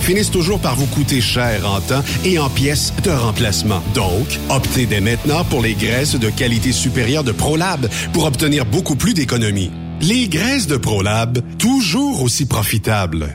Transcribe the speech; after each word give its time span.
finissent 0.00 0.30
toujours 0.30 0.60
par 0.60 0.76
vous 0.76 0.86
coûter 0.86 1.20
cher 1.20 1.68
en 1.68 1.80
temps 1.80 2.02
et 2.24 2.38
en 2.38 2.48
pièces 2.48 2.92
de 3.02 3.10
remplacement. 3.10 3.82
Donc, 3.94 4.38
optez 4.48 4.86
dès 4.86 5.00
maintenant 5.00 5.44
pour 5.44 5.62
les 5.62 5.74
graisses 5.74 6.16
de 6.16 6.30
qualité 6.30 6.72
supérieure 6.72 7.24
de 7.24 7.32
ProLab 7.32 7.88
pour 8.12 8.24
obtenir 8.24 8.64
beaucoup 8.66 8.96
plus 8.96 9.14
d'économies. 9.14 9.70
Les 10.00 10.28
graisses 10.28 10.66
de 10.66 10.76
ProLab, 10.76 11.40
toujours 11.58 12.22
aussi 12.22 12.46
profitables. 12.46 13.34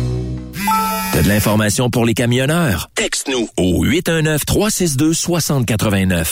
T'as 1.13 1.21
de 1.23 1.27
l'information 1.27 1.89
pour 1.89 2.05
les 2.05 2.13
camionneurs? 2.13 2.89
Texte-nous 2.95 3.49
au 3.57 3.85
819-362-6089. 3.85 6.27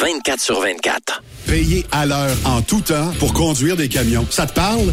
24 0.00 0.40
sur 0.40 0.60
24. 0.60 1.22
Payer 1.46 1.86
à 1.92 2.04
l'heure 2.06 2.36
en 2.44 2.60
tout 2.62 2.80
temps 2.80 3.12
pour 3.20 3.32
conduire 3.32 3.76
des 3.76 3.88
camions. 3.88 4.26
Ça 4.30 4.46
te 4.46 4.52
parle? 4.52 4.92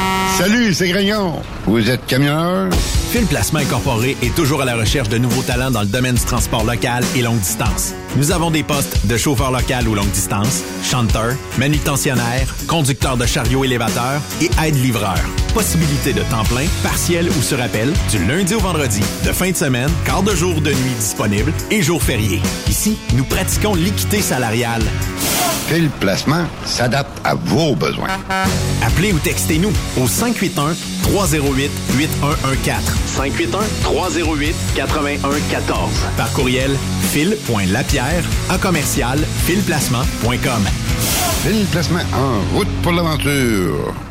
Salut, 0.41 0.73
c'est 0.73 0.89
Grignon. 0.89 1.39
Vous 1.67 1.87
êtes 1.87 2.03
camionneur? 2.07 2.73
Phil 3.11 3.27
Placement 3.27 3.59
Incorporé 3.59 4.17
est 4.23 4.33
toujours 4.33 4.63
à 4.63 4.65
la 4.65 4.75
recherche 4.75 5.07
de 5.07 5.19
nouveaux 5.19 5.43
talents 5.43 5.69
dans 5.69 5.81
le 5.81 5.87
domaine 5.87 6.15
du 6.15 6.25
transport 6.25 6.63
local 6.63 7.03
et 7.15 7.21
longue 7.21 7.37
distance. 7.37 7.93
Nous 8.17 8.31
avons 8.31 8.51
des 8.51 8.63
postes 8.63 9.05
de 9.07 9.15
chauffeur 9.15 9.51
local 9.51 9.87
ou 9.87 9.95
longue 9.95 10.11
distance, 10.11 10.63
chanteur, 10.83 11.33
manutentionnaire, 11.57 12.53
conducteur 12.67 13.15
de 13.15 13.25
chariot 13.25 13.63
élévateur 13.63 14.19
et 14.41 14.49
aide-livreur. 14.61 15.17
Possibilité 15.53 16.11
de 16.11 16.21
temps 16.23 16.43
plein, 16.43 16.65
partiel 16.83 17.29
ou 17.29 17.41
sur 17.41 17.61
appel, 17.61 17.93
du 18.09 18.25
lundi 18.25 18.53
au 18.53 18.59
vendredi, 18.59 19.01
de 19.25 19.31
fin 19.31 19.51
de 19.51 19.55
semaine, 19.55 19.89
quart 20.05 20.23
de 20.23 20.35
jour 20.35 20.59
de 20.59 20.71
nuit 20.71 20.95
disponible 20.99 21.53
et 21.69 21.81
jours 21.81 22.03
fériés. 22.03 22.41
Ici, 22.67 22.97
nous 23.13 23.23
pratiquons 23.23 23.75
l'équité 23.75 24.21
salariale. 24.21 24.83
Phil 25.69 25.89
Placement 26.01 26.45
s'adapte 26.65 27.17
à 27.23 27.35
vos 27.35 27.75
besoins? 27.75 28.09
Appelez 28.81 29.13
ou 29.13 29.19
textez-nous 29.19 29.71
au 29.97 30.05
581 30.07 30.73
308 31.03 31.71
8114. 31.97 32.83
581-308-8114. 33.07 35.89
Par 36.17 36.31
courriel, 36.33 36.75
fil.lapierre 37.11 38.23
à 38.49 38.57
commercial 38.57 39.19
filplacement.com. 39.45 40.67
Phil 41.43 41.65
Placement 41.71 42.03
en 42.13 42.41
route 42.55 42.67
pour 42.83 42.91
l'aventure. 42.91 44.10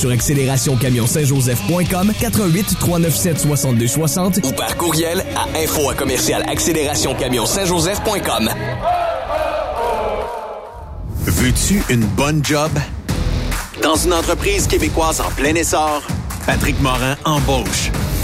accélérationcamion-saint-joseph.com 0.09 2.13
88 2.19 2.79
397 2.79 3.39
62 3.39 3.87
60 3.87 4.39
ou 4.43 4.51
par 4.53 4.75
courriel 4.77 5.23
à 5.35 5.43
info 5.59 5.89
à 5.89 5.93
commercial 5.93 6.43
accélérationcamion-saint-joseph.com. 6.47 8.49
Veux-tu 11.25 11.83
une 11.89 12.05
bonne 12.05 12.43
job? 12.43 12.71
Dans 13.83 13.95
une 13.95 14.13
entreprise 14.13 14.67
québécoise 14.67 15.21
en 15.21 15.29
plein 15.31 15.55
essor, 15.55 16.03
Patrick 16.45 16.79
Morin 16.81 17.15
embauche. 17.25 17.91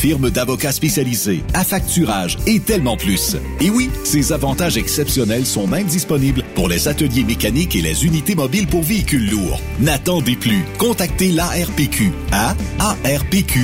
firme 0.00 0.30
d'avocats 0.30 0.72
spécialisés, 0.72 1.44
affacturage 1.52 2.38
et 2.46 2.58
tellement 2.58 2.96
plus. 2.96 3.36
Et 3.60 3.68
oui, 3.68 3.90
ces 4.02 4.32
avantages 4.32 4.78
exceptionnels 4.78 5.44
sont 5.44 5.66
même 5.66 5.86
disponibles 5.86 6.42
pour 6.54 6.68
les 6.68 6.88
ateliers 6.88 7.24
mécaniques 7.24 7.76
et 7.76 7.82
les 7.82 8.06
unités 8.06 8.34
mobiles 8.34 8.66
pour 8.66 8.82
véhicules 8.82 9.30
lourds. 9.30 9.60
N'attendez 9.78 10.36
plus. 10.36 10.64
Contactez 10.78 11.32
l'ARPQ 11.32 12.12
à 12.32 12.56
arpq.org. 12.78 13.60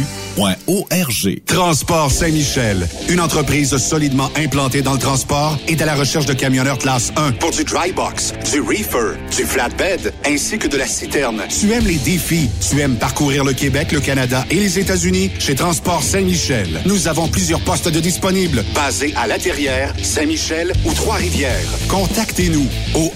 Transport 1.46 2.10
Saint-Michel, 2.10 2.86
une 3.08 3.20
entreprise 3.20 3.74
solidement 3.78 4.30
implantée 4.36 4.82
dans 4.82 4.92
le 4.92 4.98
transport 4.98 5.58
et 5.68 5.80
à 5.80 5.86
la 5.86 5.94
recherche 5.94 6.26
de 6.26 6.34
camionneurs 6.34 6.76
classe 6.76 7.12
1 7.16 7.32
pour 7.32 7.52
du 7.52 7.64
dry 7.64 7.92
box, 7.92 8.34
du 8.52 8.60
reefer, 8.60 9.16
du 9.34 9.44
flatbed, 9.44 10.12
ainsi 10.26 10.58
que 10.58 10.68
de 10.68 10.76
la 10.76 10.86
citerne. 10.86 11.42
Tu 11.48 11.72
aimes 11.72 11.86
les 11.86 11.96
défis, 11.96 12.50
tu 12.68 12.78
aimes 12.80 12.96
parcourir 12.96 13.42
le 13.42 13.54
Québec, 13.54 13.92
le 13.92 14.00
Canada 14.00 14.44
et 14.50 14.56
les 14.56 14.78
États-Unis? 14.78 15.30
Chez 15.38 15.54
Transport 15.54 16.02
Saint-Michel, 16.02 16.25
Saint-Michel. 16.26 16.80
Nous 16.86 17.06
avons 17.06 17.28
plusieurs 17.28 17.60
postes 17.60 17.88
de 17.88 18.00
disponibles, 18.00 18.64
basés 18.74 19.14
à 19.14 19.28
La 19.28 19.38
Terrière, 19.38 19.94
Saint-Michel 20.02 20.72
ou 20.84 20.92
Trois-Rivières. 20.92 21.68
Contactez-nous 21.88 22.66
au 22.94 23.12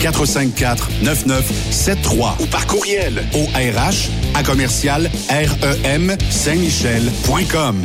1-877-454-9973 0.00 2.40
ou 2.40 2.46
par 2.46 2.66
courriel 2.66 3.22
au 3.34 3.44
RH 3.44 4.10
à 4.34 4.42
commercial 4.42 5.08
REM 5.30 6.16
Saint-Michel.com. 6.28 7.84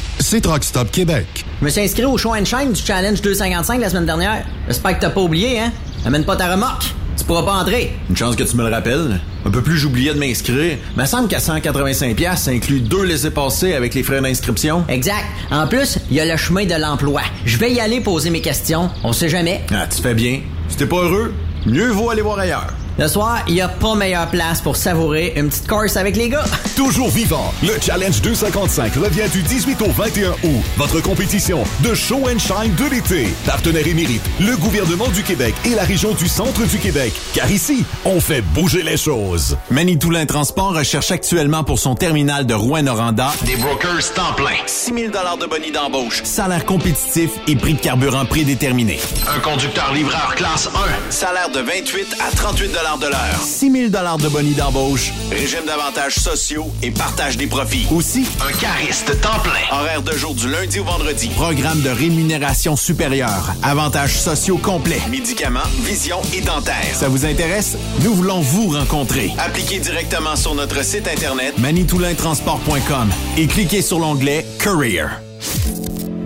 C'est 0.21 0.39
Truck 0.39 0.63
Stop 0.63 0.91
Québec. 0.91 1.45
Je 1.59 1.65
me 1.65 1.69
suis 1.71 1.81
inscrit 1.81 2.05
au 2.05 2.15
show 2.15 2.33
and 2.35 2.45
shine 2.45 2.71
du 2.73 2.81
Challenge 2.81 3.19
255 3.19 3.81
la 3.81 3.89
semaine 3.89 4.05
dernière. 4.05 4.45
J'espère 4.67 4.95
que 4.95 5.01
t'as 5.01 5.09
pas 5.09 5.21
oublié, 5.21 5.59
hein? 5.59 5.71
Amène 6.05 6.25
pas 6.25 6.35
ta 6.35 6.51
remorque. 6.51 6.93
Tu 7.17 7.25
pourras 7.25 7.43
pas 7.43 7.53
entrer. 7.53 7.91
Une 8.07 8.15
chance 8.15 8.35
que 8.35 8.43
tu 8.43 8.55
me 8.55 8.63
le 8.63 8.73
rappelles. 8.73 9.19
Un 9.45 9.49
peu 9.49 9.63
plus 9.63 9.77
j'oubliais 9.77 10.13
de 10.13 10.19
m'inscrire. 10.19 10.77
Me 10.95 11.05
semble 11.05 11.27
qu'à 11.27 11.39
185 11.39 12.15
pièces, 12.15 12.41
ça 12.41 12.51
inclut 12.51 12.81
deux 12.81 13.03
laissés-passer 13.03 13.73
avec 13.73 13.95
les 13.95 14.03
frais 14.03 14.21
d'inscription. 14.21 14.85
Exact. 14.89 15.25
En 15.49 15.65
plus, 15.67 15.97
il 16.11 16.17
y 16.17 16.19
a 16.19 16.25
le 16.25 16.37
chemin 16.37 16.65
de 16.65 16.75
l'emploi. 16.75 17.21
Je 17.45 17.57
vais 17.57 17.71
y 17.71 17.79
aller 17.79 17.99
poser 17.99 18.29
mes 18.29 18.41
questions. 18.41 18.91
On 19.03 19.13
sait 19.13 19.29
jamais. 19.29 19.61
Ah, 19.73 19.87
tu 19.87 20.01
fais 20.03 20.13
bien. 20.13 20.41
Si 20.69 20.77
t'es 20.77 20.85
pas 20.85 20.97
heureux, 20.97 21.33
mieux 21.65 21.89
vaut 21.89 22.11
aller 22.11 22.21
voir 22.21 22.37
ailleurs. 22.37 22.73
Le 22.97 23.07
soir, 23.07 23.39
il 23.47 23.53
n'y 23.53 23.61
a 23.61 23.69
pas 23.69 23.95
meilleure 23.95 24.27
place 24.27 24.59
pour 24.59 24.75
savourer 24.75 25.33
une 25.37 25.47
petite 25.47 25.67
course 25.67 25.95
avec 25.95 26.17
les 26.17 26.27
gars. 26.27 26.43
Toujours 26.75 27.09
vivant, 27.09 27.53
le 27.63 27.79
Challenge 27.81 28.21
255 28.21 28.95
revient 28.95 29.29
du 29.31 29.41
18 29.41 29.81
au 29.81 29.91
21 29.91 30.31
août. 30.31 30.61
Votre 30.77 31.01
compétition 31.01 31.63
de 31.83 31.93
show 31.93 32.27
and 32.27 32.39
shine 32.39 32.75
de 32.75 32.89
l'été. 32.93 33.29
Partenaire 33.45 33.87
émérite, 33.87 34.21
le 34.41 34.57
gouvernement 34.57 35.07
du 35.07 35.23
Québec 35.23 35.55
et 35.65 35.73
la 35.73 35.83
région 35.83 36.13
du 36.13 36.27
centre 36.27 36.65
du 36.67 36.77
Québec. 36.79 37.13
Car 37.33 37.49
ici, 37.49 37.85
on 38.03 38.19
fait 38.19 38.41
bouger 38.41 38.83
les 38.83 38.97
choses. 38.97 39.57
Manitoulin 39.69 40.25
Transport 40.25 40.75
recherche 40.75 41.11
actuellement 41.11 41.63
pour 41.63 41.79
son 41.79 41.95
terminal 41.95 42.45
de 42.45 42.53
Rouen-Noranda 42.53 43.31
des 43.45 43.55
brokers 43.55 44.13
temps 44.13 44.33
plein. 44.35 44.57
6 44.65 44.93
000 44.93 45.07
de 45.07 45.45
bonus 45.45 45.71
d'embauche, 45.71 46.23
salaire 46.23 46.65
compétitif 46.65 47.31
et 47.47 47.55
prix 47.55 47.73
de 47.73 47.79
carburant 47.79 48.25
prédéterminé. 48.25 48.99
Un 49.33 49.39
conducteur 49.39 49.93
livreur 49.93 50.35
classe 50.35 50.67
1, 50.67 51.11
salaire 51.11 51.49
de 51.49 51.59
28 51.59 52.17
à 52.19 52.35
38 52.35 52.80
de 52.81 53.07
l'heure. 53.07 53.41
6 53.41 53.71
000 53.71 54.17
de 54.17 54.27
bonus 54.27 54.55
d'embauche, 54.55 55.13
régime 55.29 55.65
d'avantages 55.67 56.15
sociaux 56.15 56.65
et 56.81 56.89
partage 56.89 57.37
des 57.37 57.45
profits. 57.45 57.85
Aussi, 57.91 58.25
un 58.41 58.51
cariste 58.53 59.21
temps 59.21 59.39
plein. 59.43 59.77
Horaire 59.77 60.01
de 60.01 60.11
jour 60.13 60.33
du 60.33 60.49
lundi 60.49 60.79
au 60.79 60.83
vendredi. 60.83 61.29
Programme 61.35 61.81
de 61.81 61.89
rémunération 61.89 62.75
supérieure. 62.75 63.53
Avantages 63.61 64.19
sociaux 64.19 64.57
complets. 64.57 64.99
Médicaments, 65.09 65.59
vision 65.83 66.17
et 66.33 66.41
dentaire. 66.41 66.93
Ça 66.93 67.07
vous 67.07 67.25
intéresse? 67.25 67.77
Nous 68.01 68.15
voulons 68.15 68.41
vous 68.41 68.69
rencontrer. 68.69 69.31
Appliquez 69.37 69.79
directement 69.79 70.35
sur 70.35 70.55
notre 70.55 70.83
site 70.83 71.07
internet 71.07 71.57
manitoulintransport.com 71.59 73.09
et 73.37 73.47
cliquez 73.47 73.83
sur 73.83 73.99
l'onglet 73.99 74.45
Career. 74.59 75.21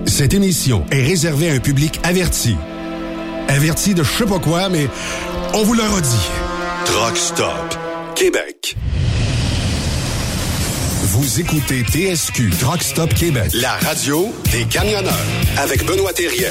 Cette 0.05 0.33
émission 0.33 0.85
est 0.89 1.03
réservée 1.03 1.49
à 1.49 1.53
un 1.53 1.59
public 1.59 1.99
averti. 2.03 2.55
Averti 3.49 3.93
de 3.93 4.03
je 4.03 4.11
sais 4.11 4.25
pas 4.25 4.39
quoi, 4.39 4.69
mais 4.69 4.87
on 5.57 5.63
vous 5.63 5.73
le 5.73 5.83
redit. 5.83 6.29
Truck 6.83 7.15
Stop 7.15 7.77
Québec. 8.13 8.75
Vous 11.03 11.39
écoutez 11.39 11.81
TSQ 11.83 12.49
Truck 12.59 12.83
Stop 12.83 13.13
Québec, 13.13 13.51
la 13.53 13.71
radio 13.75 14.33
des 14.51 14.65
camionneurs 14.65 15.13
avec 15.57 15.85
Benoît 15.85 16.11
Thérien. 16.11 16.49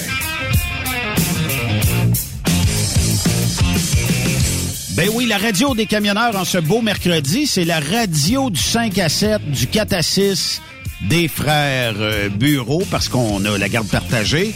Ben 4.97 5.11
oui, 5.13 5.27
la 5.27 5.37
radio 5.37 5.75
des 5.75 5.85
camionneurs 5.85 6.37
en 6.37 6.47
ce 6.47 6.57
beau 6.57 6.81
mercredi, 6.81 7.47
c'est 7.47 7.67
la 7.67 7.81
radio 7.81 8.49
du 8.49 8.61
5 8.61 8.97
à 8.99 9.11
7, 9.11 9.51
du 9.51 9.67
4 9.67 9.93
à 9.93 10.03
6 10.03 10.63
des 11.11 11.29
frères 11.29 11.97
euh, 11.99 12.31
Bureau 12.31 12.83
parce 12.91 13.11
qu'on 13.11 13.45
a 13.45 13.59
la 13.59 13.69
garde 13.69 13.89
partagée. 13.89 14.55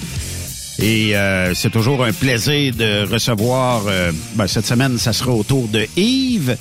Et 0.80 1.16
euh, 1.16 1.54
c'est 1.54 1.70
toujours 1.70 2.04
un 2.04 2.12
plaisir 2.12 2.74
de 2.74 3.04
recevoir. 3.10 3.84
euh, 3.88 4.12
ben, 4.36 4.46
cette 4.46 4.66
semaine, 4.66 4.96
ça 4.98 5.12
sera 5.12 5.32
au 5.32 5.42
tour 5.42 5.66
de 5.68 5.86
Yves. 5.96 6.56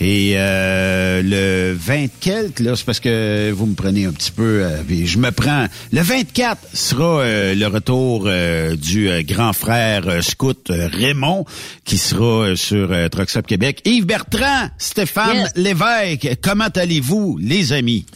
Et 0.00 0.34
euh, 0.36 1.20
le 1.24 1.76
20 1.76 2.06
quelque, 2.20 2.62
là, 2.62 2.76
c'est 2.76 2.84
parce 2.86 3.00
que 3.00 3.50
vous 3.50 3.66
me 3.66 3.74
prenez 3.74 4.04
un 4.06 4.12
petit 4.12 4.30
peu, 4.30 4.62
euh, 4.62 4.76
je 5.04 5.18
me 5.18 5.32
prends. 5.32 5.66
Le 5.92 6.00
24 6.02 6.56
sera 6.72 7.20
euh, 7.22 7.54
le 7.56 7.66
retour 7.66 8.24
euh, 8.26 8.76
du 8.76 9.10
grand 9.24 9.52
frère 9.52 10.22
scout 10.22 10.70
Raymond, 10.70 11.44
qui 11.84 11.98
sera 11.98 12.54
sur 12.54 12.90
Trucks 13.10 13.36
Up 13.36 13.46
Québec. 13.48 13.82
Yves 13.84 14.06
Bertrand, 14.06 14.68
Stéphane 14.78 15.36
Yes. 15.36 15.50
Lévesque, 15.56 16.36
comment 16.42 16.68
allez-vous, 16.76 17.36
les 17.42 17.72
amis? 17.72 18.06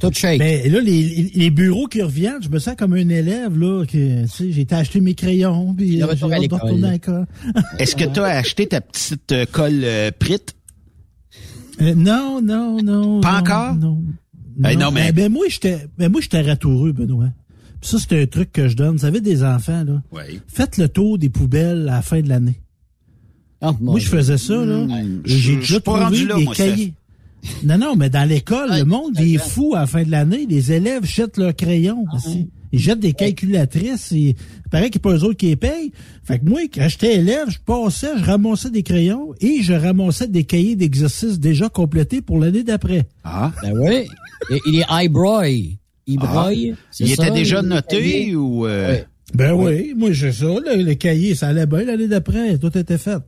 Tout 0.00 0.10
shake. 0.12 0.38
Ben, 0.38 0.72
là, 0.72 0.80
les, 0.80 1.30
les 1.34 1.50
bureaux 1.50 1.86
qui 1.86 2.00
reviennent, 2.02 2.42
je 2.42 2.48
me 2.48 2.58
sens 2.58 2.74
comme 2.78 2.94
un 2.94 3.08
élève, 3.08 3.58
là, 3.58 3.84
que, 3.84 4.22
tu 4.22 4.28
sais, 4.28 4.50
j'ai 4.52 4.62
été 4.62 4.74
acheter 4.74 5.00
mes 5.00 5.14
crayons, 5.14 5.74
puis 5.74 5.98
Le 5.98 6.06
retour 6.06 6.32
à 6.32 6.38
l'école. 6.38 7.26
Est-ce 7.78 7.94
que 7.96 8.04
tu 8.04 8.20
as 8.20 8.24
acheté 8.24 8.66
ta 8.66 8.80
petite 8.80 9.32
euh, 9.32 9.44
colle 9.50 9.82
euh, 9.84 10.10
Prit? 10.18 10.40
Euh, 11.82 11.94
non, 11.94 12.40
non, 12.42 12.82
non. 12.82 13.20
Pas 13.20 13.32
non, 13.32 13.38
encore? 13.40 13.74
Non. 13.74 14.02
Ben 14.56 14.78
non, 14.78 14.90
mais- 14.90 15.12
Ben, 15.12 15.24
ben, 15.24 15.32
moi, 15.32 15.44
j'étais, 15.48 15.86
ben, 15.98 16.10
moi, 16.10 16.20
j'étais 16.22 16.40
ratoureux, 16.40 16.92
Benoît. 16.92 17.28
Puis 17.80 17.90
ça, 17.90 17.98
c'est 17.98 18.22
un 18.22 18.26
truc 18.26 18.52
que 18.52 18.68
je 18.68 18.76
donne. 18.76 18.92
Vous 18.92 18.98
savez, 19.02 19.20
des 19.20 19.44
enfants, 19.44 19.84
là. 19.84 20.02
Oui. 20.12 20.40
Faites 20.48 20.78
le 20.78 20.88
tour 20.88 21.18
des 21.18 21.28
poubelles 21.28 21.82
à 21.90 21.96
la 21.96 22.02
fin 22.02 22.22
de 22.22 22.28
l'année. 22.30 22.58
moi, 23.80 24.00
je 24.00 24.08
faisais 24.08 24.38
ça, 24.38 24.54
là. 24.64 24.86
Et 25.26 25.38
j'ai 25.38 25.56
déjà 25.56 25.80
trouvé 25.80 26.24
des 26.34 26.46
cahiers. 26.46 26.94
Non, 27.64 27.78
non, 27.78 27.96
mais 27.96 28.10
dans 28.10 28.28
l'école, 28.28 28.70
le 28.76 28.84
monde 28.84 29.18
est 29.20 29.38
fou 29.38 29.74
à 29.76 29.80
la 29.80 29.86
fin 29.86 30.02
de 30.02 30.10
l'année. 30.10 30.46
Les 30.48 30.72
élèves 30.72 31.04
jettent 31.04 31.36
leurs 31.36 31.54
crayons 31.54 32.04
Ah 32.12 32.16
aussi. 32.16 32.50
Ils 32.72 32.80
jettent 32.80 33.00
des 33.00 33.12
calculatrices. 33.12 34.10
Et... 34.12 34.34
Il 34.66 34.70
paraît 34.70 34.90
qu'il 34.90 35.00
n'y 35.04 35.08
a 35.08 35.12
pas 35.12 35.16
eux 35.18 35.24
autres 35.24 35.36
qui 35.38 35.46
les 35.46 35.56
payent. 35.56 35.92
Fait 36.24 36.38
que 36.40 36.44
moi, 36.44 36.60
quand 36.74 36.88
j'étais 36.88 37.16
élève, 37.16 37.48
je 37.48 37.58
passais, 37.64 38.18
je 38.18 38.24
ramassais 38.24 38.70
des 38.70 38.82
crayons 38.82 39.32
et 39.40 39.62
je 39.62 39.72
ramassais 39.72 40.26
des 40.28 40.44
cahiers 40.44 40.74
d'exercices 40.76 41.38
déjà 41.38 41.68
complétés 41.68 42.20
pour 42.20 42.38
l'année 42.40 42.64
d'après. 42.64 43.04
Ah. 43.24 43.52
Ben 43.62 43.72
oui. 43.78 44.06
Et 44.50 44.60
Il 44.66 44.80
est 44.80 44.84
high-broy. 44.90 45.78
Il 46.08 46.18
broye. 46.18 46.74
c'est 46.90 47.04
Il 47.04 47.14
ça, 47.16 47.26
était 47.28 47.34
déjà 47.34 47.60
il- 47.62 47.68
noté 47.68 48.34
ou... 48.36 48.66
euh, 48.66 48.90
Ouais. 48.90 49.04
Ben 49.34 49.52
oui, 49.54 49.92
moi 49.96 50.12
j'ai 50.12 50.30
ça, 50.30 50.44
le, 50.46 50.82
le 50.84 50.94
cahier, 50.94 51.34
ça 51.34 51.48
allait 51.48 51.66
bien 51.66 51.82
l'année 51.82 52.06
d'après, 52.06 52.58
tout 52.58 52.76
était 52.78 52.96
fait. 52.96 53.18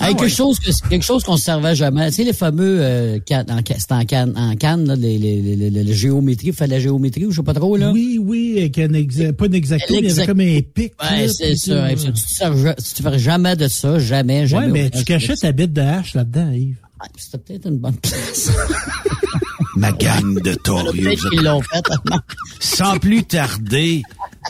Hey, 0.00 0.16
quelque 0.16 0.28
chose 0.28 0.58
que- 0.58 0.88
quelque 0.88 1.04
chose 1.04 1.22
qu'on 1.22 1.36
se 1.36 1.44
servait 1.44 1.74
jamais. 1.76 2.08
Tu 2.10 2.16
sais, 2.16 2.24
les 2.24 2.32
fameux 2.32 2.78
euh, 2.80 3.18
cannes- 3.20 3.46
en, 3.50 3.58
c'était 3.58 3.92
en 3.94 4.04
canne, 4.04 4.32
en 4.36 4.56
canne, 4.56 4.86
là, 4.86 4.96
les, 4.96 5.16
les, 5.18 5.40
les, 5.40 5.70
les- 5.70 5.84
les 5.84 5.94
géométries, 5.94 6.52
fait 6.52 6.66
la 6.66 6.80
géométrie 6.80 7.26
ou 7.26 7.30
je 7.30 7.36
sais 7.36 7.42
pas 7.42 7.54
trop, 7.54 7.76
là? 7.76 7.92
Oui, 7.92 8.18
oui, 8.20 8.54
avec 8.58 8.78
un 8.78 8.88
exa- 8.88 9.32
pas 9.32 9.46
un 9.46 9.52
exacto, 9.52 9.94
mais 9.94 10.00
il 10.00 10.08
y 10.08 10.10
avait 10.12 10.26
comme 10.26 10.40
un 10.40 10.60
pic. 10.74 10.92
Ouais, 11.00 11.28
c'est 11.28 11.54
ça. 11.56 11.88
Hey, 11.90 11.96
Tu, 11.96 12.12
tu, 12.12 13.02
te 13.02 13.18
jamais 13.18 13.54
de 13.54 13.68
ça, 13.68 13.98
jamais, 13.98 14.46
jamais. 14.46 14.66
Ouais, 14.66 14.72
mais 14.72 14.90
tu 14.90 15.04
cachais 15.04 15.36
ta 15.36 15.52
bite 15.52 15.72
de 15.72 15.82
hache 15.82 16.14
là-dedans, 16.14 16.50
Yves. 16.52 16.76
Ah, 17.04 17.06
C'était 17.16 17.38
peut-être 17.38 17.66
une 17.68 17.78
bonne 17.78 17.96
place. 17.98 18.50
Ma 19.76 19.90
gang 19.92 20.34
de 20.40 20.54
torieux. 20.54 21.14
Sans 22.60 22.98
plus 22.98 23.24
tarder, 23.24 24.02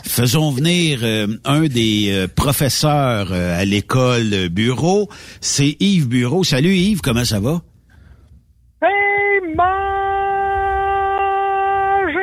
faisons 0.03 0.51
venir 0.51 0.99
euh, 1.01 1.27
un 1.45 1.61
des 1.67 2.09
euh, 2.11 2.27
professeurs 2.27 3.29
euh, 3.31 3.59
à 3.59 3.63
l'école 3.65 4.49
Bureau. 4.49 5.09
C'est 5.41 5.77
Yves 5.79 6.07
Bureau. 6.09 6.43
Salut 6.43 6.75
Yves, 6.75 6.99
comment 7.01 7.23
ça 7.25 7.39
va? 7.39 7.61
Hey, 8.83 9.55
mangez 9.55 9.63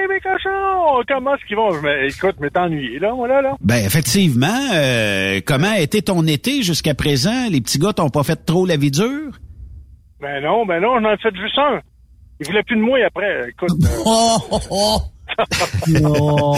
mes 0.09 0.21
cochons! 0.21 1.03
Comment 1.09 1.35
est-ce 1.35 1.47
qu'ils 1.49 1.57
vont? 1.57 1.71
Je 1.73 1.81
me- 1.81 2.05
écoute, 2.07 2.35
je 2.39 2.43
m'étais 2.45 2.59
ennuyé, 2.59 2.99
là, 2.99 3.15
moi, 3.15 3.27
là, 3.27 3.41
là. 3.41 3.57
Ben 3.63 3.83
effectivement, 3.85 4.69
euh, 4.75 5.41
comment 5.45 5.71
a 5.71 5.81
été 5.81 6.03
ton 6.03 6.27
été 6.27 6.63
jusqu'à 6.63 6.95
présent? 6.95 7.49
Les 7.51 7.63
petits 7.63 7.79
gars 7.79 7.95
t'ont 7.95 8.11
pas 8.11 8.23
fait 8.25 8.37
trop 8.45 8.67
la 8.67 8.77
vie 8.77 8.91
dure? 8.91 9.33
Ben 10.21 10.43
non, 10.43 10.67
ben 10.67 10.81
non, 10.81 11.01
j'en 11.01 11.13
ai 11.13 11.17
fait 11.19 11.35
juste 11.35 11.59
un. 11.59 11.81
Ils 12.41 12.47
voulaient 12.47 12.63
plus 12.63 12.77
de 12.77 12.83
moi 12.83 12.99
après. 13.07 13.49
Écoute. 13.51 13.71
euh, 13.83 13.89
Oh, 14.07 14.39
oh, 14.51 14.61
oh. 14.71 14.99
Non. 15.89 16.55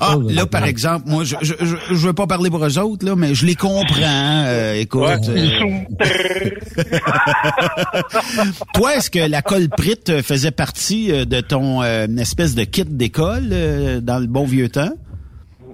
Ah, 0.00 0.16
là, 0.28 0.46
par 0.46 0.64
exemple, 0.64 1.04
moi, 1.06 1.22
je, 1.22 1.36
je, 1.42 1.52
je, 1.60 1.76
je 1.90 2.06
veux 2.06 2.14
pas 2.14 2.26
parler 2.26 2.48
pour 2.50 2.64
eux 2.64 2.78
autres, 2.78 3.04
là, 3.04 3.14
mais 3.14 3.34
je 3.34 3.44
les 3.44 3.54
comprends. 3.54 4.44
euh, 4.46 4.74
écoute. 4.74 5.02
ouais. 5.02 5.28
euh, 5.28 5.80
toi, 8.74 8.96
est-ce 8.96 9.10
que 9.10 9.18
la 9.18 9.42
colle 9.42 9.68
Prit 9.68 10.00
euh, 10.08 10.22
faisait 10.22 10.50
partie 10.50 11.12
euh, 11.12 11.24
de 11.24 11.40
ton 11.40 11.82
euh, 11.82 12.06
espèce 12.18 12.54
de 12.54 12.64
kit 12.64 12.84
d'école 12.84 13.48
euh, 13.52 14.00
dans 14.00 14.18
le 14.18 14.26
bon 14.26 14.44
vieux 14.44 14.68
temps? 14.70 14.92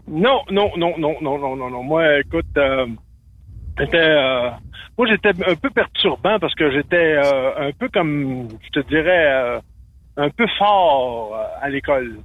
Non, 0.09 0.41
non, 0.51 0.71
non, 0.77 0.93
non, 0.99 1.15
non, 1.23 1.39
non, 1.39 1.57
non, 1.57 1.71
non. 1.71 1.83
Moi, 1.85 2.19
écoute, 2.21 2.47
j'étais, 3.79 3.99
euh, 3.99 4.51
moi, 4.99 5.07
j'étais 5.09 5.31
un 5.31 5.55
peu 5.55 5.71
perturbant 5.71 6.39
parce 6.39 6.55
que 6.55 6.71
j'étais 6.71 7.17
euh, 7.17 7.69
un 7.69 7.73
peu 7.73 7.89
comme, 7.89 8.49
je 8.63 8.81
te 8.81 8.89
dirais, 8.89 9.27
euh, 9.33 9.61
un 10.17 10.31
peu 10.31 10.47
fort 10.59 11.35
euh, 11.35 11.65
à 11.67 11.71
l'école. 11.71 12.19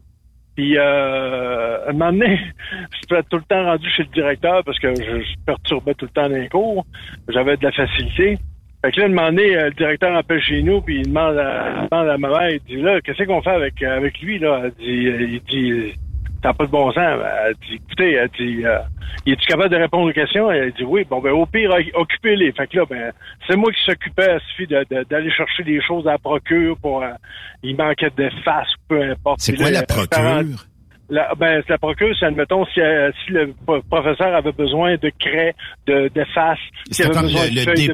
Puis, 0.55 0.75
euh, 0.77 1.87
un 1.87 1.93
moment 1.93 2.11
donné, 2.11 2.39
j'étais 3.01 3.23
tout 3.29 3.37
le 3.37 3.43
temps 3.43 3.63
rendu 3.63 3.89
chez 3.91 4.03
le 4.03 4.09
directeur 4.09 4.63
parce 4.63 4.79
que 4.79 4.93
je, 4.95 5.23
perturbais 5.45 5.93
tout 5.93 6.05
le 6.05 6.11
temps 6.11 6.27
les 6.27 6.49
cours. 6.49 6.85
J'avais 7.29 7.57
de 7.57 7.63
la 7.63 7.71
facilité. 7.71 8.37
Fait 8.83 8.91
que 8.91 8.99
là, 8.99 9.05
un 9.05 9.09
moment 9.09 9.27
donné, 9.27 9.55
euh, 9.55 9.65
le 9.65 9.73
directeur 9.73 10.15
appelle 10.15 10.41
chez 10.41 10.61
nous, 10.61 10.81
puis 10.81 10.99
il 10.99 11.07
demande 11.07 11.37
à, 11.37 11.83
il 11.83 11.89
demande 11.89 12.09
à 12.09 12.17
ma 12.17 12.29
mère, 12.29 12.49
il 12.49 12.59
dit, 12.61 12.81
là, 12.81 13.01
qu'est-ce 13.01 13.23
qu'on 13.23 13.41
fait 13.41 13.51
avec, 13.51 13.81
avec 13.81 14.19
lui, 14.19 14.39
là? 14.39 14.61
Elle 14.65 14.71
dit, 14.71 14.83
il 14.85 15.41
dit, 15.49 15.93
t'as 16.47 16.53
pas 16.53 16.65
de 16.65 16.71
bon 16.71 16.91
sens. 16.91 16.97
Elle 17.45 17.55
dit, 17.67 17.75
écoutez, 17.75 18.13
elle 18.13 18.29
dit, 18.39 18.65
euh, 18.65 18.79
es-tu 19.25 19.45
capable 19.47 19.69
de 19.69 19.75
répondre 19.75 20.09
aux 20.09 20.13
questions? 20.13 20.49
Elle 20.49 20.71
dit, 20.73 20.83
oui. 20.85 21.05
Bon, 21.09 21.19
ben, 21.19 21.31
au 21.31 21.45
pire, 21.45 21.71
occupez-les. 21.93 22.53
Fait 22.53 22.67
que 22.67 22.77
là, 22.77 22.83
ben, 22.89 23.11
c'est 23.47 23.57
moi 23.57 23.71
qui 23.73 23.83
s'occupais, 23.83 24.37
il 24.37 24.41
suffit 24.51 24.67
de- 24.67 25.03
d'aller 25.09 25.31
chercher 25.31 25.63
des 25.63 25.81
choses 25.81 26.07
à 26.07 26.11
la 26.13 26.17
procure 26.17 26.77
pour, 26.81 27.03
euh, 27.03 27.09
il 27.63 27.75
manquait 27.75 28.11
de 28.15 28.29
face, 28.45 28.69
peu 28.87 29.01
importe. 29.01 29.41
C'est 29.41 29.55
quoi 29.55 29.69
là, 29.71 29.81
la 29.81 29.85
procure? 29.85 30.65
la, 31.09 31.33
ben, 31.35 31.61
la 31.67 31.77
procure, 31.77 32.15
c'est, 32.17 32.25
admettons, 32.27 32.65
si, 32.67 32.79
euh, 32.79 33.11
si 33.25 33.31
le 33.33 33.53
pro- 33.65 33.81
professeur 33.81 34.33
avait 34.33 34.51
besoin 34.53 34.95
de 34.95 35.11
craie, 35.19 35.53
de, 35.85 36.09
de 36.13 36.23
face, 36.33 36.59
s'il 36.91 37.05
avait 37.05 37.13
comme 37.13 37.23
besoin 37.23 37.43
le, 37.45 37.49
de 37.65 37.71
le 37.71 37.87
de 37.87 37.93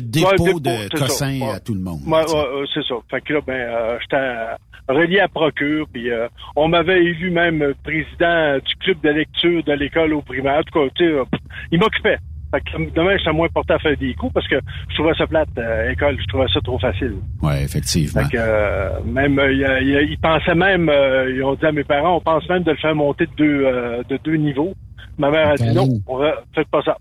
dépôt, 0.00 0.30
le 0.32 0.44
dépôt 0.44 0.60
de 0.60 0.70
ça. 0.98 0.98
cossin 1.06 1.40
Ouais. 1.40 1.50
à 1.54 1.60
tout 1.60 1.74
le 1.74 1.80
monde. 1.80 2.00
Ouais, 2.06 2.24
ouais, 2.24 2.60
ouais, 2.60 2.64
c'est 2.72 2.84
ça. 2.84 2.94
Fait 3.10 3.20
que 3.20 3.32
là, 3.34 3.40
ben, 3.46 3.52
euh, 3.54 3.98
j'étais 4.00 4.92
relié 4.92 5.20
à 5.20 5.28
Procure, 5.28 5.86
puis 5.92 6.10
euh, 6.10 6.28
on 6.56 6.68
m'avait 6.68 7.02
élu 7.02 7.30
même 7.30 7.72
président 7.82 8.58
du 8.64 8.74
club 8.76 9.00
de 9.02 9.10
lecture 9.10 9.62
de 9.64 9.72
l'école 9.72 10.12
au 10.14 10.22
primaire. 10.22 10.58
En 10.58 10.62
tout 10.62 10.78
cas, 10.80 10.86
tu 10.94 11.04
sais, 11.04 11.10
euh, 11.12 11.24
il 11.70 11.78
m'occupait. 11.80 12.18
Fait 12.52 12.60
que 12.60 12.90
demain, 12.94 13.16
j'étais 13.16 13.32
moins 13.32 13.48
porté 13.48 13.72
à 13.72 13.78
faire 13.78 13.96
des 13.96 14.12
coups 14.12 14.32
parce 14.34 14.46
que 14.46 14.56
je 14.90 14.94
trouvais 14.94 15.14
ça 15.14 15.26
plate, 15.26 15.48
euh, 15.56 15.90
école, 15.90 16.18
je 16.20 16.26
trouvais 16.26 16.48
ça 16.52 16.60
trop 16.60 16.78
facile. 16.78 17.14
Ouais, 17.40 17.62
effectivement. 17.64 18.22
Fait 18.24 18.36
que 18.36 18.36
euh, 18.38 19.00
même, 19.06 19.38
euh, 19.38 19.52
il 19.52 20.08
ils 20.10 20.18
pensaient 20.18 20.54
même, 20.54 20.90
euh, 20.90 21.32
ils 21.34 21.42
ont 21.42 21.54
dit 21.54 21.64
à 21.64 21.72
mes 21.72 21.82
parents, 21.84 22.16
on 22.16 22.20
pense 22.20 22.46
même 22.50 22.62
de 22.62 22.72
le 22.72 22.76
faire 22.76 22.94
monter 22.94 23.24
de 23.24 23.32
deux, 23.38 23.62
euh, 23.64 24.02
de 24.08 24.18
deux 24.22 24.36
niveaux. 24.36 24.74
Ma 25.16 25.30
mère 25.30 25.48
a 25.48 25.54
dit 25.54 25.72
non, 25.74 25.88
on 26.06 26.18
va, 26.18 26.42
faites 26.54 26.68
pas 26.68 26.82
ça. 26.82 26.98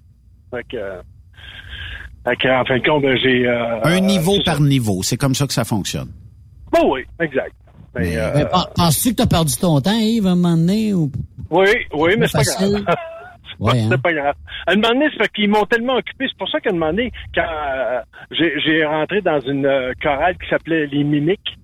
Fait 0.51 0.63
que, 0.69 0.77
euh, 0.77 1.01
fait 2.25 2.51
en 2.51 2.65
fin 2.65 2.77
de 2.77 2.83
compte, 2.87 3.01
ben, 3.03 3.17
j'ai... 3.17 3.47
euh, 3.47 3.81
Un 3.83 3.99
niveau 3.99 4.33
c'est 4.37 4.43
ça. 4.45 4.51
par 4.53 4.61
niveau, 4.61 5.01
c'est 5.03 5.17
comme 5.17 5.35
ça 5.35 5.47
que 5.47 5.53
ça 5.53 5.63
fonctionne. 5.63 6.09
Bon, 6.71 6.93
oui, 6.93 7.01
exact. 7.19 7.53
Ben, 7.93 8.03
euh, 8.05 8.31
Ben, 8.33 8.45
pen- 8.45 8.59
Penses-tu 8.75 9.09
que 9.11 9.15
t'as 9.15 9.27
perdu 9.27 9.55
ton 9.57 9.81
temps, 9.81 9.91
Yves, 9.99 10.27
à 10.27 10.31
un 10.31 10.35
moment 10.35 10.55
donné? 10.55 10.93
Ou... 10.93 11.11
oui, 11.49 11.67
oui, 11.93 12.15
mais 12.17 12.27
c'est 12.27 12.37
pas 12.37 12.43
grave. 12.69 12.85
Ouais, 13.59 13.79
hein. 13.79 13.89
C'est 13.91 14.01
pas 14.01 14.13
grave. 14.13 14.33
À 14.65 14.71
un 14.71 14.75
moment 14.75 14.87
donné, 14.89 15.05
c'est 15.11 15.17
parce 15.19 15.29
qu'ils 15.29 15.47
m'ont 15.49 15.65
tellement 15.65 15.95
occupé. 15.95 16.25
C'est 16.27 16.37
pour 16.37 16.49
ça 16.49 16.59
qu'à 16.59 16.71
un 16.71 16.73
moment 16.73 16.87
donné, 16.91 17.11
quand 17.35 17.43
euh, 17.43 17.99
j'ai 18.31 18.53
j'ai 18.59 18.83
rentré 18.83 19.21
dans 19.21 19.39
une 19.41 19.67
euh, 19.67 19.91
chorale 20.01 20.35
qui 20.41 20.49
s'appelait 20.49 20.87
Les 20.87 21.03
Mimiques, 21.03 21.57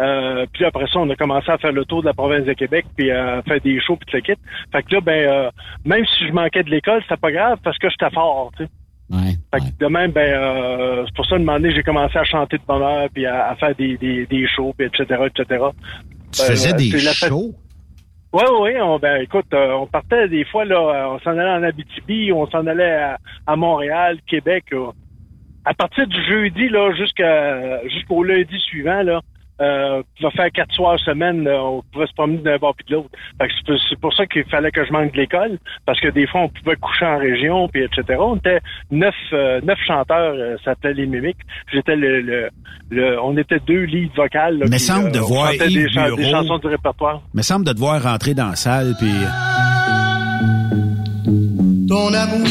euh, 0.00 0.46
puis 0.54 0.64
après 0.64 0.86
ça, 0.86 1.00
on 1.00 1.10
a 1.10 1.16
commencé 1.16 1.50
à 1.50 1.58
faire 1.58 1.72
le 1.72 1.84
tour 1.84 2.00
de 2.00 2.06
la 2.06 2.14
province 2.14 2.46
de 2.46 2.54
Québec, 2.54 2.86
puis 2.96 3.10
à 3.10 3.42
faire 3.42 3.60
des 3.60 3.78
shows, 3.82 3.96
puis 3.96 4.06
tout 4.10 4.16
le 4.16 4.34
kit. 4.34 4.40
Fait 4.72 4.82
que 4.82 4.94
là, 4.94 5.00
ben, 5.02 5.28
euh, 5.28 5.50
même 5.84 6.06
si 6.06 6.26
je 6.26 6.32
manquais 6.32 6.62
de 6.62 6.70
l'école, 6.70 7.02
c'était 7.02 7.20
pas 7.20 7.32
grave 7.32 7.58
parce 7.62 7.76
que 7.76 7.90
j'étais 7.90 8.14
fort, 8.14 8.50
tu 8.56 8.64
sais. 8.64 8.70
Ouais. 9.12 9.34
Fait 9.52 9.60
que 9.60 9.78
de 9.78 9.86
même, 9.88 10.10
ben, 10.10 10.20
euh, 10.34 11.04
c'est 11.06 11.14
pour 11.14 11.26
ça, 11.26 11.36
moment 11.38 11.54
donné, 11.60 11.74
j'ai 11.74 11.82
commencé 11.82 12.16
à 12.18 12.24
chanter 12.24 12.56
de 12.56 12.62
bonheur, 12.66 13.08
puis 13.12 13.26
à, 13.26 13.50
à 13.50 13.56
faire 13.56 13.74
des, 13.76 13.98
des, 13.98 14.24
des 14.26 14.46
shows, 14.48 14.74
puis 14.76 14.86
etc., 14.86 15.04
etc. 15.26 15.64
Tu 16.32 16.42
faisais 16.42 16.72
Euh, 16.72 16.76
des 16.76 16.98
shows? 16.98 17.54
oui, 18.32 18.42
oui, 18.62 18.70
on, 18.80 18.98
ben 18.98 19.20
écoute, 19.20 19.52
euh, 19.52 19.72
on 19.72 19.86
partait 19.86 20.28
des 20.28 20.44
fois 20.46 20.64
là, 20.64 20.76
euh, 20.76 21.14
on 21.14 21.18
s'en 21.20 21.32
allait 21.36 21.50
en 21.50 21.62
Abitibi, 21.62 22.32
on 22.32 22.46
s'en 22.46 22.66
allait 22.66 22.94
à, 22.94 23.18
à 23.46 23.54
Montréal, 23.56 24.18
Québec. 24.26 24.64
là. 24.72 24.92
À 25.66 25.74
partir 25.74 26.06
du 26.06 26.16
jeudi 26.24 26.70
là, 26.70 26.92
jusqu'à 26.94 27.86
jusqu'au 27.88 28.24
lundi 28.24 28.58
suivant 28.60 29.02
là, 29.02 29.20
euh, 29.60 30.02
on 30.20 30.24
va 30.24 30.30
faire 30.30 30.50
quatre 30.52 30.72
soirs 30.74 30.98
semaine, 31.00 31.44
là, 31.44 31.62
on 31.62 31.82
pouvait 31.92 32.06
se 32.06 32.12
promener 32.14 32.38
d'un 32.38 32.56
bord 32.58 32.74
puis 32.74 32.86
de 32.88 32.94
l'autre. 32.94 33.10
Fait 33.40 33.48
que 33.48 33.52
c'est 33.88 34.00
pour- 34.00 34.12
ça 34.14 34.26
qu'il 34.26 34.44
fallait 34.44 34.70
que 34.70 34.84
je 34.84 34.92
manque 34.92 35.12
de 35.12 35.16
l'école, 35.18 35.58
parce 35.86 36.00
que 36.00 36.08
des 36.08 36.26
fois 36.26 36.42
on 36.42 36.48
pouvait 36.48 36.76
coucher 36.76 37.06
en 37.06 37.18
région, 37.18 37.68
puis 37.68 37.82
etc. 37.84 38.18
On 38.20 38.36
était 38.36 38.60
neuf 38.90 39.14
euh, 39.32 39.60
neuf 39.62 39.78
chanteurs, 39.86 40.34
euh, 40.34 40.56
ça 40.64 40.72
s'appelait 40.72 40.94
les 40.94 41.06
mimiques. 41.06 41.38
J'étais 41.72 41.96
le, 41.96 42.20
le, 42.20 42.48
le- 42.90 43.20
on 43.22 43.36
était 43.36 43.58
deux 43.66 43.84
leads 43.84 44.14
vocales. 44.16 44.58
Là, 44.58 44.64
Mais 44.68 44.76
puis, 44.76 44.80
semble 44.80 45.12
de 45.12 45.20
on 45.20 45.26
voir 45.26 45.54
Yves 45.54 45.88
des, 46.16 46.30
chansons 46.30 46.58
du 46.58 46.66
répertoire. 46.66 47.22
me 47.34 47.42
semble 47.42 47.64
de 47.66 47.72
te 47.72 47.78
voir 47.78 48.02
rentrer 48.02 48.34
dans 48.34 48.48
la 48.48 48.56
salle 48.56 48.94
puis 48.98 49.12
l'amour 52.10 52.46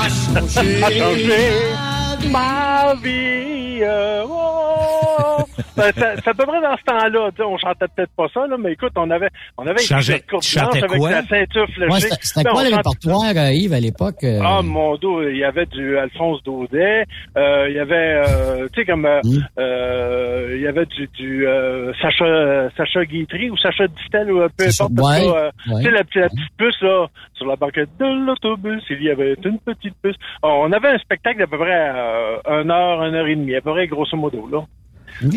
a 0.00 0.08
changé. 0.08 0.82
A 0.84 0.90
changé 0.90 2.30
ma 2.30 2.94
vie. 3.02 3.80
euh, 3.82 4.24
oh. 4.28 5.42
Ben, 5.76 5.92
ça- 5.96 6.16
C'est 6.16 6.28
à 6.28 6.34
peu 6.34 6.44
près 6.46 6.60
dans 6.60 6.76
ce 6.76 6.82
temps-là. 6.84 7.30
tu 7.30 7.36
sais, 7.36 7.42
On 7.42 7.58
chantait 7.58 7.86
peut-être 7.94 8.10
pas 8.16 8.26
ça, 8.32 8.46
là, 8.46 8.56
mais 8.58 8.72
écoute, 8.72 8.92
on 8.96 9.10
avait, 9.10 9.28
on 9.58 9.66
avait 9.66 9.82
une 9.82 9.86
courte 10.30 10.44
blanche 10.72 10.82
avec 10.84 11.00
la 11.10 11.22
ceinture 11.26 11.66
fléchée. 11.74 11.92
Ouais, 11.92 12.00
c'était 12.20 12.42
Ben, 12.44 12.50
quoi 12.50 12.64
le 12.64 12.74
répertoire, 12.76 13.22
euh, 13.36 13.52
Yves, 13.52 13.72
à 13.74 13.80
l'époque? 13.80 14.24
euh? 14.24 14.40
Ah 14.42 14.62
mon 14.62 14.96
dos, 14.96 15.22
il 15.28 15.36
y 15.36 15.44
avait 15.44 15.66
du 15.66 15.96
Alphonse 15.98 16.42
Daudet, 16.44 17.04
euh, 17.36 17.66
il 17.68 17.74
y 17.76 17.78
avait, 17.78 18.22
euh, 18.26 18.68
tu 18.72 18.80
sais 18.80 18.86
comme, 18.86 19.04
euh, 19.06 19.20
Hmm. 19.22 19.38
euh, 19.58 20.52
il 20.56 20.62
y 20.62 20.66
avait 20.66 20.86
du, 20.86 21.06
du 21.18 21.46
euh, 21.46 21.92
Sacha, 22.00 22.70
Sacha 22.76 23.04
Guitry 23.04 23.50
ou 23.50 23.56
Sacha 23.56 23.86
Distel 23.88 24.32
ou 24.32 24.40
peu 24.56 24.64
importe. 24.64 24.92
ouais, 24.92 25.20
ça, 25.26 25.36
euh, 25.38 25.50
ouais. 25.68 25.78
Tu 25.78 25.82
sais 25.84 25.90
la, 25.90 26.04
petite- 26.04 26.16
la 26.22 26.28
petite 26.28 26.56
puce 26.56 26.80
là 26.82 27.06
sur 27.34 27.46
la 27.46 27.56
banquette 27.56 27.90
de 27.98 28.26
l'autobus, 28.26 28.82
il 28.90 29.02
y 29.02 29.10
avait 29.10 29.34
une 29.44 29.58
petite 29.58 29.94
puce. 30.02 30.16
On 30.42 30.72
avait 30.72 30.88
un 30.88 30.98
spectacle 30.98 31.38
d'à 31.38 31.46
peu 31.46 31.58
près 31.58 31.90
euh, 31.94 32.62
une 32.62 32.70
heure, 32.70 33.02
une 33.04 33.14
heure 33.14 33.26
et 33.26 33.36
demie, 33.36 33.54
à 33.54 33.60
peu 33.60 33.72
près 33.72 33.86
grosso 33.86 34.16
modo 34.16 34.48
là. 34.50 34.60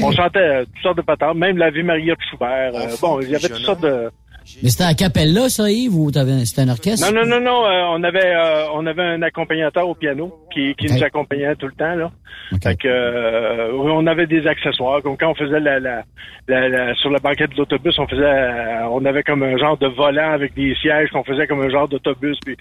On 0.04 0.12
chantait 0.12 0.40
euh, 0.40 0.66
toutes 0.66 0.82
sortes 0.84 0.98
de 0.98 1.02
patentes, 1.04 1.38
même 1.38 1.58
la 1.58 1.70
vie 1.70 1.84
Maria 1.84 2.14
de 2.16 2.22
Schubert. 2.30 2.72
euh, 2.76 2.88
bon, 3.02 3.20
il 3.22 3.30
y 3.30 3.36
avait 3.36 3.48
toutes 3.48 3.58
sortes 3.66 3.82
de. 3.82 4.10
Mais 4.64 4.70
c'était 4.70 4.86
à 4.86 4.94
Capella, 4.96 5.48
ça, 5.48 5.70
Yves, 5.70 5.96
ou 5.96 6.10
t'avais- 6.12 6.44
c'était 6.44 6.64
un 6.64 6.70
orchestre? 6.70 7.06
Non, 7.12 7.22
non, 7.22 7.28
non, 7.28 7.40
non. 7.40 7.66
euh, 7.66 7.84
on 7.92 8.04
avait 8.04 8.34
euh, 8.36 8.66
on 8.74 8.86
avait 8.88 9.04
un 9.04 9.22
accompagnateur 9.22 9.88
au 9.88 9.94
piano 9.94 10.34
qui, 10.52 10.74
qui 10.76 10.88
nous 10.92 11.04
accompagnait 11.04 11.54
tout 11.56 11.68
le 11.68 11.74
temps 11.74 11.94
là. 11.94 12.10
Fait 12.64 12.76
que 12.76 12.88
euh, 12.88 13.72
on 13.74 14.08
avait 14.08 14.26
des 14.26 14.48
accessoires. 14.48 15.04
Comme 15.04 15.18
quand 15.18 15.30
on 15.30 15.36
faisait 15.36 15.60
la, 15.60 15.80
la, 15.80 16.02
la- 16.48 16.68
la- 16.68 16.96
sur 16.96 17.12
la 17.12 17.20
banquette 17.20 17.52
de 17.52 17.58
l'autobus, 17.58 17.94
on 18.00 18.08
faisait 18.08 18.24
euh, 18.24 18.88
on 18.90 19.06
avait 19.06 19.22
comme 19.22 19.44
un 19.44 19.56
genre 19.58 19.78
de 19.78 19.88
volant 19.88 20.32
avec 20.32 20.56
des 20.56 20.74
sièges 20.82 21.10
qu'on 21.12 21.24
faisait 21.24 21.46
comme 21.46 21.62
un 21.62 21.70
genre 21.70 21.88
d'autobus. 21.88 22.38
Puis 22.44 22.56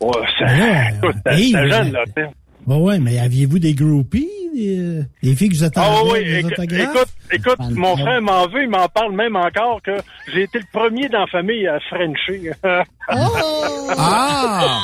ouais, 0.00 0.10
ça, 0.38 0.44
Ouais, 0.44 0.88
écoute, 1.02 1.16
euh, 1.26 1.68
jeune 1.68 1.92
là. 1.92 2.04
tu 2.06 2.22
sais. 2.68 2.74
Ouais, 2.74 2.80
ouais, 2.82 2.98
mais 2.98 3.18
aviez-vous 3.18 3.58
des 3.58 3.74
groupies? 3.74 4.28
Des, 4.54 4.78
euh, 4.78 5.02
des 5.22 5.36
filles 5.36 5.50
que 5.50 5.54
vous 5.56 5.64
attendiez 5.64 5.90
Ah 5.94 6.02
oui, 6.12 6.24
des 6.24 6.40
éc- 6.42 6.46
autographes? 6.46 7.06
écoute, 7.30 7.32
écoute, 7.58 7.58
mon 7.76 7.96
frère 7.96 8.20
m'en 8.22 8.46
veut, 8.48 8.62
il 8.64 8.68
m'en 8.68 8.88
parle 8.88 9.14
même 9.14 9.36
encore 9.36 9.80
que 9.82 9.92
j'ai 10.32 10.42
été 10.44 10.58
le 10.58 10.64
premier 10.72 11.08
dans 11.08 11.20
la 11.20 11.26
famille 11.28 11.66
à 11.68 11.78
Frencher. 11.80 12.52
Ah! 13.10 14.74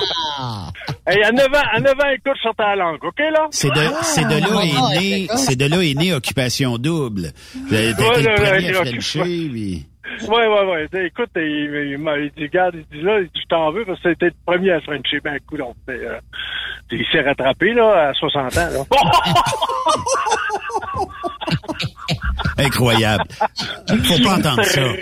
Hey, 1.06 1.22
à 1.22 1.30
9 1.32 1.46
ans, 1.48 1.62
à 1.74 1.80
9 1.80 1.92
ans, 1.92 2.08
écoute, 2.14 2.32
sortais 2.42 2.62
la 2.62 2.76
langue, 2.76 3.04
OK, 3.04 3.18
là? 3.18 3.46
C'est 3.50 3.68
de, 3.68 3.80
c'est 4.02 4.24
de 4.24 4.40
là 4.40 4.64
est 4.64 5.00
né, 5.00 5.26
c'est 5.36 5.56
de 5.56 5.66
là 5.66 5.82
est 5.82 5.92
né 5.94 6.14
Occupation 6.14 6.78
Double. 6.78 7.32
T'as 7.68 7.82
été 7.82 8.02
Ouais, 8.02 8.22
le 8.22 8.34
premier 8.34 8.70
à. 8.70 8.74
Frencher, 8.84 9.20
puis- 9.22 9.86
Ouais, 10.28 10.46
ouais, 10.46 10.64
ouais. 10.92 11.06
Écoute, 11.06 11.30
il, 11.36 11.90
il 11.92 11.98
m'a 11.98 12.18
il 12.18 12.30
dit, 12.32 12.44
regarde, 12.44 12.74
il 12.76 12.84
dit 12.96 13.02
là, 13.02 13.20
je 13.22 13.46
t'en 13.48 13.72
veux 13.72 13.84
parce 13.84 14.00
que 14.00 14.10
c'était 14.10 14.26
le 14.26 14.34
premier 14.46 14.72
à 14.72 14.80
Frencher. 14.80 15.20
Ben, 15.22 15.38
fait, 15.86 15.92
euh, 15.92 16.18
il 16.90 17.06
s'est 17.10 17.22
rattrapé, 17.22 17.72
là, 17.72 18.08
à 18.08 18.14
60 18.14 18.58
ans, 18.58 18.68
là. 18.70 18.84
Incroyable. 22.64 23.24
Faut 23.88 24.22
pas 24.22 24.36
entendre 24.36 24.64
ça. 24.64 24.80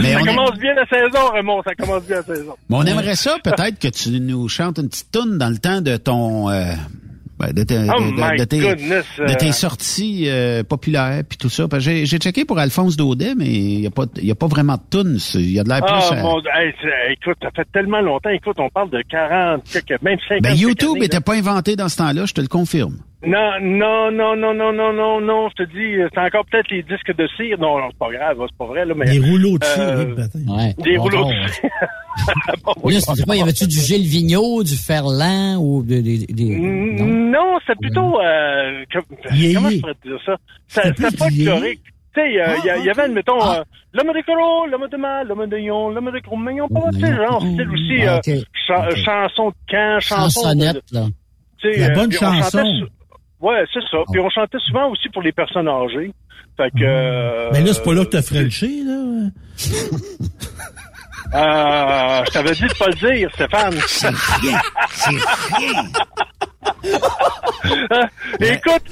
Mais 0.00 0.14
ça 0.14 0.20
on, 0.20 0.24
commence 0.24 0.58
bien 0.58 0.74
la 0.74 0.86
saison, 0.86 1.30
Raymond, 1.30 1.62
ça 1.62 1.74
commence 1.74 2.04
bien 2.04 2.16
la 2.16 2.22
saison. 2.22 2.56
mais 2.70 2.76
on 2.76 2.82
aimerait 2.84 3.16
ça 3.16 3.36
peut-être 3.44 3.78
que 3.78 3.88
tu 3.88 4.18
nous 4.20 4.48
chantes 4.48 4.78
une 4.78 4.88
petite 4.88 5.12
toune 5.12 5.36
dans 5.36 5.50
le 5.50 5.58
temps 5.58 5.82
de 5.82 5.98
ton 5.98 6.48
euh, 6.48 6.72
ben, 7.38 7.52
de, 7.52 7.62
tes- 7.64 7.76
Oh 7.78 8.00
de- 8.00 8.10
de- 8.16 8.32
my 8.32 8.38
de 8.38 8.44
tes, 8.44 8.58
goodness, 8.60 9.04
de 9.18 9.34
tes 9.34 9.48
euh. 9.48 9.52
sorties 9.52 10.24
euh, 10.28 10.62
populaires 10.62 11.22
puis 11.28 11.36
tout 11.38 11.48
ça. 11.48 11.66
J'ai 11.78 12.06
j'ai 12.06 12.18
checké 12.18 12.44
pour 12.44 12.58
Alphonse 12.58 12.96
Daudet, 12.96 13.34
mais 13.36 13.46
il 13.46 13.80
y 13.80 13.86
a 13.86 13.90
pas 13.90 14.04
il 14.16 14.26
y 14.26 14.30
a 14.30 14.34
pas 14.36 14.46
vraiment 14.46 14.74
de 14.76 14.82
tunes. 15.02 15.18
Il 15.34 15.50
y 15.52 15.58
a 15.58 15.64
de 15.64 15.68
l'air 15.68 15.80
Ah, 15.82 15.98
plus. 16.08 16.16
à- 16.18 16.22
mon 16.22 16.40
Dieu, 16.40 16.50
hey, 16.54 16.72
c'est- 16.80 17.12
écoute, 17.12 17.36
ça 17.42 17.48
fait 17.54 17.66
tellement 17.72 18.00
longtemps. 18.00 18.30
Écoute, 18.30 18.56
on 18.58 18.68
parle 18.70 18.90
de 18.90 19.02
40, 19.08 19.62
quelques- 19.64 20.02
même 20.02 20.18
50 20.28 20.42
Ben, 20.42 20.54
YouTube 20.54 20.90
années, 20.90 21.00
là. 21.00 21.06
était 21.06 21.20
pas 21.20 21.34
inventé 21.34 21.76
dans 21.76 21.88
ce 21.88 21.96
temps-là, 21.96 22.24
je 22.26 22.34
te 22.34 22.40
le 22.40 22.46
confirme. 22.48 22.96
Non, 23.26 23.52
non, 23.62 24.10
non, 24.12 24.36
non, 24.36 24.52
non, 24.54 24.72
non, 24.74 24.92
non, 24.92 25.20
non, 25.20 25.48
je 25.48 25.64
te 25.64 25.70
dis, 25.70 25.96
c'est 26.12 26.20
encore 26.20 26.44
peut-être 26.50 26.70
les 26.70 26.82
disques 26.82 27.16
de 27.16 27.26
cire. 27.38 27.58
Non, 27.58 27.78
non, 27.78 27.86
c'est 27.90 27.98
pas 27.98 28.12
grave, 28.12 28.36
c'est 28.48 28.58
pas 28.58 28.66
vrai, 28.66 28.84
là, 28.84 28.92
mais. 28.94 29.06
Des 29.06 29.18
rouleaux 29.18 29.56
de 29.58 29.64
cire, 29.64 29.82
euh, 29.82 30.04
oui, 30.08 30.14
peut-être. 30.14 30.34
Ouais. 30.46 30.74
Des 30.84 30.96
Bon, 30.98 31.02
rouleaux 31.04 31.22
bon. 31.24 31.30
de 31.30 31.48
cire. 31.48 31.70
Là, 32.84 33.00
c'était 33.00 33.22
quoi? 33.24 33.36
Y 33.36 33.42
avait-tu 33.42 33.66
du 33.66 33.78
Gilles 33.78 34.06
Vigneault, 34.06 34.62
du 34.62 34.76
Ferland 34.76 35.56
ou 35.60 35.82
des... 35.82 36.02
des, 36.02 36.18
des- 36.26 36.56
non? 36.58 37.34
Non, 37.34 37.58
c'est 37.66 37.78
plutôt, 37.78 38.20
euh, 38.20 38.84
que- 38.90 39.54
comment 39.54 39.70
je 39.70 39.80
pourrais 39.80 39.94
te 39.94 40.08
dire 40.08 40.18
ça? 40.24 40.36
C'était 40.68 41.16
pas 41.16 41.28
historique. 41.28 41.80
Tu 42.14 42.20
sais, 42.20 42.40
euh, 42.40 42.54
il 42.62 42.84
y, 42.84 42.90
avait, 42.90 43.02
Ah, 43.02 43.04
admettons, 43.06 43.40
Ah. 43.40 43.58
euh, 43.58 43.64
l'homme 43.92 44.14
de 44.14 44.24
colo, 44.24 44.66
l'homme 44.70 44.88
de 44.88 44.96
mal, 44.96 45.26
l'homme 45.26 45.46
de 45.46 45.58
yon, 45.58 45.90
l'homme 45.90 46.12
de 46.12 46.20
gros 46.20 46.36
mignon, 46.36 46.68
pas, 46.68 46.90
tu 46.92 47.00
sais, 47.00 47.12
genre, 47.16 47.40
style 47.42 47.70
aussi, 47.72 48.02
Ah, 48.06 48.20
euh, 48.28 48.38
ok. 48.38 48.44
cha- 48.68 48.94
chanson 48.94 49.48
de 49.48 49.54
camp, 49.68 50.00
chanson 50.00 50.40
de, 50.40 50.44
Chansonnette, 50.62 50.82
là. 50.92 51.06
La 51.64 51.70
euh, 51.90 51.94
bonne 51.94 52.12
chantait 52.12 52.42
chanson. 52.42 52.86
Ouais, 53.40 53.64
c'est 53.72 53.80
ça. 53.90 53.98
Puis 54.12 54.20
on 54.20 54.30
chantait 54.30 54.58
souvent 54.66 54.90
aussi 54.90 55.08
pour 55.08 55.22
les 55.22 55.32
personnes 55.32 55.66
âgées. 55.68 56.12
Fait 56.56 56.70
que. 56.70 56.84
euh, 56.84 57.50
Mais 57.52 57.62
là, 57.62 57.72
c'est 57.72 57.82
pas 57.82 57.94
là 57.94 58.04
que 58.04 58.10
t'as 58.10 58.22
Frenché, 58.22 58.82
là. 58.84 59.30
Euh, 61.34 62.24
je 62.26 62.30
t'avais 62.30 62.52
dit 62.52 62.62
de 62.66 62.78
pas 62.78 62.86
le 62.86 62.94
dire, 62.94 63.30
Stéphane. 63.34 63.72
C'est 63.86 64.08
rien, 64.08 64.60
c'est 64.90 65.10
rien. 65.56 65.82
Euh, 67.66 68.02
Écoute, 68.40 68.84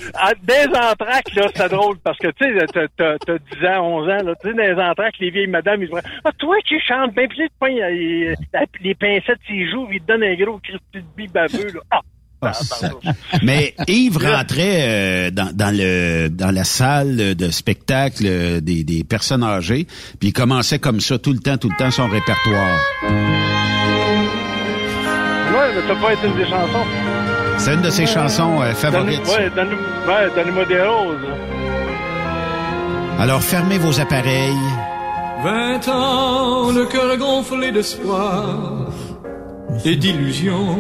des 0.43 0.67
entraques, 0.77 1.35
là, 1.35 1.47
c'est 1.55 1.69
drôle 1.71 1.99
parce 2.03 2.19
que, 2.19 2.29
tu 2.29 2.45
sais, 2.59 2.67
t'as- 2.73 2.89
t'as 2.97 3.19
t'as 3.19 3.39
10 3.39 3.67
ans, 3.67 3.87
11 3.99 4.09
ans, 4.09 4.25
là, 4.25 4.35
tu 4.43 4.49
sais, 4.51 4.55
des 4.55 4.81
entraques, 4.81 5.19
les 5.21 5.31
vieilles 5.31 5.47
madames, 5.47 5.83
ils 5.83 5.89
disent 5.91 6.01
Ah, 6.25 6.31
toi 6.39 6.57
qui 6.67 6.79
chantes 6.81 7.15
bien, 7.15 7.27
puis 7.29 7.39
tu 7.39 7.67
euh, 7.83 8.35
la- 8.53 8.65
les 8.81 8.95
pincettes, 8.95 9.39
s'ils 9.47 9.71
jouent, 9.71 9.89
ils 9.91 10.01
te 10.01 10.07
donnent 10.07 10.23
un 10.25 10.35
gros 10.35 10.59
Christy 10.59 11.07
de 11.27 11.33
baveux, 11.33 11.73
là. 11.75 11.81
Ah! 11.91 12.01
Ah, 12.45 12.53
Mais 13.43 13.75
Yves 13.87 14.17
rentrait 14.19 14.79
euh, 14.81 15.31
dans, 15.31 15.51
dans 15.55 15.75
le 15.77 16.29
dans 16.29 16.51
la 16.51 16.65
salle 16.65 17.35
de 17.37 17.51
spectacle 17.51 18.61
des, 18.61 18.83
des 18.85 19.05
personnes 19.05 19.45
âgées, 19.45 19.87
puis 20.19 20.31
il 20.31 20.33
commençait 20.33 20.79
comme 20.81 21.01
ça 21.01 21.19
tout 21.19 21.33
le 21.33 21.39
temps, 21.39 21.57
tout 21.57 21.69
le 21.71 21.77
temps 21.77 21.91
son 21.93 22.09
répertoire. 22.09 22.79
Ouais, 25.53 25.69
mais 25.75 25.83
ça 25.87 25.95
peut 25.95 26.13
être 26.13 26.25
une 26.25 26.37
des 26.37 26.45
chansons. 26.51 26.87
C'est 27.59 27.75
une 27.75 27.83
de 27.83 27.91
ses 27.91 28.07
chansons 28.07 28.61
euh, 28.63 28.73
favorites. 28.75 29.21
Donne- 29.25 29.35
ouais, 29.37 29.51
donne- 29.55 29.69
ouais, 30.09 30.31
donnez-moi 30.35 30.65
des 30.65 30.81
roses. 30.83 31.17
Alors 33.21 33.43
fermez 33.43 33.79
vos 33.79 34.01
appareils. 34.01 34.57
Vingt 35.45 35.87
ans, 35.89 36.73
le 36.73 36.87
cœur 36.87 37.17
gonflé 37.19 37.71
d'espoir 37.73 38.89
et 39.85 39.97
d'illusion. 39.97 40.79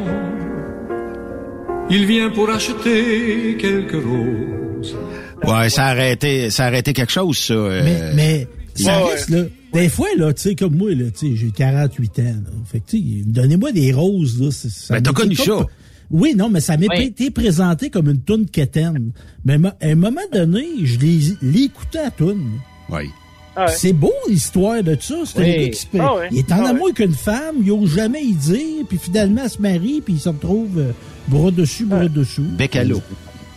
Il 1.90 2.06
vient 2.06 2.30
pour 2.30 2.48
acheter 2.50 3.56
quelques 3.58 3.92
roses. 4.02 4.96
Ouais, 5.44 5.68
ça 5.68 5.86
a 5.86 5.90
arrêté, 5.90 6.50
ça 6.50 6.64
a 6.64 6.66
arrêté 6.68 6.92
quelque 6.92 7.12
chose, 7.12 7.36
ça. 7.38 7.52
euh, 7.54 7.82
Mais, 7.84 8.14
mais 8.14 8.48
ça 8.74 9.02
Ouais, 9.04 9.12
reste, 9.12 9.28
là. 9.30 9.42
Des 9.72 9.88
fois, 9.88 10.08
là, 10.16 10.32
tu 10.32 10.42
sais, 10.42 10.54
comme 10.54 10.76
moi, 10.76 10.94
là, 10.94 11.10
tu 11.10 11.30
sais, 11.30 11.36
j'ai 11.36 11.50
48 11.50 12.18
ans, 12.20 12.22
là. 12.24 12.50
Fait 12.70 12.80
que, 12.80 12.90
tu 12.90 12.98
sais, 12.98 13.04
donnez-moi 13.26 13.72
des 13.72 13.92
roses, 13.92 14.40
là. 14.40 14.50
c'est- 14.50 14.70
ça 14.70 14.94
Ben, 14.94 15.02
t'as 15.02 15.12
connu 15.12 15.36
comme- 15.36 15.44
ça. 15.60 15.66
Oui, 16.10 16.34
non, 16.36 16.50
mais 16.50 16.60
ça 16.60 16.76
m'est 16.76 16.88
Oui. 16.90 17.04
été 17.06 17.30
présenté 17.30 17.88
comme 17.88 18.08
une 18.10 18.20
toune 18.20 18.46
quétaine. 18.46 19.12
Mais 19.46 19.54
à 19.80 19.86
un 19.88 19.94
moment 19.94 20.20
donné, 20.32 20.66
je 20.84 20.98
l'ai 20.98 21.18
l'ai 21.40 21.62
écouté 21.64 21.98
à 21.98 22.10
toune. 22.10 22.50
ouais. 22.90 23.06
Ah 23.54 23.66
ouais. 23.66 23.72
C'est 23.76 23.92
beau 23.92 24.12
l'histoire 24.28 24.82
de 24.82 24.96
ça. 25.00 25.14
C'est 25.26 25.38
Oui. 25.38 25.50
un 25.50 25.62
gars 25.64 25.68
qui 25.68 25.78
se 25.78 25.86
fait- 25.86 25.98
Ah 26.00 26.14
ouais. 26.16 26.28
Il 26.32 26.38
est 26.38 26.52
en 26.52 26.64
Ah 26.64 26.68
amour 26.70 26.92
qu'une 26.94 27.12
femme, 27.14 27.56
il 27.62 27.70
ose 27.72 27.90
jamais 27.94 28.22
y 28.22 28.32
dire, 28.32 28.84
puis 28.88 28.98
finalement 28.98 29.42
elle 29.44 29.50
se 29.50 29.60
marie, 29.60 30.00
puis 30.04 30.14
il 30.14 30.20
se 30.20 30.28
retrouve 30.30 30.78
euh, 30.78 30.92
bras 31.28 31.50
dessus, 31.50 31.84
bras 31.84 32.08
dessous. 32.08 32.42
Bec 32.56 32.76
à 32.76 32.84
l'eau. 32.84 33.02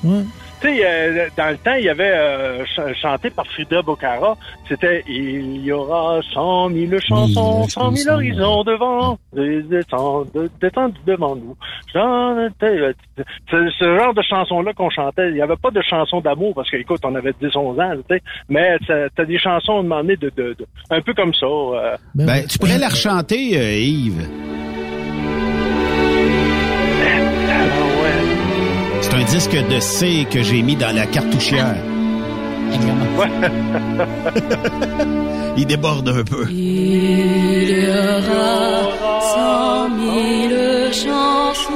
Ouais. 0.03 0.23
Tu 0.65 0.71
sais, 0.77 0.81
euh, 0.83 1.27
dans 1.37 1.49
le 1.51 1.57
temps, 1.57 1.75
il 1.77 1.85
y 1.85 1.89
avait 1.89 2.11
euh, 2.11 2.65
ch- 2.75 2.97
chanté 2.99 3.29
par 3.29 3.45
Frida 3.45 3.83
Bocara, 3.83 4.35
c'était 4.67 5.03
«Il 5.07 5.61
y 5.63 5.71
aura 5.71 6.19
cent 6.33 6.69
mille 6.69 6.97
chansons, 7.07 7.59
Mille 7.61 7.69
cent 7.69 7.91
mille 7.91 8.09
horizons 8.09 8.63
devant, 8.63 9.19
des- 9.33 9.61
descend- 9.61 10.25
de- 10.33 10.49
descendus 10.59 10.97
devant 11.05 11.35
nous.» 11.35 11.55
C'est 11.93 13.69
ce 13.79 13.97
genre 13.97 14.13
de 14.13 14.21
chansons-là 14.23 14.73
qu'on 14.73 14.89
chantait. 14.89 15.29
Il 15.29 15.35
n'y 15.35 15.41
avait 15.41 15.55
pas 15.55 15.69
de 15.71 15.81
chansons 15.87 16.19
d'amour, 16.21 16.53
parce 16.55 16.69
qu'écoute, 16.71 17.01
on 17.03 17.13
avait 17.15 17.33
10-11 17.39 17.79
ans, 17.79 17.91
tu 18.09 18.15
sais, 18.15 18.21
mais 18.49 18.77
t'as 19.15 19.25
des 19.25 19.37
chansons 19.37 19.83
demandées 19.83 20.17
de, 20.17 20.31
de, 20.35 20.55
de- 20.57 20.65
un 20.89 21.01
peu 21.01 21.13
comme 21.13 21.33
ça. 21.35 21.45
euh. 21.45 21.95
Ben, 22.15 22.25
Ben, 22.25 22.47
tu 22.47 22.57
pourrais 22.57 22.79
la 22.79 22.87
rechanter, 22.89 23.57
euh, 23.57 23.71
Yves. 23.79 24.27
Disque 29.25 29.55
de 29.69 29.79
C 29.79 30.27
que 30.31 30.41
j'ai 30.43 30.61
mis 30.61 30.75
dans 30.75 30.93
la 30.95 31.05
cartouchière. 31.05 31.75
Il 35.57 35.65
déborde 35.65 36.09
un 36.09 36.23
peu. 36.23 36.45
Il 36.49 37.69
y 37.69 37.87
aura 37.87 39.21
cent 39.33 39.89
mille 39.89 40.91
chansons 40.91 41.71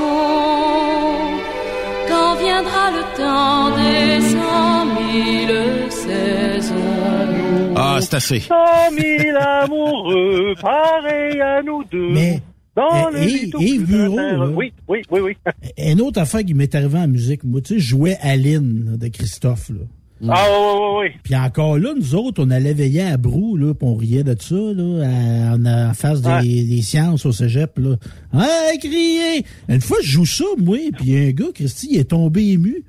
quand 2.10 2.36
viendra 2.36 2.92
le 2.92 3.04
temps 3.18 3.70
des 3.78 4.22
cent 4.30 4.86
mille 4.98 5.90
saisons? 5.90 7.74
Ah, 7.76 7.98
c'est 8.02 8.16
assez. 8.16 8.40
Cent 8.42 8.92
mille 8.92 9.38
amoureux, 9.38 10.54
pareil 10.62 11.40
à 11.42 11.62
nous 11.62 11.84
deux. 11.86 12.10
Mais, 12.12 12.42
dans 12.76 13.12
tout 13.12 13.18
eh, 13.18 13.50
plus 13.50 13.80
Bureau, 13.86 14.16
là. 14.18 14.48
Oui, 14.50 14.72
oui, 14.88 15.02
oui, 15.12 15.20
oui. 15.22 15.38
Une 15.78 16.02
autre 16.02 16.20
affaire 16.22 16.44
qui 16.44 16.54
m'est 16.54 16.74
arrivée 16.76 17.00
en 17.00 17.08
musique, 17.08 17.44
moi, 17.44 17.62
tu 17.62 17.76
sais, 17.76 17.80
je 17.80 17.88
jouais 17.90 18.18
Aline 18.22 18.92
là, 18.92 18.98
de 18.98 19.08
Christophe. 19.08 19.70
Là. 19.70 19.86
Ah, 20.30 20.46
oui, 20.50 20.56
oui, 20.58 21.10
oui. 21.14 21.20
Puis 21.24 21.36
encore 21.36 21.78
là, 21.78 21.94
nous 21.96 22.14
autres, 22.16 22.44
on 22.44 22.50
allait 22.50 22.74
veiller 22.74 23.04
à 23.04 23.16
Brou, 23.18 23.56
là, 23.56 23.74
puis 23.74 23.88
on 23.88 23.96
riait 23.96 24.24
de 24.24 24.36
ça, 24.40 24.56
là, 24.56 25.06
à- 25.08 25.56
en, 25.56 25.66
en 25.66 25.94
face 25.94 26.22
des, 26.22 26.30
Ouais. 26.30 26.42
des 26.66 26.82
sciences 26.82 27.26
au 27.26 27.32
cégep, 27.32 27.78
là. 27.80 27.96
Ah, 28.34 28.48
crier! 28.80 29.46
Une 29.70 29.80
fois, 29.82 29.98
je 30.02 30.10
joue 30.12 30.26
ça, 30.26 30.44
moi, 30.58 30.78
puis 30.98 31.18
un 31.18 31.32
gars, 31.32 31.46
Christy, 31.54 31.88
il 31.92 32.00
est 32.00 32.10
tombé 32.10 32.50
ému. 32.50 32.84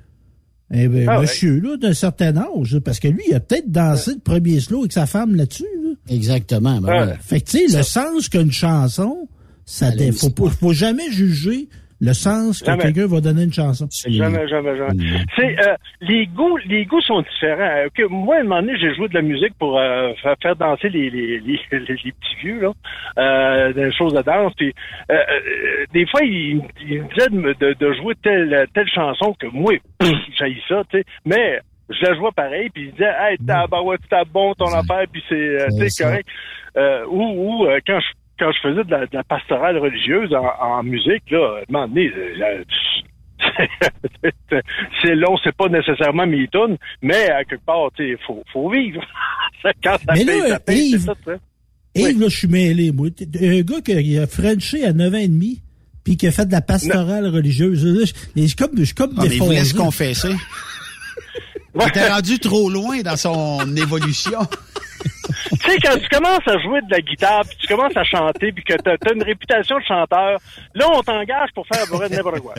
Eh 0.73 0.87
ben, 0.87 1.05
Ah 1.09 1.15
ouais. 1.15 1.21
monsieur, 1.23 1.59
là, 1.59 1.75
d'un 1.77 1.93
certain 1.93 2.35
âge, 2.37 2.73
là, 2.73 2.79
parce 2.81 2.99
que 2.99 3.07
lui, 3.09 3.23
il 3.27 3.33
a 3.33 3.39
peut-être 3.41 3.69
dansé 3.69 4.11
le 4.13 4.19
premier 4.19 4.59
slow 4.61 4.79
avec 4.79 4.93
sa 4.93 5.05
femme 5.05 5.35
là-dessus, 5.35 5.65
là. 5.83 5.89
Exactement. 6.09 6.79
ben 6.81 7.07
ouais. 7.07 7.13
Fait 7.21 7.41
que, 7.41 7.49
tu 7.49 7.67
sais, 7.69 7.77
le 7.77 7.83
sens 7.83 8.27
qu'une 8.29 8.51
chanson, 8.51 9.27
ça, 9.65 9.87
aime 9.89 10.11
faut, 10.13 10.27
ça. 10.27 10.29
pas- 10.35 10.49
faut 10.49 10.73
jamais 10.73 11.09
juger 11.11 11.67
le 12.03 12.13
sens 12.13 12.63
que 12.63 12.65
quelqu'un 12.81 13.05
va 13.05 13.21
donner 13.21 13.43
une 13.43 13.53
chanson. 13.53 13.87
Jamais, 14.09 14.47
jamais, 14.47 14.75
jamais. 14.75 15.03
C'est 15.35 15.55
euh, 15.67 15.75
les 16.01 16.25
goûts, 16.25 16.57
les 16.65 16.83
goûts 16.85 16.99
sont 17.01 17.21
différents. 17.21 17.61
Euh, 17.61 17.89
que 17.93 18.07
moi, 18.07 18.37
à 18.37 18.39
un 18.39 18.43
moment 18.43 18.59
donné, 18.61 18.73
j'ai 18.81 18.95
joué 18.95 19.07
de 19.07 19.13
la 19.13 19.21
musique 19.21 19.53
pour 19.59 19.77
euh, 19.79 20.11
faire, 20.41 20.55
danser 20.55 20.89
les, 20.89 21.11
les, 21.11 21.39
les, 21.41 21.59
les- 21.71 21.79
les 21.79 21.95
petits 22.11 22.35
vieux 22.41 22.59
là, 22.59 22.71
euh, 23.19 23.73
des 23.73 23.91
choses 23.93 24.13
de 24.15 24.21
danse. 24.23 24.51
Puis 24.57 24.73
euh, 25.11 25.13
euh, 25.13 25.85
des 25.93 26.07
fois, 26.07 26.21
il, 26.23 26.61
il 26.89 27.03
me 27.03 27.07
disait 27.13 27.29
de, 27.29 27.35
me- 27.35 27.53
de, 27.53 27.73
de 27.79 27.93
jouer 27.93 28.15
telle 28.23 28.65
telle 28.73 28.89
chanson 28.89 29.35
que 29.39 29.45
moi, 29.53 29.73
j'ai 30.01 30.57
ça, 30.67 30.81
tu 30.89 30.97
sais. 30.97 31.03
Mais 31.23 31.59
je 31.91 32.03
la 32.03 32.15
jouais 32.15 32.31
pareil, 32.35 32.69
puis 32.73 32.85
il 32.85 32.91
disait, 32.93 33.11
hey, 33.19 33.37
t'as 33.45 33.67
bah 33.67 33.81
ouais, 33.83 33.97
t'as 34.09 34.23
bon 34.23 34.55
ton 34.55 34.73
affaire, 34.73 35.03
puis 35.11 35.21
c'est 35.29 35.35
euh, 35.35 35.67
correct. 36.03 36.27
Euh, 36.77 37.05
ou 37.09 37.21
ou 37.61 37.65
euh, 37.67 37.79
quand 37.85 37.99
je 37.99 38.07
quand 38.41 38.51
je 38.51 38.59
faisais 38.69 38.83
de 38.83 38.89
la, 38.91 39.05
de 39.05 39.13
la 39.15 39.23
pastorale 39.23 39.77
religieuse 39.77 40.33
en, 40.33 40.45
en 40.59 40.83
musique, 40.83 41.29
là, 41.29 41.37
à 41.37 41.59
un 41.59 41.63
moment 41.69 41.87
donné, 41.87 42.11
euh, 42.17 42.63
c'est 45.03 45.15
long, 45.15 45.37
c'est 45.43 45.55
pas 45.55 45.67
nécessairement 45.69 46.25
mes 46.25 46.47
tunes, 46.47 46.77
mais 47.03 47.29
à 47.29 47.43
quelque 47.43 47.63
part, 47.65 47.89
tu 47.95 48.03
sais, 48.11 48.17
faut, 48.25 48.43
faut 48.51 48.69
vivre. 48.71 49.01
Quand 49.83 49.97
ça 50.05 50.13
Mais 50.15 50.25
paye, 50.25 50.39
là, 50.41 50.47
ça 50.49 50.59
paye, 50.59 50.91
c'est 50.91 50.97
Yves, 50.97 51.05
ça. 51.05 51.31
Yves, 51.95 52.19
là, 52.21 52.27
je 52.29 52.37
suis 52.37 52.47
mêlé, 52.47 52.91
moi. 52.91 53.07
Un 53.41 53.61
gars 53.61 53.81
qui 53.81 54.17
a 54.17 54.25
Frenché 54.27 54.85
à 54.85 54.93
9 54.93 55.13
ans 55.13 55.17
et 55.17 55.27
demi, 55.27 55.61
puis 56.03 56.17
qui 56.17 56.25
a 56.27 56.31
fait 56.31 56.45
de 56.47 56.51
la 56.51 56.61
pastorale 56.61 57.27
religieuse. 57.27 57.85
Là, 57.85 58.05
je, 58.05 58.41
je 58.41 58.47
suis 58.47 58.55
comme, 58.55 58.83
je 58.83 58.93
comme 58.95 59.13
Ah, 59.17 59.23
mais 59.27 59.35
il 59.35 59.39
voulait 59.41 59.57
se 59.63 59.73
déphasé. 59.73 59.77
confesser. 59.77 60.35
Il 61.75 61.87
était 61.87 62.07
rendu 62.09 62.39
trop 62.39 62.69
loin 62.69 63.01
dans 63.01 63.15
son 63.15 63.59
évolution. 63.77 64.39
tu 65.51 65.71
sais, 65.71 65.77
quand 65.81 65.97
tu 65.97 66.07
commences 66.09 66.47
à 66.47 66.57
jouer 66.59 66.81
de 66.81 66.91
la 66.91 66.99
guitare, 67.01 67.43
puis 67.47 67.57
tu 67.61 67.67
commences 67.67 67.95
à 67.95 68.03
chanter, 68.03 68.51
puis 68.51 68.63
que 68.63 68.73
t'as 68.73 68.91
as 68.93 69.13
une 69.13 69.23
réputation 69.23 69.77
de 69.77 69.83
chanteur, 69.83 70.39
là, 70.75 70.85
on 70.93 71.01
t'engage 71.01 71.49
pour 71.55 71.65
faire 71.67 71.83
à 72.01 72.09
n'importe 72.09 72.39
quoi. 72.39 72.53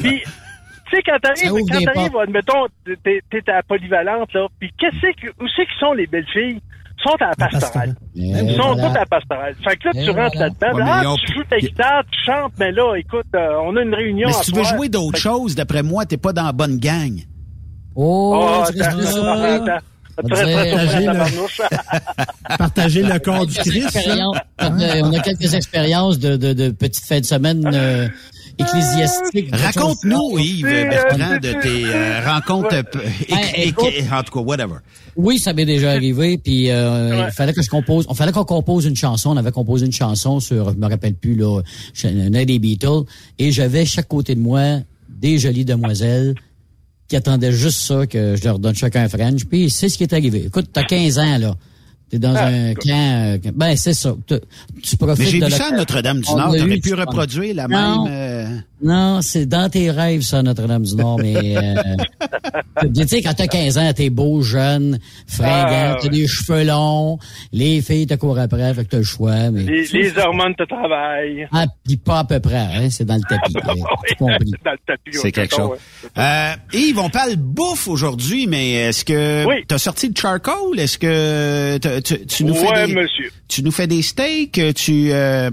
Puis, 0.00 0.20
tu 0.20 0.96
sais, 0.96 1.02
quand 1.06 1.18
t'arrives, 1.22 1.50
quand 1.70 1.92
t'arrives, 1.92 2.16
admettons, 2.16 2.66
t'es 3.04 3.20
t'es 3.30 3.50
à 3.50 3.54
la 3.56 3.62
polyvalente, 3.62 4.32
là, 4.34 4.46
puis 4.60 4.70
qu'est-ce 4.78 5.00
que, 5.20 5.28
où 5.42 5.46
c'est 5.56 5.64
qui 5.64 5.78
sont 5.80 5.92
les 5.94 6.06
belles 6.06 6.26
filles? 6.32 6.60
Ils 7.04 7.10
sont 7.10 7.16
à 7.20 7.30
la 7.30 7.34
pastorale. 7.48 7.96
Ils 8.14 8.36
Et 8.36 8.54
sont 8.54 8.74
voilà. 8.74 8.86
toutes 8.86 8.96
à 8.96 9.00
la 9.00 9.06
pastorale. 9.06 9.56
Fait 9.64 9.76
que 9.76 9.88
là, 9.88 9.90
Et 9.94 10.04
tu 10.04 10.10
rentres 10.10 10.36
voilà. 10.36 10.52
là-dedans, 10.60 10.76
Ouais, 10.76 10.82
ah, 10.86 11.14
ils 11.18 11.26
tu 11.26 11.32
joues 11.34 11.44
ta 11.50 11.58
guitare, 11.58 12.04
tu 12.12 12.18
chantes, 12.24 12.52
mais 12.60 12.70
là, 12.70 12.94
écoute, 12.96 13.26
euh, 13.34 13.56
on 13.64 13.74
a 13.76 13.82
une 13.82 13.94
réunion 13.94 14.28
Mais 14.28 14.34
à 14.36 14.42
si 14.42 14.52
tu 14.52 14.56
veux 14.58 14.62
jouer 14.64 14.88
d'autres 14.88 15.16
Fait 15.18 15.28
que- 15.28 15.34
choses, 15.34 15.54
d'après 15.56 15.82
moi, 15.82 16.04
t'es 16.06 16.16
pas 16.18 16.32
dans 16.32 16.44
la 16.44 16.52
bonne 16.52 16.78
gang. 16.78 17.18
Oh, 17.94 18.32
Oh, 18.34 18.64
Partager 20.18 21.06
le-. 21.06 22.56
Partager 22.58 23.02
le 23.02 23.18
corps 23.18 23.46
du 23.46 23.54
Christ. 23.54 23.98
on 24.60 25.12
a- 25.12 25.20
quelques 25.20 25.54
expériences 25.54 26.18
de, 26.18 26.36
de, 26.36 26.52
de 26.52 26.70
petites 26.70 27.04
fins 27.04 27.20
de 27.20 27.24
semaine 27.26 27.68
euh, 27.72 28.08
ecclésiastiques. 28.58 29.54
Raconte-nous, 29.54 30.38
Yves 30.38 30.66
euh, 30.66 30.88
Bertrand, 30.88 31.18
c'est- 31.32 31.40
de 31.40 31.60
tes 31.62 31.84
euh, 31.86 32.20
rencontres, 32.26 32.74
Ouais. 32.74 32.82
euh, 33.32 33.72
Ben, 33.76 34.18
en 34.18 34.22
tout 34.22 34.32
cas, 34.32 34.40
whatever. 34.40 34.74
Oui, 35.16 35.38
ça 35.38 35.52
m'est 35.52 35.64
déjà 35.66 35.90
arrivé. 35.92 36.38
Puis 36.38 36.70
euh, 36.70 37.10
Ouais. 37.20 37.24
il 37.28 37.32
fallait 37.32 37.52
que 37.52 37.62
je 37.62 37.70
compose. 37.70 38.06
On 38.08 38.14
fallait 38.14 38.32
qu'on 38.32 38.44
compose 38.44 38.84
une 38.86 38.96
chanson. 38.96 39.30
On 39.30 39.36
avait 39.36 39.52
composé 39.52 39.86
une 39.86 39.92
chanson 39.92 40.40
sur, 40.40 40.70
je 40.72 40.76
me 40.76 40.86
rappelle 40.88 41.14
plus 41.14 41.34
là, 41.36 41.60
un 42.04 42.44
des 42.44 42.58
Beatles. 42.58 43.04
Et 43.38 43.52
j'avais 43.52 43.84
chaque 43.84 44.08
côté 44.08 44.34
de 44.34 44.40
moi 44.40 44.80
des 45.08 45.38
jolies 45.38 45.64
demoiselles 45.64 46.34
qui 47.12 47.16
attendaient 47.16 47.52
juste 47.52 47.82
ça 47.82 48.06
que 48.06 48.36
je 48.36 48.44
leur 48.44 48.58
donne 48.58 48.74
chacun 48.74 49.02
un 49.02 49.08
French. 49.10 49.44
Puis 49.44 49.68
c'est 49.68 49.90
ce 49.90 49.98
qui 49.98 50.02
est 50.02 50.14
arrivé. 50.14 50.44
Écoute, 50.46 50.70
t'as 50.72 50.82
15 50.82 51.18
ans 51.18 51.36
là. 51.36 51.54
T'es 52.12 52.18
dans 52.18 52.34
Ah, 52.36 52.44
un 52.48 52.74
camp. 52.74 52.90
euh, 52.90 53.38
ben 53.54 53.74
c'est 53.74 53.94
ça. 53.94 54.14
Tu, 54.26 54.34
tu 54.82 54.96
profites 54.98 55.18
Mais 55.24 55.30
j'ai 55.30 55.40
de 55.40 55.46
vu 55.46 55.50
ça 55.52 55.68
à 55.68 55.70
Notre-Dame-du-Nord. 55.70 56.54
T'aurais 56.58 56.76
pu 56.76 56.92
reproduire 56.92 57.54
la 57.54 57.68
Non. 57.68 58.04
même... 58.04 58.12
euh, 58.14 58.56
Non, 58.82 59.22
c'est 59.22 59.46
dans 59.46 59.70
tes 59.70 59.90
rêves, 59.90 60.20
ça, 60.20 60.42
Notre-Dame-du-Nord, 60.42 61.18
mais... 61.20 61.56
Euh, 61.56 61.72
tu 62.94 63.08
sais, 63.08 63.22
quand 63.22 63.32
t'as 63.32 63.46
15 63.46 63.78
ans, 63.78 63.90
t'es 63.94 64.10
beau, 64.10 64.42
jeune, 64.42 64.98
fringant, 65.26 65.52
Ah, 65.54 65.96
t'as 65.98 66.02
ouais. 66.02 66.08
des 66.10 66.26
cheveux 66.26 66.64
longs, 66.64 67.18
les 67.52 67.80
filles 67.80 68.06
te 68.06 68.14
courent 68.14 68.38
après, 68.40 68.74
fait 68.74 68.84
que 68.84 68.90
t'as 68.90 68.96
le 68.98 69.04
choix, 69.04 69.50
mais... 69.50 69.62
Les, 69.62 69.84
les 69.86 70.18
hormones 70.18 70.54
te 70.54 70.64
travaillent. 70.64 71.48
Ah, 71.50 71.64
pis 71.86 71.96
pas 71.96 72.18
à 72.18 72.24
peu 72.24 72.40
près, 72.40 72.56
hein, 72.74 72.88
c'est 72.90 73.06
dans 73.06 73.14
le 73.16 73.22
tapis. 73.22 73.54
hein, 73.64 73.72
tu 74.06 74.14
compris. 74.16 74.50
Dans 74.62 74.72
le 74.72 74.78
tapis. 74.86 75.12
C'est 75.16 75.32
quelque 75.32 75.56
chose. 75.56 75.78
Euh, 76.18 76.52
Yves, 76.74 76.98
on 76.98 77.08
parle 77.08 77.36
bouffe 77.36 77.88
aujourd'hui, 77.88 78.46
mais 78.48 78.72
est-ce 78.72 79.04
que 79.06 79.46
Oui. 79.46 79.64
t'as 79.66 79.78
sorti 79.78 80.08
le 80.08 80.14
charcoal? 80.20 80.78
Est-ce 80.78 80.98
que 80.98 81.78
t'as- 81.78 82.01
tu, 82.02 82.26
tu 82.26 82.44
nous 82.44 82.54
Ouais, 82.54 82.66
fais 82.74 82.86
des, 82.86 82.94
monsieur. 82.94 83.30
tu 83.48 83.62
nous 83.62 83.70
fais 83.70 83.86
des 83.86 84.02
steaks? 84.02 84.60
Tu 84.74 85.12
euh, 85.12 85.50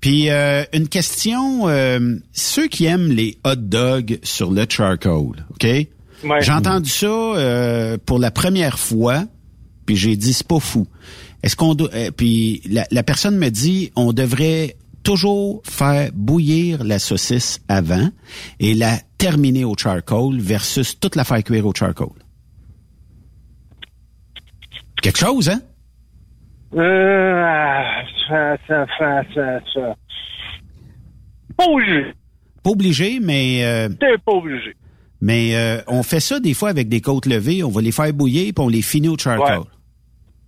puis 0.00 0.30
euh, 0.30 0.64
une 0.72 0.88
question, 0.88 1.68
euh, 1.68 2.16
ceux 2.32 2.68
qui 2.68 2.84
aiment 2.86 3.10
les 3.10 3.38
hot 3.44 3.56
dogs 3.56 4.18
sur 4.22 4.50
le 4.52 4.64
charcoal, 4.68 5.44
ok? 5.50 5.64
Ouais. 5.64 5.88
J'ai 6.40 6.52
entendu 6.52 6.88
ça 6.90 7.06
euh, 7.06 7.96
pour 8.04 8.18
la 8.18 8.30
première 8.30 8.78
fois, 8.78 9.24
puis 9.86 9.96
j'ai 9.96 10.16
dit 10.16 10.32
c'est 10.32 10.46
pas 10.46 10.60
fou. 10.60 10.86
Est-ce 11.42 11.54
qu'on 11.56 11.74
doit 11.74 11.90
euh, 11.94 12.10
puis 12.10 12.60
la, 12.68 12.86
la 12.90 13.02
personne 13.02 13.36
me 13.38 13.48
dit 13.50 13.90
on 13.96 14.12
devrait 14.12 14.76
toujours 15.04 15.62
faire 15.64 16.10
bouillir 16.12 16.82
la 16.84 16.98
saucisse 16.98 17.60
avant 17.68 18.10
et 18.60 18.74
la 18.74 18.98
terminer 19.16 19.64
au 19.64 19.74
charcoal 19.76 20.38
versus 20.38 20.98
toute 21.00 21.16
la 21.16 21.24
faire 21.24 21.42
cuire 21.42 21.66
au 21.66 21.72
charcoal. 21.74 22.10
Quelque 25.02 25.18
chose, 25.18 25.48
hein? 25.48 25.60
Euh, 26.74 27.42
ah, 27.44 28.02
ça, 28.28 28.56
ça, 28.66 28.86
ça, 28.98 29.22
ça, 29.34 29.60
ça. 29.74 29.94
Pas 31.56 31.64
obligé. 31.66 32.12
Pas 32.62 32.70
obligé, 32.70 33.20
mais 33.20 33.64
euh, 33.64 33.88
T'es 33.88 34.18
pas 34.24 34.32
obligé. 34.32 34.74
mais 35.20 35.56
euh, 35.56 35.80
on 35.86 36.02
fait 36.02 36.20
ça 36.20 36.40
des 36.40 36.54
fois 36.54 36.68
avec 36.70 36.88
des 36.88 37.00
côtes 37.00 37.26
levées. 37.26 37.62
On 37.64 37.70
va 37.70 37.80
les 37.80 37.92
faire 37.92 38.12
bouillir 38.12 38.52
puis 38.54 38.64
on 38.64 38.68
les 38.68 38.82
finit 38.82 39.08
au 39.08 39.16
charcoal. 39.16 39.60
Ouais. 39.60 39.64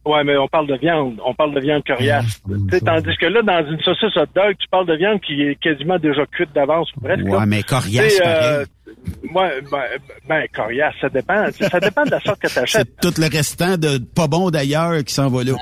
Ouais, 0.06 0.24
mais 0.24 0.36
on 0.38 0.48
parle 0.48 0.66
de 0.66 0.76
viande. 0.76 1.18
On 1.24 1.34
parle 1.34 1.54
de 1.54 1.60
viande 1.60 1.82
coriace. 1.86 2.40
Tandis 2.84 3.16
que 3.18 3.26
là, 3.26 3.42
dans 3.42 3.70
une 3.70 3.80
saucisse 3.80 4.16
hot 4.16 4.26
dog, 4.34 4.56
tu 4.58 4.66
parles 4.70 4.86
de 4.86 4.96
viande 4.96 5.20
qui 5.20 5.42
est 5.42 5.56
quasiment 5.60 5.98
déjà 5.98 6.24
cuite 6.26 6.52
d'avance, 6.54 6.88
presque. 7.02 7.24
Ouais, 7.24 7.32
là. 7.38 7.46
mais 7.46 7.62
coriace, 7.62 8.18
ouais, 8.18 9.60
ben, 9.70 9.82
ben, 10.26 10.46
coriace, 10.54 10.94
ça 11.00 11.10
dépend. 11.10 11.46
Ça 11.52 11.80
dépend 11.80 12.04
de 12.04 12.12
la 12.12 12.20
sorte 12.20 12.40
que 12.40 12.48
tu 12.52 12.58
achètes. 12.58 12.88
C'est 13.02 13.12
tout 13.12 13.20
le 13.20 13.28
restant 13.30 13.76
de 13.76 13.98
pas 13.98 14.26
bon 14.26 14.50
d'ailleurs 14.50 15.04
qui 15.04 15.12
s'en 15.12 15.28
va 15.28 15.44
là. 15.44 15.52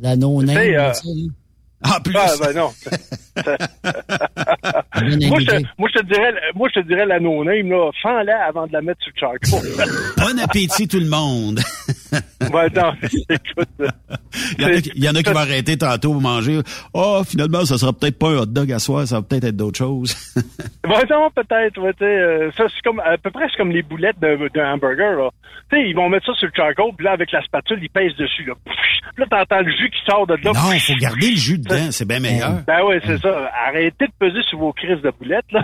La 0.00 0.14
sais, 0.14 0.76
euh. 0.76 0.92
Ah, 1.82 2.00
plus. 2.02 2.14
Ah, 2.16 2.30
ben 2.40 2.52
non. 2.54 2.70
Moi, 5.28 5.38
je, 5.40 5.46
te- 5.46 5.64
moi, 5.78 5.88
je 5.94 6.00
te 6.00 6.06
dirais, 6.06 6.34
moi, 6.54 6.68
je 6.74 6.80
te 6.80 6.86
dirais 6.86 7.06
la 7.06 7.20
no-name, 7.20 7.70
là. 7.70 7.90
Fends-la 8.02 8.46
avant 8.48 8.66
de 8.66 8.72
la 8.72 8.80
mettre 8.82 9.00
sur 9.02 9.12
le 9.14 9.20
charcoal. 9.20 9.86
Bon 10.16 10.38
appétit 10.40 10.88
tout 10.88 10.98
le 10.98 11.08
monde. 11.08 11.60
ouais, 12.52 12.68
non, 12.74 12.92
écoute. 13.02 13.68
Il 14.58 14.62
y 14.62 14.64
en 14.64 14.68
a, 14.68 14.80
qui- 14.80 14.92
il 14.94 15.04
y 15.04 15.08
en 15.08 15.14
a 15.14 15.22
qui 15.22 15.30
vont 15.30 15.38
arrêter 15.38 15.76
tantôt 15.76 16.12
pour 16.12 16.20
manger. 16.20 16.60
Oh, 16.94 17.22
finalement, 17.26 17.64
ça 17.64 17.76
sera 17.78 17.92
peut-être 17.92 18.18
pas 18.18 18.28
un 18.30 18.36
hot 18.38 18.46
dog 18.46 18.72
à 18.72 18.78
soir, 18.78 19.06
ça 19.06 19.16
va 19.16 19.22
peut-être 19.22 19.44
être 19.44 19.56
d'autres 19.56 19.78
choses. 19.78 20.14
Ouais, 20.88 21.04
non, 21.10 21.28
peut-être. 21.34 21.78
Ouais, 21.82 21.92
euh, 22.00 22.50
ça, 22.56 22.64
c'est 22.74 22.80
comme, 22.82 22.98
à 23.00 23.18
peu 23.18 23.30
près, 23.30 23.44
c'est 23.50 23.58
comme 23.58 23.70
les 23.72 23.82
boulettes 23.82 24.18
d'un 24.20 24.72
hamburger, 24.72 25.18
là. 25.18 25.28
Ils 25.72 25.94
vont 25.94 26.08
mettre 26.08 26.24
ça 26.24 26.32
sur 26.34 26.46
le 26.46 26.52
charcoal, 26.56 26.92
puis 26.96 27.04
là, 27.04 27.12
avec 27.12 27.30
la 27.30 27.42
spatule, 27.42 27.78
ils 27.82 27.90
pèsent 27.90 28.16
dessus, 28.16 28.44
là. 28.44 28.54
Là, 29.18 29.26
t'entends 29.30 29.60
le 29.60 29.70
jus 29.70 29.90
qui 29.90 29.98
sort 30.10 30.26
de 30.26 30.34
là. 30.34 30.52
non, 30.54 30.72
il 30.72 30.80
faut 30.80 30.94
garder 30.94 31.30
le 31.30 31.36
jus 31.36 31.58
dedans, 31.58 31.88
c'est 31.90 32.06
bien 32.08 32.20
meilleur. 32.20 32.62
Ben 32.66 32.82
ouais, 32.84 33.00
c'est 33.04 33.18
ça. 33.18 33.50
Arrêtez 33.66 34.06
de 34.06 34.12
peser 34.18 34.40
sur 34.48 34.58
vos 34.58 34.72
crises 34.72 35.02
de 35.02 35.10
boulettes, 35.18 35.44
là. 35.52 35.62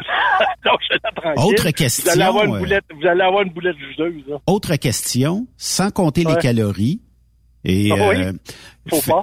Donc, 0.66 0.80
je 0.90 0.98
tranquille. 0.98 1.44
Autre 1.54 1.70
question, 1.70 2.04
Vous 2.04 2.10
allez 2.10 2.22
avoir 2.28 2.44
une 2.44 2.58
boulette, 2.58 2.84
vous 3.00 3.06
allez 3.06 3.22
avoir 3.22 3.42
une 3.42 3.50
boulette 3.52 3.76
jugeuse, 3.78 4.24
là. 4.28 4.36
Autre 4.46 4.76
question, 4.76 5.46
sans 5.56 5.90
compter 5.90 6.24
les 6.24 6.33
Ouais. 6.34 6.40
calories. 6.40 7.00
Et 7.64 7.90
Ah 7.92 8.08
oui, 8.08 8.16
euh, 8.22 8.32
faut 8.90 9.00
fait- 9.00 9.10
pas. 9.10 9.22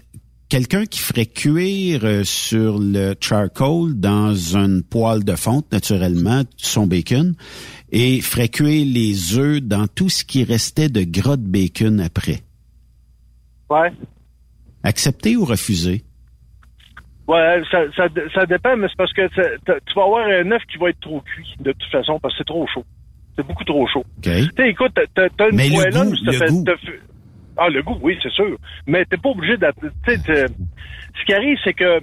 quelqu'un 0.49 0.85
qui 0.85 0.99
ferait 0.99 1.27
cuire 1.27 2.03
euh, 2.03 2.23
sur 2.23 2.79
le 2.79 3.13
charcoal 3.21 3.93
dans 3.99 4.33
une 4.33 4.81
poêle 4.83 5.23
de 5.23 5.35
fonte, 5.35 5.71
naturellement, 5.71 6.41
son 6.57 6.87
bacon, 6.87 7.35
et 7.91 8.19
ferait 8.21 8.49
cuire 8.49 8.85
les 8.91 9.37
œufs 9.37 9.61
dans 9.61 9.87
tout 9.87 10.09
ce 10.09 10.23
qui 10.25 10.43
restait 10.43 10.89
de 10.89 11.03
gras 11.03 11.37
de 11.37 11.45
bacon 11.47 11.99
après. 11.99 12.39
Ouais. 13.69 13.91
Accepter 14.83 15.37
ou 15.37 15.45
refuser? 15.45 16.03
Ouais, 17.27 17.61
ça, 17.71 17.83
ça, 17.95 18.07
ça 18.33 18.45
dépend, 18.45 18.75
mais 18.75 18.87
c'est 18.89 18.97
parce 18.97 19.13
que 19.13 19.27
tu 19.29 19.93
vas 19.95 20.03
avoir 20.03 20.25
un 20.27 20.51
œuf 20.51 20.61
qui 20.69 20.77
va 20.79 20.89
être 20.89 20.99
trop 20.99 21.21
cuit, 21.21 21.55
de 21.59 21.71
toute 21.71 21.91
façon, 21.91 22.19
parce 22.19 22.33
que 22.33 22.39
c'est 22.39 22.45
trop 22.47 22.65
chaud. 22.73 22.83
C'est 23.37 23.45
beaucoup 23.47 23.63
trop 23.63 23.87
chaud. 23.87 24.03
OK. 24.17 24.23
Tu 24.23 24.31
sais, 24.57 24.69
écoute, 24.69 24.91
t'as- 25.15 25.47
une 25.49 25.57
poêlonne, 25.73 26.15
le 26.23 26.31
fait- 26.33 26.47
goût. 26.49 26.65
Ah, 27.57 27.69
le 27.69 27.81
goût, 27.83 27.97
oui, 28.01 28.17
c'est 28.23 28.31
sûr. 28.31 28.57
Mais 28.87 29.05
t'es 29.05 29.17
pas 29.17 29.29
obligé 29.29 29.57
de... 29.57 29.67
T'es- 30.05 30.17
ce 30.17 31.25
qui 31.25 31.33
arrive, 31.33 31.57
c'est 31.63 31.73
que 31.73 31.99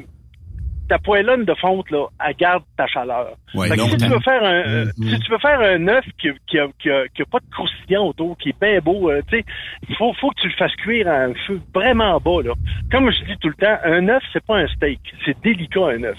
ta 0.88 0.98
poêlonne 0.98 1.44
de 1.44 1.54
fonte, 1.60 1.90
là, 1.90 2.06
elle 2.26 2.34
garde 2.36 2.62
ta 2.76 2.86
chaleur. 2.86 3.36
Ouais, 3.54 3.68
si 3.68 3.96
tu 3.98 4.06
veux 4.06 4.20
faire 4.20 4.42
un, 4.42 4.62
euh, 4.68 4.84
Mhm. 4.96 5.08
si 5.10 5.18
tu 5.20 5.30
veux 5.30 5.38
faire 5.38 5.60
un 5.60 5.86
œuf 5.88 6.04
qui, 6.18 6.28
qui, 6.46 6.58
a, 6.58 6.66
qui, 6.80 6.88
a, 6.90 7.06
qui 7.08 7.20
a 7.22 7.24
pas 7.30 7.40
de 7.40 7.50
croustillant 7.50 8.06
autour, 8.06 8.38
qui 8.38 8.50
est 8.50 8.60
bien 8.60 8.78
beau, 8.80 9.10
euh, 9.10 9.20
tu 9.30 9.38
sais, 9.38 9.44
il 9.88 9.94
faut, 9.96 10.12
faut 10.18 10.30
que 10.30 10.40
tu 10.40 10.48
le 10.48 10.54
fasses 10.58 10.74
cuire 10.76 11.06
à 11.08 11.24
un 11.24 11.34
feu 11.46 11.60
vraiment 11.74 12.18
bas, 12.20 12.42
là. 12.42 12.54
Comme 12.90 13.10
je 13.10 13.18
dis 13.30 13.38
tout 13.40 13.48
le 13.48 13.54
temps, 13.54 13.76
un 13.84 14.08
œuf, 14.08 14.22
c'est 14.32 14.44
pas 14.46 14.56
un 14.60 14.66
steak. 14.68 15.00
C'est 15.26 15.36
délicat, 15.42 15.88
un 15.88 16.02
œuf. 16.04 16.18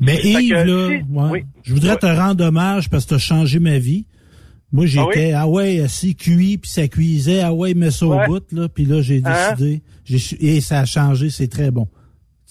Mais 0.00 0.16
Yves, 0.22 0.50
que 0.50 0.54
là, 0.54 0.88
ouais, 1.24 1.30
oui. 1.30 1.42
je 1.64 1.72
voudrais 1.72 1.96
te 1.96 2.06
rendre 2.06 2.44
hommage 2.44 2.90
parce 2.90 3.04
que 3.04 3.10
tu 3.10 3.14
as 3.14 3.18
changé 3.18 3.58
ma 3.60 3.78
vie. 3.78 4.04
Moi, 4.72 4.86
j'étais, 4.86 5.32
ah, 5.32 5.46
ouais, 5.46 5.80
assis, 5.80 6.14
cuit, 6.16 6.56
puis 6.58 6.70
ça 6.70 6.88
cuisait, 6.88 7.40
ah 7.40 7.52
ouais, 7.52 7.74
mets 7.74 7.90
ça 7.90 8.06
Ouais. 8.06 8.24
au 8.24 8.28
bout, 8.28 8.44
là, 8.52 8.68
puis 8.68 8.84
là, 8.86 9.02
j'ai 9.02 9.20
Hein? 9.24 9.52
décidé, 9.54 9.82
j'ai 10.04 10.18
su- 10.18 10.36
et 10.40 10.60
ça 10.62 10.80
a 10.80 10.84
changé, 10.86 11.28
c'est 11.30 11.48
très 11.48 11.70
bon. 11.70 11.86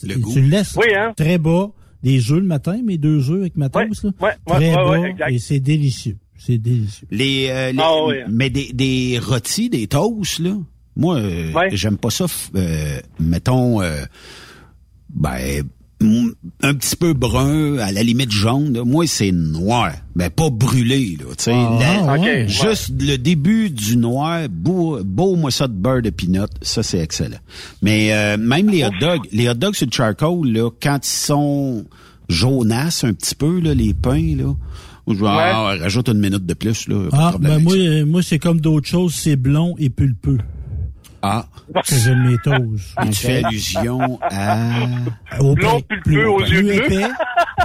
Le 0.03 0.15
Et 0.17 0.19
goût. 0.19 0.31
Tu 0.33 0.41
le 0.41 0.47
laisses 0.47 0.75
Oui, 0.77 0.93
hein? 0.95 1.13
très 1.17 1.37
bas, 1.39 1.71
des 2.03 2.31
œufs 2.31 2.39
le 2.39 2.45
matin, 2.45 2.79
mes 2.83 2.97
deux 2.97 3.29
œufs 3.31 3.41
avec 3.41 3.55
ma 3.57 3.69
toast, 3.69 4.03
là, 4.03 4.11
ouais, 4.19 4.29
ouais, 4.29 4.55
très 4.55 4.69
ouais, 4.69 4.75
bas, 4.75 4.89
ouais, 4.99 5.09
exact. 5.11 5.31
et 5.31 5.39
c'est 5.39 5.59
délicieux. 5.59 6.17
C'est 6.37 6.57
délicieux. 6.57 7.07
Les, 7.11 7.47
euh, 7.49 7.71
les- 7.71 7.77
Ah 7.81 8.05
oui. 8.05 8.15
mais 8.29 8.49
des, 8.49 8.71
des 8.73 9.19
rôtis, 9.19 9.69
des 9.69 9.87
toasts, 9.87 10.39
là. 10.39 10.57
Moi, 10.95 11.17
euh, 11.17 11.53
Ouais. 11.53 11.69
j'aime 11.71 11.97
pas 11.97 12.09
ça. 12.09 12.25
euh, 12.55 12.99
mettons, 13.19 13.81
euh, 13.81 14.03
ben, 15.09 15.63
un 16.63 16.73
petit 16.73 16.95
peu 16.95 17.13
brun, 17.13 17.77
à 17.77 17.91
la 17.91 18.03
limite 18.03 18.31
jaune. 18.31 18.73
là. 18.73 18.83
Moi, 18.83 19.05
c'est 19.07 19.31
noir, 19.31 19.91
mais 20.15 20.29
pas 20.29 20.49
brûlé, 20.49 21.17
là. 21.19 21.25
Tu 21.37 21.43
sais, 21.45 21.51
Ah, 21.53 22.17
ouais. 22.17 22.43
Ok, 22.43 22.49
juste 22.49 22.91
le 22.99 23.17
début 23.17 23.69
du 23.69 23.97
noir, 23.97 24.47
beau, 24.49 24.99
beau 25.03 25.35
moi 25.35 25.51
ça 25.51 25.67
de 25.67 25.73
beurre 25.73 26.01
de 26.01 26.09
peanut, 26.09 26.49
ça 26.61 26.83
c'est 26.83 26.99
excellent. 26.99 27.37
Mais 27.81 28.13
euh, 28.13 28.37
même 28.37 28.69
les 28.69 28.83
hot 28.83 28.91
dogs, 28.99 29.21
les 29.31 29.49
hot 29.49 29.53
dogs 29.53 29.75
sur 29.75 29.85
le 29.87 29.91
charcoal, 29.91 30.47
là, 30.47 30.69
quand 30.81 30.99
ils 31.03 31.09
sont 31.09 31.85
jaunasses 32.29 33.03
un 33.03 33.13
petit 33.13 33.35
peu, 33.35 33.59
là, 33.59 33.73
les 33.73 33.93
pains, 33.93 34.35
là. 34.37 34.53
Je 35.07 35.15
vais 35.15 35.27
ah, 35.27 35.75
rajoute 35.79 36.09
une 36.09 36.19
minute 36.19 36.45
de 36.45 36.53
plus, 36.53 36.87
là. 36.87 37.09
pas 37.09 37.31
Ah, 37.33 37.37
ben 37.39 37.59
moi, 37.59 37.75
moi 38.05 38.21
c'est 38.21 38.39
comme 38.39 38.61
d'autres 38.61 38.87
choses, 38.87 39.13
c'est 39.13 39.35
blond 39.35 39.75
et 39.77 39.89
pulpeux. 39.89 40.37
Ah, 41.21 41.45
Que 41.85 41.93
toasts. 42.43 42.95
et 43.05 43.09
tu 43.09 43.13
fais 43.27 43.43
allusion 43.43 44.19
à... 44.21 44.57
Au 45.39 45.53
Blond 45.53 45.81
aux 46.25 46.41
yeux 46.43 46.61
bleus. 46.63 46.85
épais, 46.85 47.07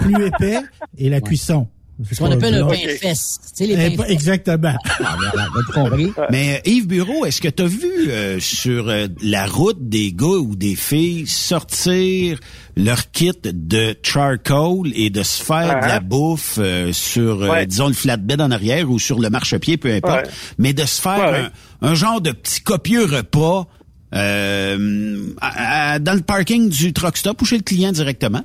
plus 0.00 0.26
épais, 0.26 0.58
et 0.98 1.08
la 1.08 1.20
cuisson. 1.20 1.68
Ce 2.12 2.18
qu'on 2.18 2.30
appelle 2.30 2.54
un 2.56 2.68
fesse. 2.68 3.38
Tu 3.56 3.64
sais, 3.64 3.66
les 3.66 3.72
Eh, 3.72 3.76
pains 3.90 3.96
pas- 3.96 4.02
fesses. 4.04 4.12
Exactement. 4.12 4.74
Ah, 5.02 5.16
voilà, 5.16 5.48
compris. 5.72 6.12
Mais 6.30 6.56
euh, 6.66 6.70
Yves 6.70 6.86
Bureau, 6.86 7.24
est-ce 7.24 7.40
que 7.40 7.48
tu 7.48 7.62
as 7.62 7.66
vu 7.66 8.10
euh, 8.10 8.38
sur 8.38 8.90
euh, 8.90 9.06
la 9.22 9.46
route 9.46 9.88
des 9.88 10.12
gars 10.12 10.26
ou 10.26 10.56
des 10.56 10.74
filles 10.76 11.26
sortir 11.26 12.38
leur 12.76 13.10
kit 13.12 13.32
de 13.42 13.96
charcoal 14.02 14.92
et 14.94 15.08
de 15.08 15.22
se 15.22 15.42
faire 15.42 15.80
de 15.80 15.86
la 15.86 16.00
bouffe 16.00 16.56
euh, 16.58 16.92
sur, 16.92 17.42
euh, 17.44 17.48
Ouais. 17.48 17.66
disons, 17.66 17.88
le 17.88 17.94
flatbed 17.94 18.42
en 18.42 18.50
arrière 18.50 18.90
ou 18.90 18.98
sur 18.98 19.18
le 19.18 19.30
marchepied, 19.30 19.78
peu 19.78 19.90
importe, 19.94 20.26
Ouais. 20.26 20.32
mais 20.58 20.72
de 20.74 20.84
se 20.84 21.00
faire 21.00 21.18
Ouais, 21.18 21.30
ouais. 21.40 21.48
un, 21.80 21.88
un 21.92 21.94
genre 21.94 22.20
de 22.20 22.32
petit 22.32 22.60
copieux 22.60 23.06
repas 23.06 23.66
euh, 24.14 25.28
à- 25.40 25.92
à- 25.94 25.98
dans 25.98 26.14
le 26.14 26.20
parking 26.20 26.68
du 26.68 26.92
truck 26.92 27.16
stop 27.16 27.40
ou 27.40 27.44
chez 27.44 27.56
le 27.56 27.62
client 27.62 27.92
directement? 27.92 28.42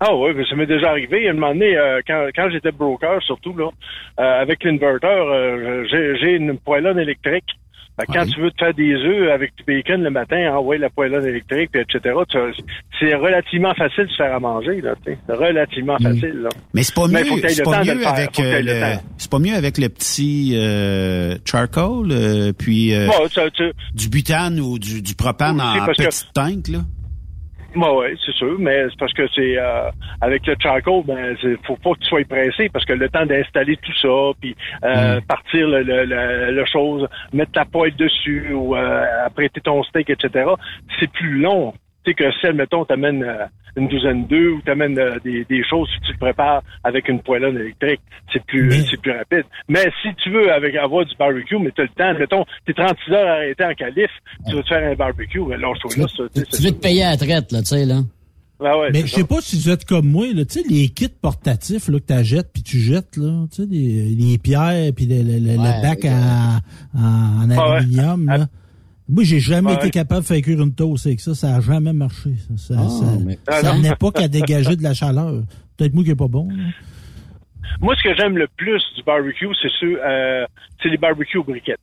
Ah 0.00 0.14
oui, 0.16 0.30
mais 0.34 0.44
ça 0.46 0.56
m'est 0.56 0.66
déjà 0.66 0.90
arrivé. 0.90 1.28
À 1.28 1.30
un 1.30 1.34
moment 1.34 1.52
donné, 1.52 1.76
euh, 1.76 2.00
quand, 2.06 2.26
quand 2.34 2.48
j'étais 2.50 2.72
broker, 2.72 3.22
surtout, 3.22 3.54
là, 3.56 3.68
euh, 4.18 4.40
avec 4.42 4.64
l'inverteur, 4.64 5.28
euh, 5.30 5.84
j'ai 5.90 6.16
j'ai 6.18 6.36
une 6.36 6.58
poêlonne 6.58 6.98
électrique. 6.98 7.44
Fait 7.98 8.06
que 8.06 8.12
Quand 8.12 8.24
tu 8.24 8.40
veux 8.40 8.50
te 8.50 8.56
faire 8.64 8.72
des 8.72 8.94
œufs 8.94 9.30
avec 9.30 9.52
du 9.56 9.64
bacon 9.64 10.02
le 10.02 10.08
matin, 10.08 10.56
envoie 10.56 10.78
la 10.78 10.88
poêlonne 10.88 11.26
électrique, 11.26 11.70
puis 11.72 11.82
etc. 11.82 12.14
tu- 12.30 12.38
C'est 12.98 13.14
relativement 13.14 13.74
facile 13.74 14.04
de 14.04 14.08
se 14.10 14.16
faire 14.16 14.34
à 14.34 14.40
manger, 14.40 14.80
là, 14.80 14.94
relativement 15.28 15.98
facile, 15.98 16.40
là. 16.44 16.48
Mais 16.72 16.82
c'est 16.82 16.94
pas 16.94 17.08
mieux, 17.08 17.24
c'est 17.48 17.62
pas 17.64 17.70
mieux 17.84 18.06
avec 18.06 18.40
euh, 18.40 18.62
le 18.62 18.72
c'est 19.18 19.30
pas 19.30 19.38
mieux 19.38 19.54
avec 19.54 19.76
le 19.76 19.88
petit 19.90 20.52
euh, 20.56 21.34
charcoal, 21.44 22.06
euh, 22.10 22.52
puis 22.58 22.94
euh, 22.94 23.06
Bon, 23.08 23.28
ça, 23.28 23.50
tu- 23.50 23.72
du 23.94 24.08
butane 24.08 24.60
ou 24.60 24.78
du, 24.78 25.02
du 25.02 25.14
propane 25.14 25.56
Oui, 25.56 25.60
en 25.80 25.84
petite 26.06 26.30
tank 26.32 26.68
là? 26.68 26.78
Bah 27.76 27.92
ouais, 27.94 28.14
c'est 28.24 28.34
sûr, 28.34 28.56
mais 28.58 28.88
c'est 28.88 28.98
parce 28.98 29.12
que 29.12 29.28
c'est 29.28 29.56
euh, 29.56 29.90
avec 30.20 30.44
le 30.46 30.56
charcoal, 30.60 31.02
ben 31.04 31.36
c'est 31.40 31.56
faut 31.64 31.76
pas 31.76 31.92
que 31.92 32.00
tu 32.00 32.08
sois 32.08 32.24
pressé 32.28 32.68
parce 32.68 32.84
que 32.84 32.94
le 32.94 33.08
temps 33.08 33.24
d'installer 33.24 33.76
tout 33.76 33.94
ça, 33.94 34.32
puis 34.40 34.56
euh, 34.82 35.20
partir 35.28 35.68
le, 35.68 35.82
le, 35.82 36.04
le, 36.04 36.50
le 36.50 36.64
chose, 36.66 37.06
mettre 37.32 37.52
ta 37.52 37.64
poêle 37.64 37.94
dessus 37.94 38.52
ou 38.52 38.74
euh, 38.74 39.24
apprêter 39.24 39.60
ton 39.60 39.84
steak, 39.84 40.10
etc. 40.10 40.50
C'est 40.98 41.10
plus 41.12 41.38
long. 41.38 41.72
Tu 42.04 42.10
sais 42.10 42.14
que 42.14 42.24
si, 42.40 42.46
mettons, 42.56 42.84
t'amènes 42.84 43.22
euh, 43.22 43.44
une 43.76 43.88
douzaine 43.88 44.26
d'œufs 44.26 44.54
ou 44.54 44.60
t'amènes 44.62 44.98
euh, 44.98 45.18
des, 45.22 45.44
des 45.44 45.62
choses 45.68 45.88
si 45.94 46.00
tu 46.06 46.12
le 46.12 46.18
prépares 46.18 46.62
avec 46.82 47.08
une 47.08 47.20
poêlonne 47.20 47.56
électrique, 47.58 48.00
c'est 48.32 48.42
plus 48.44 48.68
Mais- 48.68 48.80
c'est 48.90 49.00
plus 49.00 49.12
rapide. 49.12 49.44
Mais 49.68 49.84
si 50.02 50.08
tu 50.22 50.30
veux 50.30 50.50
avec 50.52 50.74
avoir 50.76 51.04
du 51.04 51.14
barbecue, 51.16 51.58
mais 51.58 51.70
t'as 51.76 51.82
le 51.82 51.88
temps, 51.90 52.18
mettons, 52.18 52.44
t'es 52.66 52.72
36 52.72 53.12
heures 53.12 53.28
arrêté 53.28 53.64
en 53.64 53.74
calife, 53.74 54.10
tu 54.48 54.54
veux 54.56 54.62
te 54.62 54.68
faire 54.68 54.90
un 54.90 54.94
barbecue, 54.94 55.40
ben 55.46 55.60
lâche-toi 55.60 55.90
Tu 55.92 56.00
là, 56.00 56.06
veux, 56.18 56.28
ça, 56.28 56.32
tu 56.50 56.56
tu 56.56 56.62
veux 56.62 56.70
te 56.72 56.80
payer 56.80 57.04
à 57.04 57.10
la 57.10 57.16
traite, 57.18 57.52
là, 57.52 57.58
tu 57.60 57.66
sais, 57.66 57.84
là. 57.84 58.00
Ah 58.62 58.78
ouais, 58.78 58.90
Mais 58.92 59.00
je 59.02 59.06
sais 59.06 59.24
pas 59.24 59.40
si 59.40 59.56
vous 59.56 59.70
êtes 59.70 59.86
comme 59.86 60.06
moi, 60.10 60.26
là, 60.34 60.44
tu 60.44 60.60
sais, 60.60 60.68
les 60.68 60.88
kits 60.90 61.08
portatifs 61.08 61.88
là, 61.88 61.98
que 61.98 62.12
tu 62.18 62.24
jettes 62.24 62.50
puis 62.52 62.62
tu 62.62 62.78
jettes, 62.78 63.16
là, 63.16 63.46
tu 63.50 63.62
sais, 63.62 63.68
les, 63.70 64.04
les 64.10 64.36
pierres 64.36 64.92
puis 64.94 65.06
le, 65.06 65.16
le, 65.22 65.38
le- 65.38 65.52
le 65.54 65.58
Ouais, 65.58 65.82
bac 65.82 66.04
en, 66.04 66.58
Ah 66.98 67.46
ouais. 67.46 67.56
aluminium. 67.76 68.26
Là. 68.26 68.46
Moi, 69.10 69.24
j'ai 69.24 69.40
jamais 69.40 69.70
Ouais. 69.70 69.74
été 69.76 69.90
capable 69.90 70.22
de 70.22 70.26
faire 70.26 70.40
cuire 70.40 70.60
une 70.62 70.72
toast 70.74 71.06
avec 71.06 71.20
ça. 71.20 71.34
Ça 71.34 71.56
a 71.56 71.60
jamais 71.60 71.92
marché. 71.92 72.30
Ça, 72.56 72.74
ça, 72.74 72.80
Ah, 72.80 72.88
ça, 72.88 73.06
mais- 73.24 73.38
Ah, 73.48 73.60
ça 73.60 73.72
non. 73.74 73.80
n'est 73.80 73.96
pas 73.96 74.10
qu'à 74.12 74.28
dégager 74.28 74.76
de 74.76 74.82
la 74.82 74.94
chaleur. 74.94 75.42
Peut-être 75.76 75.94
moi 75.94 76.04
qui 76.04 76.10
est 76.10 76.16
pas 76.16 76.28
bon. 76.28 76.48
Moi, 77.80 77.94
ce 77.96 78.02
que 78.08 78.14
j'aime 78.14 78.36
le 78.36 78.46
plus 78.56 78.82
du 78.96 79.02
barbecue, 79.02 79.48
c'est 79.60 79.70
sûr, 79.70 79.98
euh, 80.04 80.44
c'est 80.82 80.88
les 80.90 80.96
barbecues 80.98 81.38
aux 81.38 81.44
briquettes. 81.44 81.78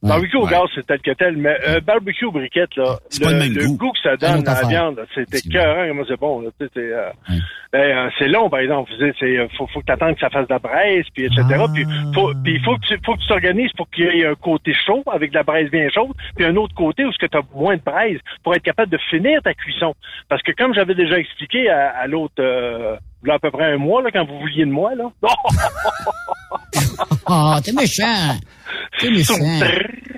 Barbecue 0.00 0.36
au 0.36 0.44
ouais. 0.44 0.50
gaz, 0.52 0.62
c'est 0.76 0.86
tel 0.86 1.00
que 1.00 1.10
tel, 1.10 1.36
mais 1.36 1.56
euh, 1.66 1.80
barbecue 1.80 2.24
aux 2.24 2.30
briquettes, 2.30 2.76
là, 2.76 2.98
pas 3.20 3.32
le 3.32 3.38
même 3.38 3.76
goût. 3.76 3.90
que 3.90 3.98
ça 4.00 4.16
donne 4.16 4.46
à 4.46 4.62
la 4.62 4.68
viande, 4.68 4.96
là, 4.98 5.02
c'est 5.12 5.34
écœurant, 5.44 5.88
comment 5.88 6.04
c'est 6.06 6.20
bon. 6.20 6.40
Là, 6.40 6.50
euh, 6.76 7.10
Ouais. 7.28 7.36
ben, 7.72 7.80
euh, 7.80 8.10
c'est 8.18 8.28
long, 8.28 8.48
par 8.48 8.60
exemple. 8.60 8.92
C'est, 8.98 9.24
euh, 9.24 9.48
faut, 9.56 9.66
faut 9.66 9.80
que 9.80 9.86
tu 9.86 9.92
attendes 9.92 10.14
que 10.14 10.20
ça 10.20 10.30
fasse 10.30 10.46
de 10.46 10.52
la 10.52 10.60
braise, 10.60 11.04
puis 11.12 11.24
etc. 11.24 11.42
Ah. 11.50 11.66
Puis, 11.74 11.84
faut, 12.14 12.32
puis 12.44 12.54
il 12.54 12.64
faut 12.64 12.76
que 12.76 12.86
tu, 12.86 12.96
faut 13.04 13.14
que 13.14 13.20
tu 13.20 13.26
t'organises 13.26 13.72
pour 13.72 13.90
qu'il 13.90 14.04
y 14.04 14.20
ait 14.20 14.26
un 14.26 14.36
côté 14.36 14.72
chaud, 14.86 15.02
avec 15.12 15.30
de 15.30 15.34
la 15.36 15.42
braise 15.42 15.68
bien 15.70 15.88
chaude, 15.90 16.14
puis 16.36 16.44
un 16.44 16.54
autre 16.54 16.74
côté 16.76 17.04
où 17.04 17.10
tu 17.12 17.26
as 17.32 17.42
moins 17.54 17.76
de 17.76 17.82
braise, 17.82 18.20
pour 18.44 18.54
être 18.54 18.62
capable 18.62 18.92
de 18.92 18.98
finir 19.10 19.42
ta 19.42 19.52
cuisson. 19.52 19.94
Parce 20.28 20.42
que 20.42 20.52
comme 20.52 20.74
j'avais 20.74 20.94
déjà 20.94 21.18
expliqué 21.18 21.68
à, 21.70 21.88
à 21.88 22.06
l'autre, 22.06 22.34
euh, 22.38 22.96
il 23.24 23.28
y 23.28 23.30
a 23.32 23.34
à 23.34 23.38
peu 23.40 23.50
près 23.50 23.72
un 23.72 23.78
mois, 23.78 24.00
là, 24.00 24.10
quand 24.12 24.24
vous 24.24 24.38
vouliez 24.38 24.64
de 24.64 24.70
moi, 24.70 24.94
là. 24.94 25.10
Ah, 27.26 27.58
t'es 27.62 27.72
méchant. 27.72 28.02
T'es 28.02 28.04
méchant. 28.04 28.38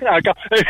Encore. 0.07 0.35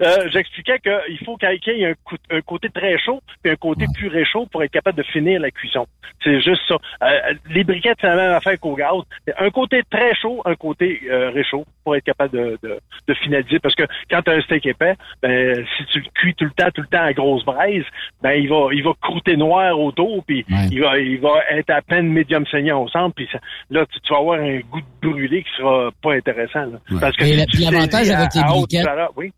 Euh, 0.00 0.28
J'expliquais 0.32 0.78
qu'il 0.80 1.24
faut 1.24 1.36
qu'il 1.36 1.48
y 1.76 1.82
ait 1.82 1.94
un, 2.30 2.40
côté 2.40 2.68
très 2.68 2.98
chaud 2.98 3.20
puis 3.42 3.52
un 3.52 3.56
côté 3.56 3.86
plus 3.94 4.08
réchaud 4.08 4.46
pour 4.50 4.62
être 4.64 4.72
capable 4.72 4.98
de 4.98 5.04
finir 5.04 5.40
la 5.40 5.50
cuisson. 5.52 5.86
C'est 6.24 6.40
juste 6.40 6.62
ça. 6.66 6.76
Euh, 7.04 7.34
les 7.50 7.62
briquettes, 7.62 7.98
c'est 8.00 8.08
la 8.08 8.16
même 8.16 8.32
affaire 8.32 8.58
qu'au 8.58 8.74
gaz. 8.74 9.02
Un 9.38 9.50
côté 9.50 9.82
très 9.88 10.14
chaud, 10.16 10.42
un 10.44 10.56
côté 10.56 11.00
euh, 11.08 11.30
réchaud 11.30 11.64
pour 11.84 11.94
être 11.96 12.04
capable 12.04 12.36
de, 12.36 12.58
de, 12.62 12.80
de 13.06 13.14
finaliser. 13.14 13.58
Parce 13.60 13.74
que 13.74 13.84
quand 14.10 14.22
tu 14.22 14.30
as 14.30 14.34
un 14.34 14.40
steak 14.42 14.66
épais, 14.66 14.94
ben, 15.22 15.64
si 15.76 15.84
tu 15.86 16.00
le 16.00 16.06
cuis 16.14 16.34
tout 16.34 16.44
le 16.44 16.50
temps, 16.50 16.70
tout 16.74 16.82
le 16.82 16.88
temps 16.88 17.02
à 17.04 17.12
grosse 17.12 17.44
braise, 17.44 17.84
ben, 18.20 18.32
il 18.32 18.48
va, 18.48 18.68
il 18.72 18.82
va 18.82 18.92
croûter 19.00 19.36
noir 19.36 19.78
autour 19.78 20.24
puis 20.24 20.44
Ouais. 20.50 20.66
il 20.70 20.80
va, 20.80 20.98
il 20.98 21.20
va 21.20 21.34
être 21.50 21.70
à 21.70 21.82
peine 21.82 22.08
médium 22.08 22.44
saignant 22.46 22.82
au 22.82 22.88
centre 22.88 23.14
puis 23.14 23.28
là, 23.70 23.86
tu, 23.86 24.00
tu 24.00 24.12
vas 24.12 24.18
avoir 24.18 24.40
un 24.40 24.58
goût 24.58 24.80
de 24.80 25.08
brûlé 25.08 25.42
qui 25.44 25.50
sera 25.56 25.90
pas 26.02 26.14
intéressant. 26.28 26.70
là. 26.72 26.80
Ouais. 26.90 27.00
Parce 27.00 27.16
que 27.16 27.24
Et 27.24 27.36
la- 27.36 27.70
l'avantage 27.70 28.10
avec 28.10 28.34
les 28.34 28.42
briquettes- 28.42 28.86
oui. 29.16 29.32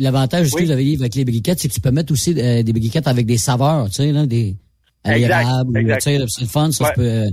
L'avantage, 0.00 0.48
Oui. 0.54 0.70
avec 0.70 1.00
avec 1.00 1.14
les 1.16 1.24
briquettes, 1.24 1.58
c'est 1.58 1.68
que 1.68 1.74
tu 1.74 1.80
peux 1.80 1.90
mettre 1.90 2.12
aussi 2.12 2.30
euh, 2.38 2.62
des 2.62 2.72
briquettes 2.72 3.08
avec 3.08 3.26
des 3.26 3.36
saveurs, 3.36 3.86
tu 3.88 3.94
sais, 3.94 4.12
là, 4.12 4.26
des 4.26 4.54
exact. 5.04 5.46
tu 5.96 6.00
sais, 6.00 6.24
c'est 6.28 6.40
le 6.42 6.46
fun, 6.48 6.70
ça, 6.70 6.84
Ouais. 6.84 6.90
tu 6.90 7.00
peux, 7.00 7.06
euh, 7.06 7.26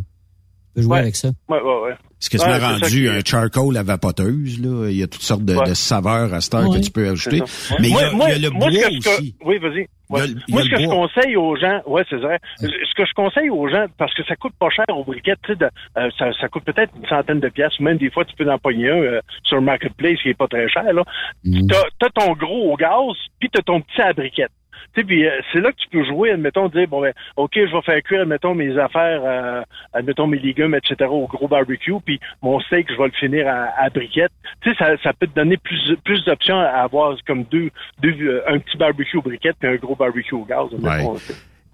peux 0.73 0.81
jouer 0.81 0.93
Ouais. 0.93 0.99
avec 0.99 1.15
ça. 1.15 1.27
Ouais, 1.49 1.61
ouais, 1.61 1.81
ouais. 1.83 1.93
C'est 2.19 2.31
quasiment 2.31 2.53
Ouais, 2.53 2.59
rendu 2.59 3.09
un 3.09 3.19
charcoal 3.23 3.77
à 3.77 3.83
vapoteuse, 3.83 4.59
là. 4.61 4.89
Il 4.89 4.97
y 4.97 5.03
a 5.03 5.07
toutes 5.07 5.21
sortes 5.21 5.43
de, 5.45 5.53
Ouais. 5.55 5.69
de 5.69 5.73
saveurs 5.73 6.33
à 6.33 6.41
cette 6.41 6.53
heure 6.55 6.69
Ouais. 6.69 6.79
que 6.79 6.83
tu 6.85 6.91
peux 6.91 7.07
ajouter. 7.09 7.41
Mais 7.79 7.87
il 7.87 7.89
y 7.89 7.91
moi, 7.93 8.03
a, 8.05 8.11
moi- 8.11 8.25
il 8.29 8.41
y 8.41 8.45
a 8.45 8.49
le 8.49 8.53
moi, 8.55 8.69
bois 8.69 8.79
que 8.79 8.97
aussi. 9.17 9.35
Oui, 9.43 9.57
vas-y. 9.59 9.87
Ouais. 10.09 10.21
a 10.21 10.25
Moi, 10.49 10.61
ce 10.63 10.69
que 10.69 10.79
je 10.81 10.87
conseille 10.87 11.35
aux 11.35 11.55
gens, 11.55 11.81
ouais, 11.87 12.03
c'est 12.09 12.15
vrai. 12.17 12.39
Ce 12.59 12.65
que 12.95 13.05
je 13.05 13.13
conseille 13.15 13.49
aux 13.49 13.67
gens, 13.67 13.85
parce 13.97 14.13
que 14.13 14.23
ça 14.23 14.35
coûte 14.35 14.53
pas 14.59 14.69
cher 14.69 14.85
au 14.89 15.03
briquet, 15.03 15.33
tu 15.43 15.51
sais, 15.53 15.55
de- 15.59 15.65
euh, 15.97 16.09
ça, 16.17 16.31
ça 16.39 16.47
coûte 16.47 16.63
peut-être 16.63 16.93
une 16.95 17.07
centaine 17.07 17.39
de 17.39 17.49
pièces, 17.49 17.79
même 17.79 17.97
des 17.97 18.09
fois, 18.11 18.23
tu 18.23 18.35
peux 18.35 18.49
en 18.49 18.57
pogner 18.59 18.89
un 18.89 18.95
euh, 19.01 19.19
sur 19.43 19.57
le 19.57 19.63
marketplace 19.63 20.21
qui 20.21 20.29
est 20.29 20.37
pas 20.37 20.47
très 20.47 20.69
cher. 20.69 20.83
Là, 20.93 21.03
Mm. 21.43 21.67
t'as, 21.67 21.83
t'as 21.99 22.09
ton 22.25 22.33
gros 22.33 22.71
au 22.73 22.75
gaz, 22.77 23.15
puis 23.39 23.49
t'as 23.51 23.61
ton 23.61 23.81
petit 23.81 24.01
à 24.01 24.13
briquette. 24.13 24.51
Tu 24.93 25.01
sais, 25.01 25.07
puis 25.07 25.25
euh, 25.25 25.31
c'est 25.51 25.59
là 25.59 25.71
que 25.71 25.77
tu 25.77 25.89
peux 25.89 26.03
jouer, 26.05 26.31
admettons, 26.31 26.67
dire, 26.69 26.87
bon, 26.87 27.01
ben, 27.01 27.13
OK, 27.37 27.51
je 27.55 27.75
vais 27.75 27.81
faire 27.81 28.01
cuire, 28.03 28.21
admettons, 28.21 28.53
mes 28.53 28.77
affaires, 28.77 29.21
euh, 29.23 29.61
admettons, 29.93 30.27
mes 30.27 30.39
légumes, 30.39 30.75
etc., 30.75 31.09
au 31.09 31.27
gros 31.27 31.47
barbecue, 31.47 31.93
puis 32.05 32.19
mon 32.41 32.59
steak, 32.61 32.87
je 32.91 32.97
vais 32.97 33.05
le 33.05 33.11
finir 33.11 33.47
à, 33.47 33.69
à 33.77 33.89
briquette. 33.89 34.31
Tu 34.61 34.71
sais, 34.71 34.75
ça, 34.77 34.97
ça 35.03 35.13
peut 35.13 35.27
te 35.27 35.35
donner 35.35 35.57
plus, 35.57 35.95
plus 36.03 36.23
d'options 36.25 36.59
à 36.59 36.83
avoir 36.83 37.15
comme 37.25 37.43
deux, 37.45 37.69
deux 38.01 38.15
euh, 38.21 38.41
un 38.47 38.59
petit 38.59 38.77
barbecue 38.77 39.17
au 39.17 39.21
briquette 39.21 39.55
puis 39.59 39.69
un 39.69 39.75
gros 39.75 39.95
barbecue 39.95 40.35
au 40.35 40.45
gaz. 40.45 40.67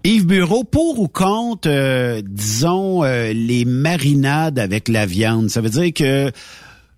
Yves 0.04 0.26
Bureau, 0.26 0.64
pour 0.64 0.98
ou 0.98 1.06
contre, 1.06 1.68
euh, 1.68 2.22
disons, 2.24 3.02
les 3.04 3.64
marinades 3.64 4.58
avec 4.58 4.88
la 4.88 5.06
viande? 5.06 5.48
Ça 5.48 5.60
veut 5.60 5.68
dire 5.68 5.92
que, 5.94 6.32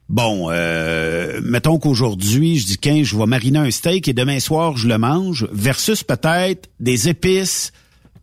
bon, 0.09 0.51
euh, 0.51 1.41
mettons 1.43 1.79
qu'aujourd'hui, 1.79 2.57
je 2.57 2.67
dis 2.67 2.79
15, 2.79 3.03
je 3.03 3.17
vais 3.17 3.27
mariner 3.27 3.59
un 3.59 3.71
steak 3.71 4.09
et 4.09 4.13
demain 4.13 4.41
soir, 4.41 4.77
je 4.77 4.89
le 4.89 4.99
mange, 4.99 5.47
versus 5.53 6.05
peut-être 6.05 6.69
des 6.81 7.09
épices 7.09 7.73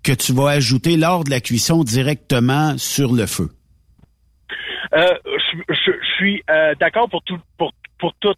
que 0.04 0.12
tu 0.12 0.34
vas 0.34 0.50
ajouter 0.50 0.98
lors 0.98 1.24
de 1.24 1.30
la 1.30 1.39
cuisson 1.39 1.84
directement 1.84 2.78
sur 2.78 3.13
le 3.13 3.26
feu. 3.26 3.50
Euh, 4.94 5.08
je, 5.70 5.91
suis 6.17 6.44
euh, 6.50 6.74
d'accord 6.80 7.10
pour 7.10 7.24
tout, 7.24 7.39
pour, 7.58 7.72
pour 7.98 8.13
tout. 8.20 8.34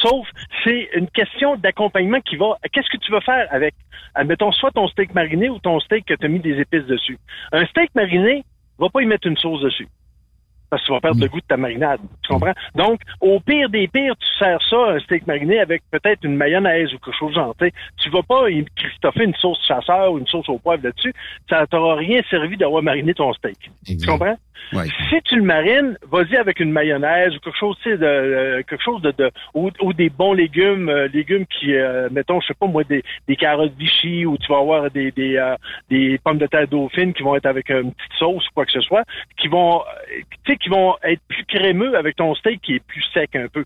Sauf, 0.00 0.26
c'est 0.64 0.88
une 0.94 1.08
question 1.10 1.56
d'accompagnement 1.56 2.20
qui 2.20 2.36
va. 2.36 2.56
Qu'est-ce 2.72 2.88
que 2.90 3.02
tu 3.04 3.12
vas 3.12 3.20
faire 3.20 3.46
avec, 3.50 3.74
admettons, 4.14 4.52
soit 4.52 4.70
ton 4.70 4.88
steak 4.88 5.14
mariné 5.14 5.50
ou 5.50 5.58
ton 5.58 5.80
steak 5.80 6.06
que 6.06 6.14
tu 6.14 6.24
as 6.24 6.28
mis 6.28 6.40
des 6.40 6.58
épices 6.58 6.86
dessus. 6.86 7.18
Un 7.52 7.66
steak 7.66 7.94
mariné, 7.94 8.44
va 8.78 8.88
pas 8.88 9.02
y 9.02 9.06
mettre 9.06 9.26
une 9.26 9.36
sauce 9.36 9.60
dessus. 9.60 9.88
Parce 10.72 10.80
que 10.80 10.86
tu 10.86 10.92
vas 10.94 11.00
perdre 11.00 11.20
le 11.20 11.28
goût 11.28 11.38
de 11.38 11.46
ta 11.46 11.58
marinade. 11.58 12.00
Tu 12.22 12.32
comprends? 12.32 12.54
Donc, 12.74 13.02
au 13.20 13.38
pire 13.40 13.68
des 13.68 13.88
pires, 13.88 14.16
tu 14.16 14.26
sers 14.38 14.58
ça, 14.70 14.76
un 14.88 15.00
steak 15.00 15.26
mariné, 15.26 15.60
avec 15.60 15.82
peut-être 15.90 16.24
une 16.24 16.34
mayonnaise 16.34 16.94
ou 16.94 16.98
quelque 16.98 17.18
chose 17.18 17.38
tu 17.58 17.66
sais. 17.66 17.72
Tu 17.98 18.08
vas 18.08 18.22
pas 18.22 18.46
Christopher 18.74 19.22
une 19.22 19.34
sauce 19.34 19.62
chasseur 19.68 20.12
ou 20.12 20.18
une 20.18 20.26
sauce 20.26 20.48
au 20.48 20.56
poivre 20.56 20.82
là-dessus. 20.82 21.12
Ça 21.50 21.66
t'aura 21.66 21.96
rien 21.96 22.22
servi 22.30 22.56
d'avoir 22.56 22.82
mariné 22.82 23.12
ton 23.12 23.34
steak. 23.34 23.70
Tu 23.84 24.06
comprends? 24.06 24.38
Si 25.10 25.20
tu 25.22 25.36
le 25.36 25.42
marines, 25.42 25.96
vas-y 26.10 26.36
avec 26.36 26.60
une 26.60 26.72
mayonnaise 26.72 27.34
ou 27.36 27.40
quelque 27.40 27.58
chose, 27.58 27.76
tu 27.82 27.90
sais, 27.90 27.96
de, 27.98 28.04
euh, 28.04 28.62
quelque 28.68 28.82
chose 28.82 29.02
de, 29.02 29.10
de 29.12 29.30
ou, 29.54 29.70
ou 29.80 29.92
des 29.92 30.08
bons 30.10 30.32
légumes, 30.32 30.88
euh, 30.88 31.08
légumes 31.12 31.46
qui, 31.46 31.74
euh, 31.74 32.08
mettons, 32.10 32.40
je 32.40 32.48
sais 32.48 32.54
pas 32.54 32.66
moi, 32.66 32.84
des, 32.84 33.02
des 33.28 33.36
carottes 33.36 33.72
Vichy 33.78 34.24
ou 34.26 34.36
tu 34.38 34.50
vas 34.52 34.58
avoir 34.58 34.90
des 34.90 35.10
des, 35.12 35.36
euh, 35.36 35.56
des 35.90 36.18
pommes 36.24 36.38
de 36.38 36.46
terre 36.46 36.68
dauphine 36.68 37.12
qui 37.12 37.22
vont 37.22 37.36
être 37.36 37.46
avec 37.46 37.70
une 37.70 37.92
petite 37.92 38.12
sauce 38.18 38.46
ou 38.46 38.50
quoi 38.54 38.64
que 38.66 38.72
ce 38.72 38.80
soit, 38.80 39.04
qui 39.36 39.48
vont, 39.48 39.80
euh, 39.80 40.20
tu 40.44 40.52
sais, 40.52 40.56
qui 40.58 40.68
vont 40.68 40.96
être 41.02 41.20
plus 41.28 41.44
crémeux 41.44 41.96
avec 41.96 42.16
ton 42.16 42.34
steak 42.34 42.60
qui 42.62 42.76
est 42.76 42.84
plus 42.86 43.02
sec 43.14 43.34
un 43.36 43.48
peu. 43.48 43.64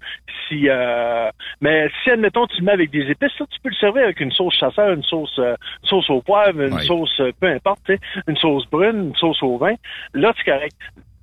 Si, 0.49 0.69
euh, 0.69 1.31
mais 1.61 1.89
si 2.03 2.11
admettons 2.11 2.47
tu 2.47 2.59
le 2.61 2.65
mets 2.67 2.73
avec 2.73 2.91
des 2.91 3.11
épices, 3.11 3.39
là, 3.39 3.47
tu 3.51 3.61
peux 3.63 3.69
le 3.71 3.75
servir 3.77 4.05
avec 4.05 4.21
une 4.21 4.31
sauce 4.33 4.55
chasseur, 4.55 4.93
une 4.93 5.03
sauce, 5.03 5.37
euh, 5.39 5.57
une 5.83 5.89
sauce 5.89 6.11
au 6.11 6.21
poivre, 6.21 6.61
une 6.63 6.75
Ouais. 6.75 6.85
sauce, 6.85 7.21
peu 7.41 7.47
importe, 7.49 7.81
tu 7.87 7.95
sais, 7.95 8.01
une 8.29 8.37
sauce 8.37 8.67
brune, 8.71 9.09
une 9.09 9.17
sauce 9.17 9.43
au 9.43 9.57
vin. 9.59 9.75
Là, 10.15 10.33
c'est 10.37 10.45
correct. 10.51 10.76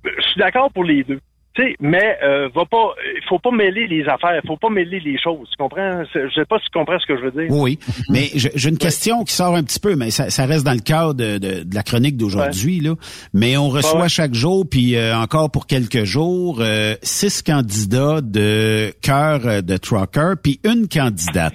Je 0.04 0.22
suis 0.22 0.38
d'accord 0.40 0.70
pour 0.72 0.84
les 0.84 1.02
deux. 1.04 1.20
Tu 1.56 1.62
sais, 1.62 1.76
mais 1.78 2.18
euh, 2.24 2.48
va 2.52 2.64
pas, 2.66 2.94
il 3.16 3.22
faut 3.28 3.38
pas 3.38 3.52
mêler 3.52 3.86
les 3.86 4.02
affaires, 4.08 4.40
faut 4.44 4.56
pas 4.56 4.70
mêler 4.70 4.98
les 4.98 5.16
choses. 5.22 5.48
Tu 5.50 5.56
comprends? 5.56 6.02
Je 6.12 6.28
sais 6.34 6.44
pas 6.46 6.58
si 6.58 6.64
tu 6.64 6.76
comprends 6.76 6.98
ce 6.98 7.06
que 7.06 7.16
je 7.16 7.22
veux 7.26 7.30
dire. 7.30 7.56
Oui, 7.56 7.78
mais 8.10 8.28
j'ai 8.34 8.68
une 8.68 8.76
question 8.76 9.22
qui 9.22 9.32
sort 9.34 9.54
un 9.54 9.62
petit 9.62 9.78
peu, 9.78 9.94
mais 9.94 10.10
ça, 10.10 10.30
ça 10.30 10.46
reste 10.46 10.66
dans 10.66 10.72
le 10.72 10.80
cadre 10.80 11.14
de, 11.14 11.38
de- 11.38 11.62
de 11.62 11.72
la 11.74 11.84
chronique 11.84 12.16
d'aujourd'hui. 12.16 12.80
là. 12.80 12.94
Mais 13.34 13.56
on 13.56 13.68
reçoit 13.68 14.00
Ouais. 14.02 14.08
chaque 14.08 14.34
jour, 14.34 14.66
puis 14.68 14.96
euh, 14.96 15.16
encore 15.16 15.48
pour 15.52 15.68
quelques 15.68 16.02
jours, 16.02 16.58
euh, 16.60 16.96
six 17.04 17.40
candidats 17.42 18.20
de 18.20 18.92
cœur 19.00 19.46
euh, 19.46 19.62
de 19.62 19.76
trucker, 19.76 20.32
puis 20.42 20.58
une 20.64 20.88
candidate. 20.88 21.54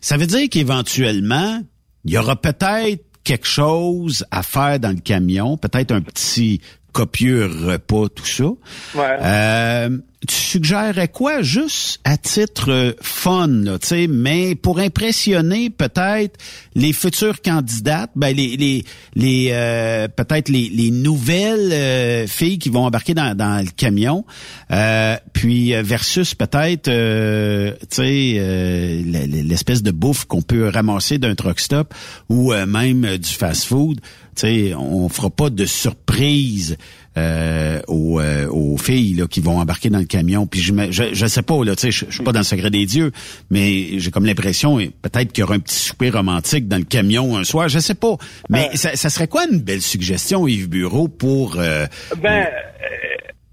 Ça 0.00 0.16
veut 0.16 0.26
dire 0.26 0.48
qu'éventuellement, 0.48 1.60
il 2.04 2.12
y 2.12 2.18
aura 2.18 2.36
peut-être 2.36 3.02
quelque 3.24 3.46
chose 3.48 4.24
à 4.30 4.42
faire 4.44 4.78
dans 4.80 4.94
le 4.94 5.00
camion, 5.00 5.56
peut-être 5.56 5.90
un 5.92 6.00
petit 6.00 6.60
copieux 6.92 7.46
repas, 7.46 8.08
tout 8.08 8.26
ça. 8.26 8.44
Ouais. 8.94 9.16
Euh, 9.22 9.98
tu 10.28 10.34
suggérerais 10.34 11.08
quoi 11.08 11.40
juste 11.40 11.98
à 12.04 12.18
titre 12.18 12.70
euh, 12.70 12.92
fun, 13.00 13.48
là, 13.48 13.78
tu 13.78 13.86
sais, 13.86 14.06
mais 14.06 14.54
pour 14.54 14.78
impressionner 14.78 15.70
peut-être 15.70 16.38
les 16.74 16.92
futures 16.92 17.40
candidates, 17.40 18.10
ben 18.14 18.36
les 18.36 18.56
les 18.58 18.84
les 19.14 19.48
euh, 19.52 20.08
peut-être 20.08 20.50
les, 20.50 20.68
les 20.68 20.90
nouvelles 20.90 21.72
euh, 21.72 22.26
filles 22.26 22.58
qui 22.58 22.68
vont 22.68 22.84
embarquer 22.84 23.14
dans, 23.14 23.34
dans 23.34 23.64
le 23.64 23.70
camion, 23.74 24.26
euh, 24.70 25.16
puis 25.32 25.72
versus 25.82 26.34
peut-être 26.34 26.88
euh, 26.88 27.72
euh, 27.98 29.02
l'espèce 29.02 29.82
de 29.82 29.90
bouffe 29.90 30.26
qu'on 30.26 30.42
peut 30.42 30.68
ramasser 30.68 31.16
d'un 31.16 31.34
truck 31.34 31.60
stop 31.60 31.94
ou 32.28 32.52
même 32.52 33.16
du 33.16 33.30
fast 33.30 33.64
food. 33.64 34.00
Tu 34.29 34.29
sais, 34.40 34.74
on 34.74 35.08
fera 35.08 35.30
pas 35.30 35.50
de 35.50 35.64
surprise 35.64 36.76
euh, 37.16 37.80
aux, 37.88 38.20
euh, 38.20 38.46
aux 38.48 38.76
filles 38.76 39.14
là, 39.14 39.26
qui 39.26 39.40
vont 39.40 39.58
embarquer 39.58 39.90
dans 39.90 39.98
le 39.98 40.04
camion. 40.04 40.46
Puis 40.46 40.60
je, 40.60 40.72
je, 40.90 41.02
je 41.12 41.26
sais 41.26 41.42
pas, 41.42 41.64
là, 41.64 41.74
tu 41.74 41.82
sais, 41.82 41.90
je, 41.90 42.04
je 42.08 42.14
suis 42.14 42.24
pas 42.24 42.32
dans 42.32 42.40
le 42.40 42.44
secret 42.44 42.70
des 42.70 42.86
dieux, 42.86 43.10
mais 43.50 43.98
j'ai 43.98 44.10
comme 44.10 44.26
l'impression, 44.26 44.78
et 44.78 44.90
peut-être 45.02 45.32
qu'il 45.32 45.42
y 45.42 45.44
aura 45.44 45.54
un 45.54 45.60
petit 45.60 45.74
souper 45.78 46.10
romantique 46.10 46.68
dans 46.68 46.78
le 46.78 46.84
camion 46.84 47.36
un 47.36 47.44
soir, 47.44 47.68
je 47.68 47.78
sais 47.80 47.94
pas. 47.94 48.16
Mais 48.48 48.70
ça, 48.74 48.94
ça 48.96 49.10
serait 49.10 49.28
quoi 49.28 49.44
une 49.50 49.58
belle 49.58 49.82
suggestion, 49.82 50.46
Yves 50.46 50.68
Bureau, 50.68 51.08
pour... 51.08 51.56
euh, 51.58 51.86
Ben, 52.22 52.46
euh, 52.46 52.46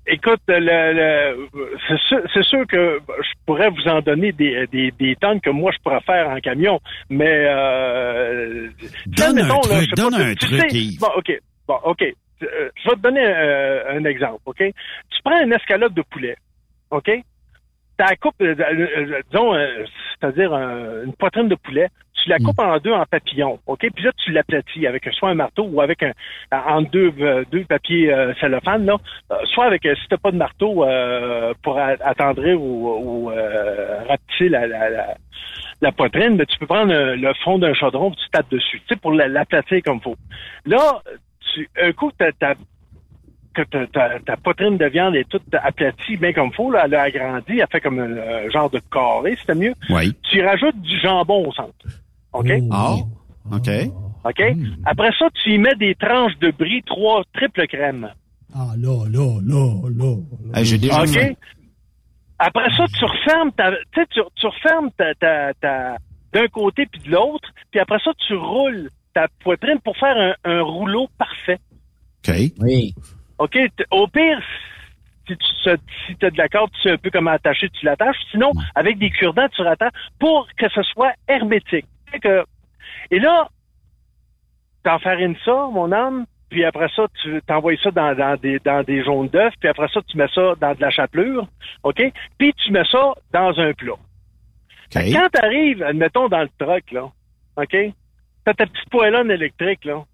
écoute, 0.08 0.41
le, 0.48 0.60
le- 0.93 1.48
c'est 1.88 2.00
sûr, 2.00 2.22
c'est 2.34 2.43
sûr 2.43 2.65
que 2.67 3.00
je 3.08 3.30
pourrais 3.46 3.70
vous 3.70 3.88
en 3.88 4.02
donner 4.02 4.32
des, 4.32 4.65
des, 4.67 4.91
des 4.91 5.15
tonnes 5.15 5.39
que 5.41 5.50
moi 5.50 5.72
je 5.72 5.78
pourrais 5.84 6.02
faire 6.02 6.30
en 6.30 6.39
camion, 6.39 6.80
mais 7.10 7.46
euh, 7.48 8.70
Donne 9.06 9.39
un 9.39 9.48
truc, 9.62 9.89
donne 9.96 10.13
un 10.15 10.34
tu 10.36 10.48
truc. 10.48 10.60
Bon, 11.00 11.08
ok, 11.17 11.39
bon, 11.67 11.80
ok. 11.84 12.04
Je 12.39 12.46
vais 12.89 12.96
te 12.96 13.00
donner 13.02 13.26
euh, 13.26 13.98
un 13.98 14.06
exemple, 14.06 14.41
ok? 14.46 14.58
Tu 14.60 15.22
prends 15.24 15.41
une 15.41 15.54
escalope 15.54 15.93
de 15.93 16.04
poulet, 16.04 16.36
ok? 16.91 17.10
La 18.00 18.16
coupe, 18.16 18.36
euh, 18.42 18.56
euh, 18.60 19.22
disons, 19.32 19.56
euh, 19.56 19.86
c'est-à-dire 20.20 20.54
euh, 20.54 21.06
une 21.06 21.14
poitrine 21.14 21.48
de 21.48 21.56
poulet, 21.56 21.90
tu 22.14 22.30
la 22.30 22.38
coupes 22.38 22.60
en 22.60 22.78
deux 22.80 22.92
en 22.94 23.06
papillons, 23.06 23.60
OK? 23.68 23.88
Puis 23.94 24.04
là, 24.04 24.12
tu 24.18 24.32
l'aplatis 24.32 24.86
avec 24.88 25.08
soit 25.14 25.30
un 25.30 25.36
marteau 25.36 25.64
ou 25.64 25.82
avec 25.82 26.04
un 26.04 26.12
en 26.52 26.82
deux, 26.82 27.12
euh, 27.20 27.44
deux 27.52 27.64
papiers 27.66 28.12
euh, 28.14 28.34
cellophane, 28.42 28.86
là. 28.86 28.98
Euh, 29.32 29.36
soit 29.46 29.66
avec, 29.66 29.86
euh, 29.86 29.96
si 29.96 30.08
t'as 30.10 30.18
pas 30.18 30.32
de 30.32 30.38
marteau 30.38 30.84
euh, 30.84 31.54
pour 31.64 31.80
attendrir 31.80 32.62
ou, 32.62 32.90
ou 33.28 33.32
euh, 33.32 34.04
rapetisser 34.08 34.50
la, 34.50 34.68
la, 34.68 34.90
la, 34.90 35.16
la 35.82 35.92
poitrine, 35.92 36.36
mais 36.36 36.46
tu 36.46 36.58
peux 36.60 36.68
prendre 36.68 36.94
euh, 36.94 37.16
le 37.16 37.34
fond 37.44 37.58
d'un 37.60 37.74
chaudron 37.74 38.12
puis 38.12 38.20
tu 38.24 38.30
tapes 38.32 38.50
dessus, 38.52 38.80
tu 38.82 38.94
sais, 38.94 39.00
pour 39.00 39.12
la- 39.14 39.28
l'aplatir 39.28 39.82
comme 39.84 40.02
faut. 40.02 40.18
Là, 40.66 41.02
tu, 41.54 41.70
un 41.82 41.92
coup, 41.94 42.12
t'as, 42.18 42.32
t'as 42.32 42.56
que 43.65 43.86
ta, 43.86 43.88
ta- 43.88 44.20
ta 44.20 44.38
poitrine 44.38 44.78
de 44.78 44.86
viande 44.86 45.15
est 45.15 45.28
toute 45.30 45.43
aplatie, 45.54 46.17
bien 46.17 46.34
comme 46.34 46.52
faut, 46.54 46.72
là, 46.72 46.84
elle 46.86 46.96
a 46.96 47.02
agrandi, 47.04 47.60
elle 47.60 47.67
fait 47.72 47.82
comme 47.82 48.00
un 48.00 48.12
euh, 48.17 48.50
genre 48.50 48.70
de 48.70 48.80
carré, 48.91 49.36
c'était 49.39 49.56
mieux. 49.56 49.74
Oui. 49.89 50.13
Tu 50.30 50.41
rajoutes 50.46 50.80
du 50.82 51.00
jambon 51.00 51.48
au 51.48 51.52
centre. 51.54 51.74
OK? 52.34 52.52
Ah, 52.72 52.96
OK. 53.52 53.70
OK? 54.26 54.41
Après 54.86 55.10
ça, 55.17 55.28
tu 55.43 55.54
y 55.54 55.58
mets 55.58 55.76
des 55.76 55.96
tranches 55.96 56.38
de 56.39 56.52
brie, 56.52 56.84
trois 56.84 57.24
triple 57.34 57.65
crème. 57.67 58.10
Ah, 58.56 58.74
là, 58.78 59.06
là, 59.10 59.39
là, 59.46 59.89
là. 59.89 60.15
Hey, 60.56 60.65
j'ai 60.65 60.78
déjà 60.78 61.02
OK? 61.02 61.08
fait. 61.10 61.38
Après 62.39 62.70
ça, 62.76 62.86
tu 62.88 63.04
refermes 63.06 63.52
ta, 63.54 63.72
tu 63.72 63.78
sais, 63.96 64.06
tu, 64.12 64.20
tu 64.36 64.46
refermes 64.48 64.91
ta, 64.98 65.13
ta, 65.15 65.54
ta- 65.56 65.98
d'un 66.34 66.48
côté 66.48 66.86
puis 66.86 67.02
de 67.02 67.12
l'autre, 67.12 67.50
puis 67.72 67.80
après 67.80 67.98
ça, 68.04 68.12
tu 68.28 68.36
roules 68.36 68.89
ta 69.13 69.28
poitrine 69.43 69.80
pour 69.84 69.98
faire 69.98 70.15
un, 70.46 70.52
un 70.52 70.62
rouleau 70.62 71.08
parfait. 71.17 71.60
OK. 72.28 72.36
Oui. 72.60 72.93
OK? 73.39 73.58
Au 73.91 74.08
pire, 74.08 74.41
si 75.28 75.36
tu 75.38 75.45
si 75.63 75.69
as 75.69 76.30
de 76.30 76.38
la 76.38 76.47
corde, 76.50 76.71
tu 76.71 76.82
sais 76.84 76.91
un 76.91 76.97
peu 76.97 77.10
comment 77.12 77.32
attacher, 77.32 77.69
tu 77.69 77.86
l'attaches. 77.86 78.15
Sinon, 78.32 78.52
avec 78.76 78.97
des 78.97 79.10
cure-dents, 79.10 79.50
tu 79.50 79.62
rattaches 79.62 79.91
pour 80.19 80.47
que 80.58 80.69
ce 80.69 80.82
soit 80.84 81.13
hermétique. 81.28 81.86
Que- 82.21 82.45
et 83.12 83.19
là, 83.19 83.50
t'enfarines 84.84 85.36
ça, 85.43 85.67
mon 85.71 85.91
homme, 85.91 86.26
puis 86.49 86.64
après 86.64 86.88
ça, 86.95 87.05
tu 87.22 87.41
t'envoies 87.45 87.76
ça 87.84 87.91
dans, 87.91 88.16
dans 88.16 88.38
des, 88.38 88.59
dans 88.59 88.84
des 88.84 89.03
jaunes 89.03 89.28
d'œufs, 89.28 89.53
puis 89.59 89.68
après 89.70 89.89
ça, 89.93 90.01
tu 90.07 90.18
mets 90.18 90.30
ça 90.34 90.53
dans 90.62 90.74
de 90.74 90.80
la 90.82 90.89
chapelure, 90.89 91.45
OK? 91.84 92.01
Puis 92.38 92.53
tu 92.53 92.72
mets 92.72 92.86
ça 92.89 93.14
dans 93.34 93.59
un 93.59 93.74
plat. 93.74 93.95
Quand 95.14 95.28
t'arrives, 95.30 95.84
admettons, 95.84 96.30
dans 96.30 96.39
le 96.41 96.49
truck, 96.57 96.89
là, 96.91 97.09
OK? 97.57 97.76
T'as 98.45 98.53
ta 98.53 98.66
petite 98.66 98.89
poêlonne 98.89 99.30
électrique, 99.30 99.84
là. 99.84 100.05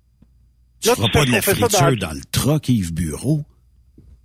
Tu 0.84 0.90
Là, 0.90 0.96
feras 0.96 1.08
tu 1.08 1.12
pas 1.14 1.20
fais 1.22 1.26
de 1.26 1.32
la 1.32 1.42
friture 1.42 1.70
dans- 1.98 2.08
dans 2.08 2.14
le 2.14 2.22
truck, 2.32 2.70
Yves 2.70 2.94
Bureau. 2.94 3.40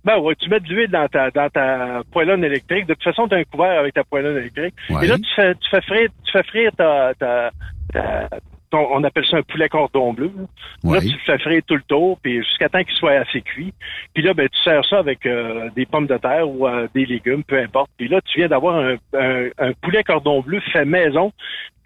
Ben 0.05 0.17
ouais, 0.19 0.33
tu 0.35 0.49
mets 0.49 0.59
de 0.59 0.67
l'huile 0.67 0.89
dans 0.91 1.07
ta 1.07 1.29
dans 1.31 1.49
ta 1.49 2.01
poêlonne 2.11 2.43
électrique. 2.43 2.85
De 2.87 2.93
toute 2.93 3.03
façon, 3.03 3.27
tu 3.27 3.35
as 3.35 3.39
un 3.39 3.43
couvert 3.43 3.79
avec 3.79 3.93
ta 3.93 4.03
poêlonne 4.03 4.37
électrique. 4.37 4.73
Ouais. 4.89 5.05
Et 5.05 5.07
là, 5.07 5.17
tu 5.17 5.25
fais 5.35 5.53
tu 5.55 5.69
fais 5.69 5.81
frire 5.81 6.09
tu 6.25 6.31
fais 6.31 6.43
frire 6.43 6.71
ta, 6.77 7.13
ta, 7.19 7.51
ta- 7.91 8.29
ton- 8.71 8.87
on 8.91 9.03
appelle 9.03 9.25
ça 9.29 9.37
un 9.37 9.41
poulet 9.43 9.67
cordon 9.67 10.13
bleu. 10.13 10.31
là. 10.37 10.43
Là, 10.43 10.89
Ouais. 10.91 10.99
tu 11.01 11.07
le 11.11 11.19
fais 11.25 11.37
frire 11.39 11.61
tout 11.67 11.75
le 11.75 11.81
tour, 11.87 12.17
puis 12.21 12.37
jusqu'à 12.37 12.69
temps 12.69 12.83
qu'il 12.83 12.95
soit 12.95 13.11
assez 13.19 13.41
cuit. 13.41 13.73
Puis 14.13 14.23
là, 14.23 14.33
ben, 14.33 14.47
tu 14.47 14.59
sers 14.63 14.85
ça 14.85 14.99
avec 14.99 15.25
euh, 15.25 15.69
des 15.75 15.85
pommes 15.85 16.07
de 16.07 16.17
terre 16.17 16.47
ou 16.49 16.65
euh, 16.67 16.87
des 16.95 17.05
légumes, 17.05 17.43
peu 17.43 17.59
importe. 17.59 17.91
Puis 17.97 18.07
là, 18.07 18.21
tu 18.21 18.39
viens 18.39 18.47
d'avoir 18.47 18.77
un, 18.77 18.95
un, 19.17 19.47
un 19.57 19.73
poulet 19.81 20.03
cordon 20.03 20.41
bleu 20.41 20.61
fait 20.71 20.85
maison 20.85 21.33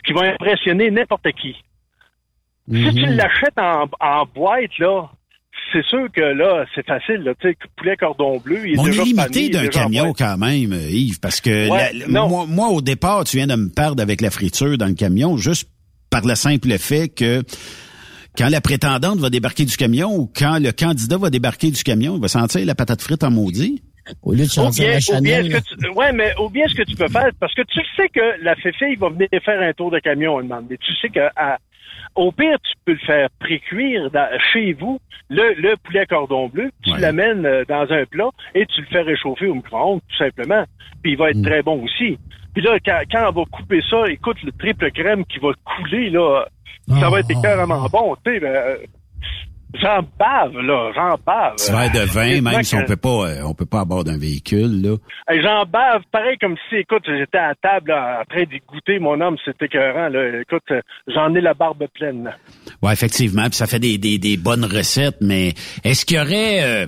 qui 0.06 0.14
va 0.14 0.22
impressionner 0.34 0.92
n'importe 0.92 1.32
qui. 1.32 1.56
Si 2.72 2.96
tu 2.96 3.06
Mhm. 3.06 3.16
l'achètes 3.18 3.58
en, 3.58 3.86
en 4.00 4.26
boîte, 4.34 4.78
là, 4.80 5.10
c'est 5.72 5.84
sûr 5.86 6.08
que 6.14 6.22
là, 6.22 6.66
c'est 6.74 6.86
facile. 6.86 7.18
Là, 7.24 7.34
tu 7.40 7.50
sais, 7.50 7.58
poulet 7.76 7.98
cordon 7.98 8.38
bleu, 8.40 8.60
il 8.68 8.76
est 8.76 8.80
On 8.80 8.84
déjà 8.86 9.02
est 9.02 9.06
limité 9.06 9.50
d'un 9.50 9.68
camion 9.68 10.14
quand 10.14 10.38
même, 10.38 10.74
Yves, 10.74 11.20
parce 11.20 11.42
que 11.42 11.70
Ouais, 11.70 11.92
la- 11.94 11.94
la- 11.94 12.08
non. 12.08 12.30
moi, 12.30 12.46
moi, 12.48 12.68
au 12.70 12.82
départ, 12.82 13.24
tu 13.26 13.38
viens 13.38 13.48
de 13.48 13.56
me 13.56 13.70
perdre 13.70 14.02
avec 14.02 14.22
la 14.22 14.30
friture 14.32 14.78
dans 14.78 14.88
le 14.88 14.94
camion, 14.94 15.36
juste 15.38 15.70
par 16.10 16.26
le 16.26 16.36
simple 16.36 16.70
fait 16.78 17.10
que 17.10 17.44
quand 18.38 18.50
la 18.50 18.62
prétendante 18.62 19.20
va 19.20 19.30
débarquer 19.30 19.66
du 19.66 19.76
camion 19.76 20.16
ou 20.16 20.32
quand 20.34 20.58
le 20.62 20.72
candidat 20.72 21.18
va 21.18 21.30
débarquer 21.30 21.70
du 21.72 21.84
camion, 21.84 22.16
il 22.16 22.22
va 22.22 22.28
sentir 22.28 22.66
la 22.66 22.76
patate 22.76 23.02
frite 23.02 23.24
en 23.24 23.32
maudit. 23.32 23.84
Au 24.22 24.32
lieu 24.34 24.40
de 24.40 24.44
Ou 24.46 24.50
chanter 24.50 24.84
bien, 24.84 25.00
la 25.10 25.18
ou 25.18 25.22
bien 25.50 25.62
tu, 25.62 25.90
ouais, 25.90 26.12
mais 26.14 26.34
ou 26.40 26.50
bien 26.50 26.66
ce 26.68 26.76
que 26.76 26.84
tu 26.84 26.96
peux 26.96 27.08
faire, 27.08 27.30
parce 27.40 27.54
que 27.54 27.62
tu 27.62 27.80
sais 27.96 28.10
que 28.10 28.44
la 28.44 28.56
féfille 28.56 28.96
va 28.96 29.10
venir 29.10 29.28
faire 29.46 29.62
un 29.62 29.72
tour 29.74 29.92
de 29.92 30.00
camion, 30.00 30.40
elle 30.40 30.48
demande. 30.48 30.66
Mais 30.70 30.78
tu 30.78 30.94
sais 31.02 31.10
que 31.10 31.22
à- 31.36 31.58
au 32.16 32.32
pire, 32.32 32.58
tu 32.64 32.72
peux 32.86 32.92
le 32.94 32.98
faire 33.00 33.30
pré-cuire 33.40 34.10
chez 34.52 34.74
vous, 34.74 35.00
le, 35.30 35.54
le 35.56 35.76
poulet 35.78 36.06
cordon 36.06 36.48
bleu, 36.48 36.70
tu 36.84 36.92
Ouais. 36.92 37.00
l'amènes 37.00 37.46
euh, 37.46 37.64
dans 37.68 37.92
un 37.92 38.06
plat 38.06 38.30
et 38.56 38.66
tu 38.68 38.82
le 38.82 38.88
fais 38.88 39.02
réchauffer 39.02 39.48
au 39.48 39.56
micro-ondes, 39.56 40.02
tout 40.10 40.18
simplement. 40.18 40.64
Puis 41.02 41.14
il 41.14 41.18
va 41.18 41.30
être 41.32 41.38
Mm. 41.38 41.46
très 41.46 41.62
bon 41.64 41.84
aussi. 41.84 42.18
Puis 42.54 42.62
là, 42.64 42.78
quand, 42.86 43.00
quand 43.12 43.30
on 43.30 43.32
va 43.32 43.44
couper 43.52 43.82
ça, 43.90 44.04
écoute, 44.10 44.38
le 44.44 44.52
triple 44.52 44.92
crème 44.92 45.26
qui 45.26 45.40
va 45.40 45.50
couler, 45.66 46.10
là, 46.12 46.46
ça 47.00 47.10
va 47.10 47.20
être 47.22 47.32
Ah. 47.38 47.42
carrément 47.42 47.88
bon, 47.92 48.16
tu 48.24 48.32
sais, 48.34 48.40
ben, 48.40 48.54
euh, 48.56 48.78
j'en 49.82 50.02
bave, 50.20 50.58
là, 50.60 50.92
j'en 50.96 51.18
bave. 51.26 51.56
Petit 51.56 51.72
verre 51.72 51.92
de 51.92 52.06
vin, 52.10 52.42
même 52.42 52.64
si 52.64 52.76
on 52.76 52.86
peut 52.86 52.96
pas, 52.96 53.28
euh, 53.30 53.42
on 53.44 53.54
peut 53.54 53.66
pas 53.66 53.82
à 53.82 53.86
bord 53.86 54.04
d'un 54.04 54.18
véhicule, 54.18 54.82
là. 54.82 54.96
J'en 55.42 55.66
bave, 55.66 56.02
pareil 56.12 56.38
comme 56.40 56.56
si, 56.70 56.78
écoute, 56.78 57.04
j'étais 57.06 57.38
à 57.38 57.54
table 57.62 57.90
là, 57.90 58.22
en 58.22 58.26
train 58.34 58.44
d'y 58.44 58.60
goûter, 58.68 59.00
mon 59.00 59.20
homme, 59.22 59.36
c'était 59.44 59.66
écœurant. 59.66 60.10
Là. 60.10 60.42
Écoute, 60.42 60.64
euh, 60.72 60.82
j'en 61.08 61.34
ai 61.36 61.42
la 61.42 61.54
barbe 61.54 61.84
pleine. 61.94 62.32
Ouais, 62.82 62.94
effectivement, 62.94 63.44
puis 63.46 63.56
ça 63.56 63.68
fait 63.68 63.80
des, 63.80 63.98
des, 63.98 64.18
des 64.18 64.38
bonnes 64.38 64.66
recettes, 64.66 65.18
mais 65.22 65.54
est-ce 65.84 66.06
qu'il 66.06 66.18
y 66.18 66.20
aurait, 66.20 66.64
euh, 66.64 66.86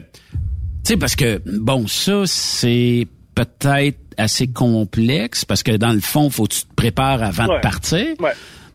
tu 0.83 0.93
sais, 0.93 0.97
parce 0.97 1.15
que 1.15 1.41
bon, 1.59 1.87
ça 1.87 2.23
c'est 2.25 3.07
peut-être 3.33 3.97
assez 4.17 4.47
complexe 4.47 5.43
parce 5.43 5.61
que 5.63 5.71
dans 5.75 5.91
le 5.91 5.99
fond, 5.99 6.29
faut 6.29 6.43
que 6.45 6.53
tu 6.53 6.61
te 6.65 6.73
prépares 6.73 7.21
avant 7.21 7.47
Ouais. 7.47 7.55
de 7.57 7.61
partir. 7.61 8.05
Ouais. 8.19 8.31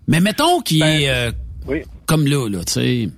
Mais 0.08 0.20
mettons 0.20 0.60
qu'il 0.60 0.80
Ben, 0.80 1.00
est 1.00 1.08
euh, 1.08 1.30
Oui. 1.66 1.82
comme 2.06 2.26
là, 2.26 2.48
là, 2.48 2.58
tu 2.66 2.72
sais, 2.72 3.08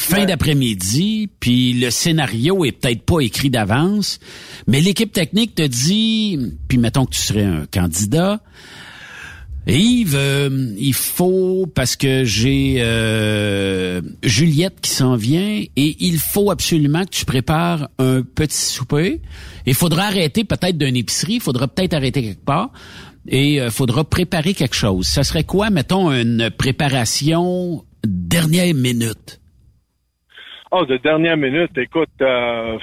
fin 0.00 0.24
d'après-midi, 0.24 1.28
puis 1.40 1.74
le 1.74 1.90
scénario 1.90 2.64
est 2.64 2.72
peut-être 2.72 3.02
pas 3.02 3.20
écrit 3.20 3.50
d'avance, 3.50 4.18
mais 4.66 4.80
l'équipe 4.80 5.12
technique 5.12 5.54
te 5.54 5.66
dit, 5.66 6.38
puis 6.68 6.78
mettons 6.78 7.04
que 7.04 7.14
tu 7.14 7.20
serais 7.20 7.44
un 7.44 7.66
candidat. 7.66 8.40
Yves, 9.66 10.16
euh, 10.16 10.74
il 10.78 10.94
faut 10.94 11.66
parce 11.72 11.94
que 11.94 12.24
j'ai 12.24 12.76
euh, 12.78 14.00
Juliette 14.22 14.80
qui 14.80 14.90
s'en 14.90 15.16
vient 15.16 15.62
et 15.76 15.96
il 16.00 16.18
faut 16.18 16.50
absolument 16.50 17.04
que 17.04 17.10
tu 17.10 17.24
prépares 17.26 17.88
un 17.98 18.22
petit 18.22 18.56
souper. 18.56 19.20
Il 19.66 19.74
faudra 19.74 20.04
arrêter 20.04 20.44
peut-être 20.44 20.78
d'une 20.78 20.96
épicerie, 20.96 21.34
il 21.34 21.40
faudra 21.40 21.68
peut-être 21.68 21.92
arrêter 21.94 22.22
quelque 22.22 22.44
part 22.44 22.72
et 23.28 23.56
il 23.56 23.70
faudra 23.70 24.02
préparer 24.02 24.54
quelque 24.54 24.74
chose. 24.74 25.06
Ça 25.06 25.24
serait 25.24 25.44
quoi, 25.44 25.68
mettons, 25.68 26.10
une 26.10 26.50
préparation 26.50 27.84
dernière 28.02 28.74
minute? 28.74 29.39
Oh, 30.72 30.84
de 30.84 30.96
dernière 30.98 31.36
minute, 31.36 31.76
écoute, 31.78 32.08
euh, 32.20 32.78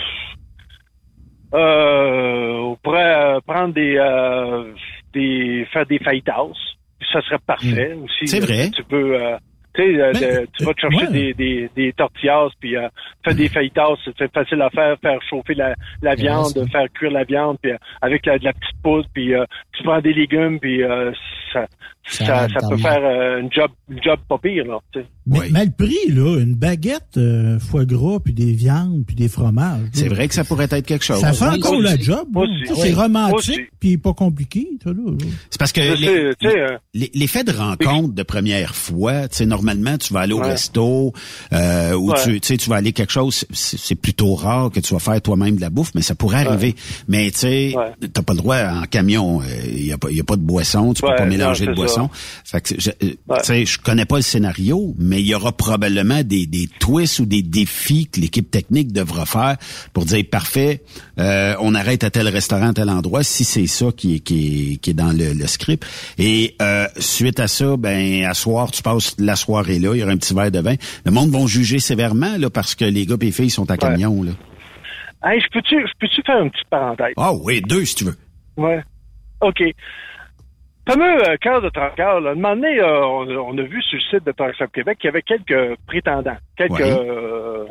euh, 1.54 2.54
on 2.58 2.76
pourrait 2.84 3.16
euh, 3.16 3.40
prendre 3.46 3.74
des, 3.74 3.96
euh, 3.98 4.74
des, 5.14 5.66
faire 5.72 5.86
des 5.86 6.00
fajitas. 6.00 6.48
Ça 7.14 7.22
serait 7.22 7.40
parfait 7.46 7.94
aussi. 8.04 8.24
Hmm. 8.24 8.28
C'est 8.28 8.42
Euh, 8.42 8.46
vrai. 8.46 8.70
Tu 8.72 8.84
peux, 8.84 9.16
euh, 9.16 9.38
tu 9.74 9.84
sais, 9.84 9.94
Ben, 9.98 10.12
de- 10.14 10.48
tu 10.58 10.66
vas 10.66 10.74
te 10.74 10.82
chercher 10.82 11.06
ouais. 11.08 11.12
des, 11.14 11.34
des, 11.34 11.70
des 11.76 11.94
tortillas, 11.94 12.48
puis 12.60 12.76
euh, 12.76 12.90
faire 13.24 13.36
des 13.36 13.48
fajitas, 13.48 13.94
c'est- 14.04 14.34
facile 14.34 14.62
à 14.62 14.70
faire, 14.72 14.98
faire 15.00 15.20
chauffer 15.30 15.54
la, 15.54 15.74
la 16.02 16.16
viande, 16.16 16.52
faire 16.72 16.88
cuire 16.94 17.12
la 17.12 17.24
viande, 17.24 17.58
puis 17.62 17.72
avec 18.02 18.26
la, 18.26 18.38
de 18.40 18.44
la 18.44 18.54
petite 18.54 18.82
poudre, 18.84 19.08
puis 19.14 19.34
euh, 19.34 19.46
tu 19.74 19.84
prends 19.84 20.02
des 20.02 20.14
légumes, 20.14 20.60
puis 20.60 20.84
euh, 20.84 21.14
ça, 21.54 21.68
Ça 22.10 22.48
ça, 22.48 22.70
peut 22.70 22.78
faire 22.78 23.00
euh, 23.04 23.42
une 23.42 23.52
job, 23.52 23.70
une 23.90 24.02
job 24.02 24.18
pas 24.30 24.38
pire, 24.38 24.66
là. 24.66 24.80
tu 24.94 25.00
sais. 25.02 25.06
Mais, 25.26 25.40
Oui. 25.40 25.48
mais 25.52 25.66
le 25.66 25.72
prix, 25.72 26.10
là, 26.10 26.40
une 26.40 26.56
baguette, 26.56 27.18
euh, 27.18 27.60
foie 27.60 27.84
gras, 27.84 28.20
puis 28.24 28.32
des 28.34 28.54
viandes, 28.54 29.04
puis 29.06 29.14
des 29.16 29.28
fromages. 29.28 29.82
C'est 29.92 30.08
vrai 30.08 30.30
que 30.30 30.34
ça 30.34 30.46
pourrait 30.46 30.70
être 30.72 30.86
quelque 30.86 31.04
chose. 31.04 31.20
Ça 31.20 31.34
fait 31.34 31.44
encore 31.46 31.74
Aussi. 31.74 31.84
la 31.84 31.98
job. 31.98 32.28
C'est 32.76 32.94
romantique, 32.94 33.70
puis 33.80 33.98
pas 33.98 34.14
compliqué. 34.14 34.70
C'est 35.50 35.60
parce 35.60 35.74
que 35.74 35.82
euh, 35.82 36.78
l'effet 36.94 37.44
de 37.44 37.52
rencontre 37.52 38.14
de 38.14 38.24
première 38.24 38.74
fois, 38.74 39.28
tu 39.28 39.36
sais, 39.38 39.46
normalement, 39.46 39.98
tu 39.98 40.14
vas 40.14 40.22
aller 40.22 40.34
au 40.34 40.40
Ouais. 40.40 40.52
resto 40.52 41.12
euh, 41.52 41.94
ou 41.94 42.12
Ouais. 42.12 42.18
tu, 42.24 42.40
tu 42.40 42.48
sais, 42.48 42.58
tu 42.58 42.70
vas 42.70 42.78
aller 42.78 42.94
quelque 42.94 43.12
chose, 43.12 43.44
c'est 43.52 43.96
plutôt 43.96 44.34
rare 44.36 44.72
que 44.72 44.80
tu 44.80 44.94
vas 44.94 45.00
faire 45.00 45.22
toi-même 45.22 45.58
de 45.58 45.62
la 45.62 45.70
bouffe, 45.70 45.92
mais 45.94 46.02
ça 46.02 46.16
pourrait 46.16 46.46
arriver. 46.48 46.76
Mais 47.10 47.30
tu 47.32 47.40
sais, 47.40 47.74
Ouais. 47.76 48.08
t'as 48.14 48.22
pas 48.22 48.34
le 48.34 48.40
droit 48.40 48.58
en 48.58 48.84
camion, 48.84 49.42
il 49.66 49.86
y 49.88 49.92
a 49.92 49.98
pas 49.98 50.10
y 50.10 50.22
a 50.22 50.24
pas 50.24 50.38
de 50.38 50.42
boisson, 50.42 50.94
tu 50.94 51.02
peux 51.02 51.10
pas 51.16 51.26
mélanger 51.26 51.66
non, 51.66 51.74
de 51.74 51.76
c'est 51.88 51.97
Fait 52.44 52.62
que 52.62 52.76
je, 52.80 52.90
euh, 52.90 53.14
Ouais. 53.28 53.38
tu 53.40 53.46
sais, 53.46 53.66
je 53.66 53.80
connais 53.80 54.06
pas 54.06 54.18
le 54.18 54.22
scénario, 54.22 54.94
mais 54.98 55.20
il 55.22 55.28
y 55.28 55.36
aura 55.36 55.52
probablement 55.52 56.24
des, 56.24 56.46
des 56.46 56.68
twists 56.80 57.20
ou 57.20 57.26
des 57.26 57.42
défis 57.42 58.08
que 58.08 58.20
l'équipe 58.20 58.50
technique 58.50 58.92
devra 58.92 59.26
faire 59.26 59.58
pour 59.94 60.06
dire 60.06 60.24
parfait, 60.32 60.82
euh, 61.20 61.56
on 61.60 61.74
arrête 61.76 62.04
à 62.04 62.10
tel 62.10 62.28
restaurant, 62.28 62.70
à 62.70 62.74
tel 62.74 62.90
endroit, 62.90 63.24
si 63.24 63.44
c'est 63.44 63.68
ça 63.68 63.88
qui 63.96 64.16
est, 64.16 64.20
qui 64.20 64.74
est, 64.74 64.78
qui 64.78 64.90
est 64.92 64.94
dans 64.94 65.12
le, 65.12 65.34
le 65.34 65.48
script. 65.48 65.86
Et 66.18 66.56
euh, 66.62 66.88
suite 67.00 67.40
à 67.40 67.48
ça, 67.48 67.76
ben 67.78 68.24
à 68.26 68.34
soir, 68.34 68.72
tu 68.72 68.82
passes 68.84 69.16
la 69.20 69.36
soirée 69.36 69.80
là, 69.80 69.94
il 69.94 70.00
y 70.00 70.04
aura 70.04 70.12
un 70.12 70.18
petit 70.18 70.34
verre 70.34 70.52
de 70.52 70.60
vin. 70.60 70.76
Le 71.06 71.12
monde 71.12 71.32
va 71.32 71.46
juger 71.48 71.80
sévèrement 71.80 72.38
là 72.38 72.50
parce 72.50 72.76
que 72.76 72.86
les 72.86 73.06
gars 73.06 73.16
et 73.22 73.26
les 73.26 73.32
filles 73.32 73.50
sont 73.50 73.70
à 73.72 73.78
camion 73.78 74.24
là. 74.24 74.32
hey, 75.26 75.42
je 75.42 75.48
peux-tu, 75.52 75.76
je 75.76 75.94
peux-tu 76.00 76.22
faire 76.26 76.42
une 76.44 76.52
petite 76.52 76.70
parenthèse? 76.70 77.14
Ah 77.18 77.34
oui, 77.34 77.62
deux 77.62 77.86
si 77.86 77.96
tu 77.96 78.04
veux. 78.06 78.18
Ouais. 78.58 78.82
OK. 79.42 79.62
Fameux 80.88 81.28
euh, 81.30 81.36
cœur 81.38 81.62
de 81.62 81.70
traqueur, 81.70 82.22
là, 82.22 82.32
un 82.32 82.36
moment 82.36 82.56
donné, 82.56 82.80
euh, 82.80 83.06
on, 83.06 83.28
on 83.30 83.58
a 83.58 83.62
vu 83.64 83.82
sur 83.84 83.98
le 83.98 84.04
site 84.04 84.26
de 84.26 84.32
Transport 84.32 84.72
Québec 84.72 84.98
qu'il 85.00 85.08
y 85.08 85.10
avait 85.10 85.22
quelques 85.22 85.76
prétendants. 85.86 86.38
Quelques. 86.56 86.72
Ouais. 86.72 86.82
euh. 86.84 87.66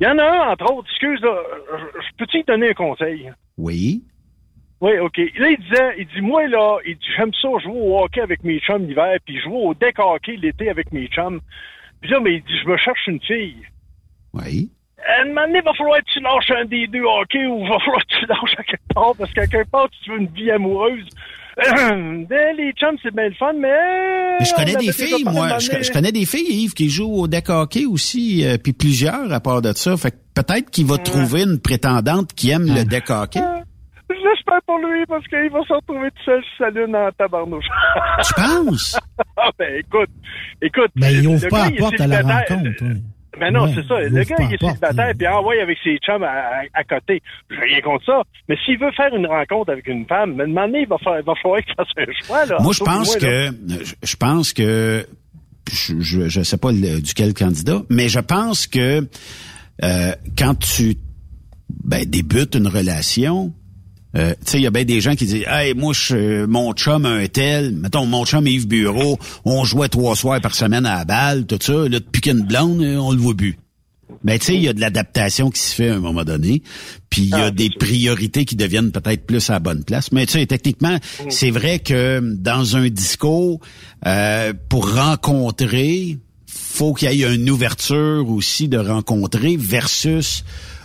Il 0.00 0.04
y 0.04 0.06
en 0.06 0.18
a 0.18 0.24
un, 0.24 0.52
entre 0.52 0.72
autres, 0.72 0.88
excuse, 0.90 1.20
là, 1.22 1.42
je- 2.00 2.16
peux-tu 2.18 2.42
te 2.42 2.50
donner 2.52 2.70
un 2.70 2.74
conseil? 2.74 3.30
Oui. 3.56 4.02
Oui, 4.80 4.98
OK. 4.98 5.16
Là, 5.16 5.48
il 5.50 5.58
disait, 5.58 5.94
il 5.98 6.06
dit, 6.08 6.20
moi, 6.20 6.46
là, 6.48 6.78
il 6.84 6.96
dit, 6.96 7.06
j'aime 7.16 7.32
ça 7.34 7.48
jouer 7.62 7.72
au 7.80 7.98
hockey 8.02 8.20
avec 8.20 8.42
mes 8.42 8.58
chums 8.60 8.84
l'hiver, 8.86 9.16
puis 9.24 9.40
jouer 9.40 9.56
au 9.56 9.74
deck 9.74 9.98
hockey 9.98 10.36
l'été 10.36 10.68
avec 10.70 10.92
mes 10.92 11.06
chums. 11.06 11.40
Puis 12.00 12.10
là, 12.10 12.18
mais 12.20 12.34
il 12.34 12.42
dit, 12.42 12.58
je 12.64 12.68
me 12.68 12.76
cherche 12.76 13.06
une 13.06 13.20
fille. 13.20 13.62
Oui. 14.34 14.70
À 15.06 15.22
un 15.22 15.26
moment 15.26 15.46
donné, 15.46 15.58
il 15.60 15.64
va 15.64 15.72
falloir 15.74 15.98
que 16.00 16.10
tu 16.12 16.20
lâches 16.20 16.50
un 16.50 16.64
des 16.64 16.86
deux 16.88 17.04
hockey 17.04 17.46
ou 17.46 17.62
il 17.62 17.68
va 17.68 17.78
falloir 17.78 18.04
que 18.04 18.18
tu 18.18 18.26
lâches 18.26 18.58
à 18.58 18.62
quelque 18.64 18.92
part, 18.94 19.12
parce 19.16 19.32
qu'à 19.32 19.46
quelque 19.46 19.70
part, 19.70 19.88
tu 20.02 20.10
veux 20.10 20.18
une 20.18 20.26
vie 20.28 20.50
amoureuse. 20.50 21.06
ben, 22.28 22.56
les 22.56 22.72
chums, 22.72 22.96
c'est 23.02 23.14
bien 23.14 23.28
le 23.28 23.34
fun, 23.34 23.52
mais... 23.54 23.68
Mais 24.38 24.44
je 24.46 24.52
on 24.52 24.56
connais 24.56 24.76
des 24.76 24.92
filles, 24.92 25.24
moi. 25.24 25.58
Je, 25.58 25.82
je 25.82 25.92
connais 25.92 26.12
des 26.12 26.24
filles, 26.24 26.64
Yves, 26.64 26.74
qui 26.74 26.88
jouent 26.88 27.14
au 27.14 27.28
deck 27.28 27.50
hockey 27.50 27.84
aussi, 27.84 28.46
euh, 28.46 28.56
puis 28.56 28.72
plusieurs 28.72 29.32
à 29.32 29.40
part 29.40 29.60
de 29.60 29.72
ça. 29.74 29.96
Fait 29.96 30.12
que 30.12 30.16
peut-être 30.34 30.70
qu'il 30.70 30.86
va 30.86 30.98
trouver 30.98 31.42
une 31.42 31.60
prétendante 31.60 32.32
qui 32.34 32.50
aime 32.50 32.66
le 32.66 32.84
deck 32.84 33.10
hockey. 33.10 33.40
J'espère 34.08 34.60
pour 34.66 34.78
lui, 34.78 35.04
parce 35.06 35.26
qu'il 35.26 35.50
va 35.50 35.62
se 35.62 35.72
retrouver 35.72 36.10
tout 36.10 36.24
seul 36.24 36.42
sur 36.42 36.66
sa 36.66 36.70
lune 36.70 36.94
en 36.94 37.10
tabarnouche. 37.18 37.64
Tu 38.26 38.34
penses? 38.34 38.98
ah, 39.36 39.50
ben, 39.58 39.78
écoute, 39.78 40.10
écoute. 40.60 40.90
Ben, 40.96 41.10
il 41.10 41.26
ouvre 41.26 41.48
pas 41.48 41.68
la 41.68 41.76
porte 41.76 42.00
à 42.00 42.06
la 42.06 42.20
rencontre. 42.20 42.84
Ben 43.42 43.52
non, 43.52 43.64
Ouais, 43.64 43.72
c'est 43.74 43.86
ça. 43.88 44.00
Le 44.00 44.08
gars, 44.24 44.36
il 44.38 44.54
est 44.54 44.58
célibataire, 44.60 45.12
puis 45.18 45.26
envoie 45.28 45.54
avec 45.62 45.78
ses 45.82 45.96
chums 45.98 46.22
à, 46.22 46.28
à- 46.28 46.62
à 46.74 46.84
côté. 46.84 47.20
J'ai 47.50 47.56
rien 47.60 47.80
contre 47.80 48.04
ça. 48.06 48.22
Mais 48.48 48.56
s'il 48.64 48.78
veut 48.78 48.90
faire 48.92 49.14
une 49.14 49.26
rencontre 49.26 49.72
avec 49.72 49.86
une 49.88 50.06
femme, 50.06 50.34
mais 50.36 50.46
demander, 50.46 50.80
il 50.82 50.88
va, 50.88 50.98
faire, 50.98 51.18
il 51.18 51.24
va 51.24 51.34
falloir 51.42 51.60
qu'il 51.62 51.74
fasse 51.74 51.88
un 51.96 52.26
choix, 52.26 52.46
là. 52.46 52.56
Moi, 52.60 52.72
je 52.72 52.84
pense 52.84 53.16
que, 53.16 53.50
je- 54.02 54.16
pense 54.16 54.52
que, 54.52 55.06
je, 55.72 56.28
je 56.28 56.42
sais 56.42 56.56
pas 56.58 56.72
le- 56.72 57.00
duquel 57.00 57.34
candidat, 57.34 57.82
mais 57.90 58.08
je 58.08 58.20
pense 58.20 58.66
que 58.66 59.06
euh, 59.82 60.12
quand 60.38 60.54
tu 60.58 60.94
ben, 61.84 62.04
débutes 62.04 62.54
une 62.54 62.68
relation, 62.68 63.52
euh, 64.16 64.34
tu 64.44 64.50
sais, 64.52 64.58
il 64.58 64.62
y 64.62 64.66
a 64.66 64.70
bien 64.70 64.84
des 64.84 65.00
gens 65.00 65.14
qui 65.14 65.26
disent, 65.26 65.44
hey, 65.46 65.74
moi, 65.74 65.92
je, 65.94 66.44
mon 66.46 66.72
chum 66.74 67.06
un 67.06 67.26
tel, 67.26 67.72
mettons, 67.72 68.06
mon 68.06 68.24
chum 68.26 68.46
Yves 68.46 68.66
Bureau, 68.68 69.18
on 69.44 69.64
jouait 69.64 69.88
trois 69.88 70.16
soirs 70.16 70.40
par 70.40 70.54
semaine 70.54 70.84
à 70.86 70.98
la 70.98 71.04
balle, 71.04 71.46
tout 71.46 71.58
ça, 71.60 71.72
là, 71.72 71.88
depuis 71.88 72.20
qu'une 72.20 72.42
blonde, 72.42 72.82
euh, 72.82 72.96
on 72.98 73.12
le 73.12 73.18
voit 73.18 73.34
plus. 73.34 73.56
Ben 74.24 74.38
tu 74.38 74.44
sais, 74.46 74.54
il 74.54 74.62
y 74.62 74.68
a 74.68 74.72
de 74.74 74.80
l'adaptation 74.80 75.50
qui 75.50 75.60
se 75.60 75.74
fait 75.74 75.88
à 75.88 75.94
un 75.96 75.98
moment 75.98 76.22
donné, 76.22 76.62
puis 77.08 77.22
il 77.22 77.28
y 77.30 77.34
a 77.34 77.46
Ah, 77.46 77.50
des 77.50 77.70
priorités 77.70 78.44
qui 78.44 78.54
deviennent 78.56 78.92
peut-être 78.92 79.26
plus 79.26 79.48
à 79.50 79.54
la 79.54 79.58
bonne 79.58 79.82
place. 79.84 80.12
Mais 80.12 80.26
tu 80.26 80.32
sais, 80.38 80.46
techniquement, 80.46 80.94
Mm. 80.96 81.30
c'est 81.30 81.50
vrai 81.50 81.78
que 81.78 82.20
dans 82.22 82.76
un 82.76 82.88
disco, 82.88 83.60
euh, 84.06 84.52
pour 84.68 84.94
rencontrer, 84.94 86.18
faut 86.46 86.92
qu'il 86.94 87.10
y 87.12 87.22
ait 87.24 87.34
une 87.34 87.48
ouverture 87.50 88.28
aussi 88.28 88.68
de 88.68 88.76
rencontrer 88.78 89.56
versus 89.56 90.44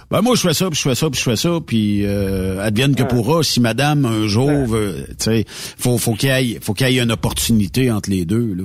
ben 0.10 0.22
moi 0.22 0.36
je 0.36 0.42
fais 0.42 0.54
ça 0.54 0.70
puis 0.70 0.78
je 0.78 0.88
fais 0.90 0.96
ça 0.96 1.10
puis 1.10 1.20
je 1.20 1.24
fais 1.30 1.36
ça 1.36 1.50
puis 1.66 2.06
euh, 2.06 2.60
advienne 2.62 2.96
que 2.96 3.02
Ouais. 3.04 3.08
pourra 3.10 3.44
si 3.44 3.60
madame 3.60 4.06
un 4.06 4.28
jour 4.28 4.50
veut 4.66 5.06
tu 5.10 5.16
sais 5.20 5.44
faut 5.48 5.98
faut 5.98 6.14
qu'il 6.14 6.30
y 6.30 6.54
ait 6.56 6.60
faut 6.62 6.74
qu'il 6.74 6.90
y 6.90 7.00
ait 7.00 7.04
une 7.04 7.12
opportunité 7.12 7.92
entre 7.92 8.10
les 8.10 8.26
deux 8.26 8.54
là. 8.56 8.64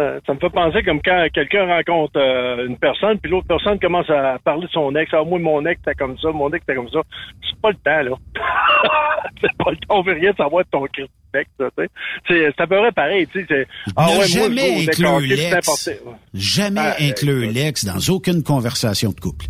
Euh, 0.00 0.20
ça 0.28 0.32
me 0.32 0.38
fait 0.38 0.50
penser 0.50 0.84
comme 0.84 1.00
quand 1.04 1.26
quelqu'un 1.34 1.66
rencontre 1.66 2.20
euh, 2.20 2.68
une 2.68 2.76
personne, 2.78 3.18
puis 3.18 3.28
l'autre 3.32 3.48
personne 3.48 3.80
commence 3.80 4.08
à 4.08 4.38
parler 4.44 4.66
de 4.68 4.70
son 4.70 4.94
ex. 4.94 5.10
Ah, 5.12 5.24
moi, 5.26 5.40
mon 5.40 5.66
ex, 5.66 5.80
t'es 5.84 5.92
comme 5.94 6.16
ça, 6.18 6.28
mon 6.30 6.48
ex, 6.52 6.64
t'es 6.64 6.76
comme 6.76 6.88
ça. 6.90 7.00
C'est 7.42 7.60
pas 7.60 7.70
le 7.70 7.76
temps, 7.78 8.08
là. 8.10 8.16
c'est 9.40 9.56
pas 9.58 9.72
le 9.72 9.76
temps. 9.78 9.98
On 9.98 10.02
veut 10.02 10.12
rien 10.12 10.32
savoir 10.36 10.62
de 10.62 10.70
ton 10.70 10.84
ex, 10.86 11.48
là, 11.58 11.68
tu 11.76 11.82
sais. 11.84 11.88
C'est 12.28 12.62
à 12.62 12.66
peu 12.68 12.76
près 12.76 12.92
pareil, 12.92 13.26
tu 13.26 13.44
sais. 13.44 13.66
Ah 13.96 14.06
ouais, 14.16 14.28
jamais 14.28 14.86
inclure 14.86 15.18
l'ex. 15.18 15.90
Jamais 16.32 16.80
Ah, 16.80 16.94
euh, 17.00 17.08
inclure 17.10 17.50
l'ex 17.50 17.84
dans 17.84 18.14
aucune 18.14 18.44
conversation 18.44 19.10
de 19.10 19.18
couple. 19.18 19.46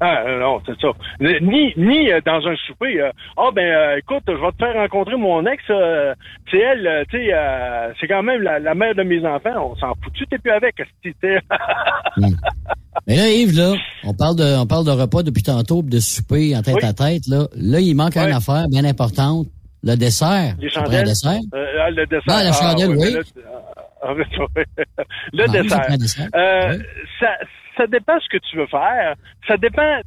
Ah 0.00 0.22
euh, 0.26 0.40
non, 0.40 0.60
c'est 0.66 0.78
ça. 0.80 0.88
Ni 1.40 1.72
ni 1.76 2.10
euh, 2.12 2.20
dans 2.26 2.46
un 2.46 2.56
souper. 2.66 3.00
euh, 3.00 3.10
Ah 3.36 3.50
ben 3.54 3.64
euh, 3.64 3.96
écoute, 3.98 4.24
je 4.26 4.32
vais 4.32 4.52
te 4.52 4.56
faire 4.58 4.74
rencontrer 4.74 5.16
mon 5.16 5.44
ex. 5.46 5.62
euh, 5.70 6.14
c'est 6.50 6.58
elle, 6.58 7.04
tu 7.10 7.18
sais, 7.18 7.30
c'est 8.00 8.08
quand 8.08 8.22
même 8.22 8.42
la, 8.42 8.58
la 8.58 8.74
mère 8.74 8.94
de 8.94 9.02
mes 9.02 9.24
enfants. 9.26 9.70
On 9.72 9.76
s'en 9.76 9.94
fout. 10.02 10.12
Tu 10.14 10.26
t'es 10.26 10.38
plus 10.38 10.50
avec, 10.52 10.76
sais. 11.02 11.12
Mais 13.06 13.16
là, 13.16 13.28
Yves, 13.30 13.56
là, 13.56 13.72
on 14.04 14.12
parle 14.14 14.36
de, 14.36 14.60
on 14.60 14.66
parle 14.66 14.84
de 14.86 14.90
repas 14.90 15.22
depuis 15.22 15.42
tantôt, 15.42 15.82
de 15.82 15.98
souper 15.98 16.54
en 16.56 16.62
tête 16.62 16.74
Oui. 16.76 16.84
à 16.84 16.92
tête, 16.92 17.26
là. 17.26 17.46
Là, 17.56 17.80
il 17.80 17.94
manque 17.94 18.16
une 18.16 18.32
affaire 18.32 18.66
bien 18.68 18.84
importante. 18.84 19.46
Le 19.82 19.96
dessert. 19.96 20.54
Les 20.60 20.68
chandelles? 20.68 21.06
dessert? 21.06 21.40
Ah, 21.52 21.90
le 21.90 22.06
dessert. 22.06 22.22
Ah, 22.28 22.44
la 22.44 22.52
chandelle, 22.52 22.90
ouais, 22.96 23.16
oui. 23.16 23.16
le 25.32 25.44
Ah, 25.44 25.48
dessert. 25.48 25.98
dessert? 25.98 26.28
Ça, 27.18 27.28
ça 27.76 27.86
dépend 27.86 28.18
ce 28.20 28.28
que 28.28 28.38
tu 28.38 28.56
veux 28.56 28.66
faire. 28.66 29.14
Ça 29.48 29.56
dépend 29.56 30.00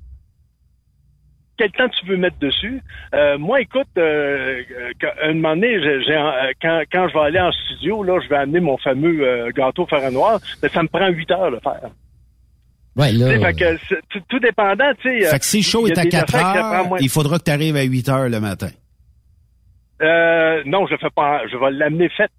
quel 1.57 1.71
temps 1.71 1.87
tu 1.87 2.05
veux 2.05 2.17
mettre 2.17 2.37
dessus. 2.39 2.81
Euh, 3.13 3.37
moi, 3.37 3.61
écoute, 3.61 3.87
euh, 3.97 4.61
euh, 4.71 4.91
quand- 4.99 5.13
un 5.23 5.33
moment 5.35 5.55
donné, 5.55 5.75
euh, 5.77 6.51
quand, 6.61 6.81
quand 6.91 7.07
je 7.07 7.13
vais 7.13 7.19
aller 7.21 7.39
en 7.39 7.51
studio, 7.51 8.03
là, 8.03 8.19
je 8.21 8.27
vais 8.27 8.35
amener 8.35 8.59
mon 8.59 8.77
fameux 8.77 9.25
euh, 9.25 9.51
gâteau 9.55 9.85
fer 9.85 10.11
noir, 10.11 10.39
mais 10.61 10.67
ça 10.69 10.83
me 10.83 10.89
prend 10.89 11.07
8 11.07 11.31
heures 11.31 11.51
le 11.51 11.59
faire. 11.61 11.89
Ouais, 12.97 13.11
là. 13.13 13.27
fait 13.39 13.53
que 13.53 13.95
tout, 14.09 14.21
tout 14.27 14.39
dépendant, 14.39 14.91
tu 15.01 15.21
sais. 15.21 15.29
Fait 15.29 15.39
que 15.39 15.45
si 15.45 15.59
y 15.59 15.91
est 15.91 15.97
à 15.97 16.03
des 16.03 16.09
4 16.09 16.35
affaires 16.35 16.53
que 16.53 16.57
ça 16.59 16.63
prend 16.63 16.73
heures, 16.79 16.87
moins- 16.87 16.97
il 16.99 17.09
faudra 17.09 17.39
que 17.39 17.43
tu 17.43 17.51
arrives 17.51 17.75
à 17.77 17.83
8 17.83 18.09
heures 18.09 18.29
le 18.29 18.39
matin. 18.39 18.69
Non, 20.65 20.85
je 20.87 20.95
fais 20.97 21.09
pas. 21.15 21.41
Je 21.47 21.57
vais 21.57 21.71
l'amener 21.71 22.09
faite. 22.09 22.31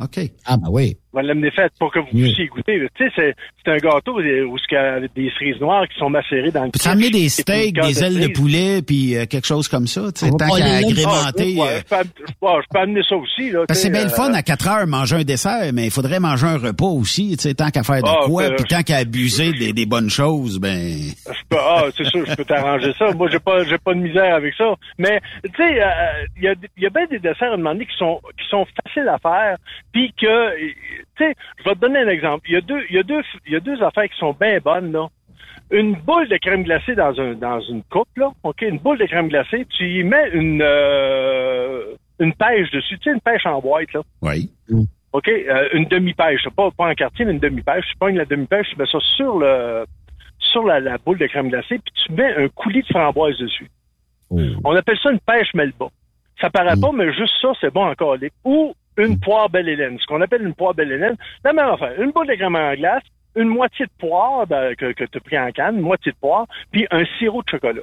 OK. 0.00 0.18
Ah, 0.46 0.56
ben 0.56 0.68
oui. 0.70 0.96
On 1.14 1.18
va 1.18 1.22
l'amener 1.22 1.52
faite 1.52 1.72
pour 1.78 1.92
que 1.92 2.00
vous 2.00 2.06
puissiez 2.24 2.48
goûter. 2.48 2.80
Tu 2.96 3.04
sais, 3.06 3.12
c'est, 3.14 3.34
c'est 3.64 3.70
un 3.70 3.76
gâteau 3.76 4.16
où 4.16 4.20
il 4.20 4.26
y 4.26 4.76
a 4.76 4.98
des 5.00 5.30
cerises 5.38 5.60
noires 5.60 5.86
qui 5.88 5.96
sont 5.96 6.10
macérées 6.10 6.50
dans 6.50 6.64
le 6.64 6.70
Peux-tu 6.72 6.88
amener 6.88 7.10
des 7.10 7.28
steaks, 7.28 7.72
des 7.74 8.02
ailes 8.02 8.20
de 8.20 8.32
poulet, 8.32 8.82
puis 8.82 9.16
euh, 9.16 9.24
quelque 9.26 9.46
chose 9.46 9.68
comme 9.68 9.86
ça, 9.86 10.10
tu 10.12 10.24
sais, 10.26 10.30
tant 10.32 10.48
qu'à 10.48 10.64
agrémenter. 10.78 11.56
Ah, 11.60 11.66
euh, 11.68 11.78
je, 11.78 11.84
peux, 11.84 11.94
am- 11.94 12.04
je 12.18 12.32
peux- 12.40 12.62
je 12.62 12.66
peux 12.72 12.78
amener 12.80 13.02
ça 13.08 13.14
aussi. 13.16 13.50
Là, 13.52 13.60
c'est 13.74 13.90
bien 13.90 14.02
le 14.04 14.10
fun 14.10 14.32
euh, 14.32 14.36
à 14.36 14.42
4 14.42 14.68
heures 14.68 14.86
manger 14.88 15.16
un 15.16 15.22
dessert, 15.22 15.72
mais 15.72 15.84
il 15.84 15.90
faudrait 15.92 16.18
manger 16.18 16.46
un 16.48 16.58
repas 16.58 16.86
aussi, 16.86 17.36
tu 17.36 17.42
sais, 17.48 17.54
tant 17.54 17.70
qu'à 17.70 17.84
faire 17.84 18.02
de 18.02 18.08
Ah, 18.08 18.22
quoi, 18.26 18.48
ben, 18.48 18.56
puis 18.56 18.64
tant 18.64 18.82
qu'à 18.82 18.96
abuser 18.96 19.52
des, 19.52 19.72
des 19.72 19.86
bonnes 19.86 20.10
choses, 20.10 20.58
ben... 20.58 20.98
je 21.26 21.40
peux- 21.48 21.56
ah, 21.60 21.84
c'est 21.96 22.06
sûr, 22.08 22.26
je 22.26 22.34
peux 22.34 22.44
t'arranger 22.44 22.92
ça. 22.98 23.12
Moi, 23.12 23.28
j'ai 23.30 23.38
pas, 23.38 23.62
j'ai 23.62 23.78
pas 23.78 23.94
de 23.94 24.00
misère 24.00 24.34
avec 24.34 24.52
ça. 24.54 24.74
Mais, 24.98 25.20
tu 25.44 25.50
sais, 25.56 25.80
euh, 25.80 25.86
il 26.36 26.42
y 26.42 26.48
a, 26.48 26.54
y 26.76 26.86
a 26.86 26.90
bien 26.90 27.06
des 27.08 27.20
desserts 27.20 27.50
à 27.50 27.54
un 27.54 27.56
moment 27.56 27.72
donné 27.72 27.86
qui 27.86 27.96
sont, 27.96 28.20
qui 28.36 28.48
sont 28.50 28.66
faciles 28.84 29.08
à 29.08 29.18
faire, 29.18 29.56
puis 29.92 30.12
que, 30.20 30.26
tu 31.16 31.24
sais, 31.24 31.34
je 31.58 31.64
vais 31.64 31.74
te 31.74 31.80
donner 31.80 32.00
un 32.00 32.08
exemple. 32.08 32.48
Il 32.48 32.54
y 32.54 32.56
a 32.56 32.60
deux, 32.60 32.82
il 32.88 32.96
y 32.96 32.98
a 32.98 33.02
deux, 33.02 33.22
il 33.46 33.52
y 33.52 33.56
a 33.56 33.60
deux 33.60 33.82
affaires 33.82 34.08
qui 34.08 34.18
sont 34.18 34.36
bien 34.38 34.58
bonnes, 34.58 34.92
là. 34.92 35.08
Une 35.70 35.94
boule 35.94 36.28
de 36.28 36.36
crème 36.36 36.62
glacée 36.62 36.94
dans 36.94 37.18
un, 37.18 37.34
dans 37.34 37.60
une 37.60 37.82
coupe, 37.84 38.08
là. 38.16 38.30
OK, 38.42 38.62
une 38.62 38.78
boule 38.78 38.98
de 38.98 39.06
crème 39.06 39.28
glacée, 39.28 39.66
tu 39.76 40.00
y 40.00 40.02
mets 40.02 40.30
une, 40.32 40.60
euh, 40.62 41.94
une 42.20 42.34
pêche 42.34 42.70
dessus, 42.70 42.98
tu 42.98 43.10
sais, 43.10 43.14
une 43.14 43.20
pêche 43.20 43.46
en 43.46 43.60
boîte, 43.60 43.92
là. 43.92 44.02
Oui. 44.22 44.50
OK, 45.12 45.28
euh, 45.28 45.68
une 45.72 45.84
demi-pêche, 45.84 46.48
pas, 46.56 46.70
pas 46.70 46.90
en 46.90 46.94
quartier, 46.94 47.24
mais 47.24 47.32
une 47.32 47.38
demi-pêche. 47.38 47.84
Tu 47.90 47.96
pognes 47.98 48.16
la 48.16 48.24
demi-pêche, 48.24 48.68
tu 48.70 48.76
mets 48.76 48.86
ça 48.86 48.98
sur 49.16 49.38
le 49.38 49.84
sur 50.38 50.64
la, 50.64 50.78
la 50.78 50.98
boule 50.98 51.18
de 51.18 51.26
crème 51.26 51.48
glacée, 51.48 51.78
puis 51.78 51.92
tu 52.04 52.12
mets 52.12 52.34
un 52.34 52.48
coulis 52.48 52.82
de 52.82 52.88
framboise 52.88 53.38
dessus. 53.38 53.70
On 54.64 54.74
appelle 54.74 54.98
ça 55.02 55.10
une 55.10 55.20
pêche 55.20 55.54
melba. 55.54 55.86
Ça 56.40 56.50
paraît 56.50 56.76
pas, 56.76 56.90
mais 56.92 57.12
juste 57.12 57.34
ça, 57.40 57.52
c'est 57.60 57.72
bon 57.72 57.86
en 57.86 57.94
colique. 57.94 58.32
Ou 58.44 58.74
une 58.96 59.18
poire 59.18 59.48
belle 59.48 59.68
Hélène. 59.68 59.98
Ce 59.98 60.06
qu'on 60.06 60.20
appelle 60.20 60.42
une 60.42 60.54
poire 60.54 60.74
belle 60.74 60.92
Hélène, 60.92 61.16
la 61.44 61.52
même 61.52 61.68
affaire. 61.68 62.00
Une 62.00 62.10
boule 62.12 62.26
de 62.26 62.34
crème 62.34 62.56
en 62.56 62.74
glace, 62.74 63.02
une 63.36 63.48
moitié 63.48 63.86
de 63.86 63.90
poire 63.98 64.46
ben, 64.46 64.74
que, 64.76 64.92
que 64.92 65.04
tu 65.04 65.18
as 65.18 65.20
pris 65.20 65.38
en 65.38 65.50
canne, 65.50 65.76
une 65.76 65.82
moitié 65.82 66.12
de 66.12 66.16
poire, 66.16 66.46
puis 66.70 66.86
un 66.90 67.04
sirop 67.18 67.42
de 67.42 67.48
chocolat. 67.50 67.82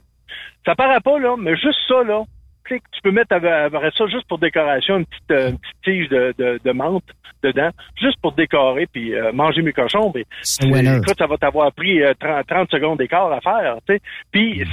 Ça 0.66 0.76
paraît 0.76 1.02
pas, 1.02 1.20
là, 1.20 1.36
mais 1.38 1.56
juste 1.58 1.80
ça, 1.88 2.04
là, 2.04 2.24
tu 2.68 3.02
peux 3.04 3.12
mettre 3.12 3.36
ça 3.38 4.08
juste 4.08 4.28
pour 4.28 4.40
décoration, 4.40 5.00
une 5.00 5.06
petite, 5.06 5.32
euh, 5.32 5.50
une 5.50 5.58
petite 5.58 5.82
tige 5.84 6.10
de, 6.10 6.34
de, 6.38 6.60
de 6.64 6.72
menthe 6.72 7.04
dedans, 7.44 7.70
juste 8.00 8.18
pour 8.22 8.34
décorer 8.34 8.88
puis 8.88 9.16
euh, 9.16 9.32
manger 9.32 9.62
mes 9.62 9.74
cochons. 9.74 10.12
Mais, 10.16 10.26
écoute, 10.98 11.18
ça 11.18 11.28
va 11.28 11.38
t'avoir 11.38 11.72
pris 11.74 12.02
euh, 12.02 12.14
30, 12.20 12.48
30 12.48 12.72
secondes 12.72 12.98
d'écart 13.00 13.32
à 13.32 13.42
faire, 13.42 13.78
tu 13.88 13.96
sais. 13.96 14.02
Puis 14.32 14.64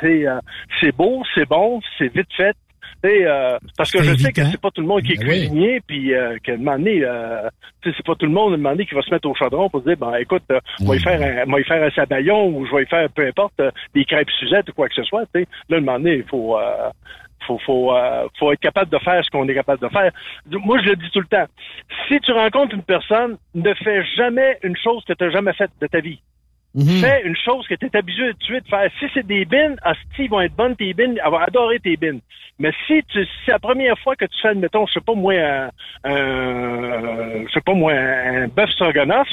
c'est 0.00 0.26
euh, 0.26 0.38
c'est 0.80 0.94
beau, 0.94 1.22
c'est 1.34 1.48
bon, 1.48 1.80
c'est 1.98 2.12
vite 2.14 2.32
fait. 2.36 2.56
Sais, 3.04 3.26
euh, 3.26 3.58
parce 3.76 3.92
que 3.92 4.02
je 4.02 4.16
sais 4.16 4.32
que 4.32 4.44
c'est 4.44 4.60
pas 4.60 4.70
tout 4.72 4.80
le 4.80 4.88
monde 4.88 5.02
qui 5.02 5.12
est 5.12 5.16
Ben 5.16 5.28
oui. 5.28 5.38
cuisinier, 5.40 5.80
puis 5.86 6.14
euh, 6.14 6.36
qu'à 6.42 6.54
un 6.54 6.56
moment 6.56 6.78
donné, 6.78 7.04
euh, 7.04 7.48
c'est 7.84 8.04
pas 8.04 8.14
tout 8.16 8.26
le 8.26 8.32
monde 8.32 8.52
à 8.52 8.54
un 8.54 8.58
moment 8.58 8.70
donné 8.70 8.86
qui 8.86 8.94
va 8.94 9.02
se 9.02 9.10
mettre 9.10 9.28
au 9.28 9.34
chaudron 9.34 9.70
pour 9.70 9.80
se 9.80 9.86
dire, 9.86 9.96
ben 9.96 10.14
écoute, 10.16 10.42
euh, 10.50 10.60
moi 10.80 10.96
y 10.96 11.00
faire 11.00 11.20
un, 11.22 11.46
moi 11.46 11.60
y 11.60 11.64
faire 11.64 11.82
un 11.82 11.90
sabayon 11.90 12.48
ou 12.48 12.66
je 12.66 12.74
vais 12.74 12.82
y 12.82 12.86
faire 12.86 13.08
peu 13.10 13.26
importe 13.26 13.54
euh, 13.60 13.70
des 13.94 14.04
crêpes 14.04 14.30
Suzette 14.38 14.68
ou 14.68 14.72
quoi 14.72 14.88
que 14.88 14.94
ce 14.94 15.04
soit. 15.04 15.24
Tu 15.34 15.42
sais, 15.42 15.48
là, 15.68 15.76
à 15.76 15.78
un 15.78 15.82
moment 15.82 15.98
donné, 15.98 16.16
il 16.16 16.24
faut 16.24 16.58
euh, 16.58 16.90
faut 17.46 17.58
faut 17.64 17.94
euh, 17.94 18.26
faut 18.38 18.52
être 18.52 18.60
capable 18.60 18.90
de 18.90 18.98
faire 18.98 19.24
ce 19.24 19.30
qu'on 19.30 19.48
est 19.48 19.54
capable 19.54 19.80
de 19.80 19.88
faire. 19.88 20.10
Moi, 20.50 20.80
je 20.82 20.90
le 20.90 20.96
dis 20.96 21.10
tout 21.12 21.20
le 21.20 21.26
temps. 21.26 21.46
Si 22.08 22.18
tu 22.20 22.32
rencontres 22.32 22.74
une 22.74 22.82
personne, 22.82 23.36
ne 23.54 23.74
fais 23.74 24.04
jamais 24.16 24.58
une 24.62 24.76
chose 24.76 25.04
que 25.04 25.12
tu 25.12 25.24
n'as 25.24 25.30
jamais 25.30 25.52
faite 25.52 25.70
de 25.80 25.86
ta 25.86 26.00
vie. 26.00 26.20
Mhm. 26.74 27.00
Fais 27.00 27.22
une 27.24 27.36
chose 27.36 27.66
que 27.66 27.74
tu 27.74 27.86
es 27.86 27.96
habitué 27.96 28.32
de 28.32 28.68
faire. 28.68 28.90
Si 28.98 29.06
c'est 29.14 29.26
des 29.26 29.44
bines, 29.44 29.76
asti, 29.82 30.24
ils 30.24 30.30
vont 30.30 30.40
être 30.40 30.54
bonnes 30.54 30.76
tes 30.76 30.92
bines, 30.92 31.18
elle 31.24 31.30
va 31.30 31.44
adorer 31.44 31.80
tes 31.80 31.96
bines. 31.96 32.20
Mais 32.58 32.72
si 32.86 33.02
tu 33.08 33.24
si 33.24 33.50
la 33.50 33.58
première 33.58 33.98
fois 34.00 34.16
que 34.16 34.24
tu 34.26 34.38
fais, 34.42 34.48
admettons, 34.48 34.86
je 34.86 34.94
sais 34.94 35.00
pas 35.00 35.14
moi, 35.14 35.34
un, 35.34 35.70
un- 36.04 37.46
je 37.46 37.52
sais 37.52 37.60
pas 37.60 37.74
moi, 37.74 37.92
un 37.92 38.48
bœuf 38.48 38.70
stroganoff, 38.70 39.28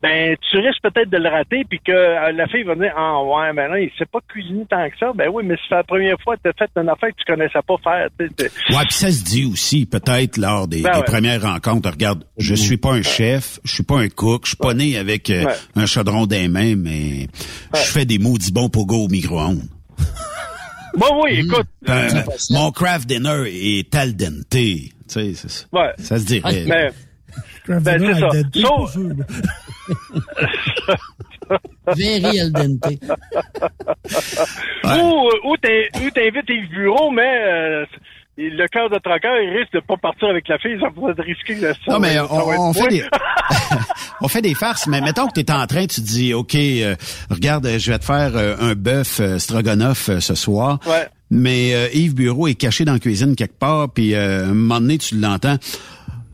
ben 0.00 0.36
tu 0.50 0.58
risques 0.58 0.80
peut-être 0.82 1.10
de 1.10 1.16
le 1.16 1.28
rater 1.28 1.64
puis 1.68 1.80
que 1.84 1.90
euh, 1.90 2.30
la 2.32 2.46
fille 2.46 2.62
va 2.62 2.76
dire 2.76 2.92
ah 2.96 3.20
ouais 3.24 3.52
mais 3.52 3.68
non 3.68 3.74
il 3.74 3.90
sait 3.98 4.06
pas 4.06 4.20
cuisiner 4.28 4.64
tant 4.70 4.88
que 4.88 4.96
ça 4.98 5.12
ben 5.12 5.28
oui 5.32 5.42
mais 5.44 5.56
si 5.56 5.62
c'est 5.68 5.74
la 5.74 5.82
première 5.82 6.14
fois 6.22 6.36
que 6.36 6.42
tu 6.44 6.48
as 6.50 6.52
fait 6.52 6.70
une 6.80 6.88
affaire 6.88 7.08
que 7.10 7.16
tu 7.18 7.24
connaissais 7.24 7.58
pas 7.66 7.74
faire 7.82 8.08
Ouais, 8.20 8.84
puis 8.84 8.94
ça 8.94 9.10
se 9.10 9.24
dit 9.24 9.44
aussi, 9.44 9.86
peut-être 9.86 10.36
lors 10.36 10.68
des, 10.68 10.82
Ben 10.82 10.92
des 10.92 10.98
ouais. 10.98 11.04
premières 11.04 11.42
rencontres. 11.42 11.90
Regarde, 11.90 12.24
je 12.38 12.54
suis 12.54 12.76
pas 12.76 12.92
un 12.92 13.02
chef, 13.02 13.58
je 13.64 13.72
suis 13.74 13.82
pas 13.82 13.98
un 13.98 14.08
cook, 14.08 14.42
je 14.44 14.50
suis 14.50 14.56
pas 14.56 14.74
né 14.74 14.96
avec 14.96 15.30
euh, 15.30 15.44
Ouais. 15.46 15.52
un 15.76 15.86
chaudron 15.86 16.26
des 16.26 16.46
mains, 16.48 16.76
mais 16.76 17.26
je 17.74 17.80
fais 17.80 18.04
des 18.04 18.18
maudits 18.18 18.52
bons 18.52 18.68
pogo 18.68 19.04
au 19.04 19.08
micro-ondes. 19.08 19.62
bon 20.96 21.22
oui 21.24 21.40
écoute 21.40 21.66
Euh, 21.88 22.08
euh, 22.14 22.22
mon 22.50 22.70
craft 22.70 23.08
dinner 23.08 23.44
est 23.50 23.92
al 23.94 24.14
dente. 24.16 24.48
Tu 24.50 24.90
sais, 25.08 25.34
ça. 25.34 25.48
ouais 25.72 25.92
Ça 25.98 26.18
se 26.18 26.24
dirait. 26.24 26.64
mais 26.68 26.90
Ben, 27.68 27.98
c'est 28.00 28.20
ça. 28.20 28.28
là. 28.28 29.24
Very 31.96 32.40
al 32.40 32.52
dente. 32.52 32.84
Ouais. 32.84 32.98
Ou, 35.02 35.30
ou 35.50 35.56
t'in- 35.56 35.88
ou 36.04 36.10
t'invites 36.10 36.48
Yves 36.48 36.68
Bureau, 36.70 37.10
mais 37.10 37.22
euh, 37.46 37.84
le 38.36 38.66
cœur 38.68 38.90
de 38.90 38.98
traqueur, 38.98 39.40
il 39.42 39.56
risque 39.58 39.72
de 39.72 39.80
pas 39.80 39.96
partir 39.96 40.28
avec 40.28 40.46
la 40.48 40.58
fille, 40.58 40.78
ça 40.80 40.90
pourrait 40.90 41.12
être 41.12 41.24
risqué. 41.24 41.54
Là, 41.56 41.72
ça, 41.86 41.92
Non, 41.92 41.98
mais 41.98 42.14
ça 42.16 42.26
on, 42.30 42.72
fait 42.74 42.88
des, 42.88 43.04
on 44.20 44.28
fait 44.28 44.42
des 44.42 44.54
farces, 44.54 44.86
mais 44.86 45.00
mettons 45.00 45.26
que 45.26 45.32
tu 45.34 45.40
es 45.40 45.50
en 45.50 45.66
train, 45.66 45.86
tu 45.86 46.00
te 46.02 46.06
dis, 46.06 46.34
OK, 46.34 46.54
euh, 46.54 46.94
regarde, 47.30 47.64
euh, 47.66 47.78
je 47.78 47.90
vais 47.90 47.98
te 47.98 48.04
faire 48.04 48.32
euh, 48.36 48.56
un 48.60 48.74
bœuf 48.74 49.20
euh, 49.20 49.38
stroganoff 49.38 50.08
euh, 50.10 50.20
ce 50.20 50.34
soir. 50.34 50.78
Ouais. 50.86 51.08
Mais 51.30 51.74
euh, 51.74 51.88
Yves 51.94 52.14
Bureau 52.14 52.46
est 52.48 52.54
caché 52.54 52.84
dans 52.84 52.92
la 52.94 52.98
cuisine 52.98 53.36
quelque 53.36 53.58
part, 53.58 53.88
puis 53.90 54.14
euh, 54.14 54.44
un 54.44 54.54
moment 54.54 54.80
donné, 54.80 54.98
tu 54.98 55.16
l'entends. 55.18 55.56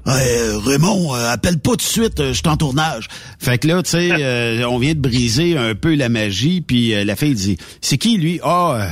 Euh, 0.07 0.59
Raymond, 0.65 1.15
euh, 1.15 1.33
appelle 1.33 1.59
pas 1.59 1.71
tout 1.71 1.77
de 1.77 1.83
suite, 1.83 2.21
euh, 2.21 2.29
je 2.29 2.35
suis 2.35 2.49
en 2.49 2.57
tournage. 2.57 3.09
Fait 3.39 3.57
que 3.59 3.67
là, 3.67 3.83
tu 3.83 3.91
sais, 3.91 4.11
euh, 4.13 4.69
on 4.69 4.79
vient 4.79 4.93
de 4.95 5.01
briser 5.01 5.57
un 5.57 5.75
peu 5.75 5.95
la 5.95 6.11
magie, 6.11 6.61
puis 6.61 6.95
euh, 6.95 7.05
la 7.05 7.17
fille 7.17 7.35
dit, 7.35 7.57
c'est 7.81 7.97
qui 7.97 8.19
lui? 8.19 8.39
Ah, 8.43 8.75
euh, 8.77 8.87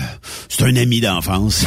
c'est 0.48 0.64
un 0.64 0.74
ami 0.76 1.00
d'enfance. 1.02 1.66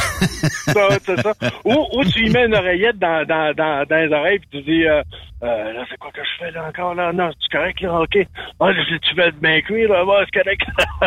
Ça, 0.66 0.88
c'est 1.04 1.20
ça. 1.20 1.32
Ou, 1.64 1.86
ou 1.92 2.04
tu 2.04 2.26
y 2.26 2.30
mets 2.30 2.46
une 2.46 2.54
oreillette 2.54 2.98
dans, 2.98 3.24
dans, 3.24 3.54
dans, 3.56 3.86
dans 3.88 3.96
les 3.96 4.12
oreilles 4.12 4.38
puis 4.40 4.48
tu 4.50 4.62
dis 4.62 4.82
là 4.84 5.04
c'est 5.88 5.98
quoi 5.98 6.10
que 6.12 6.20
je 6.22 6.44
fais 6.44 6.50
là 6.50 6.66
encore 6.68 6.94
là? 6.94 7.12
Non, 7.12 7.30
c'est 7.40 7.56
correct 7.56 7.80
là, 7.80 8.00
ok. 8.00 8.18
Ah, 8.60 8.70
si 8.88 8.98
tu 9.00 9.14
veux 9.14 9.30
bien 9.40 9.60
cuire, 9.60 9.88
là, 9.90 10.04
ouais, 10.04 10.24
c'est 10.24 10.42
correct. 10.42 10.62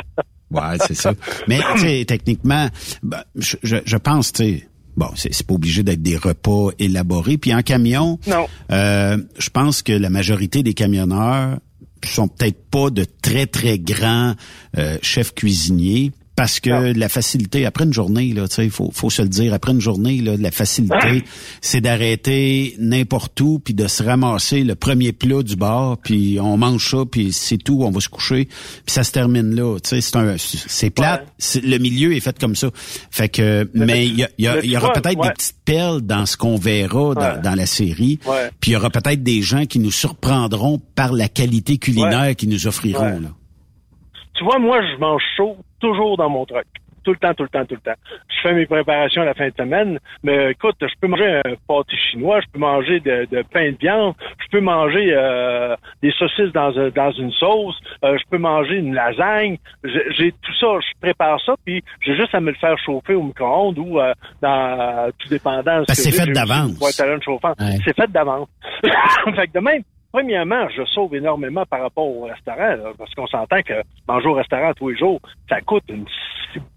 ouais, 0.51 0.77
c'est 0.87 0.95
ça. 0.95 1.13
Mais 1.47 1.59
tu 1.73 1.79
sais, 1.79 2.05
techniquement, 2.05 2.67
ben, 3.03 3.23
je, 3.35 3.57
je, 3.63 3.77
je 3.85 3.97
pense, 3.97 4.31
tu 4.31 4.43
sais, 4.43 4.68
bon, 4.99 5.07
c'est 5.15 5.43
pas 5.47 5.53
obligé 5.53 5.81
d'être 5.81 6.01
des 6.03 6.17
repas 6.17 6.69
élaborés. 6.77 7.37
Puis 7.37 7.53
en 7.55 7.61
camion, 7.61 8.19
Non. 8.27 8.47
euh, 8.71 9.17
je 9.39 9.49
pense 9.49 9.81
que 9.81 9.93
la 9.93 10.09
majorité 10.09 10.61
des 10.61 10.73
camionneurs 10.73 11.57
sont 12.05 12.27
peut-être 12.27 12.69
pas 12.69 12.89
de 12.89 13.05
très 13.21 13.45
très 13.47 13.79
grands 13.79 14.33
euh, 14.77 14.97
chefs 15.01 15.33
cuisiniers. 15.33 16.11
Parce 16.39 16.61
que 16.61 16.97
la 16.97 17.09
facilité, 17.09 17.65
après 17.65 17.83
une 17.83 17.91
journée, 17.93 18.31
là, 18.33 18.47
tu 18.47 18.55
sais, 18.55 18.69
faut, 18.69 18.91
faut 18.93 19.09
se 19.09 19.21
le 19.21 19.27
dire, 19.27 19.53
après 19.53 19.73
une 19.73 19.81
journée, 19.81 20.21
là, 20.21 20.37
la 20.37 20.51
facilité, 20.51 21.25
c'est 21.59 21.81
d'arrêter 21.81 22.75
n'importe 22.79 23.39
où, 23.41 23.59
puis 23.59 23.73
de 23.73 23.87
se 23.87 24.03
ramasser 24.03 24.63
le 24.63 24.75
premier 24.75 25.11
plat 25.11 25.43
du 25.43 25.57
bar, 25.57 25.97
puis 25.97 26.39
on 26.39 26.55
mange 26.55 26.89
ça, 26.91 26.99
puis 27.11 27.33
c'est 27.33 27.57
tout, 27.57 27.79
on 27.83 27.91
va 27.91 27.99
se 27.99 28.07
coucher, 28.07 28.45
puis 28.45 28.93
ça 28.93 29.03
se 29.03 29.11
termine 29.11 29.53
là. 29.53 29.77
Tu 29.83 29.89
sais, 29.89 30.01
c'est 30.01 30.15
un, 30.15 30.35
c'est 30.37 30.89
plate. 30.91 31.27
Le 31.61 31.77
milieu 31.77 32.15
est 32.15 32.21
fait 32.21 32.39
comme 32.39 32.55
ça. 32.55 32.69
Fait 33.11 33.27
que, 33.27 33.69
mais 33.73 34.07
il 34.07 34.19
y, 34.19 34.23
a- 34.23 34.29
il 34.37 34.45
y, 34.45 34.47
a- 34.47 34.55
mais 34.55 34.61
il 34.63 34.69
y 34.69 34.71
tu 34.71 34.77
aura 34.77 34.93
peut-être 34.93 35.19
ouais. 35.19 35.27
des 35.27 35.33
petites 35.33 35.55
perles 35.65 36.01
dans 36.01 36.25
ce 36.25 36.37
qu'on 36.37 36.55
verra 36.55 37.15
dans, 37.15 37.19
Ouais. 37.21 37.41
dans 37.43 37.55
la 37.55 37.65
série. 37.65 38.17
Puis 38.61 38.71
il 38.71 38.73
y 38.73 38.77
aura 38.77 38.89
peut-être 38.89 39.23
des 39.23 39.41
gens 39.41 39.65
qui 39.65 39.79
nous 39.79 39.91
surprendront 39.91 40.79
par 40.95 41.11
la 41.11 41.27
qualité 41.27 41.77
culinaire 41.77 42.33
qu'ils 42.37 42.49
nous 42.49 42.65
offriront. 42.65 43.19
Là. 43.19 43.29
Tu 44.39 44.45
vois, 44.45 44.57
moi, 44.57 44.79
je 44.81 44.97
mange 44.99 45.21
chaud 45.35 45.57
toujours 45.81 46.15
dans 46.15 46.29
mon 46.29 46.45
truck. 46.45 46.65
Tout 47.03 47.11
le 47.11 47.17
temps, 47.17 47.33
tout 47.33 47.43
le 47.43 47.49
temps, 47.49 47.65
tout 47.65 47.75
le 47.75 47.81
temps. 47.81 47.99
Je 48.29 48.41
fais 48.41 48.53
mes 48.53 48.65
préparations 48.65 49.21
à 49.21 49.25
la 49.25 49.33
fin 49.33 49.47
de 49.49 49.53
semaine, 49.57 49.99
mais 50.23 50.51
écoute, 50.51 50.75
je 50.81 50.93
peux 51.01 51.07
manger 51.07 51.41
un 51.43 51.55
pâté 51.67 51.95
chinois, 51.97 52.39
je 52.39 52.45
peux 52.53 52.59
manger 52.59 52.99
de, 53.01 53.27
de 53.29 53.43
pain 53.51 53.71
de 53.71 53.77
viande, 53.77 54.13
je 54.41 54.47
peux 54.49 54.61
manger 54.61 55.11
euh, 55.13 55.75
des 56.01 56.11
saucisses 56.11 56.53
dans, 56.53 56.71
dans 56.71 57.11
une 57.11 57.31
sauce, 57.31 57.75
euh, 58.05 58.17
je 58.17 58.23
peux 58.29 58.37
manger 58.37 58.75
une 58.75 58.93
lasagne. 58.93 59.57
J'ai 59.83 60.31
tout 60.31 60.53
ça, 60.59 60.67
je 60.79 60.99
prépare 61.01 61.41
ça, 61.45 61.55
puis 61.65 61.83
j'ai 62.01 62.15
juste 62.15 62.33
à 62.33 62.39
me 62.39 62.51
le 62.51 62.57
faire 62.57 62.77
chauffer 62.77 63.15
au 63.15 63.23
micro-ondes 63.23 63.79
ou 63.79 63.99
euh, 63.99 64.13
dans 64.41 65.09
tout 65.19 65.27
dépendant. 65.29 65.83
ce 65.89 65.95
c'est 65.95 66.11
fait 66.11 66.31
d'avance. 66.31 66.79
chauffante. 67.23 67.57
C'est 67.83 67.95
fait 67.95 68.11
d'avance. 68.11 68.47
fait 68.83 69.47
que 69.47 69.53
de 69.53 69.59
même, 69.59 69.83
Premièrement, 70.11 70.67
je 70.75 70.83
sauve 70.85 71.13
énormément 71.15 71.63
par 71.69 71.81
rapport 71.81 72.07
au 72.07 72.23
restaurant, 72.23 72.57
là, 72.57 72.91
parce 72.97 73.13
qu'on 73.13 73.27
s'entend 73.27 73.61
que 73.61 73.73
manger 74.07 74.27
au 74.27 74.33
restaurant 74.33 74.71
tous 74.75 74.89
les 74.89 74.97
jours, 74.97 75.19
ça 75.47 75.61
coûte 75.61 75.83
une 75.89 76.05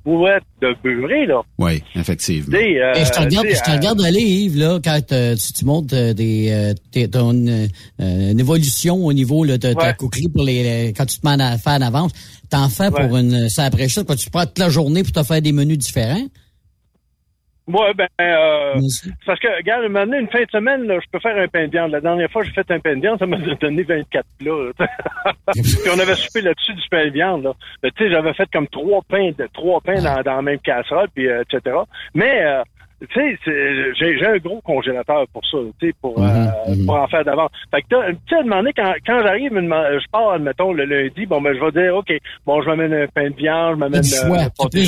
boîte 0.05 0.43
de 0.61 0.75
beurré, 0.85 1.25
là. 1.27 1.41
Oui, 1.59 1.83
effectivement. 1.95 2.55
Euh, 2.55 2.93
Et 2.95 3.05
je 3.05 3.11
te 3.11 3.21
regarde, 3.21 3.47
je 3.49 3.63
te 3.63 3.71
euh, 3.71 3.75
regarde 3.77 4.01
aller, 4.03 4.21
Yves, 4.21 4.59
là, 4.59 4.79
quand 4.85 5.01
euh, 5.13 5.35
tu, 5.35 5.53
tu 5.55 5.65
montres 5.65 5.95
euh, 5.95 6.13
des, 6.13 6.75
euh, 6.95 7.07
ton, 7.11 7.33
euh, 7.47 7.67
une 7.99 8.39
évolution 8.39 8.97
au 8.97 9.13
niveau 9.15 9.45
là, 9.45 9.57
de 9.57 9.73
ta 9.73 9.87
Ouais. 9.89 9.95
coquerie 9.99 10.29
pour 10.29 10.45
les, 10.45 10.93
quand 10.95 11.07
tu 11.07 11.19
te 11.19 11.27
mets 11.27 11.43
à 11.43 11.57
faire 11.57 11.73
en 11.75 11.83
avance. 11.83 12.13
T'en 12.51 12.69
fais 12.69 12.91
pour 12.91 13.17
une, 13.17 13.49
ça 13.49 13.65
après 13.65 13.89
ça, 13.89 14.05
quand 14.05 14.15
tu 14.15 14.29
prends 14.29 14.45
toute 14.45 14.59
la 14.59 14.69
journée 14.69 15.03
pour 15.03 15.13
te 15.13 15.23
faire 15.23 15.41
des 15.41 15.53
menus 15.53 15.79
différents. 15.79 16.27
Ouais, 17.69 17.95
ben, 17.95 18.09
euh, 18.21 18.75
parce 19.25 19.39
que, 19.39 19.57
regarde, 19.57 19.85
maintenant, 19.85 20.19
une 20.19 20.29
fin 20.29 20.43
de 20.43 20.51
semaine, 20.51 20.83
là, 20.85 20.99
je 21.01 21.09
peux 21.13 21.21
faire 21.21 21.37
un 21.37 21.47
pain 21.47 21.67
de 21.67 21.71
viande. 21.71 21.93
La 21.93 22.01
dernière 22.01 22.31
fois, 22.31 22.43
j'ai 22.43 22.51
fait 22.51 22.69
un 22.71 22.81
pain 22.81 22.97
de 22.97 23.01
viande, 23.01 23.21
ça 23.21 23.27
m'a 23.27 23.37
donné 23.61 23.83
24 23.85 24.27
plats. 24.39 24.87
Puis 25.55 25.91
on 25.95 25.99
avait 25.99 26.15
soupé 26.17 26.41
là-dessus 26.41 26.75
du 26.75 26.89
pain 26.91 27.05
de 27.07 27.11
viande. 27.11 27.45
Là. 27.45 27.53
Mais, 27.83 27.91
Tu 27.93 28.05
sais, 28.05 28.11
j'avais 28.11 28.35
fait 28.35 28.49
comme 28.53 28.67
trois 28.67 29.01
pains, 29.09 29.31
de, 29.39 29.49
trois 29.53 29.81
pains 29.81 30.03
dans, 30.03 30.23
dans 30.23 30.37
la 30.37 30.43
même 30.43 30.59
casserole, 30.59 31.09
puis 31.15 31.29
euh, 31.29 31.43
etc. 31.43 31.77
Mais, 32.15 32.43
euh, 32.43 32.63
tu 33.09 33.21
sais, 33.21 33.39
c'est- 33.45 33.95
j'ai 33.95 34.19
j'ai 34.19 34.27
un 34.27 34.37
gros 34.39 34.61
congélateur 34.61 35.25
pour 35.33 35.45
ça, 35.47 35.59
tu 35.81 35.89
sais, 35.89 35.95
pour, 36.01 36.19
euh, 36.19 36.47
pour 36.87 36.95
en 36.97 37.07
faire 37.09 37.25
d'avance. 37.25 37.51
Fait 37.71 37.83
que, 37.83 37.87
tu 37.89 38.15
sais, 38.29 38.37
à 38.37 38.43
donné, 38.43 38.73
quand, 38.75 38.93
quand 39.07 39.21
j'arrive, 39.23 39.53
je 39.53 40.11
pars, 40.11 40.31
admettons, 40.33 40.73
le 40.73 40.85
lundi, 40.85 41.27
bon, 41.27 41.41
ben, 41.41 41.55
je 41.55 41.61
vais 41.65 41.83
dire, 41.83 41.97
OK, 41.97 42.13
bon, 42.47 42.63
je 42.63 42.67
m'amène 42.69 42.93
un 42.95 43.07
pain 43.09 43.31
de 43.31 43.37
viande, 43.37 43.75
je 43.75 43.79
m'amène... 43.79 44.03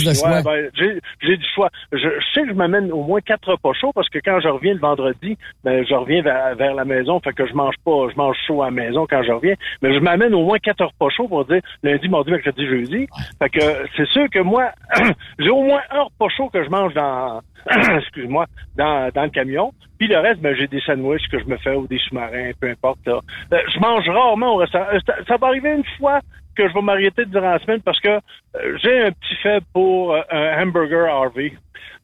du 0.05 0.19
choix, 0.21 0.29
euh. 0.39 0.43
Ben, 0.43 0.71
j'ai 0.75 1.01
j'ai 1.23 1.37
du 1.37 1.47
choix. 1.55 1.71
Je, 1.93 1.99
je 1.99 2.25
sais 2.35 2.43
que 2.43 2.49
je 2.49 2.55
m'amène 2.55 2.93
au 2.93 3.03
moins 3.03 3.21
quatre 3.21 3.51
repas 3.53 3.73
chauds 3.73 3.93
parce 3.95 4.09
que 4.09 4.19
quand 4.25 4.41
je 4.41 4.49
reviens 4.49 4.75
le 4.75 4.81
vendredi, 4.81 5.37
ben, 5.65 5.85
je 5.87 5.95
reviens 5.95 6.23
vers, 6.23 6.55
vers 6.57 6.75
la 6.75 6.85
maison, 6.85 7.21
fait 7.21 7.33
que 7.33 7.47
je 7.47 7.55
mange 7.55 7.75
pas, 7.85 8.09
je 8.13 8.17
mange 8.17 8.37
chaud 8.47 8.63
à 8.63 8.67
la 8.67 8.71
maison 8.71 9.07
quand 9.09 9.23
je 9.23 9.33
reviens, 9.33 9.55
mais 9.83 9.95
je 9.95 9.99
m'amène 10.01 10.35
au 10.35 10.45
moins 10.45 10.59
quatre 10.59 10.85
repas 10.85 11.09
chauds 11.11 11.29
pour 11.29 11.45
dire 11.45 11.61
lundi, 11.83 12.09
mardi, 12.09 12.31
mercredi, 12.31 12.67
jeudi. 12.67 13.07
Fait 13.39 13.49
que 13.51 13.61
c'est 13.97 14.07
sûr 14.09 14.29
que 14.31 14.41
moi, 14.41 14.71
j'ai 15.39 15.51
au 15.51 15.63
moins 15.63 15.81
un 15.91 16.03
repas 16.03 16.29
chaud 16.37 16.49
que 16.53 16.63
je 16.65 16.71
mange 16.71 16.95
dans, 16.95 17.41
excuse-moi, 18.05 18.47
dans, 18.77 19.11
dans 19.15 19.25
le 19.25 19.31
camion. 19.31 19.73
Puis 19.99 20.09
le 20.09 20.19
reste, 20.19 20.41
ben, 20.41 20.55
j'ai 20.57 20.67
des 20.69 20.81
sandwichs 20.81 21.29
que 21.31 21.39
je 21.39 21.45
me 21.47 21.57
fais 21.59 21.75
ou 21.75 21.87
des 21.87 21.99
sous-marins, 21.99 22.51
peu 22.61 22.71
importe. 22.71 23.01
là. 23.07 23.21
Euh, 23.53 23.59
je 23.75 23.79
mange 23.81 24.09
rarement 24.09 24.55
au 24.55 24.57
restaurant. 24.59 24.87
Euh, 24.93 24.99
Ça, 25.07 25.15
ça 25.29 25.37
va 25.37 25.49
arriver 25.49 25.71
une 25.71 25.85
fois 25.99 26.21
que 26.57 26.69
je 26.69 26.73
vais 26.75 26.83
m'arrêter 26.83 27.25
durant 27.27 27.51
la 27.51 27.59
semaine 27.59 27.81
parce 27.83 27.99
que 28.01 28.09
euh, 28.09 28.79
j'ai 28.83 29.03
un 29.07 29.11
petit 29.11 29.35
faible 29.43 29.67
pour 29.73 30.15
euh, 30.15 30.21
un 30.31 30.63
hamburger 30.63 31.07
Harvey. 31.09 31.53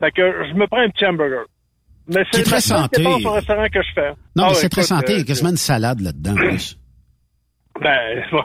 Fait 0.01 0.11
que 0.11 0.23
je 0.49 0.55
me 0.55 0.67
prends 0.67 0.81
un 0.81 0.89
petit 0.91 1.07
hamburger. 1.07 1.45
Mais 2.13 2.25
Qui 2.33 2.41
est 2.41 2.45
très 2.45 2.61
santé. 2.61 3.03
dépense 3.05 3.25
au 3.25 3.31
restaurant 3.33 3.67
que 3.73 3.83
je 3.83 3.93
fais. 3.95 4.09
Non, 4.09 4.15
Ah 4.17 4.43
mais 4.43 4.49
ouais, 4.49 4.55
c'est 4.55 4.69
très 4.69 4.83
santé. 4.83 5.13
Il 5.13 5.19
y 5.19 5.21
a 5.21 5.25
quasiment 5.25 5.51
une 5.51 5.57
salade 5.57 6.01
là-dedans. 6.01 6.35
Ben, 7.81 8.23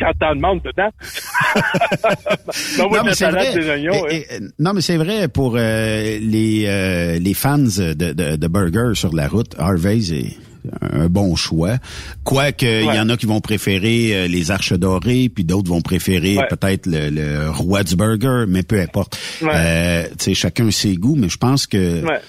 quand 0.00 0.12
t'en 0.18 0.34
demandes 0.34 0.60
dedans. 0.64 0.90
non, 2.78 2.90
Non, 2.90 3.02
mais 3.04 3.14
c'est 3.14 3.30
vrai. 3.30 3.54
des 3.54 3.68
oignons. 3.70 4.06
Et- 4.08 4.26
hein. 4.30 4.36
et- 4.40 4.62
non, 4.62 4.72
mais 4.74 4.80
c'est 4.80 4.96
vrai 4.96 5.28
pour 5.28 5.54
euh, 5.56 6.18
les 6.20 6.64
euh, 6.66 7.18
les 7.18 7.34
fans 7.34 7.58
de, 7.58 7.92
de, 7.92 8.36
de 8.36 8.48
burgers 8.48 8.94
sur 8.94 9.14
la 9.14 9.28
route. 9.28 9.54
Harvey's 9.58 10.10
est 10.12 10.36
un 10.92 11.06
bon 11.08 11.36
choix. 11.36 11.76
Quoique 12.24 12.66
il 12.66 12.94
y 12.94 12.98
en 13.00 13.08
a 13.08 13.16
qui 13.16 13.26
vont 13.26 13.40
préférer 13.40 14.14
euh, 14.24 14.28
les 14.28 14.50
arches 14.50 14.72
dorées, 14.72 15.28
puis 15.32 15.44
d'autres 15.44 15.68
vont 15.68 15.80
préférer 15.82 16.36
Ouais. 16.38 16.46
peut-être 16.50 16.86
le, 16.86 17.10
le 17.10 17.50
roi 17.50 17.84
du 17.84 17.96
burger, 17.96 18.44
mais 18.48 18.62
peu 18.64 18.80
importe. 18.80 19.18
Ouais. 19.40 19.50
Euh, 19.54 20.02
tu 20.18 20.24
sais, 20.24 20.34
chacun 20.34 20.70
ses 20.70 20.96
goûts, 20.96 21.16
mais 21.16 21.28
je 21.28 21.38
pense 21.38 21.66
que 21.66 22.04
Ouais. 22.04 22.20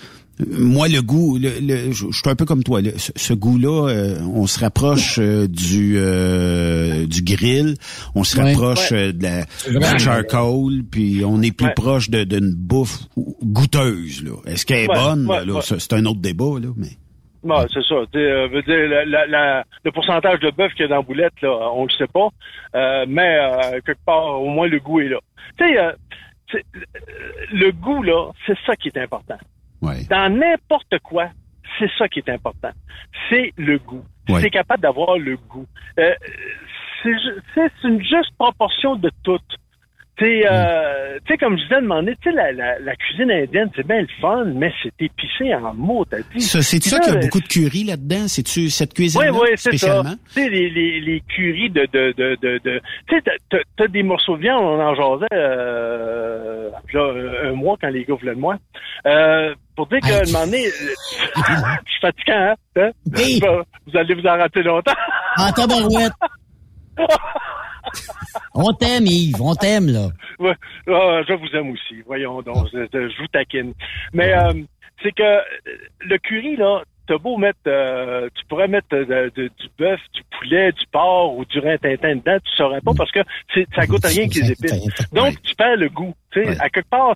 Moi, 0.48 0.88
le 0.88 1.02
goût, 1.02 1.38
le, 1.38 1.50
le- 1.62 1.92
je 1.92 2.06
suis 2.12 2.30
un 2.30 2.36
peu 2.36 2.46
comme 2.46 2.64
toi. 2.64 2.82
le- 2.82 2.98
ce, 2.98 3.12
ce 3.16 3.34
goût-là, 3.34 3.90
euh, 3.90 4.20
on 4.34 4.48
se 4.48 4.60
rapproche 4.60 5.18
euh, 5.20 5.48
du 5.48 5.96
euh, 5.98 7.06
du 7.06 7.22
grill, 7.24 7.76
on 8.16 8.24
se 8.24 8.40
rapproche 8.40 8.92
Ouais. 8.92 9.10
euh, 9.10 9.12
de 9.12 9.24
la, 9.24 9.46
la 9.80 9.98
charcoal, 9.98 10.84
puis 10.90 11.24
on 11.26 11.42
est 11.42 11.52
plus 11.56 11.68
Ouais. 11.68 11.74
proche 11.74 12.10
de- 12.10 12.24
d'une 12.24 12.54
bouffe 12.56 13.00
goûteuse. 13.44 14.24
Là. 14.24 14.32
Est-ce 14.46 14.66
qu'elle 14.66 14.86
est 14.86 14.90
Ouais, 14.90 14.96
bonne 14.96 15.28
ouais, 15.28 15.46
là, 15.46 15.54
ouais. 15.56 15.62
ça, 15.62 15.76
C'est 15.80 15.94
un 15.94 16.06
autre 16.06 16.22
débat, 16.22 16.60
là, 16.62 16.70
mais. 16.78 16.90
Bon, 17.44 17.66
c'est 17.74 17.84
ça. 17.84 17.96
Euh, 18.16 18.62
dire, 18.64 18.90
la- 18.90 19.06
la- 19.06 19.26
la- 19.28 19.64
le 19.86 19.92
pourcentage 19.92 20.40
de 20.42 20.52
bœuf 20.52 20.74
qu'il 20.74 20.82
y 20.82 20.86
a 20.86 20.88
dans 20.90 20.98
la 20.98 21.02
boulette, 21.02 21.34
là, 21.42 21.52
on 21.74 21.84
le 21.86 21.90
sait 21.98 22.08
pas. 22.08 22.28
Euh, 22.76 23.06
mais 23.08 23.38
euh, 23.42 23.80
quelque 23.86 24.04
part, 24.06 24.42
au 24.42 24.50
moins 24.50 24.68
le 24.68 24.80
goût 24.80 25.00
est 25.00 25.08
là. 25.10 25.20
Tu 25.58 25.66
sais, 25.66 25.80
euh, 25.80 25.92
le 27.54 27.72
goût, 27.72 28.04
là, 28.04 28.32
c'est 28.46 28.58
ça 28.66 28.76
qui 28.76 28.90
est 28.90 28.98
important. 28.98 29.38
Ouais. 29.82 30.04
Dans 30.10 30.30
n'importe 30.34 31.00
quoi, 31.04 31.30
c'est 31.78 31.90
ça 31.98 32.08
qui 32.08 32.20
est 32.20 32.30
important. 32.30 32.72
C'est 33.30 33.54
le 33.58 33.78
goût. 33.80 34.04
Ouais. 34.28 34.42
C'est 34.42 34.50
capable 34.50 34.82
d'avoir 34.82 35.18
le 35.18 35.38
goût. 35.38 35.66
Euh, 36.00 36.14
c'est 37.04 37.72
une 37.84 38.02
juste 38.02 38.32
proportion 38.38 38.96
de 38.96 39.10
tout. 39.24 39.40
Tu 40.20 40.26
sais, 40.26 40.42
euh, 40.52 41.18
sais, 41.30 41.38
comme 41.38 41.58
je 41.58 41.74
un 41.74 41.82
moment 41.82 42.02
donné, 42.02 42.16
tu 42.22 42.30
sais, 42.30 42.36
la, 42.36 42.52
la, 42.52 42.78
la 42.80 42.96
cuisine 42.96 43.32
indienne, 43.32 43.70
c'est 43.76 43.88
bien 43.88 44.02
le 44.02 44.08
fun, 44.20 44.44
mais 44.56 44.72
c'est 44.84 44.92
épicé 45.00 45.54
en 45.56 45.74
mots, 45.74 46.04
t'as 46.04 46.18
dit. 46.36 46.42
C'est 46.42 46.62
ça 46.62 47.00
qu'il 47.00 47.14
y 47.14 47.16
a 47.16 47.20
euh, 47.20 47.22
beaucoup 47.22 47.40
de 47.40 47.48
curry 47.48 47.86
là-dedans? 47.86 48.28
C'est-tu 48.28 48.70
cette 48.70 48.94
cuisine 48.94 49.22
oui, 49.22 49.28
oui, 49.32 49.48
c'est 49.56 49.58
ça. 49.58 49.70
spécialement? 49.70 50.16
Tu 50.34 50.42
sais, 50.42 50.50
les, 50.50 50.70
les, 50.70 51.00
les 51.00 51.22
curries 51.22 51.70
de... 51.70 51.88
de, 51.94 52.14
de, 52.18 52.38
de, 52.42 52.60
de 52.64 52.82
tu 53.08 53.16
sais, 53.16 53.24
t'as- 53.78 53.88
des 53.88 54.04
morceaux 54.04 54.36
de 54.36 54.42
viande, 54.42 54.64
on 54.64 54.80
en 54.82 54.94
jasait 54.94 55.26
euh, 55.34 56.70
là, 56.94 57.14
un 57.50 57.54
mois 57.54 57.78
quand 57.82 57.90
les 57.90 58.04
gars 58.04 58.16
voulaient 58.20 58.36
de 58.36 58.40
moi. 58.40 58.58
Euh, 59.06 59.56
pour 59.76 59.88
dire 59.88 60.00
qu'à 60.02 60.20
un 60.20 60.26
moment 60.32 60.46
donné, 60.46 60.68
euh, 60.68 60.70
je 61.86 61.92
suis 61.92 62.02
fatiguant, 62.02 62.36
hein? 62.36 62.56
hein? 62.78 62.90
Oui. 63.16 63.40
Vous 63.88 63.98
allez 63.98 64.14
vous 64.16 64.28
en 64.28 64.38
rater 64.38 64.64
longtemps. 64.64 64.92
En 65.38 65.52
tabarouette. 65.52 66.12
on 68.54 68.74
t'aime, 68.74 69.06
Yves, 69.06 69.42
on 69.42 69.56
t'aime, 69.56 69.88
là. 69.88 70.08
Ouais, 70.40 70.56
ah, 70.88 71.22
je 71.28 71.34
vous 71.34 71.56
aime 71.56 71.72
aussi. 71.72 72.02
Voyons 72.06 72.42
donc, 72.42 72.68
je, 72.74 72.88
je- 72.94 73.10
je 73.10 73.22
vous 73.22 73.28
taquine. 73.28 73.74
Mais 74.14 74.34
euh, 74.34 74.54
c'est 75.04 75.12
que 75.12 75.24
euh, 75.24 75.42
le 76.02 76.18
curry, 76.18 76.56
là, 76.56 76.84
t'as 77.10 77.18
beau 77.18 77.38
mettre, 77.38 77.60
euh, 77.66 78.30
tu 78.36 78.46
pourrais 78.46 78.68
mettre 78.68 78.88
euh, 78.94 79.32
de- 79.36 79.50
du 79.60 79.68
bœuf, 79.80 80.00
du 80.14 80.22
poulet, 80.38 80.72
du 80.72 80.86
porc 80.92 81.36
ou 81.36 81.44
du 81.44 81.58
rintintin 81.60 82.18
dedans, 82.18 82.38
tu 82.44 82.52
saurais 82.56 82.82
pas 82.82 82.92
parce 82.96 83.12
que 83.12 83.20
ça 83.76 83.88
goûte 83.88 84.06
rien 84.06 84.28
que 84.28 84.36
les 84.40 84.52
épices. 84.52 85.12
Donc, 85.12 85.42
tu 85.42 85.56
perds 85.56 85.78
le 85.78 85.90
goût. 85.90 86.14
Tu 86.32 86.44
sais, 86.44 86.62
à 86.62 86.70
quelque 86.70 86.90
part, 86.90 87.16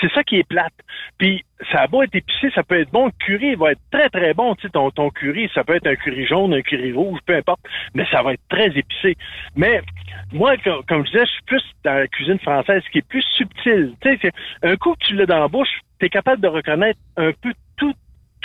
c'est, 0.00 0.10
ça 0.14 0.24
qui 0.24 0.36
est 0.36 0.48
plate. 0.48 0.72
Puis, 1.18 1.44
ça 1.70 1.82
a 1.82 1.86
beau 1.86 2.02
être 2.02 2.14
épicé, 2.14 2.48
ça 2.54 2.62
peut 2.62 2.80
être 2.80 2.90
bon. 2.90 3.06
Le 3.06 3.12
curry 3.26 3.54
va 3.56 3.72
être 3.72 3.80
très, 3.92 4.08
très 4.08 4.32
bon. 4.32 4.54
Tu 4.54 4.62
sais, 4.62 4.70
ton, 4.70 4.90
ton 4.90 5.10
curry, 5.10 5.50
ça 5.54 5.62
peut 5.62 5.74
être 5.76 5.86
un 5.86 5.96
curry 5.96 6.26
jaune, 6.26 6.54
un 6.54 6.62
curry 6.62 6.92
rouge, 6.92 7.18
peu 7.26 7.36
importe. 7.36 7.60
Mais 7.94 8.06
ça 8.10 8.22
va 8.22 8.32
être 8.32 8.48
très 8.48 8.68
épicé. 8.68 9.16
Mais, 9.54 9.82
moi, 10.32 10.56
comme, 10.64 10.82
comme 10.88 11.04
je 11.04 11.10
disais, 11.10 11.26
je 11.26 11.30
suis 11.32 11.42
plus 11.44 11.62
dans 11.84 11.92
la 11.92 12.08
cuisine 12.08 12.38
française, 12.38 12.82
qui 12.90 12.98
est 12.98 13.06
plus 13.06 13.24
subtil. 13.36 13.94
Tu 14.00 14.32
un 14.62 14.76
coup 14.76 14.94
que 14.94 15.04
tu 15.04 15.14
l'as 15.14 15.26
dans 15.26 15.40
la 15.40 15.48
bouche, 15.48 15.80
t'es 15.98 16.08
capable 16.08 16.40
de 16.40 16.48
reconnaître 16.48 16.98
un 17.18 17.32
peu 17.32 17.52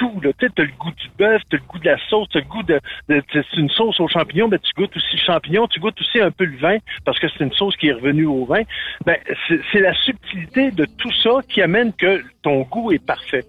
tout. 0.01 0.21
Tu 0.39 0.51
t'as 0.55 0.63
le 0.63 0.71
goût 0.79 0.91
du 0.91 1.09
bœuf, 1.17 1.41
t'as 1.49 1.57
le 1.57 1.63
goût 1.63 1.77
de 1.77 1.85
la 1.85 1.97
sauce, 2.09 2.27
t'as 2.33 2.39
le 2.39 2.45
goût 2.45 2.63
de... 2.63 2.79
c'est 3.07 3.57
une 3.57 3.69
sauce 3.69 3.99
aux 3.99 4.07
champignons, 4.07 4.47
mais 4.47 4.57
tu 4.57 4.73
goûtes 4.73 4.95
aussi 4.97 5.15
le 5.15 5.21
champignon, 5.21 5.67
tu 5.67 5.79
goûtes 5.79 5.99
aussi 6.01 6.19
un 6.19 6.31
peu 6.31 6.45
le 6.45 6.57
vin, 6.57 6.77
parce 7.05 7.19
que 7.19 7.27
c'est 7.29 7.43
une 7.43 7.53
sauce 7.53 7.77
qui 7.77 7.87
est 7.87 7.93
revenue 7.93 8.25
au 8.25 8.45
vin. 8.45 8.63
Ben, 9.05 9.17
c'est 9.71 9.79
la 9.79 9.93
subtilité 9.93 10.71
de 10.71 10.85
tout 10.97 11.11
ça 11.23 11.41
qui 11.47 11.61
amène 11.61 11.93
que 11.93 12.23
ton 12.41 12.61
goût 12.61 12.91
est 12.91 13.05
parfait. 13.05 13.43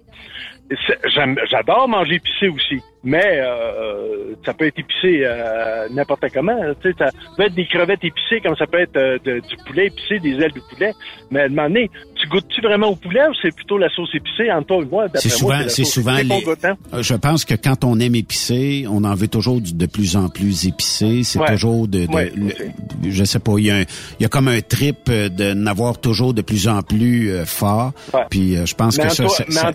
J'adore 1.51 1.89
manger 1.89 2.17
épicé 2.17 2.49
aussi, 2.49 2.81
mais 3.05 3.41
euh, 3.41 4.35
ça 4.45 4.55
peut 4.55 4.67
être 4.67 4.79
épicé 4.79 5.23
euh, 5.25 5.89
n'importe 5.91 6.25
comment. 6.33 6.57
Tu 6.81 6.91
sais, 6.91 6.97
ça 6.99 7.07
peut 7.37 7.45
être 7.45 7.55
des 7.55 7.67
crevettes 7.67 8.05
épicées 8.05 8.41
comme 8.43 8.57
ça 8.57 8.67
peut 8.67 8.81
être 8.81 8.97
euh, 8.97 9.19
de- 9.25 9.41
du 9.41 9.57
poulet 9.67 9.87
épicé, 9.87 10.19
des 10.21 10.35
ailes 10.43 10.53
de 10.53 10.61
poulet. 10.61 10.93
Mais 11.31 11.41
à 11.41 11.45
un 11.45 11.49
moment 11.49 11.69
donné, 11.69 11.91
tu 12.15 12.29
goûtes-tu 12.29 12.61
vraiment 12.61 12.89
au 12.89 12.97
poulet 12.97 13.27
ou 13.29 13.33
c'est 13.43 13.55
plutôt 13.55 13.79
la 13.79 13.89
sauce 13.91 14.15
épicée 14.15 14.51
entre 14.53 14.67
toi 14.69 14.83
et 14.83 14.87
moi? 14.87 15.07
C'est 15.15 15.29
souvent, 15.31 15.61
c'est 15.69 15.85
sauce 15.85 15.95
souvent 15.95 16.17
les. 16.17 16.43
goûte, 16.43 16.65
hein? 16.65 16.77
Euh, 16.95 17.03
Je 17.03 17.15
pense 17.15 17.45
que 17.45 17.55
quand 17.55 17.85
on 17.85 17.99
aime 18.01 18.15
épicé, 18.15 18.85
on 18.89 19.03
en 19.05 19.15
veut 19.15 19.29
toujours 19.29 19.61
de 19.61 19.87
plus 19.87 20.17
en 20.17 20.29
plus 20.29 20.67
épicé. 20.67 21.23
C'est 21.25 21.39
Ouais. 21.41 21.47
toujours 21.49 21.89
de, 21.89 22.07
de- 22.07 22.13
Ouais, 22.13 22.31
le- 22.37 23.11
je 23.11 23.25
sais 23.25 23.39
pas, 23.41 23.53
il 23.59 23.67
y 23.67 23.71
a 23.71 23.77
un- 23.77 23.85
il 24.21 24.23
y 24.23 24.25
a 24.25 24.29
comme 24.29 24.49
un 24.49 24.61
trip 24.61 25.09
euh, 25.09 25.29
de 25.29 25.53
n'avoir 25.55 25.99
toujours 26.01 26.35
de 26.35 26.43
plus 26.43 26.69
en 26.69 26.83
plus 26.83 27.31
euh, 27.31 27.45
fort. 27.45 27.93
Ouais. 28.15 28.21
Puis 28.31 28.57
euh, 28.57 28.67
je 28.67 28.75
pense 28.75 28.99
Mais 28.99 29.05
que 29.05 29.11
ça, 29.11 29.25
toi- 29.25 29.45
ça- 29.49 29.73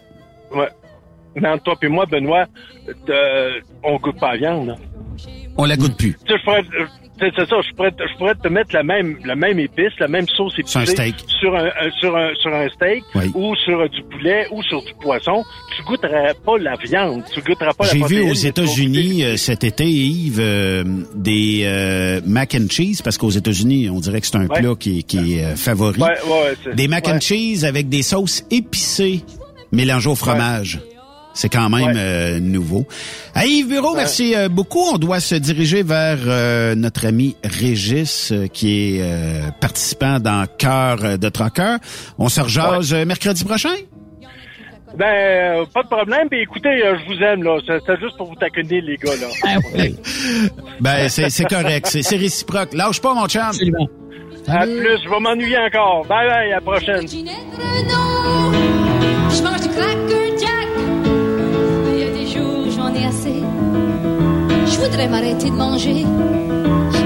ouais. 0.55 0.67
Entre 1.45 1.63
toi 1.63 1.75
et 1.81 1.88
moi, 1.88 2.05
Benoît, 2.05 2.45
de- 3.07 3.61
on 3.83 3.97
goûte 3.97 4.19
pas 4.19 4.31
la 4.33 4.38
viande. 4.38 4.67
là. 4.67 4.75
on 5.59 5.65
la 5.65 5.75
goûte 5.75 5.97
plus. 5.97 6.15
Tu 6.25 6.33
sais, 6.33 6.39
je 6.39 6.43
pourrais, 6.43 6.59
euh, 6.79 6.85
c'est 7.19 7.35
ça, 7.49 7.55
je 7.67 7.73
pourrais, 7.75 7.89
te- 7.91 8.03
je 8.07 8.15
pourrais 8.19 8.35
te 8.35 8.47
mettre 8.47 8.69
la 8.75 8.83
même, 8.83 9.17
la 9.25 9.35
même 9.35 9.57
épice, 9.59 9.91
la 9.99 10.07
même 10.07 10.27
sauce 10.27 10.53
épicée 10.59 10.71
Sur 10.73 10.81
un 10.81 10.85
steak. 10.85 11.15
sur 11.39 11.55
un, 11.55 11.69
sur 11.99 12.15
un, 12.15 12.29
sur 12.39 12.53
un 12.53 12.69
steak 12.69 13.03
Oui. 13.15 13.31
ou 13.33 13.55
sur 13.55 13.79
euh, 13.79 13.88
du 13.88 14.03
poulet 14.03 14.45
ou 14.51 14.61
sur 14.61 14.83
du 14.83 14.93
poisson. 15.01 15.43
Tu 15.75 15.81
goûteras 15.83 16.33
pas 16.45 16.57
la 16.59 16.75
viande, 16.75 17.23
tu 17.33 17.41
goûteras 17.41 17.73
pas 17.73 17.85
la 17.85 17.91
J'ai 17.91 18.03
vu 18.05 18.21
aux 18.29 18.33
États-Unis 18.35 19.23
euh, 19.23 19.35
cet 19.38 19.63
été, 19.63 19.85
Yves, 19.89 20.39
euh, 20.39 20.83
des 21.15 21.61
euh, 21.65 22.21
mac 22.27 22.53
and 22.53 22.67
cheese, 22.69 23.01
parce 23.03 23.17
qu'aux 23.17 23.31
États-Unis, 23.31 23.89
on 23.89 23.99
dirait 23.99 24.21
que 24.21 24.27
c'est 24.27 24.38
un 24.38 24.45
Ouais. 24.45 24.61
plat 24.61 24.75
qui, 24.79 24.99
est- 24.99 25.03
qui 25.03 25.39
est 25.39 25.43
euh, 25.43 25.55
favori. 25.55 25.99
Ouais, 25.99 26.09
ouais, 26.09 26.31
ouais, 26.31 26.53
c'est- 26.63 26.75
des 26.75 26.88
mac 26.88 27.07
and 27.07 27.19
cheese 27.19 27.65
avec 27.65 27.89
des 27.89 28.03
sauces 28.03 28.45
épicées 28.51 29.23
mélangées 29.71 30.09
au 30.09 30.15
fromage. 30.15 30.79
C'est 31.38 31.49
quand 31.49 31.69
même 31.69 31.93
euh, 31.95 32.39
nouveau. 32.39 32.88
À 33.35 33.45
Yves 33.45 33.67
Bureau, 33.67 33.93
merci 33.95 34.35
euh, 34.35 34.49
beaucoup. 34.49 34.81
On 34.91 34.97
doit 34.97 35.19
se 35.19 35.35
diriger 35.35 35.83
vers 35.83 36.17
euh, 36.25 36.73
notre 36.73 37.05
ami 37.05 37.35
Régis, 37.43 38.31
euh, 38.31 38.47
qui 38.47 38.97
est 38.97 39.01
euh, 39.03 39.51
participant 39.61 40.19
dans 40.19 40.47
Cœur 40.57 41.19
de 41.19 41.29
Troqueur. 41.29 41.77
On 42.17 42.27
se 42.27 42.41
rejase 42.41 42.91
euh, 42.91 43.05
mercredi 43.05 43.43
prochain? 43.45 43.75
Ben, 44.97 45.05
euh, 45.05 45.65
pas 45.71 45.83
de 45.83 45.89
problème. 45.89 46.27
Puis 46.27 46.41
écoutez, 46.41 46.69
euh, 46.69 46.97
je 46.97 47.13
vous 47.13 47.21
aime, 47.21 47.43
là. 47.43 47.59
C'est 47.67 47.83
c'est 47.85 47.99
juste 47.99 48.17
pour 48.17 48.29
vous 48.29 48.35
taquiner, 48.35 48.81
les 48.81 48.95
gars, 48.95 49.15
là. 49.21 49.27
Ah 49.43 49.57
Ben, 50.79 51.07
c'est 51.07 51.29
c'est 51.29 51.45
correct. 51.45 51.85
C'est 51.88 52.01
c'est 52.01 52.17
réciproque. 52.17 52.73
Lâche 52.73 52.99
pas, 52.99 53.13
mon 53.13 53.27
chum. 53.27 53.43
Absolument. 53.43 53.88
À 54.47 54.65
plus, 54.65 55.03
je 55.03 55.07
vais 55.07 55.19
m'ennuyer 55.19 55.57
encore. 55.59 56.03
Bye 56.07 56.27
bye, 56.27 56.51
à 56.51 56.55
la 56.55 56.61
prochaine. 56.61 57.05
Voudrais 64.88 65.07
m'arrêter 65.07 65.49
de 65.49 65.55
manger. 65.55 66.05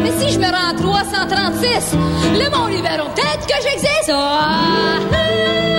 Mais 0.03 0.11
si 0.19 0.33
je 0.33 0.39
me 0.39 0.45
rends 0.45 0.69
à 0.69 0.73
336, 0.73 1.93
le 2.33 2.49
monde 2.51 2.71
verront 2.83 3.09
peut-être 3.15 3.47
que 3.47 3.55
j'existe. 3.63 4.11
Ah. 4.13 5.70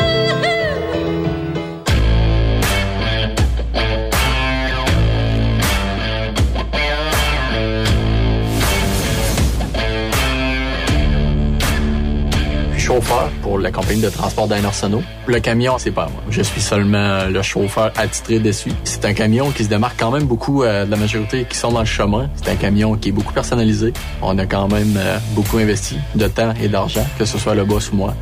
Chauffeur 13.02 13.30
pour 13.42 13.58
la 13.58 13.70
compagnie 13.70 14.00
de 14.00 14.08
transport 14.08 14.46
d'Ain 14.46 14.64
Arsenault. 14.64 15.02
Le 15.26 15.40
camion, 15.40 15.76
c'est 15.78 15.90
pas 15.90 16.08
moi. 16.12 16.22
Je 16.30 16.42
suis 16.42 16.60
seulement 16.60 17.24
le 17.26 17.42
chauffeur 17.42 17.90
attitré 17.96 18.38
dessus. 18.38 18.72
C'est 18.84 19.04
un 19.04 19.12
camion 19.12 19.50
qui 19.50 19.64
se 19.64 19.68
démarque 19.68 19.98
quand 19.98 20.10
même 20.10 20.24
beaucoup 20.24 20.62
euh, 20.62 20.84
de 20.84 20.90
la 20.90 20.96
majorité 20.96 21.44
qui 21.48 21.56
sont 21.56 21.72
dans 21.72 21.80
le 21.80 21.86
chemin. 21.86 22.28
C'est 22.36 22.50
un 22.50 22.56
camion 22.56 22.96
qui 22.96 23.08
est 23.08 23.12
beaucoup 23.12 23.32
personnalisé. 23.32 23.92
On 24.20 24.38
a 24.38 24.46
quand 24.46 24.68
même 24.68 24.94
euh, 24.96 25.18
beaucoup 25.34 25.58
investi 25.58 25.96
de 26.14 26.26
temps 26.28 26.54
et 26.62 26.68
d'argent, 26.68 27.06
que 27.18 27.24
ce 27.24 27.38
soit 27.38 27.54
le 27.54 27.64
boss 27.64 27.90
ou 27.92 27.96
moi. 27.96 28.14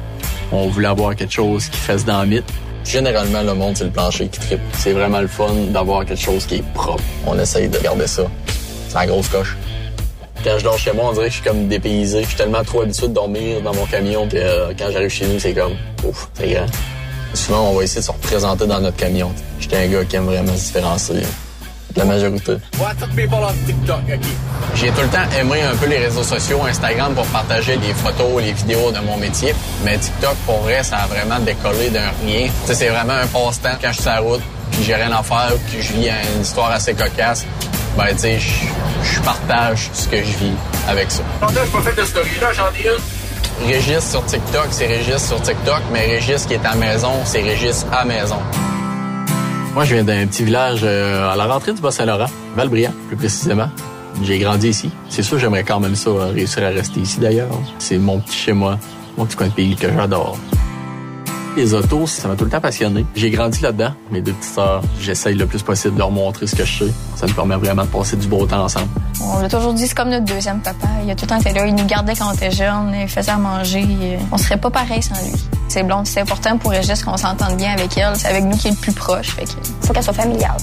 On 0.52 0.68
voulait 0.68 0.88
avoir 0.88 1.14
quelque 1.14 1.32
chose 1.32 1.68
qui 1.68 1.78
fasse 1.78 2.04
dans 2.04 2.22
le 2.22 2.28
mythe. 2.28 2.52
Généralement, 2.84 3.42
le 3.42 3.54
monde, 3.54 3.76
c'est 3.76 3.84
le 3.84 3.90
plancher 3.90 4.28
qui 4.28 4.40
tripe. 4.40 4.60
C'est 4.72 4.92
vraiment 4.92 5.20
le 5.20 5.28
fun 5.28 5.52
d'avoir 5.70 6.04
quelque 6.04 6.22
chose 6.22 6.46
qui 6.46 6.56
est 6.56 6.72
propre. 6.72 7.04
On 7.26 7.38
essaye 7.38 7.68
de 7.68 7.78
garder 7.78 8.06
ça. 8.06 8.22
C'est 8.88 8.94
la 8.94 9.06
grosse 9.06 9.28
coche. 9.28 9.56
Quand 10.42 10.58
je 10.58 10.64
dors 10.64 10.78
chez 10.78 10.92
moi, 10.92 11.06
on 11.10 11.12
dirait 11.12 11.26
que 11.26 11.32
je 11.32 11.40
suis 11.40 11.44
comme 11.48 11.68
dépaysé. 11.68 12.22
Je 12.22 12.28
suis 12.28 12.36
tellement 12.36 12.64
trop 12.64 12.80
habitué 12.80 13.08
de 13.08 13.12
dormir 13.12 13.60
dans 13.60 13.74
mon 13.74 13.84
camion 13.84 14.26
que 14.26 14.36
euh, 14.36 14.72
quand 14.78 14.86
j'arrive 14.90 15.10
chez 15.10 15.26
nous, 15.26 15.38
c'est 15.38 15.52
comme 15.52 15.74
ouf, 16.02 16.30
c'est 16.32 16.48
grand. 16.48 16.66
Souvent, 17.34 17.70
on 17.70 17.74
va 17.76 17.84
essayer 17.84 18.00
de 18.00 18.06
se 18.06 18.10
représenter 18.10 18.66
dans 18.66 18.80
notre 18.80 18.96
camion. 18.96 19.30
J'étais 19.58 19.76
un 19.76 19.86
gars 19.86 20.04
qui 20.04 20.16
aime 20.16 20.24
vraiment 20.24 20.56
se 20.56 20.66
différencier 20.66 21.16
de 21.16 21.98
la 21.98 22.04
majorité. 22.06 22.52
J'ai 24.76 24.90
tout 24.92 25.02
le 25.02 25.08
temps 25.08 25.30
aimé 25.38 25.60
un 25.62 25.76
peu 25.76 25.86
les 25.86 25.98
réseaux 25.98 26.22
sociaux, 26.22 26.62
Instagram 26.64 27.14
pour 27.14 27.26
partager 27.26 27.76
les 27.76 27.92
photos, 27.92 28.42
les 28.42 28.52
vidéos 28.52 28.90
de 28.92 29.00
mon 29.00 29.18
métier. 29.18 29.54
Mais 29.84 29.98
TikTok, 29.98 30.36
pour 30.46 30.60
vrai, 30.60 30.82
ça 30.82 30.98
a 30.98 31.06
vraiment 31.06 31.38
décollé 31.40 31.90
d'un 31.90 32.10
rien. 32.24 32.48
C'est 32.64 32.88
vraiment 32.88 33.12
un 33.12 33.26
passe-temps 33.26 33.76
quand 33.80 33.88
je 33.88 33.94
suis 33.94 34.02
sur 34.02 34.12
la 34.12 34.20
route, 34.20 34.42
puis 34.70 34.84
j'ai 34.84 34.94
rien 34.94 35.12
à 35.12 35.22
faire, 35.22 35.52
puis 35.68 35.82
je 35.82 35.92
vis 35.92 36.08
une 36.34 36.40
histoire 36.40 36.70
assez 36.70 36.94
cocasse. 36.94 37.44
Ben, 37.96 38.06
tu 38.12 38.18
sais, 38.18 38.38
je 38.38 39.20
partage 39.20 39.90
ce 39.92 40.08
que 40.08 40.18
je 40.18 40.38
vis 40.38 40.52
avec 40.88 41.10
ça. 41.10 41.22
Je 41.42 41.70
pas 41.70 41.82
fait 41.82 42.00
de 42.00 42.06
j'en 42.54 42.64
ai 42.72 42.94
une. 42.94 43.66
Régis 43.66 44.10
sur 44.10 44.24
TikTok, 44.24 44.68
c'est 44.70 44.86
Régis 44.86 45.26
sur 45.26 45.40
TikTok, 45.42 45.82
mais 45.92 46.06
Régis 46.06 46.46
qui 46.46 46.54
est 46.54 46.64
à 46.64 46.74
maison, 46.74 47.12
c'est 47.24 47.42
Régis 47.42 47.84
à 47.92 48.04
maison. 48.04 48.38
Moi, 49.74 49.84
je 49.84 49.94
viens 49.94 50.04
d'un 50.04 50.26
petit 50.26 50.44
village 50.44 50.80
euh, 50.82 51.30
à 51.30 51.36
la 51.36 51.46
rentrée 51.46 51.72
du 51.72 51.80
Bas-Saint-Laurent, 51.80 52.30
Valbriand, 52.56 52.92
plus 53.08 53.16
précisément. 53.16 53.68
J'ai 54.22 54.38
grandi 54.38 54.68
ici. 54.68 54.90
C'est 55.08 55.22
sûr, 55.22 55.38
j'aimerais 55.38 55.64
quand 55.64 55.78
même 55.78 55.94
ça, 55.94 56.10
euh, 56.10 56.32
réussir 56.32 56.64
à 56.64 56.68
rester 56.68 57.00
ici 57.00 57.20
d'ailleurs. 57.20 57.50
C'est 57.78 57.98
mon 57.98 58.18
petit 58.20 58.36
chez 58.36 58.52
moi, 58.52 58.78
mon 59.16 59.26
petit 59.26 59.36
coin 59.36 59.48
de 59.48 59.52
pays 59.52 59.76
que 59.76 59.92
j'adore. 59.92 60.38
Les 61.56 61.74
autos, 61.74 62.06
ça 62.06 62.28
m'a 62.28 62.36
tout 62.36 62.44
le 62.44 62.50
temps 62.50 62.60
passionné. 62.60 63.04
J'ai 63.14 63.30
grandi 63.30 63.60
là-dedans. 63.60 63.92
Mes 64.10 64.20
deux 64.20 64.32
petites 64.32 64.54
sœurs, 64.54 64.82
j'essaye 65.00 65.34
le 65.34 65.46
plus 65.46 65.62
possible 65.62 65.94
de 65.94 65.98
leur 65.98 66.10
montrer 66.10 66.46
ce 66.46 66.54
que 66.54 66.64
je 66.64 66.84
sais. 66.84 66.92
Ça 67.16 67.26
nous 67.26 67.34
permet 67.34 67.56
vraiment 67.56 67.82
de 67.82 67.88
passer 67.88 68.16
du 68.16 68.28
beau 68.28 68.46
temps 68.46 68.64
ensemble. 68.64 68.88
On 69.20 69.40
l'a 69.40 69.48
toujours 69.48 69.74
dit, 69.74 69.86
c'est 69.86 69.94
comme 69.94 70.10
notre 70.10 70.24
deuxième 70.24 70.60
papa. 70.60 70.86
Il 71.04 71.10
a 71.10 71.14
tout 71.14 71.24
le 71.24 71.28
temps 71.28 71.40
été 71.40 71.52
là. 71.52 71.66
Il 71.66 71.74
nous 71.74 71.86
gardait 71.86 72.14
quand 72.14 72.30
on 72.30 72.34
était 72.34 72.52
jeunes, 72.52 72.94
il 73.00 73.08
faisait 73.08 73.32
à 73.32 73.36
manger. 73.36 74.18
On 74.30 74.38
serait 74.38 74.58
pas 74.58 74.70
pareil 74.70 75.02
sans 75.02 75.14
lui. 75.24 75.34
C'est 75.68 75.82
blonde, 75.82 76.06
c'est 76.06 76.20
important 76.20 76.56
pour 76.56 76.70
Régis 76.70 77.02
qu'on 77.02 77.16
s'entende 77.16 77.56
bien 77.56 77.72
avec 77.72 77.96
elle. 77.98 78.16
C'est 78.16 78.28
avec 78.28 78.44
nous 78.44 78.56
qui 78.56 78.68
est 78.68 78.72
le 78.72 78.76
plus 78.76 78.92
proche. 78.92 79.30
Fait 79.30 79.44
faut 79.82 79.92
qu'elle 79.92 80.04
soit 80.04 80.12
familiale. 80.12 80.56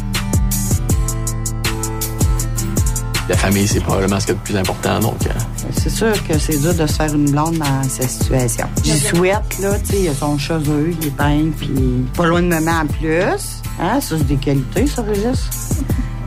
La 3.29 3.35
famille, 3.35 3.67
c'est 3.67 3.81
probablement 3.81 4.19
ce 4.19 4.25
qui 4.25 4.31
est 4.31 4.35
le 4.35 4.39
plus 4.41 4.55
important. 4.55 4.99
Donc, 4.99 5.25
euh, 5.25 5.29
C'est 5.71 5.89
sûr 5.89 6.13
que 6.27 6.37
c'est 6.39 6.57
dur 6.59 6.73
de 6.73 6.87
se 6.87 6.93
faire 6.93 7.13
une 7.13 7.29
blonde 7.29 7.57
dans 7.57 7.83
cette 7.83 8.09
situation. 8.09 8.67
Je 8.85 8.91
souhaite, 8.93 9.59
là, 9.59 9.77
tu 9.79 9.85
sais, 9.85 10.01
il 10.03 10.09
a 10.09 10.13
son 10.13 10.37
cheveu, 10.37 10.93
il 10.99 11.07
est 11.07 11.11
peint, 11.11 11.49
puis 11.57 12.05
pas 12.15 12.25
loin 12.25 12.41
de 12.41 12.47
maman 12.47 12.83
en 12.83 12.87
plus. 12.87 13.61
Hein, 13.79 13.99
ça, 13.99 14.15
c'est 14.17 14.27
des 14.27 14.35
qualités, 14.37 14.87
ça, 14.87 15.01
Régis. 15.01 15.49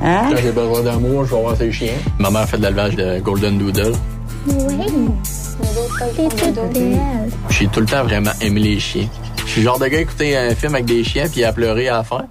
Hein? 0.02 0.28
Quand 0.30 0.36
j'ai 0.42 0.52
besoin 0.52 0.82
d'amour, 0.82 1.24
je 1.24 1.34
vais 1.34 1.40
voir 1.40 1.56
ses 1.56 1.72
chiens. 1.72 1.94
Ma 2.18 2.30
mère 2.30 2.48
fait 2.48 2.58
de 2.58 2.62
l'élevage 2.62 2.96
de 2.96 3.18
Golden 3.20 3.58
Doodle. 3.58 3.92
Oui. 4.46 4.86
J'ai 7.50 7.66
tout 7.68 7.80
le 7.80 7.86
temps 7.86 8.04
vraiment 8.04 8.30
aimé 8.40 8.60
les 8.60 8.80
chiens. 8.80 9.08
Je 9.46 9.50
suis 9.50 9.60
le 9.62 9.66
genre 9.66 9.78
de 9.78 9.86
gars 9.86 9.98
à 9.98 10.00
écouter 10.00 10.36
un 10.36 10.54
film 10.54 10.74
avec 10.74 10.86
des 10.86 11.02
chiens 11.04 11.26
puis 11.28 11.44
à 11.44 11.52
pleurer 11.52 11.88
à 11.88 11.98
la 11.98 12.04
fin. 12.04 12.26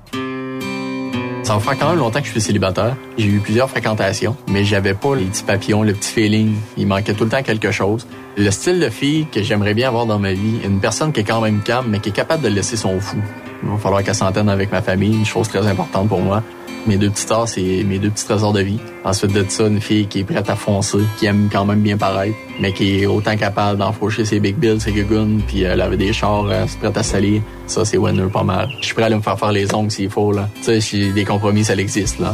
Ça 1.50 1.60
faire 1.60 1.80
quand 1.80 1.90
même 1.90 1.98
longtemps 1.98 2.20
que 2.20 2.28
je 2.28 2.32
suis 2.32 2.42
célibataire. 2.42 2.96
J'ai 3.18 3.26
eu 3.26 3.40
plusieurs 3.40 3.68
fréquentations, 3.72 4.38
mais 4.52 4.64
j'avais 4.64 4.94
pas 4.94 5.16
les 5.16 5.26
petits 5.26 5.42
papillons, 5.42 5.82
le 5.82 5.94
petit 5.94 6.12
feeling. 6.12 6.54
Il 6.78 6.86
manquait 6.86 7.16
tout 7.16 7.24
le 7.24 7.32
temps 7.32 7.42
quelque 7.42 7.72
chose. 7.72 8.06
Le 8.38 8.52
style 8.52 8.80
de 8.80 8.90
fille 8.90 9.28
que 9.32 9.42
j'aimerais 9.42 9.74
bien 9.74 9.88
avoir 9.90 10.06
dans 10.06 10.20
ma 10.20 10.34
vie, 10.34 10.60
une 10.64 10.80
personne 10.80 11.12
qui 11.12 11.22
est 11.22 11.24
quand 11.24 11.42
même 11.42 11.62
calme, 11.62 11.88
mais 11.90 12.00
qui 12.00 12.10
est 12.10 12.14
capable 12.14 12.44
de 12.44 12.50
laisser 12.50 12.78
son 12.78 13.00
fou. 13.00 13.18
Il 13.64 13.70
va 13.70 13.78
falloir 13.78 14.04
qu'elle 14.04 14.16
s'entende 14.16 14.50
avec 14.50 14.72
ma 14.72 14.82
famille, 14.82 15.14
une 15.14 15.26
chose 15.26 15.50
très 15.50 15.66
importante 15.68 16.08
pour 16.08 16.22
moi. 16.22 16.42
Mes 16.88 16.98
deux 16.98 17.10
petits 17.10 17.24
stars, 17.24 17.48
c'est 17.50 17.84
mes 17.86 18.00
deux 18.00 18.10
petits 18.10 18.24
trésors 18.24 18.54
de 18.54 18.62
vie. 18.62 18.80
Ensuite 19.04 19.34
de 19.34 19.44
ça, 19.50 19.68
une 19.68 19.82
fille 19.82 20.08
qui 20.08 20.20
est 20.20 20.24
prête 20.24 20.50
à 20.50 20.56
foncer, 20.56 21.00
qui 21.18 21.26
aime 21.26 21.50
quand 21.52 21.66
même 21.66 21.82
bien 21.82 21.98
paraître, 21.98 22.36
mais 22.62 22.72
qui 22.72 23.02
est 23.02 23.06
autant 23.06 23.36
capable 23.36 23.80
d'enfourcher 23.80 24.24
ses 24.24 24.40
big 24.40 24.56
bills, 24.56 24.80
ses 24.80 24.94
gugunes, 24.94 25.42
puis 25.46 25.64
elle 25.64 25.82
avait 25.82 25.98
des 25.98 26.14
chars, 26.14 26.46
euh, 26.50 26.66
prête 26.80 26.96
à 26.96 27.04
salir. 27.04 27.42
Ça, 27.68 27.84
c'est 27.84 27.98
winner 27.98 28.30
pas 28.32 28.44
mal. 28.44 28.70
Je 28.80 28.86
suis 28.86 28.94
prêt 28.94 29.04
à 29.04 29.06
aller 29.08 29.16
me 29.16 29.22
faire 29.22 29.38
faire 29.38 29.52
les 29.52 29.74
ongles 29.76 29.92
s'il 29.92 30.10
faut, 30.10 30.32
là. 30.32 30.48
Tu 30.64 30.80
sais, 30.80 31.12
des 31.12 31.26
compromis, 31.26 31.66
ça 31.66 31.76
existe, 31.76 32.20
là. 32.20 32.34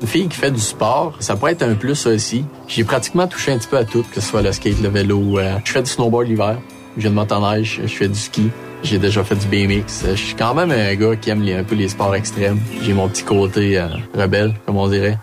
Une 0.00 0.06
fille 0.06 0.28
qui 0.28 0.36
fait 0.36 0.50
du 0.50 0.60
sport, 0.60 1.14
ça 1.18 1.34
pourrait 1.34 1.52
être 1.52 1.62
un 1.62 1.74
plus 1.74 2.06
aussi. 2.06 2.44
J'ai 2.68 2.84
pratiquement 2.84 3.26
touché 3.26 3.52
un 3.52 3.58
petit 3.58 3.66
peu 3.68 3.78
à 3.78 3.84
tout, 3.84 4.02
que 4.02 4.20
ce 4.20 4.28
soit 4.28 4.42
le 4.42 4.52
skate, 4.52 4.80
le 4.80 4.88
vélo. 4.88 5.38
euh, 5.38 5.58
je 5.64 5.72
fais 5.72 5.82
du 5.82 5.90
snowboard 5.90 6.28
l'hiver, 6.28 6.58
je 6.96 7.02
viens 7.02 7.10
de 7.10 7.16
motoneige, 7.16 7.80
je 7.82 7.88
fais 7.88 8.08
du 8.08 8.18
ski. 8.18 8.48
J'ai 8.84 8.98
déjà 8.98 9.24
fait 9.24 9.34
du 9.34 9.46
BMX. 9.48 10.04
Je 10.10 10.14
suis 10.14 10.34
quand 10.34 10.54
même 10.54 10.70
un 10.70 10.94
gars 10.94 11.16
qui 11.16 11.30
aime 11.30 11.42
un 11.48 11.64
peu 11.64 11.74
les 11.74 11.88
sports 11.88 12.14
extrêmes. 12.14 12.60
J'ai 12.80 12.94
mon 12.94 13.08
petit 13.08 13.24
côté 13.24 13.76
euh, 13.76 13.88
rebelle, 14.14 14.54
comme 14.66 14.76
on 14.76 14.86
dirait. 14.86 15.18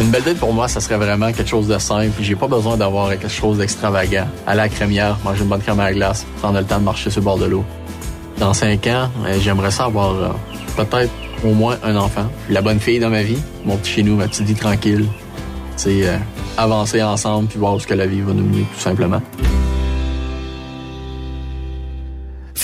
Une 0.00 0.10
belle 0.10 0.22
date 0.22 0.36
pour 0.36 0.52
moi, 0.52 0.68
ça 0.68 0.80
serait 0.80 0.96
vraiment 0.96 1.32
quelque 1.32 1.48
chose 1.48 1.66
de 1.66 1.76
simple. 1.78 2.12
J'ai 2.20 2.36
pas 2.36 2.46
besoin 2.46 2.76
d'avoir 2.76 3.08
quelque 3.10 3.26
chose 3.28 3.58
d'extravagant. 3.58 4.28
Aller 4.46 4.60
à 4.60 4.64
la 4.64 4.68
crémière, 4.68 5.18
manger 5.24 5.42
une 5.42 5.48
bonne 5.48 5.60
crème 5.60 5.80
à 5.80 5.86
la 5.86 5.92
glace, 5.92 6.24
prendre 6.40 6.60
le 6.60 6.64
temps 6.64 6.78
de 6.78 6.84
marcher 6.84 7.10
sur 7.10 7.20
le 7.20 7.24
bord 7.24 7.38
de 7.38 7.46
l'eau. 7.46 7.64
Dans 8.38 8.54
cinq 8.54 8.86
ans, 8.86 9.10
euh, 9.26 9.36
j'aimerais 9.40 9.72
ça 9.72 9.86
avoir 9.86 10.14
euh, 10.14 10.28
peut-être 10.84 11.12
au 11.44 11.52
moins 11.52 11.78
un 11.82 11.96
enfant. 11.96 12.30
La 12.50 12.62
bonne 12.62 12.80
fille 12.80 12.98
dans 12.98 13.10
ma 13.10 13.22
vie, 13.22 13.38
mon 13.64 13.76
petit 13.76 13.92
chez 13.92 14.02
nous, 14.02 14.16
ma 14.16 14.28
petite 14.28 14.46
vie 14.46 14.54
tranquille. 14.54 15.06
C'est 15.76 16.08
euh, 16.08 16.16
avancer 16.56 17.02
ensemble 17.02 17.48
puis 17.48 17.58
voir 17.58 17.74
où 17.74 17.80
ce 17.80 17.86
que 17.86 17.94
la 17.94 18.06
vie 18.06 18.20
va 18.20 18.32
nous 18.32 18.44
mener, 18.44 18.66
tout 18.74 18.80
simplement. 18.80 19.22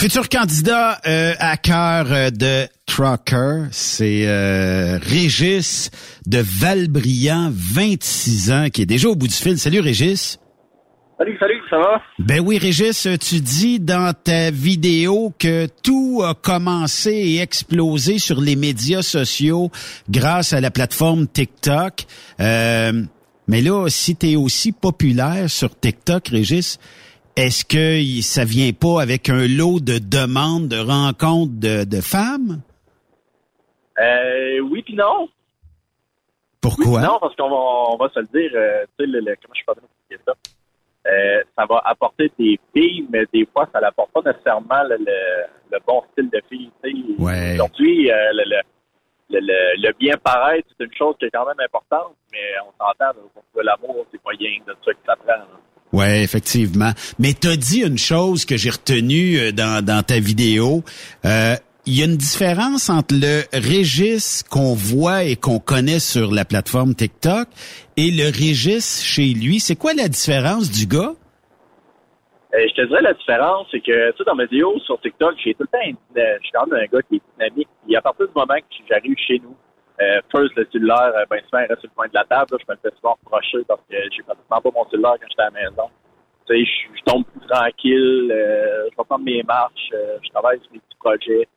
Futur 0.05 0.29
candidat 0.29 1.01
euh, 1.07 1.35
à 1.39 1.57
cœur 1.57 2.13
euh, 2.13 2.29
de 2.29 2.69
Trucker, 2.85 3.69
c'est 3.71 4.25
euh, 4.27 4.99
Régis 5.01 5.91
de 6.27 6.45
Valbriand, 6.45 7.51
26 7.51 8.53
ans, 8.53 8.67
qui 8.71 8.83
est 8.83 8.87
déjà 8.87 9.09
au 9.09 9.15
bout 9.15 9.29
du 9.29 9.35
fil. 9.35 9.57
Salut 9.57 9.81
Régis. 9.81 10.39
Salut, 11.17 11.37
salut, 11.39 11.63
ça 11.71 11.79
va? 11.79 12.03
Ben 12.19 12.41
oui, 12.41 12.59
Régis, 12.59 13.07
tu 13.21 13.41
dis 13.41 13.79
dans 13.79 14.13
ta 14.13 14.51
vidéo 14.51 15.33
que 15.39 15.67
tout 15.83 16.23
a 16.25 16.35
commencé 16.35 17.13
et 17.13 17.41
explosé 17.41 18.19
sur 18.19 18.41
les 18.41 18.57
médias 18.57 19.03
sociaux 19.03 19.71
grâce 20.11 20.53
à 20.53 20.61
la 20.61 20.73
plateforme 20.73 21.29
TikTok. 21.29 22.05
Euh, 22.41 23.03
mais 23.47 23.61
là, 23.61 23.89
si 23.89 24.17
tu 24.17 24.31
es 24.33 24.37
aussi 24.37 24.73
populaire 24.73 25.49
sur 25.49 25.79
TikTok, 25.79 26.29
Régis, 26.29 26.79
est-ce 27.37 27.65
que 27.65 28.01
ça 28.23 28.45
vient 28.45 28.73
pas 28.73 29.01
avec 29.01 29.29
un 29.29 29.47
lot 29.47 29.79
de 29.79 29.99
demandes, 29.99 30.67
de 30.67 30.79
rencontres 30.79 31.53
de, 31.55 31.85
de 31.85 32.01
femmes? 32.01 32.61
Euh, 34.01 34.59
oui 34.69 34.83
puis 34.83 34.95
non. 34.97 35.29
Pourquoi? 36.61 37.03
Non, 37.03 37.19
parce 37.21 37.37
qu'on 37.37 37.51
va, 37.51 37.57
on 37.93 37.97
va 37.99 38.09
se 38.13 38.19
le 38.19 38.27
dire, 38.35 38.51
euh, 38.57 38.85
tu 38.99 39.05
sais, 39.05 39.11
le, 39.11 39.21
le- 39.21 39.37
comment 39.41 39.55
je 39.55 39.63
peux 39.65 39.73
expliquer 39.81 40.23
ça? 40.27 40.33
Euh, 41.07 41.43
ça 41.57 41.67
va 41.67 41.83
apporter 41.85 42.31
des 42.39 42.59
filles, 42.75 43.07
mais 43.13 43.25
des 43.33 43.47
fois, 43.53 43.69
ça 43.73 43.81
n'apporte 43.81 44.11
pas 44.13 44.23
nécessairement 44.25 44.83
le, 44.89 44.97
le- 44.97 45.45
le 45.73 45.79
bon 45.87 46.03
style 46.13 46.31
de 46.31 46.41
fille. 46.49 46.71
Ouais. 47.19 47.53
Aujourd'hui, 47.55 48.11
euh, 48.11 48.15
le, 48.33 48.61
le, 49.31 49.93
bien 49.99 50.15
paraître, 50.23 50.69
c'est 50.79 50.85
une 50.85 50.95
chose 50.97 51.15
qui 51.19 51.27
est 51.27 51.31
quand 51.31 51.47
même 51.47 51.61
importante, 51.65 52.15
mais 52.33 52.39
on 52.67 52.71
s'entend, 52.83 53.19
pour 53.53 53.63
l'amour, 53.63 54.07
c'est 54.13 54.21
rien 54.25 54.59
de 54.67 54.75
ça 54.85 54.93
que 54.93 54.99
ça 55.07 55.17
prend. 55.17 55.27
là. 55.37 55.47
Ouais, 55.93 56.23
effectivement. 56.23 56.91
Mais 57.19 57.35
t'as 57.35 57.57
dit 57.57 57.83
une 57.83 57.99
chose 57.99 58.45
que 58.45 58.57
j'ai 58.57 58.71
retenue 58.71 59.39
euh, 59.39 59.53
dans, 59.53 59.85
dans 59.85 60.03
ta 60.03 60.19
vidéo. 60.19 60.83
Euh, 61.25 61.55
Il 61.87 61.99
y 61.99 62.03
a 62.03 62.07
une 62.07 62.17
différence 62.17 62.89
entre 62.89 63.13
le 63.13 63.45
Régis 63.53 64.43
qu'on 64.43 64.73
voit 64.73 65.25
et 65.25 65.37
qu'on 65.37 65.59
connaît 65.59 66.01
sur 66.01 66.33
la 66.33 66.47
plateforme 66.47 66.95
TikTok 66.95 67.47
et 67.99 68.11
le 68.11 68.33
Régis 68.33 69.05
chez 69.05 69.35
lui. 69.37 69.61
C'est 69.61 69.77
quoi 69.77 69.93
la 69.93 70.09
différence 70.09 70.71
du 70.71 70.87
gars? 70.87 71.13
Euh, 72.55 72.65
je 72.71 72.75
te 72.75 72.87
dirais 72.89 73.03
la 73.03 73.13
différence, 73.13 73.67
c'est 73.71 73.81
que 73.81 74.13
tu 74.13 74.17
sais, 74.17 74.25
dans 74.25 74.35
mes 74.35 74.47
vidéos 74.47 74.79
sur 74.81 74.99
TikTok, 75.03 75.35
j'ai 75.45 75.53
tout 75.53 75.65
le 75.65 75.69
temps 75.69 75.85
euh, 75.85 76.23
je 76.41 76.45
suis 76.45 76.53
quand 76.55 76.67
même 76.69 76.81
un 76.81 76.87
gars 76.87 77.03
qui 77.03 77.17
est 77.17 77.23
dynamique. 77.37 77.69
Et 77.87 77.97
à 77.97 78.01
partir 78.01 78.29
du 78.29 78.33
moment 78.35 78.55
que 78.57 78.85
j'arrive 78.89 79.17
chez 79.19 79.39
nous, 79.41 79.55
euh, 80.01 80.21
first 80.33 80.57
le 80.57 80.67
cellulaire, 80.73 81.13
euh, 81.15 81.25
ben 81.29 81.41
souvent 81.45 81.63
il 81.65 81.69
reste 81.69 81.81
sur 81.81 81.91
le 81.91 81.95
coin 81.95 82.09
de 82.09 82.15
la 82.15 82.25
table, 82.25 82.57
je 82.59 82.73
me 82.73 82.79
fais 82.81 82.97
souvent 82.97 83.19
reprocher 83.25 83.59
parce 83.69 83.81
que 83.91 83.97
j'ai 84.11 84.23
pratiquement 84.23 84.61
pas 84.61 84.71
mon 84.75 84.89
cellulaire 84.89 85.17
quand 85.21 85.29
j'étais 85.29 85.43
à 85.43 85.51
la 85.53 85.69
maison. 85.69 85.91
Tu 86.49 86.55
sais, 86.55 86.65
je, 86.65 86.99
je 86.99 87.03
tombe 87.05 87.25
plus 87.27 87.47
tranquille, 87.47 88.33
euh, 88.33 88.89
je 88.91 89.03
prendre 89.03 89.25
mes 89.25 89.43
marches, 89.43 89.93
euh, 89.93 90.17
je 90.25 90.31
travaille 90.31 90.59
sur 90.63 90.73
mes 90.73 90.79
petits 90.79 90.99
projets. 90.99 91.49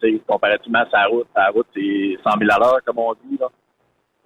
Sais, 0.00 0.20
comparativement 0.26 0.80
à 0.80 0.90
sa 0.90 1.04
route, 1.06 1.26
sa 1.34 1.48
route, 1.48 1.66
c'est 1.74 2.16
100 2.24 2.38
000 2.38 2.50
à 2.50 2.58
l'heure, 2.58 2.78
comme 2.86 2.98
on 2.98 3.12
dit, 3.12 3.36
là. 3.38 3.48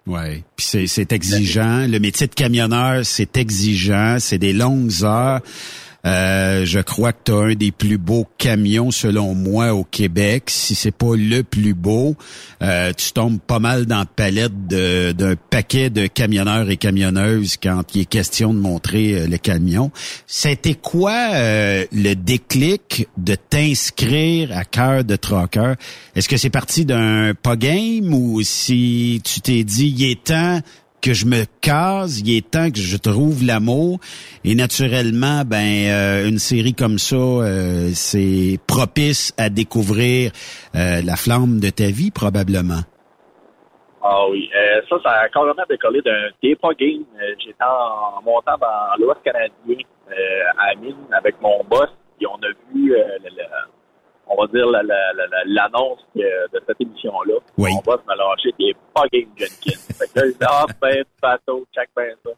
Ouais. 0.07 0.43
Puis 0.55 0.87
c'est 0.87 1.11
exigeant. 1.11 1.85
Le 1.87 1.99
métier 1.99 2.27
de 2.27 2.33
camionneur, 2.33 3.05
c'est 3.05 3.37
exigeant. 3.37 4.17
C'est 4.19 4.37
des 4.39 4.53
longues 4.53 5.03
heures. 5.03 5.41
Euh, 6.05 6.65
je 6.65 6.79
crois 6.79 7.11
que 7.11 7.19
tu 7.25 7.31
un 7.31 7.55
des 7.55 7.71
plus 7.71 7.97
beaux 7.97 8.27
camions, 8.37 8.91
selon 8.91 9.35
moi, 9.35 9.73
au 9.73 9.83
Québec. 9.83 10.45
Si 10.47 10.75
c'est 10.75 10.91
pas 10.91 11.15
le 11.15 11.43
plus 11.43 11.73
beau, 11.73 12.15
euh, 12.61 12.91
tu 12.95 13.11
tombes 13.11 13.39
pas 13.39 13.59
mal 13.59 13.85
dans 13.85 13.99
la 13.99 14.05
palette 14.05 14.67
d'un 14.67 15.35
paquet 15.49 15.89
de 15.89 16.07
camionneurs 16.07 16.69
et 16.69 16.77
camionneuses 16.77 17.57
quand 17.61 17.95
il 17.95 18.01
est 18.01 18.05
question 18.05 18.53
de 18.53 18.59
montrer 18.59 19.13
euh, 19.13 19.27
le 19.27 19.37
camion. 19.37 19.91
C'était 20.25 20.75
quoi 20.75 21.31
euh, 21.33 21.85
le 21.91 22.13
déclic 22.13 23.07
de 23.17 23.35
t'inscrire 23.35 24.55
à 24.55 24.65
cœur 24.65 25.03
de 25.03 25.15
trucker? 25.15 25.73
Est-ce 26.15 26.29
que 26.29 26.37
c'est 26.37 26.49
parti 26.49 26.85
d'un 26.85 27.33
pas 27.33 27.55
game 27.55 28.13
ou 28.13 28.41
si 28.43 29.21
tu 29.23 29.41
t'es 29.41 29.63
dit, 29.63 29.93
il 29.97 30.11
est 30.11 30.23
temps 30.23 30.61
que 31.01 31.13
je 31.13 31.25
me 31.25 31.45
case, 31.61 32.19
il 32.19 32.35
est 32.37 32.49
temps 32.51 32.69
que 32.71 32.79
je 32.79 32.97
trouve 32.97 33.43
l'amour 33.45 33.99
et 34.43 34.55
naturellement 34.55 35.43
ben 35.45 35.87
euh, 35.89 36.27
une 36.27 36.39
série 36.39 36.73
comme 36.73 36.97
ça 36.99 37.15
euh, 37.15 37.89
c'est 37.93 38.59
propice 38.67 39.33
à 39.37 39.49
découvrir 39.49 40.31
euh, 40.75 41.01
la 41.01 41.15
flamme 41.15 41.59
de 41.59 41.69
ta 41.69 41.87
vie 41.87 42.11
probablement. 42.11 42.81
Ah 44.01 44.27
oui, 44.31 44.49
euh, 44.55 44.81
ça, 44.89 44.95
ça 45.03 45.11
a 45.11 45.29
carrément 45.29 45.63
décollé 45.69 46.01
d'un 46.01 46.29
départ 46.41 46.73
game. 46.79 47.03
Euh, 47.21 47.33
J'étais 47.37 47.63
en, 47.63 48.21
montant 48.23 48.57
dans 48.57 48.95
l'Ouest 48.97 49.19
canadien 49.25 49.49
euh, 50.09 50.13
à 50.57 50.73
Mine 50.79 50.95
avec 51.11 51.35
mon 51.41 51.61
boss, 51.69 51.89
et 52.21 52.25
on 52.25 52.35
a 52.35 52.47
vu, 52.73 52.89
le- 52.89 52.95
le- 53.23 53.43
on 54.29 54.35
va 54.41 54.47
dire, 54.47 54.65
la- 54.67 54.83
la- 54.83 55.13
la- 55.13 55.27
la- 55.27 55.43
l'annonce 55.45 55.99
de 56.53 56.61
cette 56.67 56.79
émission-là. 56.81 57.35
Oui. 57.57 57.71
Mon 57.73 57.81
boss 57.81 57.99
m'a 58.07 58.15
lâché 58.15 58.49
des 58.59 58.73
pas 58.93 59.03
game 59.11 59.29
Jenkins. 59.37 59.79
fait 59.97 60.07
que 60.13 60.19
là, 60.19 60.25
il 60.27 60.31
dit, 60.33 60.37
ah, 60.47 60.65
ben, 60.81 61.03
bateau, 61.21 61.65
check 61.75 61.89
ben 61.95 62.15
ça. 62.23 62.31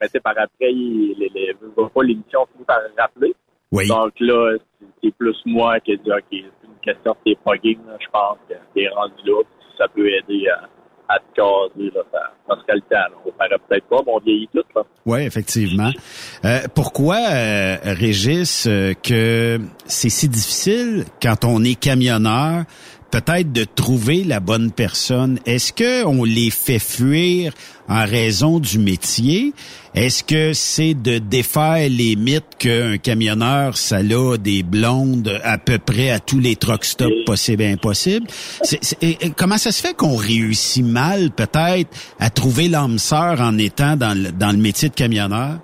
Mais 0.00 0.06
tu 0.08 0.12
sais, 0.12 0.20
par 0.20 0.32
après, 0.36 0.72
il, 0.72 1.14
les, 1.18 1.28
les, 1.34 1.54
pas 1.54 2.02
l'émission 2.02 2.46
finit 2.52 2.64
par 2.64 2.80
rappeler. 2.98 3.34
Oui. 3.70 3.86
Donc 3.88 4.12
là, 4.20 4.56
c'est- 4.80 4.86
plus 5.12 5.36
moi 5.46 5.78
qui 5.80 5.92
ai 5.92 5.96
dit, 5.96 6.10
OK, 6.12 6.22
c'est 6.30 6.36
une 6.38 6.80
question 6.82 7.12
de 7.24 7.32
tes 7.32 7.38
je 8.00 8.08
pense 8.12 8.38
que 8.48 8.54
t'es 8.74 8.88
rendu 8.88 9.14
là, 9.24 9.42
ça 9.78 9.88
peut 9.88 10.08
aider 10.08 10.48
à, 10.48 10.68
Oui, 15.04 15.20
effectivement. 15.22 15.90
Euh, 16.44 16.60
pourquoi, 16.74 17.16
euh, 17.16 17.76
Régis, 17.82 18.66
euh, 18.66 18.94
que 18.94 19.60
c'est 19.86 20.08
si 20.08 20.28
difficile 20.28 21.04
quand 21.20 21.44
on 21.44 21.64
est 21.64 21.78
camionneur, 21.78 22.64
peut-être 23.10 23.52
de 23.52 23.64
trouver 23.64 24.24
la 24.24 24.40
bonne 24.40 24.70
personne? 24.70 25.38
Est-ce 25.44 25.72
que 25.72 26.04
on 26.06 26.24
les 26.24 26.50
fait 26.50 26.78
fuir 26.78 27.52
en 27.88 28.04
raison 28.04 28.58
du 28.58 28.78
métier? 28.78 29.52
Est-ce 29.94 30.24
que 30.24 30.54
c'est 30.54 30.94
de 30.94 31.18
défaire 31.18 31.86
les 31.90 32.16
mythes 32.16 32.56
qu'un 32.58 32.96
camionneur, 32.96 33.76
ça 33.76 33.96
a 33.96 34.36
des 34.38 34.62
blondes 34.62 35.38
à 35.44 35.58
peu 35.58 35.78
près 35.78 36.08
à 36.10 36.18
tous 36.18 36.38
les 36.40 36.56
truck 36.56 36.84
stops 36.84 37.24
possibles 37.26 37.62
et 37.62 37.72
impossibles? 37.72 38.26
Comment 39.36 39.58
ça 39.58 39.70
se 39.70 39.86
fait 39.86 39.94
qu'on 39.94 40.16
réussit 40.16 40.82
mal, 40.82 41.30
peut-être, 41.30 41.90
à 42.18 42.30
trouver 42.30 42.68
l'âme 42.68 42.96
sœur 42.96 43.42
en 43.42 43.58
étant 43.58 43.96
dans 43.96 44.16
le, 44.16 44.32
dans 44.32 44.52
le 44.52 44.62
métier 44.62 44.88
de 44.88 44.94
camionneur? 44.94 45.58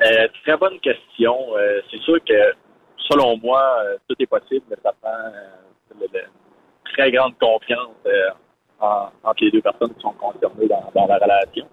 Euh, 0.00 0.28
très 0.44 0.56
bonne 0.56 0.78
question. 0.78 1.34
Euh, 1.58 1.80
c'est 1.90 2.00
sûr 2.02 2.18
que, 2.24 2.54
selon 3.10 3.36
moi, 3.38 3.60
euh, 3.86 3.96
tout 4.08 4.14
est 4.20 4.26
possible, 4.26 4.66
mais 4.70 4.76
ça 4.84 4.92
prend 5.02 5.10
euh, 5.10 5.94
une 6.00 6.92
très 6.94 7.10
grande 7.10 7.34
confiance 7.40 7.90
euh, 8.06 8.30
en- 8.78 9.08
entre 9.24 9.42
les 9.44 9.50
deux 9.50 9.62
personnes 9.62 9.92
qui 9.94 10.00
sont 10.02 10.12
concernées 10.12 10.68
dans, 10.68 10.92
dans 10.94 11.08
la 11.08 11.16
relation. 11.18 11.66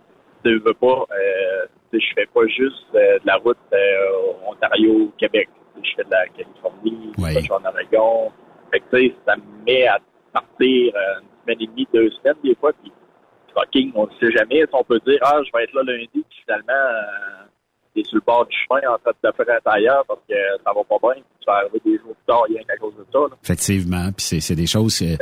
Tu 0.43 0.59
veux 0.59 0.73
pas, 0.73 1.05
euh, 1.11 1.65
je 1.93 2.05
fais 2.15 2.25
pas 2.33 2.45
juste 2.47 2.85
euh, 2.95 3.19
de 3.19 3.27
la 3.27 3.35
route 3.37 3.57
euh, 3.73 4.47
Ontario-Québec. 4.47 5.49
Je 5.83 5.89
fais 5.95 6.03
de 6.03 6.11
la 6.11 6.27
Californie, 6.27 7.11
je 7.17 7.39
suis 7.39 7.51
en 7.51 7.65
Oregon. 7.65 8.31
Fait 8.71 8.79
que, 8.79 8.97
tu 8.97 9.07
sais, 9.09 9.15
ça 9.25 9.35
me 9.35 9.65
met 9.65 9.87
à 9.87 9.99
partir 10.33 10.93
euh, 10.95 11.21
une 11.21 11.27
semaine 11.43 11.61
et 11.61 11.67
demie, 11.67 11.87
deux 11.93 12.09
semaines 12.11 12.35
des 12.43 12.55
fois, 12.55 12.71
puis 12.81 12.91
fucking, 13.53 13.91
on 13.95 14.07
ne 14.07 14.11
sait 14.19 14.31
jamais. 14.31 14.61
Si 14.61 14.69
on 14.73 14.83
peut 14.83 14.99
dire, 15.05 15.19
ah, 15.23 15.39
je 15.45 15.51
vais 15.57 15.63
être 15.63 15.73
là 15.73 15.83
lundi, 15.83 16.07
puis 16.13 16.39
finalement, 16.43 16.71
euh, 16.71 17.45
t'es 17.95 18.03
sur 18.03 18.15
le 18.15 18.21
bord 18.25 18.45
du 18.45 18.55
chemin 18.55 18.93
en 18.93 18.97
train 18.97 19.11
de 19.11 19.31
faire 19.35 19.59
ailleurs 19.65 20.05
parce 20.07 20.21
que 20.29 20.35
ça 20.63 20.71
va 20.73 20.83
pas 20.83 21.13
bien. 21.13 21.23
Tu 21.39 21.45
vas 21.47 21.55
arriver 21.55 21.81
des 21.83 21.97
jours 21.97 22.15
plus 22.15 22.25
tard, 22.27 22.43
rien 22.47 22.61
qu'à 22.63 22.77
cause 22.77 22.95
de 22.95 23.05
ça. 23.11 23.19
là. 23.19 23.35
Effectivement, 23.43 24.09
puis 24.15 24.39
c'est, 24.41 24.55
des 24.55 24.67
choses. 24.67 25.01
euh, 25.01 25.17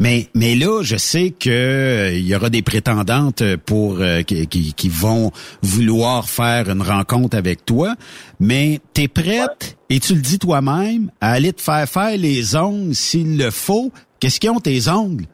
mais 0.00 0.26
mais 0.34 0.54
là, 0.54 0.82
je 0.82 0.96
sais 0.96 1.30
que 1.30 1.50
euh, 1.50 2.10
il 2.12 2.26
y 2.26 2.34
aura 2.34 2.50
des 2.50 2.62
prétendantes 2.62 3.42
pour 3.66 4.00
euh, 4.00 4.22
qui, 4.22 4.46
qui, 4.46 4.72
qui 4.72 4.88
vont 4.88 5.32
vouloir 5.62 6.28
faire 6.28 6.70
une 6.70 6.82
rencontre 6.82 7.36
avec 7.36 7.64
toi. 7.64 7.94
Mais 8.38 8.78
t'es 8.94 9.08
prête 9.08 9.76
et 9.90 9.98
tu 9.98 10.14
le 10.14 10.20
dis 10.20 10.38
toi-même 10.38 11.10
à 11.20 11.32
aller 11.32 11.52
te 11.52 11.60
faire 11.60 11.88
faire 11.88 12.16
les 12.16 12.54
ongles 12.56 12.94
s'il 12.94 13.38
le 13.38 13.50
faut. 13.50 13.90
Qu'est-ce 14.20 14.38
qu'ils 14.40 14.50
ont 14.50 14.60
tes 14.60 14.88
ongles? 14.88 15.24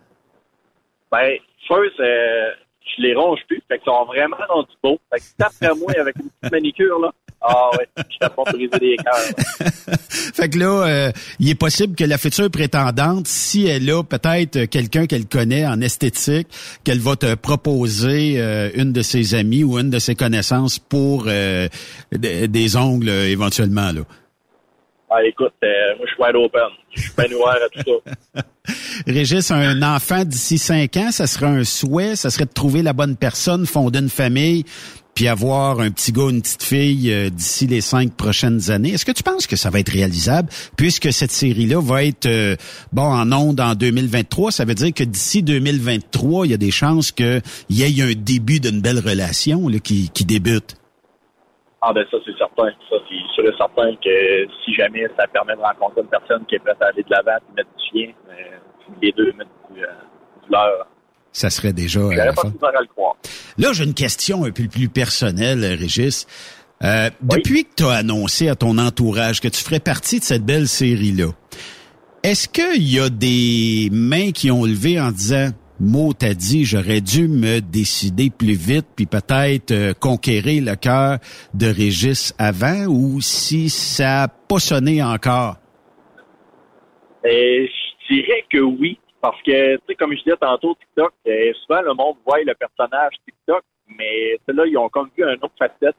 Ben, 1.12 1.36
first, 1.68 2.00
euh, 2.00 2.50
je 2.96 3.02
les 3.02 3.14
ronge 3.14 3.40
plus. 3.46 3.62
Fait 3.68 3.78
qu'ils 3.78 3.92
sont 3.92 4.04
vraiment 4.04 4.36
rendus 4.48 4.74
beaux. 4.82 4.98
Fait 5.12 5.20
que 5.20 5.24
d'après 5.38 5.78
moi, 5.78 5.92
avec 5.98 6.16
une 6.16 6.30
petite 6.30 6.52
manicure, 6.52 6.98
là, 7.00 7.12
ah 7.46 7.70
ouais, 7.76 7.86
je 7.96 8.18
t'ai 8.18 8.34
pas 8.34 8.42
brisé 8.50 8.78
des 8.78 8.96
cœurs. 8.96 9.98
Fait 10.34 10.48
que 10.48 10.58
là, 10.58 10.86
euh, 10.86 11.12
il 11.38 11.50
est 11.50 11.54
possible 11.54 11.94
que 11.94 12.04
la 12.04 12.16
future 12.16 12.50
prétendante, 12.50 13.26
si 13.26 13.66
elle 13.66 13.88
a 13.90 14.02
peut-être 14.02 14.64
quelqu'un 14.64 15.06
qu'elle 15.06 15.26
connaît 15.26 15.66
en 15.66 15.80
esthétique, 15.82 16.48
qu'elle 16.84 17.00
va 17.00 17.16
te 17.16 17.34
proposer 17.34 18.36
euh, 18.38 18.70
une 18.74 18.92
de 18.92 19.02
ses 19.02 19.34
amies 19.34 19.62
ou 19.62 19.78
une 19.78 19.90
de 19.90 19.98
ses 19.98 20.14
connaissances 20.14 20.78
pour 20.78 21.24
euh, 21.26 21.68
des, 22.12 22.76
ongles 22.76 23.08
euh, 23.08 23.28
éventuellement. 23.28 23.92
Là. 23.92 24.02
Ah, 25.10 25.22
écoute, 25.24 25.52
euh, 25.62 25.96
moi, 25.96 26.06
je 26.06 26.12
suis 26.12 26.22
wide 26.22 26.36
open. 26.36 26.60
Je 26.94 27.00
suis 27.02 27.12
bien 27.16 27.36
ouvert 27.36 27.60
à 27.62 27.68
tout 27.68 28.00
ça. 28.34 28.42
Régis, 29.06 29.50
un 29.50 29.82
enfant 29.82 30.24
d'ici 30.24 30.58
cinq 30.58 30.96
ans, 30.96 31.10
ça 31.10 31.26
serait 31.26 31.46
un 31.46 31.64
souhait, 31.64 32.16
ça 32.16 32.30
serait 32.30 32.46
de 32.46 32.52
trouver 32.52 32.82
la 32.82 32.92
bonne 32.92 33.16
personne, 33.16 33.66
fonder 33.66 33.98
une 33.98 34.08
famille, 34.08 34.64
puis 35.14 35.28
avoir 35.28 35.80
un 35.80 35.90
petit 35.90 36.12
gars, 36.12 36.28
une 36.30 36.42
petite 36.42 36.62
fille 36.62 37.12
euh, 37.12 37.30
d'ici 37.30 37.66
les 37.66 37.80
cinq 37.80 38.16
prochaines 38.16 38.70
années. 38.70 38.90
Est-ce 38.90 39.04
que 39.04 39.12
tu 39.12 39.22
penses 39.22 39.46
que 39.46 39.56
ça 39.56 39.70
va 39.70 39.80
être 39.80 39.92
réalisable, 39.92 40.48
puisque 40.76 41.12
cette 41.12 41.30
série-là 41.30 41.80
va 41.80 42.04
être 42.04 42.26
euh, 42.26 42.56
bon 42.92 43.02
en 43.02 43.30
ondes 43.32 43.60
en 43.60 43.74
2023? 43.74 44.50
Ça 44.50 44.64
veut 44.64 44.74
dire 44.74 44.92
que 44.94 45.04
d'ici 45.04 45.42
2023, 45.42 46.46
il 46.46 46.50
y 46.50 46.54
a 46.54 46.58
des 46.58 46.70
chances 46.70 47.12
qu'il 47.12 47.42
y 47.70 47.82
ait 47.82 48.02
un 48.02 48.14
début 48.16 48.60
d'une 48.60 48.80
belle 48.80 48.98
relation 48.98 49.68
là, 49.68 49.78
qui, 49.78 50.10
qui 50.10 50.24
débute. 50.24 50.76
Ah, 51.86 51.92
ben 51.92 52.06
ça, 52.10 52.16
c'est 52.24 52.36
certain. 52.38 52.70
Ça, 52.88 52.96
c'est 53.06 53.34
sûr 53.34 53.44
et 53.44 53.56
certain 53.58 53.94
que 53.96 54.46
si 54.64 54.72
jamais 54.72 55.06
ça 55.18 55.26
permet 55.26 55.54
de 55.54 55.60
rencontrer 55.60 56.00
une 56.00 56.08
personne 56.08 56.46
qui 56.46 56.54
est 56.54 56.58
prête 56.58 56.80
à 56.80 56.86
aller 56.86 57.02
de 57.02 57.10
l'avant 57.10 57.36
et 57.36 57.56
mettre 57.56 57.68
du 57.76 57.84
chien, 57.90 58.12
euh, 58.30 58.56
les 59.02 59.12
deux 59.12 59.32
mettent 59.34 59.48
du, 59.70 59.82
euh, 59.84 59.88
leur. 60.48 60.86
Ça 61.34 61.50
serait 61.50 61.72
déjà 61.74 62.00
euh, 62.00 62.04
J'aurais 62.12 62.24
la 62.26 62.32
pas 62.32 62.42
fin. 62.42 62.48
de 62.48 62.54
misère 62.54 62.70
à 62.78 62.80
le 62.80 62.86
croire. 62.86 63.16
Là, 63.58 63.72
j'ai 63.74 63.84
une 63.84 63.92
question 63.94 64.44
un 64.44 64.50
peu 64.52 64.66
plus 64.68 64.88
personnelle, 64.88 65.64
Régis. 65.78 66.26
Euh, 66.82 67.10
Depuis 67.22 67.64
que 67.64 67.70
tu 67.76 67.84
as 67.84 67.90
annoncé 67.96 68.48
à 68.48 68.54
ton 68.54 68.78
entourage 68.78 69.40
que 69.40 69.48
tu 69.48 69.62
ferais 69.62 69.80
partie 69.80 70.20
de 70.20 70.24
cette 70.24 70.44
belle 70.44 70.68
série-là, 70.68 71.32
est-ce 72.22 72.48
qu'il 72.48 72.88
y 72.88 72.98
a 73.00 73.10
des 73.10 73.88
mains 73.92 74.30
qui 74.30 74.50
ont 74.50 74.64
levé 74.64 74.98
en 75.00 75.10
disant 75.10 75.50
Mo, 75.80 76.12
t'as 76.14 76.34
dit, 76.34 76.64
j'aurais 76.64 77.00
dû 77.00 77.26
me 77.26 77.58
décider 77.60 78.30
plus 78.30 78.54
vite, 78.54 78.86
puis 78.94 79.06
peut-être 79.06 79.72
euh, 79.72 79.92
conquérir 79.92 80.62
le 80.64 80.76
cœur 80.76 81.18
de 81.52 81.66
Régis 81.66 82.32
avant, 82.38 82.84
ou 82.86 83.20
si 83.20 83.68
ça 83.70 84.04
n'a 84.04 84.28
pas 84.28 84.60
sonné 84.60 85.02
encore? 85.02 85.56
Et 87.24 87.68
je 88.08 88.14
dirais 88.14 88.44
que 88.50 88.58
oui, 88.58 88.98
parce 89.24 89.40
que, 89.40 89.76
tu 89.76 89.82
sais, 89.88 89.94
comme 89.94 90.12
je 90.12 90.22
disais 90.22 90.36
tantôt, 90.38 90.74
TikTok, 90.74 91.14
euh, 91.26 91.52
souvent 91.64 91.80
le 91.80 91.94
monde 91.94 92.16
voit 92.26 92.42
le 92.44 92.52
personnage 92.54 93.14
TikTok, 93.24 93.62
mais 93.98 94.38
là, 94.48 94.66
ils 94.66 94.76
ont 94.76 94.90
comme 94.90 95.08
vu 95.16 95.24
un 95.24 95.32
autre 95.36 95.54
facette. 95.58 95.96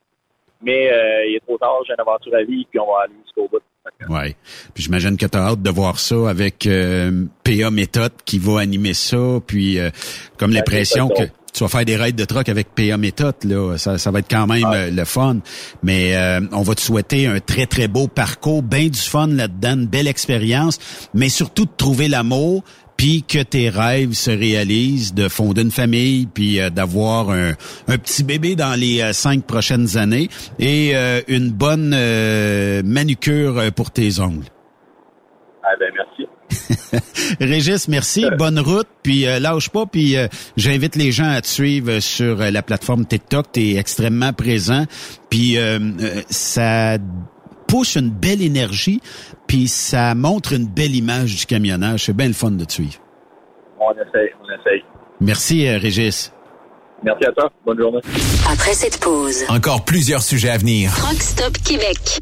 Mais 0.61 0.91
euh, 0.91 1.25
il 1.25 1.35
est 1.35 1.39
trop 1.39 1.57
tard, 1.57 1.79
j'ai 1.87 1.93
une 1.93 2.01
aventure 2.01 2.35
à 2.35 2.43
vie, 2.43 2.67
puis 2.69 2.79
on 2.79 2.85
va 2.85 3.01
aller 3.05 3.15
jusqu'au 3.23 3.47
bout. 3.47 3.63
Ouais. 4.07 4.35
Puis 4.75 4.83
j'imagine 4.83 5.17
que 5.17 5.25
tu 5.25 5.37
as 5.39 5.41
hâte 5.41 5.61
de 5.63 5.69
voir 5.71 5.97
ça 5.97 6.29
avec 6.29 6.67
euh, 6.67 7.25
PA 7.43 7.71
Méthode 7.71 8.13
qui 8.25 8.37
va 8.37 8.59
animer 8.59 8.93
ça. 8.93 9.39
Puis 9.45 9.79
euh, 9.79 9.89
comme 10.37 10.51
l'impression 10.51 11.09
que 11.09 11.23
tu 11.55 11.63
vas 11.63 11.69
faire 11.69 11.85
des 11.85 11.95
raids 11.95 12.11
de 12.11 12.25
troc 12.25 12.49
avec 12.49 12.75
PA 12.75 12.97
Méthode, 12.97 13.35
là, 13.45 13.77
ça, 13.77 13.97
ça 13.97 14.11
va 14.11 14.19
être 14.19 14.29
quand 14.29 14.45
même 14.45 14.65
euh, 14.65 14.91
le 14.91 15.05
fun. 15.05 15.37
Mais 15.83 16.15
euh, 16.15 16.41
on 16.51 16.63
va 16.63 16.75
te 16.75 16.81
souhaiter 16.81 17.27
un 17.27 17.39
très, 17.39 17.65
très 17.65 17.87
beau 17.87 18.07
parcours, 18.07 18.61
bien 18.61 18.87
du 18.87 18.99
fun 18.99 19.27
là-dedans, 19.27 19.73
une 19.73 19.87
belle 19.87 20.07
expérience, 20.07 20.79
mais 21.13 21.29
surtout 21.29 21.65
de 21.65 21.71
trouver 21.77 22.09
l'amour, 22.09 22.63
puis 22.97 23.23
que 23.23 23.41
tes 23.41 23.69
rêves 23.69 24.13
se 24.13 24.31
réalisent, 24.31 25.13
de 25.13 25.27
fonder 25.27 25.61
une 25.61 25.71
famille, 25.71 26.27
puis 26.27 26.59
euh, 26.59 26.69
d'avoir 26.69 27.29
un, 27.29 27.53
un 27.87 27.97
petit 27.97 28.23
bébé 28.23 28.55
dans 28.55 28.79
les 28.79 29.01
euh, 29.01 29.13
cinq 29.13 29.43
prochaines 29.45 29.97
années 29.97 30.29
et 30.59 30.91
euh, 30.95 31.21
une 31.27 31.51
bonne 31.51 31.93
euh, 31.93 32.81
manucure 32.83 33.57
euh, 33.57 33.71
pour 33.71 33.91
tes 33.91 34.19
ongles. 34.19 34.45
Ah 35.63 35.73
ben 35.79 35.91
merci. 35.95 36.27
Régis, 37.39 37.87
merci, 37.87 38.25
bonne 38.37 38.59
route, 38.59 38.87
puis 39.01 39.25
euh, 39.25 39.39
lâche 39.39 39.69
pas, 39.69 39.85
puis 39.85 40.15
euh, 40.15 40.27
j'invite 40.55 40.95
les 40.95 41.11
gens 41.11 41.29
à 41.29 41.41
te 41.41 41.47
suivre 41.47 41.99
sur 41.99 42.37
la 42.37 42.61
plateforme 42.61 43.05
TikTok, 43.05 43.51
tu 43.51 43.61
es 43.61 43.75
extrêmement 43.75 44.31
présent, 44.31 44.85
puis 45.29 45.57
ça 46.29 46.97
pousse 47.75 47.95
une 47.95 48.09
belle 48.09 48.41
énergie, 48.41 49.01
puis 49.47 49.67
ça 49.67 50.15
montre 50.15 50.53
une 50.53 50.65
belle 50.65 50.95
image 50.95 51.35
du 51.35 51.45
camionnage, 51.45 52.05
c'est 52.05 52.15
bien 52.15 52.27
le 52.27 52.33
fun 52.33 52.51
de 52.51 52.63
te 52.63 52.71
suivre. 52.71 52.93
On 53.77 53.91
essaye, 53.91 54.29
on 54.41 54.45
essaye. 54.45 54.81
Merci 55.19 55.67
euh, 55.67 55.77
Régis. 55.77 56.31
Merci 57.03 57.25
à 57.25 57.33
toi. 57.33 57.51
Bonne 57.65 57.77
journée. 57.77 57.99
Après 58.49 58.71
cette 58.71 59.01
pause, 59.01 59.43
Encore 59.49 59.83
plusieurs 59.83 60.21
sujets 60.21 60.51
à 60.51 60.57
venir. 60.57 60.89
Truck 60.95 61.21
Stop 61.21 61.57
Québec. 61.65 62.21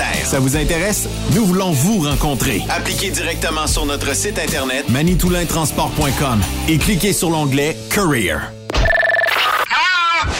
Ça 0.23 0.39
vous 0.39 0.55
intéresse? 0.57 1.07
Nous 1.33 1.45
voulons 1.45 1.71
vous 1.71 1.99
rencontrer. 2.07 2.61
Appliquez 2.69 3.09
directement 3.11 3.67
sur 3.67 3.85
notre 3.85 4.15
site 4.15 4.39
internet 4.39 4.89
manitoulintransport.com 4.89 6.41
et 6.69 6.77
cliquez 6.77 7.13
sur 7.13 7.29
l'onglet 7.29 7.77
Career. 7.89 8.39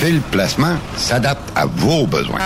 Fil 0.00 0.22
Placement 0.30 0.78
s'adapte 0.96 1.52
à 1.54 1.66
vos 1.66 2.06
besoins. 2.06 2.38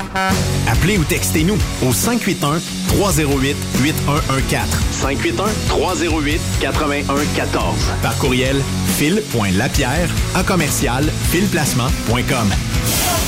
Appelez 0.66 0.98
ou 0.98 1.04
textez-nous 1.04 1.56
au 1.86 1.92
581 1.92 2.60
308 2.88 3.56
8114. 3.84 4.68
581 4.90 5.44
308 5.68 6.40
8114. 6.62 7.74
Par 8.02 8.18
courriel 8.18 8.56
fil.lapierre 8.96 10.08
à 10.34 10.42
commercial 10.42 11.04
filplacement.com. 11.30 12.52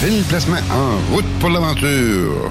Fil 0.01 0.25
placement 0.25 0.57
en 0.73 1.15
route 1.15 1.27
pour 1.39 1.51
l'aventure. 1.51 2.51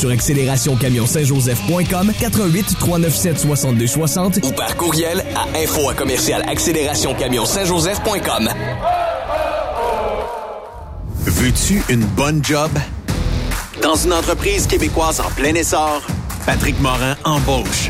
accélérationcamion-saint-joseph.com 0.09 2.13
88 2.19 2.77
397 2.79 3.39
62 3.39 3.87
60 3.87 4.39
ou 4.43 4.51
par 4.53 4.75
courriel 4.77 5.23
à 5.35 5.43
info 5.57 5.89
à 5.89 5.93
commercial 5.93 6.41
accélérationcamion-saint-joseph.com. 6.47 8.49
Veux-tu 11.25 11.83
une 11.89 12.05
bonne 12.05 12.41
job? 12.43 12.71
Dans 13.81 13.95
une 13.95 14.13
entreprise 14.13 14.67
québécoise 14.67 15.19
en 15.19 15.29
plein 15.31 15.55
essor, 15.55 16.01
Patrick 16.45 16.79
Morin 16.79 17.15
embauche. 17.23 17.89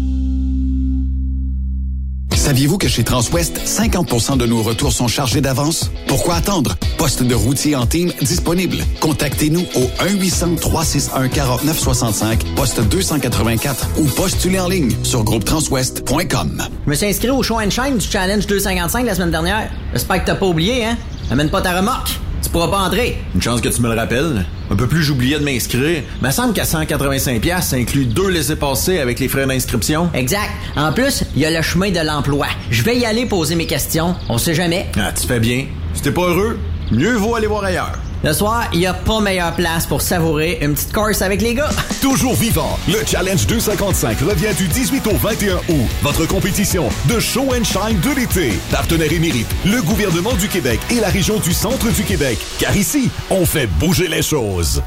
Saviez-vous 2.51 2.77
que 2.77 2.89
chez 2.89 3.05
Transwest, 3.05 3.61
50% 3.65 4.35
de 4.35 4.45
nos 4.45 4.61
retours 4.61 4.91
sont 4.91 5.07
chargés 5.07 5.39
d'avance? 5.39 5.89
Pourquoi 6.07 6.35
attendre? 6.35 6.75
Poste 6.97 7.23
de 7.23 7.33
routier 7.33 7.77
en 7.77 7.85
team 7.85 8.11
disponible. 8.21 8.75
Contactez-nous 8.99 9.65
au 9.73 9.87
1-800-361-4965, 10.03 12.39
poste 12.57 12.81
284 12.81 13.91
ou 13.99 14.05
postulez 14.05 14.59
en 14.59 14.67
ligne 14.67 14.91
sur 15.03 15.23
groupetranswest.com. 15.23 16.67
Je 16.87 16.89
me 16.89 16.95
suis 16.95 17.05
inscrit 17.05 17.29
au 17.29 17.41
show 17.41 17.57
and 17.57 17.69
shine 17.69 17.97
du 17.97 18.05
Challenge 18.05 18.45
255 18.45 19.05
la 19.05 19.15
semaine 19.15 19.31
dernière. 19.31 19.71
J'espère 19.93 20.21
que 20.21 20.27
t'as 20.27 20.35
pas 20.35 20.47
oublié, 20.47 20.83
hein? 20.83 20.97
Amène 21.29 21.49
pas 21.49 21.61
ta 21.61 21.77
remorque. 21.77 22.19
Tu 22.43 22.49
pourras 22.49 22.67
pas 22.67 22.79
entrer. 22.79 23.17
Une 23.33 23.41
chance 23.41 23.61
que 23.61 23.69
tu 23.69 23.81
me 23.81 23.87
le 23.87 23.95
rappelles. 23.95 24.45
Un 24.71 24.75
peu 24.77 24.87
plus 24.87 25.03
j'oubliais 25.03 25.37
de 25.37 25.43
m'inscrire. 25.43 26.01
Me 26.21 26.31
semble 26.31 26.53
qu'à 26.53 26.63
185 26.63 27.45
ça 27.61 27.75
inclut 27.75 28.05
deux 28.05 28.29
laissés-passer 28.29 28.99
avec 28.99 29.19
les 29.19 29.27
frais 29.27 29.45
d'inscription. 29.45 30.09
Exact. 30.13 30.49
En 30.77 30.93
plus, 30.93 31.25
il 31.35 31.41
y 31.41 31.45
a 31.45 31.51
le 31.51 31.61
chemin 31.61 31.91
de 31.91 31.99
l'emploi. 31.99 32.47
Je 32.69 32.81
vais 32.81 32.97
y 32.97 33.05
aller 33.05 33.25
poser 33.25 33.55
mes 33.55 33.67
questions. 33.67 34.15
On 34.29 34.37
sait 34.37 34.55
jamais. 34.55 34.87
Ah, 34.97 35.11
tu 35.11 35.27
fais 35.27 35.41
bien. 35.41 35.65
Si 35.93 36.01
t'es 36.01 36.11
pas 36.11 36.21
heureux, 36.21 36.57
mieux 36.89 37.15
vaut 37.15 37.35
aller 37.35 37.47
voir 37.47 37.65
ailleurs. 37.65 37.99
Le 38.23 38.33
soir, 38.33 38.69
il 38.71 38.77
n'y 38.79 38.85
a 38.85 38.93
pas 38.93 39.19
meilleure 39.19 39.55
place 39.55 39.87
pour 39.87 40.01
savourer 40.01 40.59
une 40.61 40.75
petite 40.75 40.93
course 40.93 41.23
avec 41.23 41.41
les 41.41 41.55
gars. 41.55 41.71
Toujours 42.01 42.35
vivant, 42.35 42.77
le 42.87 43.03
Challenge 43.05 43.47
255 43.47 44.19
revient 44.19 44.53
du 44.55 44.67
18 44.67 45.07
au 45.07 45.15
21 45.15 45.55
août. 45.55 45.87
Votre 46.03 46.27
compétition 46.27 46.87
de 47.09 47.19
show 47.19 47.47
and 47.51 47.63
shine 47.63 47.99
de 47.99 48.11
l'été. 48.15 48.51
Partenaire 48.69 49.11
émérite, 49.11 49.47
le 49.65 49.81
gouvernement 49.81 50.33
du 50.33 50.47
Québec 50.47 50.79
et 50.91 50.99
la 50.99 51.09
région 51.09 51.39
du 51.39 51.51
centre 51.51 51.91
du 51.91 52.03
Québec. 52.03 52.37
Car 52.59 52.77
ici, 52.77 53.09
on 53.31 53.43
fait 53.43 53.65
bouger 53.65 54.07
les 54.07 54.21
choses. 54.21 54.83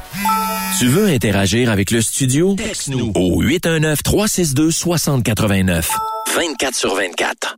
Tu 0.79 0.87
veux 0.87 1.07
interagir 1.07 1.69
avec 1.69 1.91
le 1.91 2.01
studio? 2.01 2.55
Texte-nous 2.55 3.11
au 3.15 3.43
819-362-6089. 3.43 5.83
24 6.35 6.75
sur 6.75 6.95
24. 6.95 7.57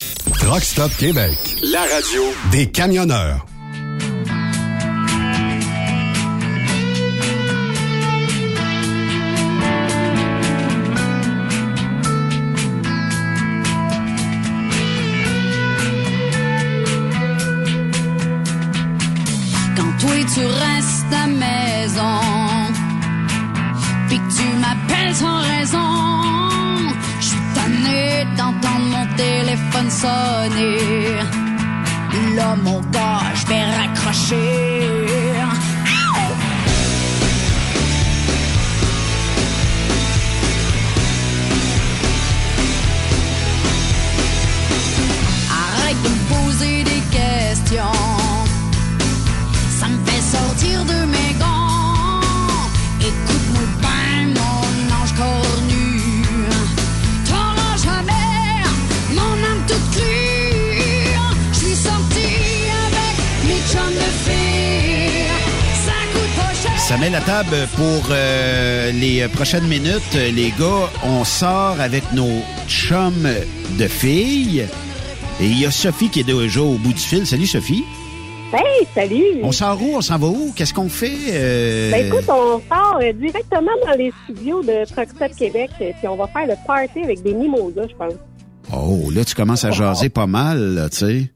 Truck 0.00 0.62
Stop 0.62 0.96
Québec. 0.96 1.36
La 1.72 1.80
radio 1.80 2.22
des 2.52 2.70
camionneurs. 2.70 3.44
Quand 19.76 19.92
toi 19.98 20.10
tu 20.32 20.46
restes 20.46 21.12
à 21.12 21.26
maison, 21.26 22.20
puis 24.08 24.18
que 24.18 24.32
tu 24.36 24.46
m'appelles 24.60 25.14
sans 25.14 25.40
raison, 25.40 25.90
je 27.20 27.26
suis 27.26 27.36
tanné 27.54 28.24
d'entendre 28.36 28.58
mon 28.62 28.67
téléphone 29.48 29.90
sonner. 29.90 30.78
Là 32.36 32.54
mon 32.62 32.80
gars, 32.92 33.32
je 33.34 33.46
raccrocher. 33.78 35.47
La 67.18 67.24
table 67.24 67.56
pour 67.74 68.08
euh, 68.10 68.92
les 68.92 69.26
prochaines 69.28 69.66
minutes. 69.66 70.14
Les 70.14 70.50
gars, 70.50 70.88
on 71.04 71.24
sort 71.24 71.80
avec 71.80 72.12
nos 72.12 72.42
chums 72.68 73.28
de 73.78 73.86
filles. 73.88 74.66
Et 75.40 75.46
il 75.46 75.60
y 75.60 75.66
a 75.66 75.70
Sophie 75.70 76.10
qui 76.10 76.20
est 76.20 76.24
déjà 76.24 76.60
au 76.60 76.74
bout 76.74 76.92
du 76.92 77.00
fil. 77.00 77.26
Salut 77.26 77.46
Sophie. 77.46 77.84
Hey, 78.52 78.86
salut! 78.94 79.40
On 79.42 79.52
sort 79.52 79.82
où? 79.82 79.96
On 79.96 80.00
s'en 80.00 80.18
va 80.18 80.28
où? 80.28 80.52
Qu'est-ce 80.54 80.72
qu'on 80.72 80.88
fait? 80.88 81.12
euh? 81.30 81.90
Ben 81.90 82.06
écoute, 82.06 82.28
on 82.28 82.60
sort 82.72 82.98
euh, 83.02 83.12
directement 83.12 83.72
dans 83.84 83.96
les 83.96 84.12
studios 84.24 84.62
de 84.62 84.84
Truck 84.84 85.08
Stop 85.14 85.36
Québec, 85.36 85.70
euh, 85.80 85.90
puis 85.98 86.08
on 86.08 86.16
va 86.16 86.28
faire 86.28 86.46
le 86.46 86.54
party 86.66 87.00
avec 87.02 87.22
des 87.22 87.34
mimosas, 87.34 87.88
je 87.90 87.96
pense. 87.96 88.14
Oh, 88.72 89.10
là, 89.10 89.24
tu 89.24 89.34
commences 89.34 89.64
à 89.64 89.70
jaser 89.70 90.08
pas 90.08 90.26
mal, 90.26 90.74
là, 90.74 90.88
tu 90.88 90.96
sais. 90.98 91.30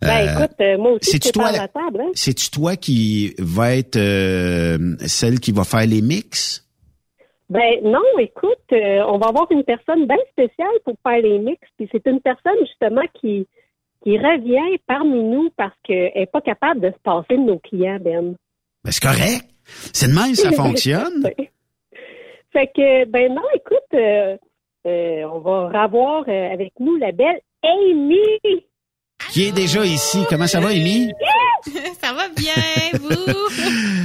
Ben 0.00 0.28
Euh, 0.28 0.32
écoute, 0.44 0.56
euh, 0.60 0.78
moi 0.78 0.92
aussi, 0.92 1.18
c'est 1.20 1.32
toi 1.32 1.50
la- 1.50 1.66
table, 1.68 2.00
hein? 2.00 2.10
C'est-tu 2.14 2.50
toi 2.50 2.76
qui 2.76 3.34
va 3.38 3.74
être 3.74 3.96
euh, 3.96 4.94
celle 5.06 5.40
qui 5.40 5.50
va 5.52 5.64
faire 5.64 5.86
les 5.86 6.00
mix? 6.02 6.64
Ben 7.50 7.80
non, 7.82 8.02
écoute, 8.18 8.58
euh, 8.72 9.02
on 9.08 9.18
va 9.18 9.28
avoir 9.28 9.50
une 9.50 9.64
personne 9.64 10.06
bien 10.06 10.18
spéciale 10.30 10.68
pour 10.84 10.94
faire 11.02 11.20
les 11.22 11.38
mix, 11.38 11.60
puis 11.76 11.88
c'est 11.90 12.06
une 12.06 12.20
personne 12.20 12.58
justement 12.60 13.02
qui 13.20 13.46
qui 14.04 14.16
revient 14.16 14.78
parmi 14.86 15.20
nous 15.24 15.50
parce 15.56 15.74
qu'elle 15.82 16.12
est 16.14 16.30
pas 16.30 16.40
capable 16.40 16.80
de 16.80 16.90
se 16.90 16.98
passer 17.02 17.36
de 17.36 17.42
nos 17.42 17.58
clients, 17.58 17.98
Ben. 18.00 18.36
Ben, 18.84 18.90
c'est 18.92 19.02
correct. 19.02 19.44
C'est 19.92 20.08
de 20.08 20.14
même, 20.14 20.34
ça 20.36 20.52
fonctionne. 20.62 21.28
Fait 22.52 22.66
que, 22.68 23.04
ben 23.06 23.34
non, 23.34 23.42
écoute, 23.54 23.92
on 24.84 25.38
va 25.40 25.82
revoir 25.84 26.24
euh, 26.28 26.52
avec 26.52 26.72
nous 26.78 26.96
la 26.96 27.10
belle 27.12 27.40
Amy. 27.64 28.16
Qui 29.38 29.44
est 29.44 29.52
déjà 29.52 29.84
ici? 29.86 30.18
Comment 30.28 30.48
ça 30.48 30.58
va, 30.58 30.70
Amy? 30.70 31.12
Ça 32.02 32.12
va 32.12 32.26
bien, 32.36 32.98
vous? 33.00 33.34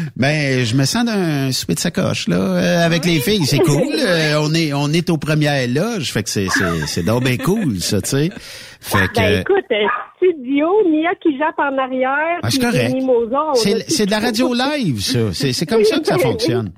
Ben, 0.15 0.63
je 0.63 0.75
me 0.75 0.85
sens 0.85 1.05
d'un 1.05 1.51
souper 1.51 1.73
de 1.73 1.79
sacoche, 1.79 2.27
là, 2.27 2.35
euh, 2.35 2.85
avec 2.85 3.03
les 3.03 3.19
filles. 3.19 3.43
C'est 3.47 3.57
cool. 3.57 3.81
Euh, 3.97 4.35
on 4.43 4.53
est, 4.53 4.73
on 4.73 4.89
est 4.89 5.09
aux 5.09 5.17
premières 5.17 5.67
loges. 5.67 6.11
Fait 6.11 6.21
que 6.21 6.29
c'est, 6.29 6.49
c'est, 6.49 6.85
c'est 6.85 7.01
donc 7.03 7.23
bien 7.23 7.37
cool, 7.37 7.79
ça, 7.79 7.99
tu 7.99 8.09
sais. 8.09 8.29
Fait 8.79 9.07
que, 9.07 9.15
Ben 9.15 9.39
écoute, 9.41 9.65
euh, 9.71 9.87
studio, 10.17 10.67
Mia 10.87 11.15
qui 11.15 11.35
jappe 11.39 11.57
en 11.57 11.75
arrière, 11.79 12.39
Ah, 12.43 12.51
c'est 12.51 12.59
correct. 12.59 12.95
c'est, 13.55 13.89
c'est 13.89 14.05
de 14.05 14.11
la 14.11 14.19
radio 14.19 14.53
live, 14.53 15.01
ça. 15.01 15.33
C'est, 15.33 15.51
c'est 15.51 15.65
comme 15.65 15.83
ça 15.83 15.97
que 15.97 16.05
ça 16.05 16.19
fonctionne. 16.19 16.71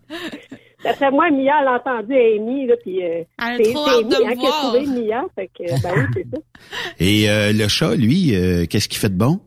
D'après 0.85 1.11
moi, 1.11 1.29
Mia, 1.31 1.53
elle 1.61 1.67
a 1.67 1.73
entendu 1.75 2.13
Amy, 2.13 2.67
là, 2.67 2.75
puis 2.81 3.03
euh, 3.03 3.23
c'est 3.57 3.75
Amy 3.75 4.15
hein, 4.15 4.33
qui 4.39 4.47
a 4.47 4.51
trouvé 4.51 4.85
Mia, 4.85 5.25
fait 5.35 5.47
que, 5.57 5.81
ben 5.83 5.91
oui, 5.97 6.03
c'est 6.15 6.25
ça. 6.31 6.41
Et 6.99 7.29
euh, 7.29 7.51
le 7.53 7.67
chat, 7.67 7.95
lui, 7.95 8.33
euh, 8.35 8.65
qu'est-ce 8.69 8.87
qu'il 8.87 8.99
fait 8.99 9.09
de 9.09 9.17
bon? 9.17 9.39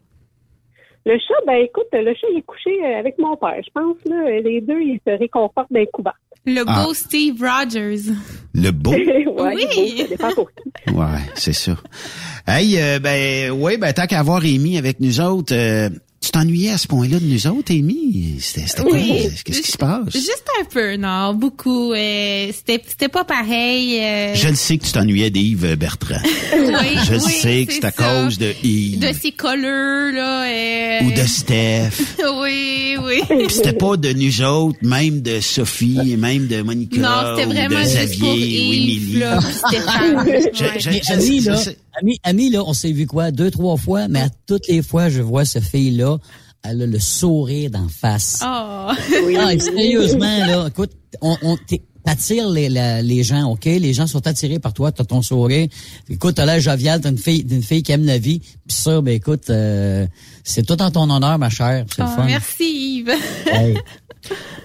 Le 1.07 1.17
chat, 1.19 1.35
ben 1.47 1.55
écoute, 1.65 1.87
le 1.93 2.13
chat, 2.15 2.27
il 2.33 2.39
est 2.39 2.43
couché 2.43 2.71
euh, 2.85 2.99
avec 2.99 3.17
mon 3.19 3.37
père, 3.37 3.55
je 3.65 3.71
pense, 3.73 3.97
là, 4.07 4.41
les 4.41 4.61
deux, 4.61 4.81
ils 4.81 5.01
se 5.07 5.17
réconfortent 5.19 5.73
d'un 5.73 5.87
couvert. 5.93 6.19
Le 6.45 6.63
Ah. 6.67 6.85
beau 6.85 6.95
Steve 6.95 7.41
Rogers. 7.41 8.13
Le 8.55 8.71
beau? 8.71 8.91
ouais, 8.93 9.55
Oui. 9.55 9.63
est 9.63 9.77
beau, 9.77 9.97
ça 10.03 10.09
dépend 10.09 10.33
pour 10.35 10.51
qui. 10.53 10.91
Ouais, 10.93 11.05
c'est 11.35 11.53
ça. 11.53 11.73
Hey, 12.47 12.79
euh, 12.81 12.99
ben, 12.99 13.51
ouais, 13.53 13.77
ben, 13.79 13.93
tant 13.93 14.07
qu'à 14.07 14.19
avoir 14.21 14.39
Amy 14.43 14.77
avec 14.79 15.01
nous 15.01 15.21
autres, 15.21 15.55
euh, 15.55 15.89
tu 16.21 16.31
t'ennuyais 16.33 16.71
à 16.73 16.79
ce 16.79 16.87
point-là 16.89 17.21
de 17.21 17.25
nous 17.25 17.47
autres, 17.47 17.73
Amy? 17.73 18.35
C'était, 18.41 18.67
c'était 18.67 18.83
quoi? 18.83 18.93
Oui. 18.93 19.29
Qu'est-ce 19.45 19.61
qui 19.63 19.71
se 19.71 19.79
passe? 19.79 20.13
Juste 20.13 20.45
un 20.61 20.65
peu, 20.65 20.97
non, 20.97 21.33
beaucoup. 21.35 21.93
euh, 21.93 22.51
c'était, 22.53 22.83
c'était 22.87 23.09
pas 23.09 23.25
pareil. 23.25 23.99
euh, 24.01 24.35
Je 24.35 24.49
le 24.49 24.55
sais 24.57 24.79
que 24.79 24.85
tu 24.85 24.93
t'ennuyais 24.93 25.31
d'Yves 25.31 25.77
Bertrand. 25.77 26.17
Oui, 26.53 26.99
Je 27.07 27.13
le 27.15 27.19
oui, 27.25 27.33
sais 27.33 27.67
que 27.67 27.73
c'est 27.73 27.85
à 27.85 27.93
cause 27.93 28.37
de 28.39 28.53
Yves. 28.63 28.99
de 28.99 29.13
ses 29.13 29.31
colleurs, 29.33 30.13
là. 30.13 30.43
euh, 30.45 31.05
Ou 31.05 31.13
de 31.13 31.27
Steph. 31.27 31.91
oui, 32.43 32.97
oui. 33.03 33.23
Puis 33.47 33.55
c'était 33.55 33.73
pas 33.73 33.97
de 33.97 34.13
nous 34.13 34.43
autres, 34.43 34.79
même 34.83 35.23
de 35.23 35.41
Sophie, 35.41 36.17
même 36.17 36.47
de 36.49 36.63
Monica, 36.63 37.01
Non, 37.01 37.37
c'était 37.37 37.47
ou 37.49 37.53
vraiment 37.53 37.81
de 37.81 37.85
juste 37.85 38.19
pour 38.19 38.35
Xavier, 38.35 38.69
ou 38.69 38.73
Yves, 38.73 39.03
Émilie. 39.15 39.19
là, 39.21 39.41
Stéphane. 39.41 40.27
Je- 40.53 41.71
Ami, 42.01 42.19
Ami, 42.23 42.51
là, 42.51 42.63
on 42.67 42.73
s'est 42.73 42.93
vu 42.93 43.07
quoi? 43.07 43.31
Deux, 43.31 43.51
trois 43.51 43.77
fois, 43.77 44.09
mais 44.09 44.21
à 44.21 44.29
toutes 44.47 44.69
les 44.69 44.83
fois, 44.83 45.09
je 45.09 45.23
vois 45.23 45.45
cette 45.45 45.65
fille-là, 45.65 46.19
elle 46.65 46.83
a 46.83 46.87
le 46.87 46.99
sourire 46.99 47.71
d'en 47.71 47.89
face. 47.89 48.41
Oh. 48.43 48.47
Ah, 48.47 48.95
et 49.53 49.59
sérieusement, 49.59 50.39
là, 50.47 50.67
écoute, 50.69 50.93
on, 51.23 51.37
on 51.43 51.57
t'attires 52.05 52.49
les, 52.49 52.69
la- 52.69 53.03
les 53.03 53.23
gens, 53.23 53.51
OK? 53.51 53.65
Les 53.67 53.93
gens 53.93 54.07
sont 54.07 54.27
attirés 54.27 54.59
par 54.59 54.73
toi, 54.73 54.91
t'as 54.93 55.05
ton 55.05 55.21
sourire. 55.23 55.69
Écoute, 56.09 56.37
t'as 56.37 56.47
l'air 56.47 56.61
jovial, 56.61 57.01
t'as 57.01 57.11
une 57.11 57.19
fille, 57.19 57.47
une 57.51 57.63
fille 57.63 57.83
qui 57.83 57.93
aime 57.93 58.05
la 58.07 58.19
vie. 58.19 58.39
Puis 58.41 58.77
ça, 58.77 59.01
ben 59.01 59.15
écoute, 59.15 59.51
euh, 59.51 60.07
c'est 60.43 60.65
tout 60.67 60.81
en 60.81 60.91
ton 60.91 61.11
honneur, 61.11 61.39
ma 61.39 61.51
chère. 61.51 61.85
C'est 61.95 62.03
le 62.03 62.09
Oh, 62.11 62.17
fun. 62.17 62.25
merci, 62.25 62.99
Yves. 63.01 63.13
Hey. 63.53 63.77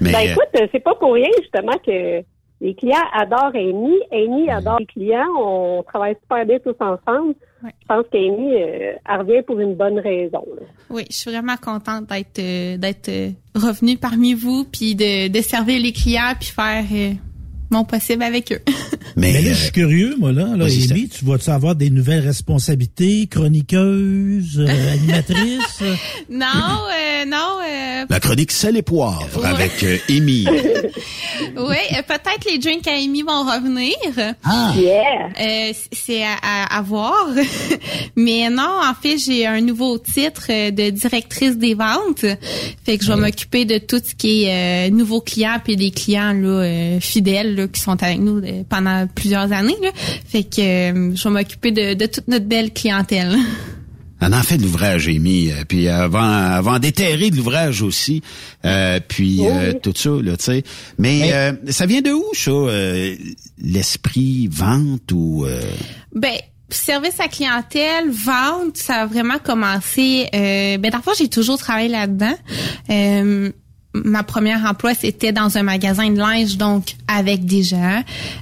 Mais, 0.02 0.12
ben 0.12 0.20
euh, 0.28 0.32
écoute, 0.32 0.70
c'est 0.72 0.84
pas 0.84 0.96
pour 1.00 1.14
rien, 1.14 1.28
justement, 1.42 1.74
que 1.86 2.22
Les 2.64 2.74
clients 2.76 2.96
adorent 3.14 3.52
Amy. 3.56 3.94
Amy 4.10 4.50
adore 4.50 4.80
les 4.80 4.86
clients. 4.86 5.28
On 5.38 5.84
travaille 5.84 6.16
super 6.22 6.46
bien 6.46 6.60
tous 6.60 6.76
ensemble. 6.80 7.36
Je 7.62 7.88
pense 7.90 8.06
qu'Amy, 8.10 8.56
euh, 8.56 8.94
elle 9.06 9.20
revient 9.20 9.42
pour 9.46 9.60
une 9.60 9.76
bonne 9.76 10.00
raison. 10.00 10.46
là. 10.58 10.66
Oui, 10.90 11.04
je 11.12 11.16
suis 11.16 11.30
vraiment 11.32 11.58
contente 11.58 12.08
d'être 12.08 12.40
euh, 12.40 12.78
d'être 12.78 13.10
euh, 13.10 13.32
revenue 13.54 13.98
parmi 13.98 14.34
vous, 14.34 14.64
puis 14.64 14.96
de, 14.96 15.28
de 15.28 15.42
servir 15.42 15.82
les 15.82 15.92
clients, 15.92 16.34
puis 16.40 16.50
faire 16.50 16.86
euh, 16.90 17.12
mon 17.74 17.84
possible 17.84 18.24
avec 18.24 18.52
eux. 18.52 18.62
Mais, 19.16 19.34
là, 19.34 19.50
je 19.50 19.54
suis 19.64 19.72
curieux, 19.72 20.16
moi, 20.20 20.32
là. 20.32 20.56
là 20.56 20.66
Amy, 20.66 21.10
tu 21.10 21.26
vas-tu 21.26 21.50
avoir 21.50 21.76
des 21.76 21.90
nouvelles 21.90 22.26
responsabilités, 22.26 23.28
chroniqueuse, 23.28 24.60
euh, 24.60 24.94
animatrice? 24.94 25.80
euh? 25.82 25.96
non, 26.30 26.46
euh, 26.48 27.26
non. 27.26 27.58
euh, 27.70 28.06
La 28.10 28.20
chronique 28.20 28.52
sel 28.52 28.78
et 28.78 28.82
poivre 28.82 29.40
Ouais. 29.42 29.46
avec 29.48 29.84
euh, 29.84 29.98
Émy. 30.10 30.46
oui, 30.48 31.76
euh, 31.92 32.02
peut-être 32.08 32.46
les 32.50 32.58
drinks 32.60 32.88
à 32.88 32.94
Amy 32.94 33.22
vont 33.22 33.44
revenir. 33.44 33.96
Ah. 34.44 34.74
Euh, 34.76 35.74
c- 35.74 35.76
c'est 35.92 36.24
à, 36.24 36.36
à, 36.42 36.78
à 36.78 36.82
voir. 36.82 37.28
Mais 38.16 38.50
non, 38.50 38.80
en 38.84 38.94
fait, 39.00 39.18
j'ai 39.18 39.46
un 39.46 39.62
nouveau 39.62 39.98
titre 39.98 40.44
euh, 40.50 40.72
de 40.72 40.90
directrice 40.90 41.58
des 41.58 41.74
ventes. 41.76 42.26
Fait 42.86 42.98
que 42.98 43.04
je 43.04 43.12
vais 43.12 43.18
m'occuper 43.20 43.66
de 43.66 43.78
tout 43.78 44.02
ce 44.04 44.16
qui 44.16 44.44
est 44.46 44.88
euh, 44.90 44.90
nouveaux 44.92 45.22
clients 45.22 45.58
puis 45.64 45.76
des 45.76 45.92
clients 45.92 46.34
là, 46.34 46.48
euh, 46.64 47.00
fidèles 47.00 47.56
là, 47.56 47.63
qui 47.68 47.82
sont 47.82 48.02
avec 48.04 48.20
nous 48.20 48.38
euh, 48.38 48.64
pendant 48.70 49.08
plusieurs 49.08 49.52
années. 49.52 49.76
Là. 49.82 49.90
Fait 50.28 50.44
que 50.44 50.62
euh, 50.62 51.16
je 51.16 51.24
vais 51.24 51.30
m'occuper 51.30 51.72
de, 51.72 51.94
de 51.94 52.06
toute 52.06 52.28
notre 52.28 52.46
belle 52.46 52.72
clientèle. 52.74 53.36
On 54.26 54.32
en 54.32 54.42
fait 54.42 54.56
de 54.58 54.64
l'ouvrage, 54.64 55.10
Amy. 55.10 55.52
euh, 55.52 55.66
Puis 55.68 55.90
avant, 55.90 56.22
avant 56.24 56.80
déterrer 56.80 57.30
de 57.30 57.36
l'ouvrage 57.36 57.82
aussi. 57.82 58.22
euh, 58.64 59.02
puis 59.06 59.46
euh, 59.46 59.74
tout 59.74 59.92
ça, 59.96 60.12
là, 60.12 60.38
tu 60.38 60.46
sais. 60.46 60.64
Mais 60.98 61.34
euh, 61.34 61.52
ça 61.70 61.86
vient 61.86 62.02
de 62.02 62.12
où, 62.12 62.24
ça? 62.34 62.52
euh, 62.52 63.16
L'esprit 63.62 64.48
vente 64.50 65.12
ou... 65.12 65.46
euh, 65.46 65.60
Ben, 66.16 66.36
service 66.70 67.20
à 67.20 67.28
clientèle, 67.28 68.10
vente, 68.10 68.78
ça 68.78 69.02
a 69.02 69.06
vraiment 69.06 69.40
commencé. 69.44 70.28
Euh, 70.34 70.78
ben, 70.78 70.90
d'abord, 70.90 71.14
j'ai 71.18 71.28
toujours 71.28 71.58
travaillé 71.58 71.90
là-dedans. 71.90 72.36
Ma 73.94 74.24
première 74.24 74.66
emploi, 74.66 74.94
c'était 74.96 75.32
dans 75.32 75.58
un 75.58 75.64
magasin 75.64 76.10
de 76.10 76.18
linge, 76.18 76.58
donc 76.58 76.96
avec 77.08 77.46
des 77.46 77.62
gens. 77.62 78.02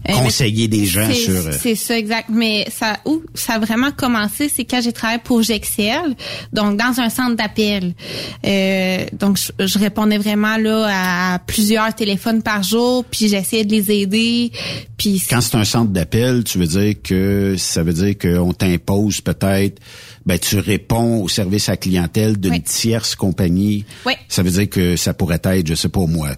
Euh, 0.09 0.13
Conseiller 0.13 0.69
des 0.69 0.85
gens 0.85 1.11
sur, 1.13 1.33
euh, 1.33 1.51
C'est 1.59 1.75
ça, 1.75 1.97
exact. 1.97 2.29
Mais 2.29 2.65
ça, 2.71 2.99
où 3.05 3.21
ça 3.33 3.53
a 3.53 3.59
vraiment 3.59 3.91
commencé, 3.91 4.47
c'est 4.47 4.63
quand 4.63 4.81
j'ai 4.81 4.93
travaillé 4.93 5.19
pour 5.21 5.41
Gexcel, 5.41 6.15
donc 6.53 6.77
dans 6.77 7.01
un 7.01 7.09
centre 7.09 7.35
d'appel. 7.35 7.93
Euh, 8.45 9.05
donc, 9.11 9.37
je, 9.37 9.67
je 9.67 9.77
répondais 9.77 10.17
vraiment 10.17 10.55
là 10.55 11.33
à 11.33 11.39
plusieurs 11.39 11.93
téléphones 11.93 12.41
par 12.41 12.63
jour, 12.63 13.03
puis 13.03 13.27
j'essayais 13.27 13.65
de 13.65 13.71
les 13.71 13.91
aider. 13.91 14.51
Puis 14.97 15.21
Quand 15.29 15.41
c'est 15.41 15.55
un 15.55 15.65
centre 15.65 15.91
d'appel, 15.91 16.43
tu 16.43 16.59
veux 16.59 16.67
dire 16.67 16.95
que 17.03 17.55
ça 17.57 17.83
veut 17.83 17.93
dire 17.93 18.17
qu'on 18.17 18.53
t'impose 18.53 19.19
peut-être, 19.19 19.81
ben 20.25 20.37
tu 20.37 20.59
réponds 20.59 21.23
au 21.23 21.27
service 21.27 21.69
à 21.69 21.77
clientèle 21.77 22.37
d'une 22.37 22.61
tierce 22.61 23.15
compagnie. 23.15 23.85
Oui. 24.05 24.13
Ça 24.27 24.43
veut 24.43 24.51
dire 24.51 24.69
que 24.69 24.95
ça 24.95 25.13
pourrait 25.13 25.41
être, 25.43 25.67
je 25.67 25.75
sais 25.75 25.89
pas 25.89 26.05
moi, 26.05 26.29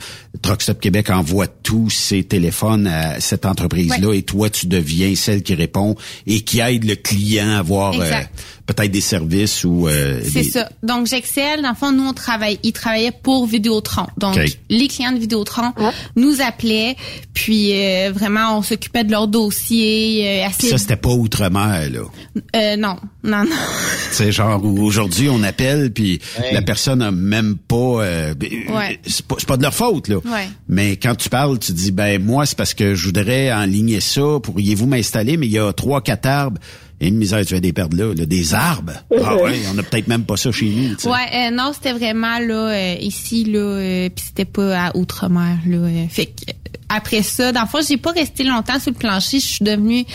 Truck 0.42 0.62
Stop 0.62 0.80
Québec 0.80 1.10
envoie 1.10 1.48
tous 1.48 1.90
ses 1.90 2.24
téléphones 2.24 2.88
à 2.88 3.20
cette 3.20 3.46
entreprise-là 3.46 4.14
et 4.14 4.24
toi 4.24 4.50
tu 4.50 4.68
deviens 4.68 5.16
celle 5.16 5.44
qui 5.44 5.56
répond 5.56 5.96
et 6.28 6.42
qui 6.42 6.60
aide 6.60 6.86
le 6.86 6.96
client 6.96 7.50
à 7.50 7.60
avoir 7.60 8.00
euh. 8.00 8.12
Peut-être 8.66 8.92
des 8.92 9.02
services 9.02 9.64
ou 9.66 9.88
euh, 9.88 10.22
C'est 10.24 10.32
des- 10.44 10.50
ça. 10.50 10.70
Donc, 10.84 11.08
j'excelle. 11.08 11.62
Dans 11.62 11.70
le 11.70 11.76
fond, 11.76 11.92
nous, 11.92 12.06
on 12.08 12.14
travaille. 12.14 12.60
Ils 12.64 12.72
travaillaient 12.74 13.12
pour 13.12 13.46
Vidéotron. 13.46 14.08
Donc, 14.18 14.40
les 14.70 14.88
clients 14.88 15.12
de 15.12 15.20
Vidéotron 15.20 15.74
nous 16.16 16.42
appelaient. 16.42 16.96
Puis, 17.34 17.72
euh, 17.74 18.12
vraiment, 18.14 18.58
on 18.58 18.62
s'occupait 18.62 19.04
de 19.04 19.12
leur 19.12 19.28
dossier. 19.28 20.44
Euh, 20.44 20.48
assez- 20.48 20.70
ça 20.70 20.78
c'était 20.78 20.96
pas 20.96 21.10
outre-mer 21.10 21.90
là. 21.92 22.00
Euh, 22.56 22.76
non, 22.78 22.96
non, 23.24 23.44
non. 23.44 23.50
C'est 24.12 24.32
genre 24.32 24.64
où 24.64 24.80
aujourd'hui 24.84 25.28
on 25.30 25.42
appelle 25.44 25.92
puis 25.92 26.20
Ouais. 26.40 26.54
la 26.54 26.62
personne 26.62 27.02
a 27.02 27.10
même 27.12 27.58
pas 27.58 27.76
euh, 28.04 28.34
Ouais. 28.70 29.00
c'est 29.08 29.26
pas, 29.26 29.36
c'est 29.40 29.48
pas 29.48 29.58
de 29.58 29.64
leur 29.64 29.74
faute 29.74 30.08
là. 30.08 30.18
Ouais. 30.18 30.48
Mais 30.68 30.98
quand 30.98 31.16
tu 31.16 31.30
parles, 31.30 31.58
tu 31.58 31.72
dis 31.72 31.92
ben 31.92 32.24
moi 32.24 32.46
c'est 32.46 32.56
parce 32.58 32.76
que 32.76 32.94
je 32.94 33.06
voudrais 33.08 33.52
enligner 33.52 34.00
ça, 34.02 34.22
pourriez-vous 34.44 34.86
m'installer 34.86 35.36
mais 35.38 35.48
il 35.48 35.52
y 35.54 35.58
a 35.60 35.74
trois 35.74 36.02
quatre 36.02 36.28
arbres 36.28 36.60
et 37.04 37.08
une 37.10 37.18
misère 37.18 37.46
tu 37.46 37.54
vas 37.54 37.60
des 37.60 37.74
perdre 37.74 37.98
là, 37.98 38.14
là, 38.16 38.26
des 38.26 38.54
arbres? 38.54 38.94
Ah 39.22 39.36
ouais, 39.38 39.60
on 39.74 39.78
a 39.78 39.84
peut-être 39.84 40.08
même 40.08 40.24
pas 40.24 40.38
ça 40.38 40.52
chez 40.52 40.70
nous, 40.70 40.96
tu 40.96 41.02
sais. 41.04 41.10
Ouais, 41.10 41.16
euh, 41.36 41.52
non, 41.52 41.72
c'était 41.74 41.94
vraiment 41.94 42.40
là 42.40 42.70
euh, 42.72 42.96
ici 43.00 43.44
là, 43.46 43.60
euh, 43.60 44.10
puis 44.10 44.26
c'était 44.28 44.46
pas 44.46 44.88
à 44.88 44.98
Outre-mer 44.98 45.58
là. 45.68 45.78
euh, 45.78 46.06
fait 46.10 46.28
que 46.28 46.32
euh, 46.50 46.54
après 46.90 47.24
ça, 47.24 47.52
dans 47.52 47.62
le 47.62 47.68
fond, 47.68 47.80
j'ai 47.88 47.98
pas 47.98 48.12
resté 48.12 48.44
longtemps 48.44 48.80
sur 48.80 48.92
le 48.92 48.98
plancher. 48.98 49.40
Je 49.40 49.46
suis 49.46 49.66
devenue, 49.66 50.06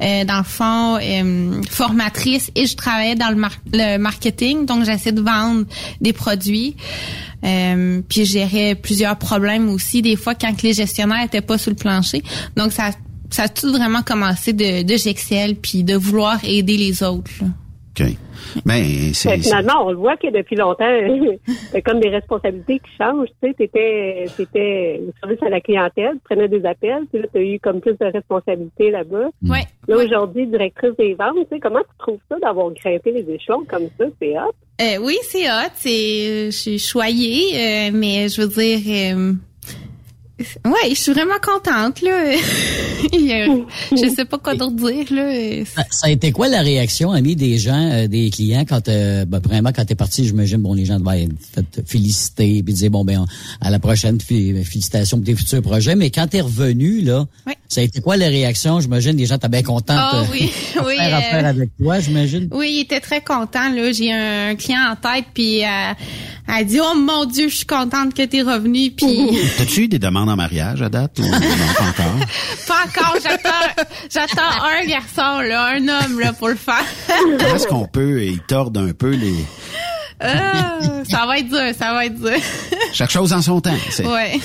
euh, 0.00 0.24
dans 0.24 0.38
le 0.38 0.44
fond, 0.44 0.96
euh, 1.02 1.60
formatrice 1.68 2.52
et 2.54 2.66
je 2.66 2.76
travaillais 2.76 3.16
dans 3.16 3.30
le, 3.30 3.34
mar- 3.34 3.58
le 3.72 3.96
marketing. 3.98 4.64
Donc, 4.64 4.84
j'essayais 4.84 5.10
de 5.10 5.20
vendre 5.20 5.64
des 6.00 6.12
produits. 6.12 6.76
Euh, 7.44 8.02
puis, 8.08 8.24
je 8.24 8.32
gérais 8.32 8.76
plusieurs 8.76 9.16
problèmes 9.18 9.68
aussi, 9.68 10.00
des 10.00 10.14
fois, 10.14 10.36
quand 10.36 10.62
les 10.62 10.74
gestionnaires 10.74 11.24
étaient 11.24 11.40
pas 11.40 11.58
sur 11.58 11.70
le 11.70 11.76
plancher. 11.76 12.22
Donc, 12.56 12.72
ça, 12.72 12.90
ça 13.30 13.44
a 13.44 13.48
tout 13.48 13.70
vraiment 13.70 14.02
commencé 14.02 14.52
de, 14.52 14.82
de 14.82 15.54
puis 15.60 15.84
de 15.84 15.94
vouloir 15.94 16.38
aider 16.44 16.76
les 16.76 17.02
autres. 17.02 17.30
là? 17.40 17.48
OK. 18.00 18.06
Mais 18.64 18.80
Ben, 18.82 19.14
c'est 19.14 19.38
finalement, 19.38 19.84
on 19.86 19.90
le 19.90 19.96
voit 19.96 20.16
que 20.16 20.30
depuis 20.30 20.56
longtemps, 20.56 20.86
c'est 21.72 21.82
comme 21.82 22.00
des 22.00 22.08
responsabilités 22.08 22.78
qui 22.78 22.90
changent. 22.96 23.28
Tu 23.42 23.48
sais, 23.48 23.54
t'étais, 23.54 24.26
t'étais 24.36 25.00
au 25.06 25.12
service 25.20 25.42
à 25.42 25.48
la 25.50 25.60
clientèle, 25.60 26.12
tu 26.14 26.20
prenais 26.24 26.48
des 26.48 26.64
appels, 26.64 27.04
puis 27.12 27.22
là, 27.22 27.28
t'as 27.32 27.40
eu 27.40 27.58
comme 27.60 27.80
plus 27.80 27.96
de 27.98 28.06
responsabilités 28.12 28.90
là-bas. 28.90 29.28
Ouais. 29.48 29.64
Là, 29.88 29.96
aujourd'hui, 29.96 30.46
directrice 30.46 30.96
des 30.98 31.14
ventes, 31.14 31.36
tu 31.50 31.56
sais, 31.56 31.60
comment 31.60 31.80
tu 31.80 31.98
trouves 31.98 32.20
ça 32.28 32.36
d'avoir 32.40 32.70
grimpé 32.70 33.10
les 33.10 33.28
échelons 33.34 33.64
comme 33.68 33.88
ça? 33.98 34.04
C'est 34.20 34.38
hot. 34.38 34.54
Euh, 34.80 34.98
oui, 35.02 35.16
c'est 35.22 35.48
hot. 35.50 35.72
C'est, 35.74 36.46
je 36.46 36.56
suis 36.56 36.78
choyée, 36.78 37.54
euh, 37.54 37.90
mais 37.92 38.28
je 38.28 38.40
veux 38.40 38.48
dire, 38.48 39.16
euh, 39.16 39.32
ouais, 40.38 40.90
je 40.90 40.94
suis 40.94 41.12
vraiment 41.12 41.38
contente 41.42 42.00
là. 42.02 42.32
Je 43.12 44.12
sais 44.14 44.24
pas 44.24 44.38
quoi 44.38 44.54
d'autre 44.54 44.74
dire 44.76 45.06
là. 45.12 45.64
Ça, 45.64 45.82
ça 45.90 46.06
a 46.06 46.10
été 46.10 46.32
quoi 46.32 46.48
la 46.48 46.60
réaction, 46.62 47.12
ami, 47.12 47.36
des 47.36 47.58
gens, 47.58 47.90
euh, 47.92 48.06
des 48.06 48.30
clients, 48.30 48.64
quand 48.68 48.88
euh, 48.88 49.24
ben, 49.24 49.38
vraiment 49.40 49.70
quand 49.74 49.84
t'es 49.84 49.94
parti, 49.94 50.24
j'imagine, 50.24 50.58
bon, 50.58 50.74
les 50.74 50.84
gens 50.84 50.98
devaient 50.98 51.28
te 51.54 51.80
féliciter 51.86 52.62
puis 52.62 52.74
dire 52.74 52.90
bon 52.90 53.04
ben 53.04 53.24
à 53.60 53.70
la 53.70 53.78
prochaine, 53.78 54.20
fé- 54.20 54.62
félicitations 54.64 55.18
pour 55.18 55.26
tes 55.26 55.34
futurs 55.36 55.62
projets. 55.62 55.94
Mais 55.96 56.10
quand 56.10 56.26
t'es 56.28 56.40
revenu, 56.40 57.00
là, 57.02 57.26
ça 57.68 57.80
a 57.80 57.84
été 57.84 58.00
quoi 58.00 58.16
la 58.16 58.28
réaction? 58.28 58.80
J'imagine 58.80 59.16
les 59.16 59.26
gens 59.26 59.36
étaient 59.36 59.48
bien 59.48 59.62
contents 59.62 59.94
Ah 59.96 60.24
de 60.26 60.32
oui, 60.32 60.50
oui, 60.86 60.96
faire 60.96 61.14
euh, 61.14 61.18
affaire 61.18 61.46
avec 61.46 61.70
toi, 61.80 62.00
j'imagine. 62.00 62.48
Oui, 62.52 62.72
il 62.76 62.80
était 62.82 63.00
très 63.00 63.20
content 63.20 63.70
là. 63.72 63.92
J'ai 63.92 64.12
un 64.12 64.54
client 64.56 64.80
en 64.92 64.96
tête 64.96 65.26
puis 65.34 65.62
euh, 65.64 65.66
elle 66.48 66.54
a 66.54 66.64
dit 66.64 66.78
oh 66.80 66.94
mon 66.96 67.24
Dieu, 67.24 67.48
je 67.48 67.56
suis 67.56 67.66
contente 67.66 68.14
que 68.14 68.22
t'es 68.24 68.42
revenu 68.42 68.90
puis 68.90 69.28
T'as-tu 69.58 69.82
eu 69.82 69.88
des 69.88 69.98
demandes 69.98 70.27
en 70.28 70.36
mariage 70.36 70.82
à 70.82 70.88
date 70.88 71.18
ou 71.18 71.22
non 71.22 71.30
pas 71.30 71.84
encore? 71.84 72.26
pas 72.68 72.84
encore. 72.86 73.16
J'attends, 73.22 73.84
j'attends 74.10 74.64
un 74.64 74.86
garçon 74.86 75.40
là, 75.40 75.74
un 75.76 75.88
homme 75.88 76.20
là 76.20 76.32
pour 76.32 76.48
le 76.48 76.56
faire. 76.56 76.84
Est-ce 77.54 77.66
qu'on 77.66 77.86
peut 77.86 78.22
ils 78.22 78.40
tordent 78.40 78.78
un 78.78 78.92
peu 78.92 79.10
les 79.10 79.34
Ah, 80.20 80.78
ça 81.08 81.26
va 81.26 81.38
être 81.38 81.48
dur, 81.48 81.60
ça 81.78 81.92
va 81.92 82.06
être 82.06 82.18
dur. 82.18 82.30
chaque 82.92 83.10
chose 83.10 83.32
en 83.32 83.40
son 83.42 83.60
temps. 83.60 83.74
Ouais. 84.00 84.38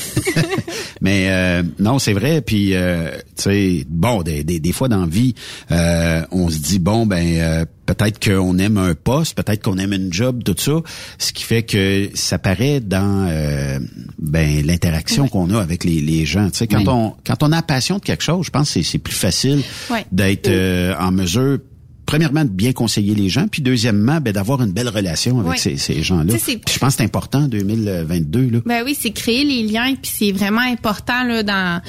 Mais 1.01 1.27
euh, 1.29 1.63
non, 1.79 1.99
c'est 1.99 2.13
vrai. 2.13 2.41
Puis, 2.41 2.73
euh, 2.75 3.11
tu 3.35 3.43
sais, 3.43 3.85
bon, 3.89 4.21
des, 4.21 4.43
des, 4.43 4.59
des 4.59 4.71
fois 4.71 4.87
dans 4.87 5.01
la 5.01 5.07
vie, 5.07 5.33
euh, 5.71 6.21
on 6.31 6.49
se 6.49 6.57
dit 6.59 6.79
bon, 6.79 7.05
ben 7.05 7.25
euh, 7.37 7.65
peut-être 7.85 8.23
qu'on 8.23 8.57
aime 8.59 8.77
un 8.77 8.93
poste, 8.93 9.35
peut-être 9.35 9.61
qu'on 9.63 9.77
aime 9.77 9.93
une 9.93 10.13
job, 10.13 10.43
tout 10.43 10.55
ça, 10.57 10.73
ce 11.17 11.33
qui 11.33 11.43
fait 11.43 11.63
que 11.63 12.09
ça 12.13 12.37
paraît 12.39 12.79
dans 12.79 13.27
euh, 13.29 13.79
ben 14.19 14.65
l'interaction 14.65 15.27
qu'on 15.27 15.49
a 15.53 15.59
avec 15.59 15.83
les, 15.83 15.99
les 15.99 16.25
gens. 16.25 16.49
Tu 16.51 16.59
sais, 16.59 16.67
quand 16.67 16.77
Oui. 16.79 16.85
on 16.87 17.13
quand 17.25 17.43
on 17.43 17.51
a 17.51 17.57
la 17.57 17.61
passion 17.63 17.97
de 17.97 18.03
quelque 18.03 18.23
chose, 18.23 18.45
je 18.45 18.51
pense 18.51 18.67
que 18.67 18.73
c'est- 18.75 18.83
c'est 18.83 18.99
plus 18.99 19.15
facile 19.15 19.61
Ouais. 19.89 20.05
d'être 20.11 20.47
euh, 20.47 20.93
en 20.99 21.11
mesure. 21.11 21.57
Premièrement, 22.05 22.43
de 22.43 22.49
bien 22.49 22.73
conseiller 22.73 23.15
les 23.15 23.30
gens, 23.30 23.47
puis 23.47 23.61
deuxièmement, 23.61 24.19
ben, 24.21 24.34
d'avoir 24.34 24.61
une 24.61 24.71
belle 24.71 24.89
relation 24.89 25.39
avec 25.39 25.57
ces, 25.59 25.77
ces 25.77 26.03
gens-là. 26.03 26.34
Tu 26.34 26.39
sais, 26.39 26.45
c'est- 26.53 26.57
Puis 26.57 26.73
Je 26.75 26.80
pense 26.80 26.93
que 26.93 26.97
c'est 26.97 27.03
important 27.05 27.43
en 27.43 27.47
2022. 27.47 28.49
Là. 28.49 28.59
Ben 28.65 28.84
oui, 28.85 28.97
c'est 28.99 29.11
créer 29.11 29.43
les 29.43 29.63
liens 29.63 29.95
puis 30.01 30.11
c'est 30.13 30.31
vraiment 30.31 30.61
important 30.61 31.23
là 31.23 31.43
dans 31.43 31.81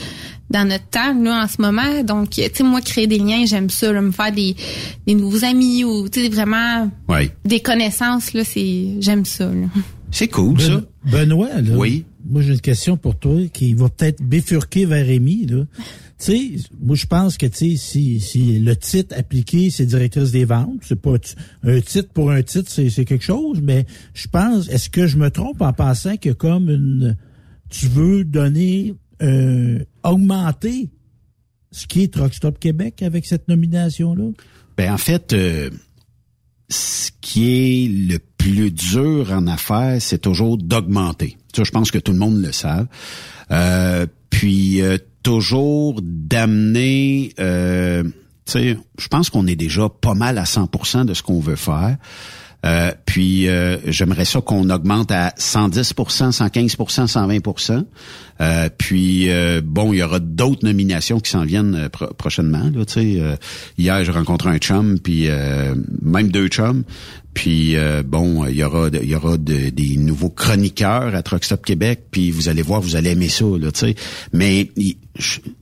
dans 0.51 0.69
notre 0.69 0.87
temps 0.89 1.15
là 1.21 1.45
en 1.45 1.49
ce 1.49 1.61
moment. 1.61 2.03
Donc 2.05 2.31
tu 2.31 2.43
sais 2.43 2.63
moi 2.63 2.81
créer 2.81 3.07
des 3.07 3.19
liens, 3.19 3.45
j'aime 3.47 3.71
ça 3.71 3.93
là, 3.93 4.01
me 4.01 4.13
faire 4.13 4.31
des 4.33 4.55
des 5.07 5.15
nouveaux 5.15 5.45
amis 5.45 5.85
ou 5.85 6.09
tu 6.09 6.23
sais 6.23 6.29
vraiment 6.29 6.91
Ouais. 7.09 7.31
des 7.45 7.61
connaissances 7.61 8.33
là, 8.35 8.45
c'est 8.45 8.89
j'aime 9.01 9.25
ça 9.25 9.47
là. 9.47 9.67
C'est 10.11 10.29
cool 10.29 10.61
ça. 10.61 10.81
Benoît, 11.05 11.49
là. 11.61 11.77
Oui. 11.77 12.05
Moi, 12.27 12.41
j'ai 12.41 12.53
une 12.55 12.61
question 12.61 12.97
pour 12.97 13.17
toi 13.19 13.39
qui 13.53 13.75
va 13.75 13.89
peut-être 13.89 14.23
bifurquer 14.23 14.87
vers 14.87 15.05
Rémi, 15.05 15.45
là. 15.47 15.65
Tu 16.19 16.25
sais, 16.27 16.69
moi, 16.81 16.95
je 16.95 17.07
pense 17.07 17.37
que, 17.37 17.47
tu 17.47 17.77
sais, 17.77 17.77
si, 17.77 18.21
si 18.21 18.59
le 18.61 18.77
titre 18.77 19.17
appliqué, 19.19 19.71
c'est 19.71 19.87
directrice 19.87 20.31
des 20.31 20.45
ventes, 20.45 20.81
c'est 20.83 21.01
pas 21.01 21.17
un 21.65 21.81
titre 21.81 22.09
pour 22.13 22.31
un 22.31 22.43
titre, 22.43 22.71
c'est, 22.71 23.05
quelque 23.05 23.25
chose, 23.25 23.61
mais 23.61 23.85
je 24.15 24.29
pense, 24.29 24.69
est-ce 24.69 24.91
que 24.91 25.07
je 25.07 25.17
me 25.17 25.31
trompe 25.31 25.61
en 25.61 25.73
pensant 25.73 26.17
que 26.17 26.31
comme 26.31 26.71
une, 26.71 27.17
tu 27.69 27.89
veux 27.89 28.25
donner 28.25 28.95
euh, 29.23 29.85
augmenter 30.05 30.91
ce 31.73 31.87
qui 31.87 32.03
est 32.03 32.13
Truck 32.13 32.33
Stop 32.33 32.61
Québec 32.61 33.03
avec 33.03 33.27
cette 33.27 33.49
nomination-là? 33.49 34.31
Ben 34.77 34.93
en 34.93 34.99
fait, 34.99 35.33
euh, 35.33 35.71
ce 36.69 37.11
qui 37.21 37.45
est 37.51 37.89
le 37.89 38.19
plus 38.19 38.71
dur 38.71 39.33
en 39.33 39.47
affaires, 39.47 40.01
c'est 40.01 40.19
toujours 40.19 40.59
d'augmenter. 40.59 41.37
Ça, 41.55 41.65
je 41.65 41.71
pense 41.71 41.91
que 41.91 41.99
tout 41.99 42.13
le 42.13 42.19
monde 42.19 42.41
le 42.41 42.53
sait. 42.53 42.69
Euh, 43.51 44.07
puis 44.31 44.81
euh, 44.83 44.99
toujours 45.25 46.01
d'amener. 46.03 47.33
Euh, 47.41 48.05
je 48.55 49.09
pense 49.11 49.31
qu'on 49.31 49.47
est 49.49 49.57
déjà 49.57 49.89
pas 49.89 50.15
mal 50.15 50.39
à 50.39 50.45
100% 50.45 51.05
de 51.07 51.15
ce 51.15 51.23
qu'on 51.23 51.41
veut 51.41 51.57
faire. 51.57 51.97
Euh, 52.65 52.93
puis 53.05 53.47
euh, 53.49 53.77
j'aimerais 53.87 54.25
ça 54.25 54.41
qu'on 54.41 54.71
augmente 54.71 55.11
à 55.11 55.35
110% 55.39 55.93
115% 56.33 57.07
120% 57.07 57.85
euh, 58.41 58.69
Puis 58.79 59.29
euh, 59.31 59.61
bon, 59.63 59.93
il 59.93 59.99
y 59.99 60.03
aura 60.03 60.19
d'autres 60.19 60.65
nominations 60.65 61.21
qui 61.21 61.31
s'en 61.31 61.45
viennent 61.45 61.75
euh, 61.75 61.89
pro- 61.91 62.15
prochainement. 62.15 62.71
Là, 62.75 62.85
euh, 62.97 63.37
hier, 63.77 64.03
j'ai 64.05 64.13
rencontré 64.13 64.49
un 64.49 64.57
chum, 64.57 64.99
puis 64.99 65.29
même 66.01 66.29
deux 66.29 66.49
chums. 66.49 66.85
Puis 67.35 67.75
bon, 68.07 68.47
il 68.47 68.57
y 68.57 68.63
aura 68.65 68.89
il 69.03 69.11
y 69.11 69.15
aura 69.15 69.37
de- 69.37 69.69
des 69.71 69.97
nouveaux 69.99 70.31
chroniqueurs 70.31 71.15
à 71.15 71.23
Truck 71.23 71.45
Stop 71.45 71.67
Québec. 71.67 72.05
Puis 72.13 72.31
vous 72.31 72.49
allez 72.49 72.63
voir, 72.63 72.81
vous 72.81 72.97
allez 72.97 73.11
aimer 73.11 73.29
ça. 73.29 73.45
Là, 73.61 73.73
tu 73.73 73.81
sais. 73.81 73.95
Mais 74.33 74.71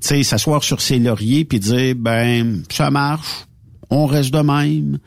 sais, 0.00 0.22
s'asseoir 0.22 0.62
sur 0.64 0.80
ses 0.80 0.98
lauriers 0.98 1.44
puis 1.44 1.60
dire 1.60 1.94
ben 1.96 2.62
ça 2.70 2.90
marche, 2.90 3.46
on 3.90 4.06
reste 4.06 4.32
de 4.32 4.40
même. 4.40 4.98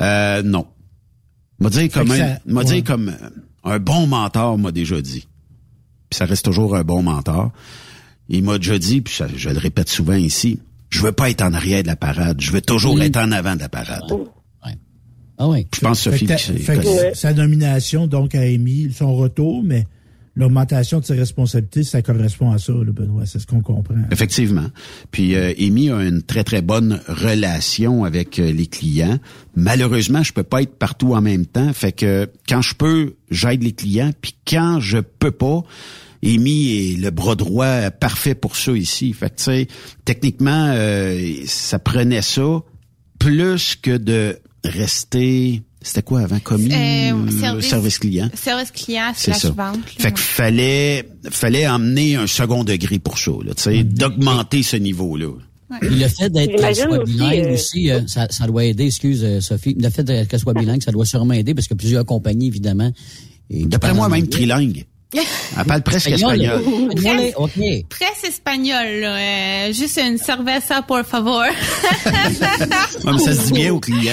Euh, 0.00 0.42
non. 0.42 0.66
M'a 1.60 1.70
dit 1.70 1.88
comme 1.88 2.10
un, 2.10 2.36
ouais. 2.46 2.64
dit 2.64 2.82
comme 2.82 3.08
euh, 3.10 3.28
un 3.64 3.78
bon 3.78 4.06
mentor 4.06 4.58
m'a 4.58 4.72
déjà 4.72 5.00
dit. 5.00 5.26
Puis 6.10 6.18
ça 6.18 6.24
reste 6.24 6.44
toujours 6.44 6.76
un 6.76 6.82
bon 6.82 7.02
mentor. 7.02 7.52
Il 8.28 8.42
m'a 8.42 8.58
déjà 8.58 8.78
dit, 8.78 9.00
puis 9.02 9.14
ça- 9.14 9.28
je 9.34 9.50
le 9.50 9.58
répète 9.58 9.88
souvent 9.88 10.14
ici, 10.14 10.58
je 10.90 11.00
veux 11.02 11.12
pas 11.12 11.30
être 11.30 11.42
en 11.42 11.52
arrière 11.52 11.82
de 11.82 11.88
la 11.88 11.96
parade, 11.96 12.40
je 12.40 12.50
veux 12.52 12.62
toujours 12.62 12.94
Oui. 12.94 13.02
être 13.02 13.18
en 13.18 13.32
avant 13.32 13.54
de 13.54 13.60
la 13.60 13.68
parade. 13.68 14.02
Ah 15.36 15.48
oui. 15.48 15.66
Je 15.74 15.80
pense, 15.80 16.00
Sophie, 16.00 16.26
Fait 16.28 16.36
que 16.36 16.58
fait 16.60 16.78
que 16.78 17.16
sa 17.16 17.32
nomination, 17.32 18.06
donc, 18.06 18.36
a 18.36 18.46
émis 18.46 18.92
son 18.92 19.16
retour, 19.16 19.64
mais 19.64 19.84
l'augmentation 20.36 21.00
de 21.00 21.04
ses 21.04 21.14
responsabilités, 21.14 21.84
ça 21.84 22.02
correspond 22.02 22.50
à 22.50 22.58
ça, 22.58 22.72
là, 22.72 22.92
Benoît. 22.92 23.26
C'est 23.26 23.38
ce 23.38 23.46
qu'on 23.46 23.60
comprend. 23.60 23.94
Effectivement. 24.10 24.66
Puis 25.10 25.34
euh, 25.34 25.52
Amy 25.58 25.90
a 25.90 26.02
une 26.02 26.22
très 26.22 26.44
très 26.44 26.62
bonne 26.62 27.00
relation 27.08 28.04
avec 28.04 28.38
euh, 28.38 28.52
les 28.52 28.66
clients. 28.66 29.18
Malheureusement, 29.54 30.22
je 30.22 30.32
peux 30.32 30.42
pas 30.42 30.62
être 30.62 30.76
partout 30.76 31.14
en 31.14 31.20
même 31.20 31.46
temps. 31.46 31.72
Fait 31.72 31.92
que 31.92 32.28
quand 32.48 32.62
je 32.62 32.74
peux, 32.74 33.14
j'aide 33.30 33.62
les 33.62 33.72
clients. 33.72 34.10
Puis 34.20 34.34
quand 34.46 34.80
je 34.80 34.98
peux 34.98 35.30
pas, 35.30 35.62
Amy 36.24 36.72
est 36.72 37.00
le 37.00 37.10
bras 37.10 37.36
droit 37.36 37.90
parfait 37.90 38.34
pour 38.34 38.56
ça 38.56 38.72
ici. 38.72 39.12
Fait 39.12 39.30
que 39.30 39.36
tu 39.36 39.44
sais, 39.44 39.68
techniquement, 40.04 40.72
euh, 40.74 41.34
ça 41.46 41.78
prenait 41.78 42.22
ça 42.22 42.62
plus 43.18 43.76
que 43.76 43.96
de 43.96 44.38
rester. 44.64 45.62
C'était 45.86 46.02
quoi 46.02 46.22
avant 46.22 46.38
commis 46.40 46.72
Euh, 46.72 47.12
euh, 47.12 47.40
service- 47.40 47.66
service 47.68 47.98
client? 47.98 48.30
Service 48.34 48.70
client 48.70 49.12
C'est 49.14 49.34
ça. 49.34 49.48
vente. 49.50 49.76
là, 49.76 49.80
Fait 49.98 50.12
que 50.12 50.18
fallait, 50.18 51.08
fallait 51.30 51.68
emmener 51.68 52.16
un 52.16 52.26
second 52.26 52.64
degré 52.64 52.98
pour 52.98 53.18
ça, 53.18 53.32
là, 53.44 53.52
tu 53.54 53.62
sais, 53.64 53.84
d'augmenter 53.84 54.62
ce 54.62 54.76
niveau-là. 54.76 55.28
Puis 55.80 55.90
le 55.90 56.08
fait 56.08 56.30
d'être 56.30 56.56
qu'elle 56.56 56.74
soit 56.76 56.98
aussi, 57.02 57.12
bilingue 57.12 57.44
euh, 57.46 57.54
aussi, 57.54 57.90
euh, 57.90 58.00
ça, 58.06 58.26
ça 58.30 58.46
doit 58.46 58.64
aider, 58.64 58.86
excuse 58.86 59.40
Sophie, 59.40 59.76
le 59.78 59.90
fait 59.90 60.04
d'être- 60.04 60.28
qu'elle 60.28 60.40
soit 60.40 60.54
bilingue, 60.54 60.82
ça 60.82 60.90
doit 60.92 61.04
sûrement 61.06 61.34
aider 61.34 61.52
parce 61.54 61.66
que 61.68 61.74
plusieurs 61.74 62.04
compagnies, 62.06 62.46
évidemment. 62.48 62.90
D'après 63.50 63.92
moi, 63.92 64.08
même 64.08 64.26
trilingue. 64.28 64.86
Elle 65.14 65.64
parle 65.64 65.82
presque 65.82 66.08
espagnol. 66.10 66.60
Espagnol, 66.96 67.32
OK. 67.36 67.52
Presse 67.88 68.24
espagnole, 68.26 69.00
là, 69.00 69.16
euh, 69.68 69.72
juste 69.72 69.98
une 70.04 70.18
cerveza, 70.18 70.82
por 70.82 71.04
favor. 71.04 71.44
Ouais, 73.04 73.18
ça 73.18 73.34
se 73.34 73.46
dit 73.46 73.52
bien 73.52 73.72
aux 73.74 73.80
clients. 73.80 74.12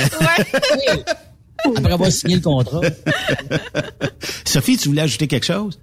Après 1.65 1.93
avoir 1.93 2.11
signé 2.11 2.35
le 2.35 2.41
contrat. 2.41 2.81
Sophie, 4.45 4.77
tu 4.77 4.89
voulais 4.89 5.01
ajouter 5.01 5.27
quelque 5.27 5.45
chose? 5.45 5.79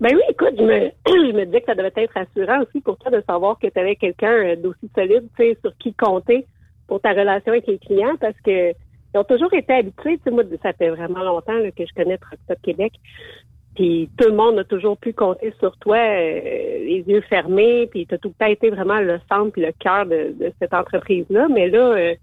Ben 0.00 0.14
oui, 0.14 0.22
écoute, 0.28 0.54
je 0.56 0.62
me, 0.62 0.90
je 1.06 1.36
me 1.36 1.44
disais 1.44 1.60
que 1.60 1.66
ça 1.66 1.74
devait 1.74 1.92
être 1.96 2.14
rassurant 2.14 2.62
aussi 2.62 2.80
pour 2.80 2.96
toi 2.98 3.10
de 3.10 3.22
savoir 3.26 3.58
que 3.58 3.66
tu 3.66 3.78
avais 3.78 3.96
quelqu'un 3.96 4.32
euh, 4.32 4.56
d'aussi 4.56 4.88
solide, 4.94 5.28
tu 5.36 5.44
sais, 5.44 5.58
sur 5.60 5.76
qui 5.78 5.92
compter 5.94 6.46
pour 6.86 7.00
ta 7.00 7.10
relation 7.10 7.52
avec 7.52 7.66
les 7.66 7.78
clients 7.78 8.16
parce 8.20 8.40
que 8.44 8.72
ils 9.14 9.18
ont 9.18 9.24
toujours 9.24 9.52
été 9.54 9.72
habitués, 9.72 10.18
tu 10.18 10.24
sais, 10.24 10.30
moi, 10.30 10.44
ça 10.62 10.72
fait 10.72 10.90
vraiment 10.90 11.22
longtemps 11.22 11.54
là, 11.54 11.70
que 11.70 11.84
je 11.84 11.94
connais 11.94 12.18
Truck 12.18 12.38
Stop 12.44 12.58
Québec. 12.62 12.92
Puis 13.74 14.10
tout 14.18 14.28
le 14.28 14.34
monde 14.34 14.58
a 14.58 14.64
toujours 14.64 14.98
pu 14.98 15.12
compter 15.12 15.52
sur 15.58 15.76
toi, 15.78 15.96
euh, 15.96 16.40
les 16.84 17.04
yeux 17.06 17.22
fermés, 17.22 17.86
puis 17.90 18.06
tu 18.06 18.14
as 18.14 18.18
tout 18.18 18.28
le 18.28 18.34
temps 18.34 18.50
été 18.50 18.70
vraiment 18.70 19.00
le 19.00 19.18
centre 19.30 19.52
puis 19.52 19.62
le 19.62 19.72
cœur 19.78 20.04
de, 20.04 20.34
de 20.38 20.52
cette 20.60 20.74
entreprise-là. 20.74 21.48
Mais 21.48 21.68
là, 21.68 21.92
euh, 21.96 22.14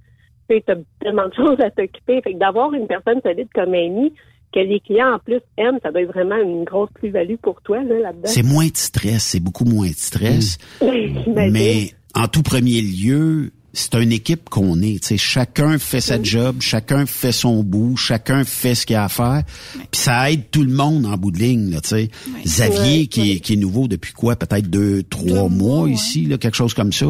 tu 0.48 0.72
as 0.72 0.76
tellement 1.02 1.28
de 1.28 1.34
choses 1.34 1.60
à 1.60 1.70
t'occuper. 1.72 2.22
Fait 2.22 2.34
que 2.34 2.40
d'avoir 2.40 2.74
une 2.74 2.88
personne 2.88 3.22
solide 3.24 3.48
comme 3.54 3.74
Amy, 3.74 4.14
que 4.54 4.60
les 4.60 4.80
clients 4.80 5.14
en 5.16 5.20
plus 5.20 5.42
aiment, 5.58 5.80
ça 5.84 5.92
doit 5.92 6.02
être 6.02 6.14
vraiment 6.14 6.38
une 6.38 6.64
grosse 6.64 6.90
plus-value 6.96 7.36
pour 7.42 7.62
toi 7.62 7.84
là, 7.84 8.00
là-dedans. 8.00 8.28
C'est 8.28 8.44
moins 8.44 8.68
de 8.68 8.78
stress, 8.78 9.24
c'est 9.24 9.40
beaucoup 9.40 9.66
moins 9.66 9.90
de 9.90 9.96
stress. 9.96 10.58
J'imagine. 10.82 11.52
Mais 11.52 11.92
en 12.14 12.28
tout 12.28 12.42
premier 12.42 12.82
lieu, 12.82 13.52
c'est 13.76 13.96
une 13.96 14.14
équipe 14.14 14.50
qu'on 14.50 14.82
est. 14.82 15.02
tu 15.02 15.10
sais. 15.10 15.18
chacun 15.18 15.78
fait 15.78 16.00
sa 16.00 16.22
job, 16.22 16.62
chacun 16.62 17.06
fait 17.06 17.34
son 17.34 17.62
bout, 17.62 17.98
chacun 17.98 18.46
fait 18.46 18.74
ce 18.74 18.86
qu'il 18.86 18.96
a 18.96 19.04
à 19.04 19.10
faire. 19.10 19.44
Puis 19.74 20.02
ça 20.02 20.32
aide 20.32 20.50
tout 20.50 20.64
le 20.64 20.72
monde 20.72 21.06
en 21.06 21.18
bout 21.18 21.32
de 21.32 21.40
ligne. 21.40 21.72
Là, 21.72 21.82
tu 21.82 21.90
sais. 21.90 22.10
Xavier, 22.46 23.08
qui, 23.08 23.34
est, 23.34 23.40
qui 23.42 23.54
est 23.54 23.58
nouveau 23.58 23.90
depuis 23.90 24.14
quoi? 24.14 24.38
Peut-être 24.38 24.70
deux, 24.70 25.04
trois 25.04 25.50
mois 25.50 25.90
ici, 25.90 26.26
là, 26.26 26.38
quelque 26.38 26.56
chose 26.56 26.74
comme 26.74 26.94
ça, 26.94 27.08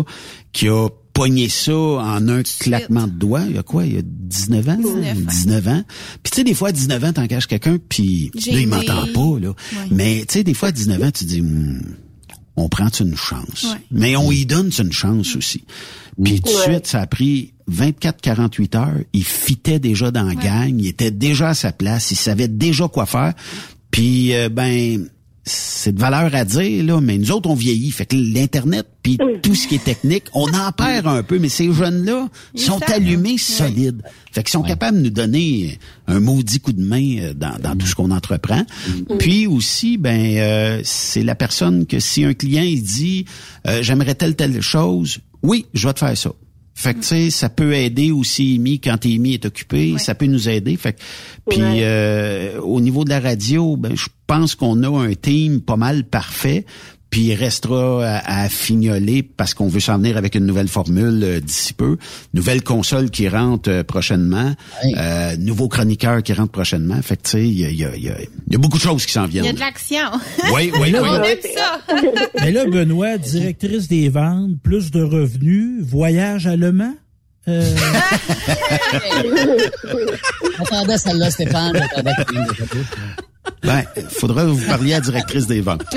qui 0.52 0.68
a 0.68 0.88
pogné 1.16 1.50
ça 1.50 1.74
en 1.74 2.28
un 2.28 2.44
claquement 2.44 3.08
de 3.08 3.14
doigts. 3.14 3.46
Il 3.50 3.56
y 3.56 3.58
a 3.58 3.64
quoi? 3.64 3.86
Il 3.86 3.96
y 3.96 3.98
a 3.98 4.02
19 4.04 4.70
ans? 4.70 4.78
19, 4.78 5.68
ans. 5.70 5.84
Puis 6.22 6.32
tu 6.32 6.36
sais, 6.36 6.44
des 6.44 6.54
fois, 6.54 6.70
à 6.70 6.72
19 6.72 7.04
ans, 7.06 7.14
t'en 7.14 7.26
caches 7.26 7.48
quelqu'un, 7.48 7.78
puis 7.90 8.30
là, 8.36 8.60
il 8.60 8.68
m'entend 8.68 9.08
pas. 9.14 9.40
Là. 9.40 9.54
Mais 9.90 10.26
tu 10.28 10.34
sais, 10.34 10.44
des 10.44 10.54
fois, 10.54 10.70
à 10.70 10.72
19 10.72 11.02
ans, 11.02 11.12
tu 11.12 11.26
dis... 11.26 11.42
Hmm, 11.42 11.80
on 12.58 12.70
prend 12.70 12.88
une 13.00 13.18
chance? 13.18 13.64
Ouais. 13.64 13.80
Mais 13.92 14.16
on 14.16 14.32
y 14.32 14.46
donne 14.46 14.70
une 14.80 14.94
chance 14.94 15.36
aussi? 15.36 15.64
Puis 16.24 16.40
tout 16.40 16.50
de 16.52 16.56
Ouais. 16.56 16.64
suite, 16.74 16.88
ça 16.88 17.02
a 17.02 17.08
pris 17.08 17.54
24-48 17.70 18.78
heures. 18.78 18.96
Il 19.12 19.26
fitait 19.26 19.80
déjà 19.80 20.12
dans 20.12 20.24
la 20.24 20.36
gang. 20.36 20.74
Il 20.80 20.88
était 20.88 21.12
déjà 21.12 21.50
à 21.50 21.54
sa 21.54 21.72
place. 21.74 22.12
Il 22.12 22.16
savait 22.16 22.48
déjà 22.48 22.88
quoi 22.88 23.06
faire. 23.06 23.34
Puis, 23.92 24.34
euh, 24.34 24.48
ben, 24.50 25.08
c'est 25.46 25.94
de 25.94 26.00
valeur 26.00 26.34
à 26.34 26.44
dire, 26.44 26.84
là, 26.84 27.00
mais 27.00 27.20
nous 27.20 27.32
autres, 27.32 27.50
on 27.50 27.54
vieillit. 27.54 27.92
Fait 27.92 28.08
que 28.08 28.16
l'Internet, 28.16 28.88
puis 29.04 29.20
tout 29.44 29.54
ce 29.54 29.68
qui 29.68 29.76
est 29.76 29.84
technique, 29.84 30.24
on 30.34 30.48
en 30.54 30.72
perd 30.72 31.06
un 31.06 31.22
peu, 31.22 31.38
mais 31.38 31.50
ces 31.50 31.72
jeunes-là 31.72 32.30
sont 32.56 32.80
savent. 32.80 32.96
allumés 32.96 33.38
solides. 33.38 34.02
Fait 34.32 34.42
qu'ils 34.42 34.52
sont 34.52 34.64
capables 34.64 34.98
de 34.98 35.04
nous 35.04 35.10
donner 35.12 35.78
un 36.08 36.20
maudit 36.20 36.60
coup 36.60 36.74
de 36.74 36.84
main 36.84 37.18
euh, 37.20 37.34
dans, 37.36 37.60
dans 37.62 37.76
tout 37.76 37.86
ce 37.86 37.94
qu'on 37.94 38.10
entreprend. 38.10 38.66
Puis 39.20 39.46
aussi, 39.46 39.98
ben, 39.98 40.38
euh, 40.38 40.82
c'est 40.84 41.24
la 41.24 41.36
personne 41.36 41.86
que 41.86 42.00
si 42.00 42.24
un 42.24 42.34
client, 42.34 42.64
il 42.64 42.82
dit, 42.82 43.26
euh, 43.68 43.84
j'aimerais 43.84 44.16
telle, 44.16 44.36
telle 44.36 44.62
chose, 44.62 45.20
oui, 45.44 45.68
je 45.76 45.88
vais 45.88 45.94
te 45.94 46.00
faire 46.00 46.18
ça. 46.18 46.32
Fait 46.78 46.94
que, 46.94 47.00
tu 47.00 47.06
sais, 47.06 47.30
ça 47.30 47.48
peut 47.48 47.74
aider 47.74 48.12
aussi 48.12 48.56
Amy 48.60 48.82
quand 48.82 49.06
Amy 49.06 49.36
est 49.36 49.46
occupée, 49.46 49.96
ça 49.98 50.14
peut 50.14 50.26
nous 50.26 50.50
aider. 50.50 50.76
Fait 50.76 50.92
que, 50.94 51.00
puis 51.50 51.60
Ouais. 51.62 51.80
euh, 51.84 52.60
au 52.60 52.82
niveau 52.82 53.06
de 53.06 53.10
la 53.10 53.22
radio, 53.22 53.78
ben, 53.78 53.96
je 53.96 54.08
pense 54.28 54.56
qu'on 54.56 54.84
a 54.84 54.90
un 54.90 55.14
team 55.14 55.62
pas 55.62 55.78
mal 55.78 56.04
parfait. 56.04 56.66
Puis 57.16 57.28
il 57.28 57.36
restera 57.36 58.06
à, 58.06 58.42
à 58.44 58.50
fignoler 58.50 59.24
parce 59.24 59.54
qu'on 59.54 59.70
veut 59.70 59.80
s'en 59.80 59.96
venir 60.00 60.18
avec 60.18 60.36
une 60.36 60.46
nouvelle 60.46 60.68
formule 60.68 61.22
euh, 61.24 61.40
d'ici 61.40 61.72
peu. 61.74 61.96
Nouvelle 62.34 62.62
console 62.62 63.10
qui 63.10 63.30
rentre 63.30 63.70
euh, 63.72 63.84
prochainement. 63.86 64.54
Euh, 64.98 65.38
nouveau 65.38 65.70
chroniqueur 65.70 66.22
qui 66.24 66.34
rentre 66.34 66.52
prochainement. 66.52 67.02
Fait 67.02 67.16
que 67.16 67.22
tu 67.24 67.30
sais, 67.30 67.48
il 67.48 67.54
y 67.58 67.64
a, 67.64 67.70
il 67.70 67.78
y, 67.78 67.86
a, 67.86 67.96
il 67.96 68.04
y 68.04 68.10
a- 68.10 68.20
il 68.20 68.52
y 68.52 68.56
a 68.58 68.60
beaucoup 68.60 68.76
de 68.78 68.84
choses 68.84 69.06
qui 69.06 69.14
s'en 69.14 69.28
Il 69.28 69.36
y 69.36 69.40
a 69.40 69.44
viennent. 69.44 69.56
de 69.56 69.62
l'action. 69.62 69.98
Oui, 70.54 70.74
oui, 70.74 70.94
oui. 70.94 70.96
On 71.02 71.24
aime 71.24 71.38
ça. 71.56 71.80
Mais 72.42 72.52
là, 72.52 72.66
Benoît, 72.66 73.18
directrice 73.18 73.88
des 73.88 74.10
ventes, 74.10 74.52
plus 74.62 74.92
de 74.92 75.02
revenus, 75.02 75.86
voyage 75.86 76.48
à 76.48 76.58
Le 76.58 76.74
Mans? 76.74 76.96
Euh, 77.48 77.64
Attendez 80.60 80.98
celle-là, 80.98 81.32
Stéphane. 81.32 81.80
Ben, 83.64 83.84
faudra 84.10 84.44
que 84.44 84.50
vous 84.50 84.68
parliez 84.68 84.94
à 84.94 84.98
la 84.98 85.02
directrice 85.06 85.48
des 85.48 85.62
ventes. 85.62 85.84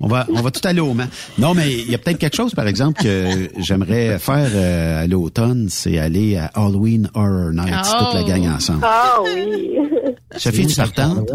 On 0.00 0.06
va, 0.06 0.26
on 0.34 0.40
va 0.40 0.50
tout 0.50 0.60
aller 0.66 0.80
au 0.80 0.92
Mans. 0.94 1.06
Non, 1.38 1.54
mais 1.54 1.72
il 1.72 1.90
y 1.90 1.94
a 1.94 1.98
peut-être 1.98 2.18
quelque 2.18 2.36
chose, 2.36 2.54
par 2.54 2.66
exemple, 2.66 3.02
que 3.02 3.48
j'aimerais 3.58 4.18
faire 4.18 4.48
euh, 4.54 5.02
à 5.02 5.06
l'automne, 5.06 5.68
c'est 5.68 5.98
aller 5.98 6.36
à 6.36 6.46
Halloween 6.54 7.10
Horror 7.14 7.50
Nights, 7.52 7.86
Oh. 7.94 8.04
toute 8.04 8.14
la 8.14 8.22
gang 8.22 8.46
ensemble. 8.54 8.80
Ah 8.82 9.18
oui. 9.24 9.70
Sophie, 10.36 10.66
tu 10.66 10.74
partante? 10.76 11.30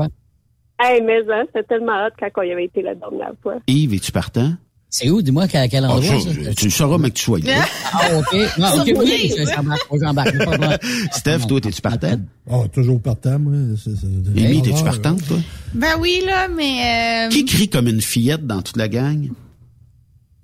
hey, 0.79 1.01
mais 1.01 1.19
hein, 1.29 1.43
c'était 1.47 1.63
tellement 1.67 2.05
hot 2.05 2.11
quand 2.19 2.29
on 2.37 2.43
y 2.43 2.51
avait 2.51 2.65
été 2.65 2.81
la 2.81 2.95
dernière 2.95 3.33
fois. 3.41 3.55
Yves, 3.67 3.93
es-tu 3.95 4.11
partant? 4.11 4.53
C'est 4.91 5.09
où? 5.11 5.21
Dis-moi 5.21 5.43
à 5.53 5.67
quel 5.67 5.85
Ah, 5.85 5.91
endroit, 5.91 6.19
ça, 6.19 6.29
ça? 6.45 6.53
tu 6.55 6.65
le 6.65 6.71
sauras, 6.71 6.97
mais 6.97 7.09
que 7.11 7.15
tu 7.15 7.23
sois 7.25 7.37
là. 7.39 7.63
Ah, 7.93 8.17
OK. 8.17 8.35
Ah, 8.59 8.73
OK, 8.77 8.91
oui, 8.97 9.33
j'embarque, 9.55 9.87
j'embarque. 10.33 10.83
Steph, 11.11 11.45
toi, 11.47 11.61
t'es-tu 11.61 11.81
partant? 11.81 12.19
Oh, 12.49 12.65
toujours 12.73 12.99
partant, 12.99 13.37
moi. 13.37 13.53
Amy, 13.53 14.59
Ah, 14.59 14.63
t'es-tu 14.65 14.79
ah, 14.79 14.83
partante, 14.83 15.27
toi? 15.27 15.37
Ben 15.75 15.91
oui, 15.99 16.23
là, 16.25 16.47
mais... 16.47 17.27
euh, 17.27 17.29
Qui 17.29 17.45
crie 17.45 17.69
comme 17.69 17.87
une 17.87 18.01
fillette 18.01 18.47
dans 18.47 18.63
toute 18.63 18.77
la 18.77 18.87
gang? 18.87 19.29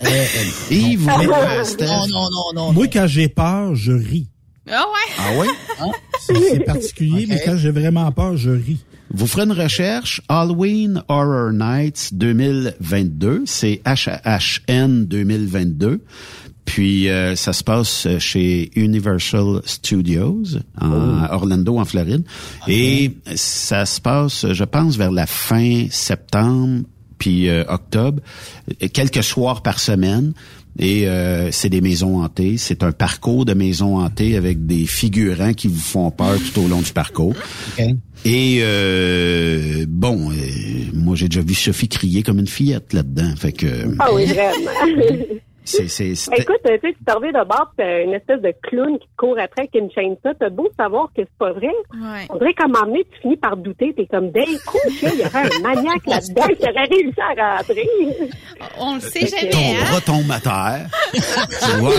Euh, 0.04 0.26
Yves, 0.70 1.08
non. 1.08 1.18
vous, 1.24 1.32
euh, 1.32 1.64
Steph? 1.64 1.88
Non, 1.88 2.08
non, 2.08 2.28
non, 2.32 2.54
non. 2.68 2.72
Moi, 2.74 2.88
quand 2.88 3.08
j'ai 3.08 3.30
peur, 3.30 3.74
je 3.74 3.94
ris. 3.94 4.28
Ah 4.70 4.84
ouais? 4.84 5.14
Ah 5.18 5.38
ouais? 5.40 5.92
C'est 6.20 6.60
particulier, 6.60 7.26
mais 7.30 7.42
quand 7.44 7.58
j'ai 7.58 7.72
vraiment 7.72 8.12
peur, 8.12 8.38
je 8.38 8.52
ris. 8.52 8.84
Vous 9.12 9.28
ferez 9.28 9.44
une 9.44 9.52
recherche. 9.52 10.22
Halloween 10.30 11.04
Horror 11.08 11.52
Nights 11.52 12.10
2022, 12.14 13.44
c'est 13.46 13.82
HHN 13.86 15.06
2022. 15.06 16.02
Puis 16.66 17.10
euh, 17.10 17.36
ça 17.36 17.54
se 17.54 17.64
passe 17.64 18.08
chez 18.18 18.72
Universal 18.76 19.62
Studios 19.66 20.44
en 20.82 21.24
Orlando 21.30 21.78
en 21.78 21.86
Floride. 21.86 22.26
Et 22.68 23.16
ça 23.36 23.86
se 23.86 24.02
passe 24.02 24.52
je 24.52 24.64
pense 24.64 24.98
vers 24.98 25.12
la 25.12 25.28
fin 25.28 25.86
septembre 25.92 26.86
puis 27.18 27.50
euh, 27.50 27.64
octobre, 27.70 28.22
quelques 28.94 29.24
soirs 29.24 29.62
par 29.62 29.80
semaine. 29.80 30.34
Et 30.78 31.08
euh, 31.08 31.52
c'est 31.52 31.70
des 31.70 31.82
maisons 31.82 32.22
hantées. 32.22 32.58
C'est 32.58 32.84
un 32.84 32.92
parcours 32.92 33.46
de 33.46 33.54
maisons 33.54 33.98
hantées 34.00 34.36
avec 34.36 34.66
des 34.66 34.86
figurants 34.86 35.54
qui 35.54 35.68
vous 35.68 35.80
font 35.80 36.12
peur 36.12 36.38
tout 36.54 36.62
au 36.62 36.68
long 36.68 36.82
du 36.82 36.92
parcours. 36.92 37.34
Et 38.26 38.60
euh, 38.62 39.86
bon, 39.88 40.32
euh, 40.32 40.36
moi 40.94 41.16
j'ai 41.16 41.30
déjà 41.30 41.42
vu 41.42 41.54
Sophie 41.54 41.88
crier 41.88 42.24
comme 42.24 42.40
une 42.40 42.48
fillette 42.48 42.92
là-dedans. 42.94 43.34
Fait 43.38 43.52
que 43.54 43.96
Ah 44.00 44.10
oui, 44.14 44.26
vraiment. 44.26 44.72
c'est 45.66 45.88
c'est 45.88 46.12
Écoute, 46.38 46.58
tu 46.66 46.72
sais, 46.72 46.94
tu 46.94 47.04
t'en 47.06 47.20
de 47.20 47.48
bord, 47.48 47.72
t'as 47.78 48.04
une 48.04 48.14
espèce 48.14 48.42
de 48.42 48.54
clown 48.64 48.98
qui 49.00 49.08
te 49.08 49.16
court 49.18 49.38
après 49.40 49.64
avec 49.64 49.76
une 49.76 49.92
chaîne 49.92 50.16
ça. 50.24 50.32
T'as 50.40 50.50
beau 50.50 50.70
savoir 50.78 51.08
que 51.08 51.24
c'est 51.24 51.30
pas 51.38 51.52
vrai. 51.54 51.68
Ouais. 51.94 52.26
On 52.30 52.38
dirait 52.38 52.54
qu'à 52.54 52.66
un 52.66 52.68
moment 52.68 52.86
donné, 52.86 53.06
tu 53.12 53.22
finis 53.22 53.38
par 53.38 53.58
douter. 53.58 53.94
T'es 53.96 54.06
comme, 54.06 54.32
d'un 54.32 54.42
coup, 54.66 54.78
il 55.02 55.20
y 55.20 55.26
aurait 55.26 55.50
un 55.56 55.60
maniaque 55.62 56.06
là-dedans 56.08 56.48
qui 56.56 56.64
aurait 56.64 56.86
réussi 56.86 57.20
à 57.20 57.58
rentrer. 57.58 57.90
On 58.80 58.96
le 58.96 59.02
sait 59.02 59.20
ton 59.20 59.28
jamais, 59.60 59.76
hein? 59.78 59.84
bras 59.90 60.02
tombe 60.02 60.32
à 60.32 60.40
terre. 60.40 60.90
Tu 61.66 61.80
vois, 61.80 61.92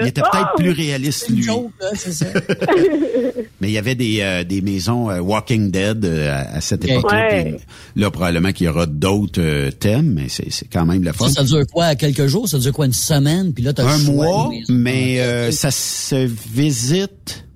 il 0.00 0.08
était 0.08 0.20
peut-être 0.20 0.50
Oh! 0.54 0.56
plus 0.56 0.70
réaliste 0.70 1.30
lui. 1.30 1.46
c'est 1.94 2.12
ça. 2.12 2.26
Mais 3.60 3.68
il 3.68 3.72
y 3.72 3.78
avait 3.78 3.94
des, 3.94 4.20
euh, 4.20 4.42
des 4.44 4.60
maisons 4.60 5.08
euh, 5.10 5.20
Walking 5.20 5.70
Dead 5.70 6.04
euh, 6.04 6.30
à, 6.32 6.56
à 6.56 6.60
cette 6.60 6.84
époque-là. 6.84 7.28
Ouais. 7.28 7.56
Là, 7.96 8.10
probablement 8.10 8.52
qu'il 8.52 8.66
y 8.66 8.68
aura 8.68 8.86
d'autres 8.86 9.40
euh, 9.40 9.70
thèmes, 9.70 10.12
mais 10.14 10.28
c'est 10.28 10.50
c'est 10.50 10.66
quand 10.70 10.84
même 10.84 11.02
le 11.04 11.12
fun. 11.12 11.28
Ça, 11.28 11.34
ça 11.34 11.44
dure 11.44 11.64
quoi? 11.72 11.94
Quelques 11.94 12.26
jours? 12.26 12.48
Ça 12.48 12.58
dure 12.58 12.72
quoi? 12.74 12.86
Une 12.86 12.92
semaine? 12.92 13.54
Puis 13.54 13.64
là, 13.64 13.72
t'as 13.72 13.88
un 13.88 13.98
mois, 13.98 14.50
mais 14.68 15.20
euh, 15.20 15.50
ça 15.50 15.70
se 15.70 16.28
visite 16.54 17.46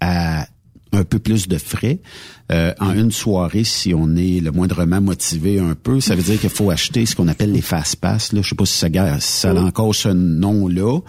à 0.00 0.46
un 0.92 1.04
peu 1.04 1.18
plus 1.18 1.48
de 1.48 1.58
frais 1.58 2.00
euh, 2.50 2.72
en 2.80 2.94
une 2.94 3.12
soirée 3.12 3.64
si 3.64 3.92
on 3.94 4.16
est 4.16 4.40
le 4.40 4.50
moindrement 4.50 5.00
motivé 5.00 5.58
un 5.60 5.74
peu. 5.74 6.00
Ça 6.00 6.14
veut 6.14 6.22
dire 6.22 6.40
qu'il 6.40 6.50
faut 6.50 6.70
acheter 6.70 7.04
ce 7.04 7.14
qu'on 7.14 7.28
appelle 7.28 7.52
les 7.52 7.60
fast 7.60 7.96
pass. 7.96 8.32
Là, 8.32 8.40
je 8.42 8.48
sais 8.48 8.54
pas 8.54 8.64
si 8.64 8.74
ça, 8.74 8.88
ça 9.20 9.50
a 9.50 9.60
encore 9.60 9.94
ce 9.94 10.08
nom-là, 10.08 11.00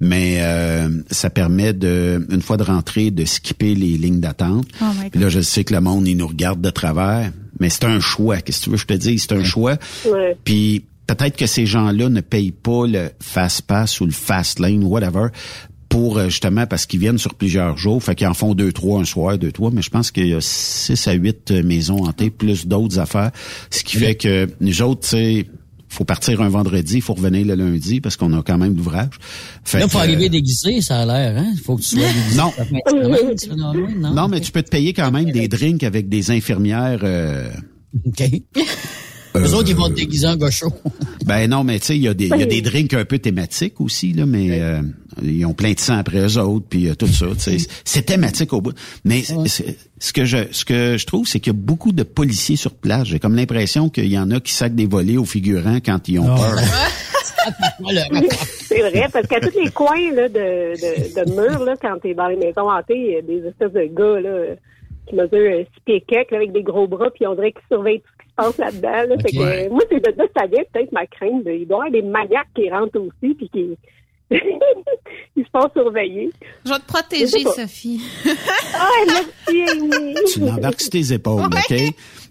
mais 0.00 0.36
euh, 0.38 0.88
ça 1.10 1.30
permet 1.30 1.72
de 1.72 2.24
une 2.30 2.42
fois 2.42 2.56
de 2.56 2.62
rentrer 2.62 3.10
de 3.10 3.24
skipper 3.24 3.74
les 3.74 3.98
lignes 3.98 4.20
d'attente. 4.20 4.66
Oh 4.80 4.84
là, 5.14 5.28
je 5.28 5.40
sais 5.40 5.64
que 5.64 5.74
le 5.74 5.80
monde 5.80 6.06
il 6.06 6.16
nous 6.16 6.28
regarde 6.28 6.60
de 6.60 6.70
travers, 6.70 7.32
mais 7.58 7.70
c'est 7.70 7.84
un 7.84 8.00
choix. 8.00 8.40
Qu'est-ce 8.40 8.60
que 8.60 8.64
tu 8.64 8.70
veux 8.70 8.76
que 8.76 8.82
je 8.82 8.86
te 8.86 8.94
dise? 8.94 9.26
C'est 9.28 9.34
un 9.34 9.44
choix. 9.44 9.76
Ouais. 10.06 10.36
Puis 10.44 10.84
peut-être 11.06 11.36
que 11.36 11.46
ces 11.46 11.66
gens-là 11.66 12.08
ne 12.08 12.20
payent 12.20 12.52
pas 12.52 12.86
le 12.86 13.10
fast 13.20 13.62
pass 13.62 14.00
ou 14.00 14.06
le 14.06 14.12
fast 14.12 14.58
lane, 14.58 14.84
whatever, 14.84 15.28
pour 15.88 16.18
euh, 16.18 16.24
justement 16.28 16.66
parce 16.66 16.86
qu'ils 16.86 17.00
viennent 17.00 17.18
sur 17.18 17.34
plusieurs 17.34 17.76
jours. 17.76 18.02
Fait 18.02 18.14
qu'ils 18.14 18.26
en 18.26 18.34
font 18.34 18.54
deux, 18.54 18.72
trois 18.72 19.00
un 19.00 19.04
soir, 19.04 19.38
deux, 19.38 19.52
trois. 19.52 19.70
Mais 19.70 19.82
je 19.82 19.90
pense 19.90 20.10
qu'il 20.10 20.28
y 20.28 20.34
a 20.34 20.40
six 20.40 21.06
à 21.06 21.12
huit 21.12 21.50
euh, 21.50 21.62
maisons 21.62 22.04
hantées, 22.04 22.30
plus 22.30 22.66
d'autres 22.66 22.98
affaires. 22.98 23.30
Ce 23.70 23.84
qui 23.84 23.96
fait 23.96 24.14
que 24.14 24.48
nous 24.60 24.82
autres, 24.82 25.02
tu 25.02 25.08
sais, 25.08 25.46
faut 25.88 26.04
partir 26.04 26.40
un 26.40 26.48
vendredi, 26.48 27.00
faut 27.00 27.14
revenir 27.14 27.46
le 27.46 27.54
lundi 27.54 28.00
parce 28.00 28.16
qu'on 28.16 28.32
a 28.32 28.42
quand 28.42 28.58
même 28.58 28.76
l'ouvrage. 28.76 29.10
Là, 29.72 29.80
faut 29.82 29.98
que, 29.98 30.02
arriver 30.02 30.26
euh, 30.26 30.30
déguisé, 30.30 30.80
ça 30.80 31.02
a 31.02 31.06
l'air, 31.06 31.38
hein? 31.38 31.54
Faut 31.64 31.76
que 31.76 31.82
tu 31.82 31.96
sois 31.96 32.08
déguisé. 32.08 32.36
Non? 32.36 34.12
non, 34.12 34.28
mais 34.28 34.40
tu 34.40 34.50
peux 34.50 34.62
te 34.62 34.70
payer 34.70 34.92
quand 34.92 35.12
même 35.12 35.30
des 35.30 35.46
drinks 35.46 35.84
avec 35.84 36.08
des 36.08 36.32
infirmières. 36.32 37.00
euh, 37.04 37.50
OK. 38.06 38.24
Eux 39.36 39.54
autres, 39.54 39.68
ils 39.70 39.76
vont 39.76 39.88
te 39.88 39.94
déguiser 39.94 40.26
en 40.28 40.36
gaucho. 40.36 40.68
Ben 41.26 41.48
non, 41.48 41.64
mais 41.64 41.78
tu 41.80 41.86
sais, 41.86 41.96
il 41.96 42.02
y, 42.02 42.08
a 42.08 42.12
des- 42.12 42.26
il 42.26 42.36
y 42.38 42.42
a 42.42 42.46
des 42.46 42.60
drinks 42.60 42.92
un 42.92 43.06
peu 43.06 43.18
thématiques 43.18 43.80
aussi, 43.80 44.12
là, 44.12 44.26
mais 44.26 44.60
euh, 44.60 44.82
ils 45.22 45.46
ont 45.46 45.54
plein 45.54 45.72
de 45.72 45.80
sang 45.80 45.96
après 45.96 46.18
eux 46.18 46.36
autres, 46.38 46.66
puis 46.68 46.86
euh, 46.90 46.94
tout 46.94 47.06
ça. 47.06 47.24
tu 47.32 47.58
sais. 47.58 47.66
C'est 47.82 48.02
thématique 48.02 48.52
au 48.52 48.60
bout. 48.60 48.74
Mais 49.06 49.22
ce 49.22 50.12
que 50.12 50.26
je 50.26 50.36
ce 50.50 50.66
que 50.66 50.98
je 50.98 51.06
trouve, 51.06 51.26
c'est 51.26 51.40
qu'il 51.40 51.54
y 51.54 51.56
a 51.56 51.58
beaucoup 51.58 51.92
de 51.92 52.02
policiers 52.02 52.56
sur 52.56 52.74
place. 52.74 53.08
J'ai 53.08 53.18
comme 53.20 53.36
l'impression 53.36 53.88
qu'il 53.88 54.12
y 54.12 54.18
en 54.18 54.30
a 54.32 54.38
qui 54.40 54.52
sacent 54.52 54.72
des 54.72 54.84
volets 54.86 55.16
aux 55.16 55.24
figurants 55.24 55.78
quand 55.84 56.06
ils 56.08 56.18
ont 56.18 56.26
peur. 56.26 56.58
C'est 58.68 58.80
vrai, 58.80 59.06
parce 59.12 59.26
qu'à 59.26 59.40
tous 59.40 59.58
les 59.58 59.70
coins 59.70 60.12
là, 60.14 60.28
de, 60.28 60.34
de, 60.34 61.24
de 61.24 61.30
murs, 61.34 61.64
là, 61.64 61.74
quand 61.80 61.96
t'es 62.02 62.14
dans 62.14 62.28
les 62.28 62.36
maisons 62.36 62.70
hantées, 62.70 62.94
il 62.96 63.12
y 63.12 63.16
a 63.16 63.22
des 63.22 63.46
espèces 63.48 63.72
de 63.72 63.94
gars 63.94 64.20
là, 64.20 64.54
qui 65.06 65.14
mesurent 65.14 65.60
euh, 65.60 65.64
six 65.74 65.80
pieds 65.84 66.04
quelques, 66.06 66.30
là, 66.30 66.38
avec 66.38 66.52
des 66.52 66.62
gros 66.62 66.86
bras, 66.86 67.10
puis 67.10 67.26
on 67.26 67.34
dirait 67.34 67.52
qu'ils 67.52 67.66
surveillent 67.70 68.00
tout 68.00 68.08
ce 68.18 68.24
qui 68.24 68.30
se 68.30 68.34
passe 68.36 68.58
là-dedans. 68.58 69.14
Là. 69.14 69.22
Fait 69.22 69.30
que, 69.32 69.68
moi, 69.70 69.80
c'est 69.90 70.00
de 70.00 70.18
là 70.18 70.26
que 70.26 70.32
ça 70.40 70.46
vient 70.46 70.62
peut-être 70.72 70.92
ma 70.92 71.06
crainte. 71.06 71.44
de- 71.44 71.50
il 71.52 71.66
doit 71.66 71.86
y 71.86 71.88
avoir 71.88 71.90
des 71.90 72.02
maniaques 72.02 72.48
qui 72.54 72.70
rentrent 72.70 73.00
aussi, 73.00 73.34
puis 73.34 73.48
qui 73.50 73.76
ils 75.36 75.44
se 75.44 75.50
font 75.52 75.68
surveiller. 75.74 76.30
Je 76.64 76.70
vais 76.72 76.78
te 76.78 76.86
protéger. 76.86 77.44
Sophie. 77.44 78.00
Ah, 78.74 78.88
merci, 79.06 79.70
Amy. 79.70 80.14
tu 80.32 80.40
l'embarques 80.40 80.80
sur 80.80 80.90
tes 80.90 81.12
épaules, 81.12 81.42
OK? 81.44 81.76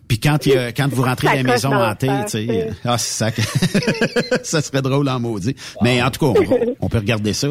Puis 0.07 0.19
quand, 0.19 0.45
il 0.45 0.51
y 0.51 0.55
a- 0.57 0.71
quand 0.71 0.88
vous 0.89 1.01
rentrez 1.03 1.27
dans 1.63 1.75
la 1.80 1.91
hantées, 1.91 2.07
face, 2.07 2.31
tu 2.31 2.45
sais, 2.47 2.67
euh. 2.67 2.73
ah, 2.85 2.97
c'est 2.97 3.31
ça, 3.31 3.31
ça 4.43 4.61
serait 4.61 4.81
drôle 4.81 5.07
en 5.09 5.19
maudit. 5.19 5.55
Mais 5.81 6.01
en 6.01 6.11
tout 6.11 6.19
cas, 6.34 6.39
on, 6.41 6.75
on 6.81 6.89
peut 6.89 6.97
regarder 6.99 7.34
ça. 7.34 7.47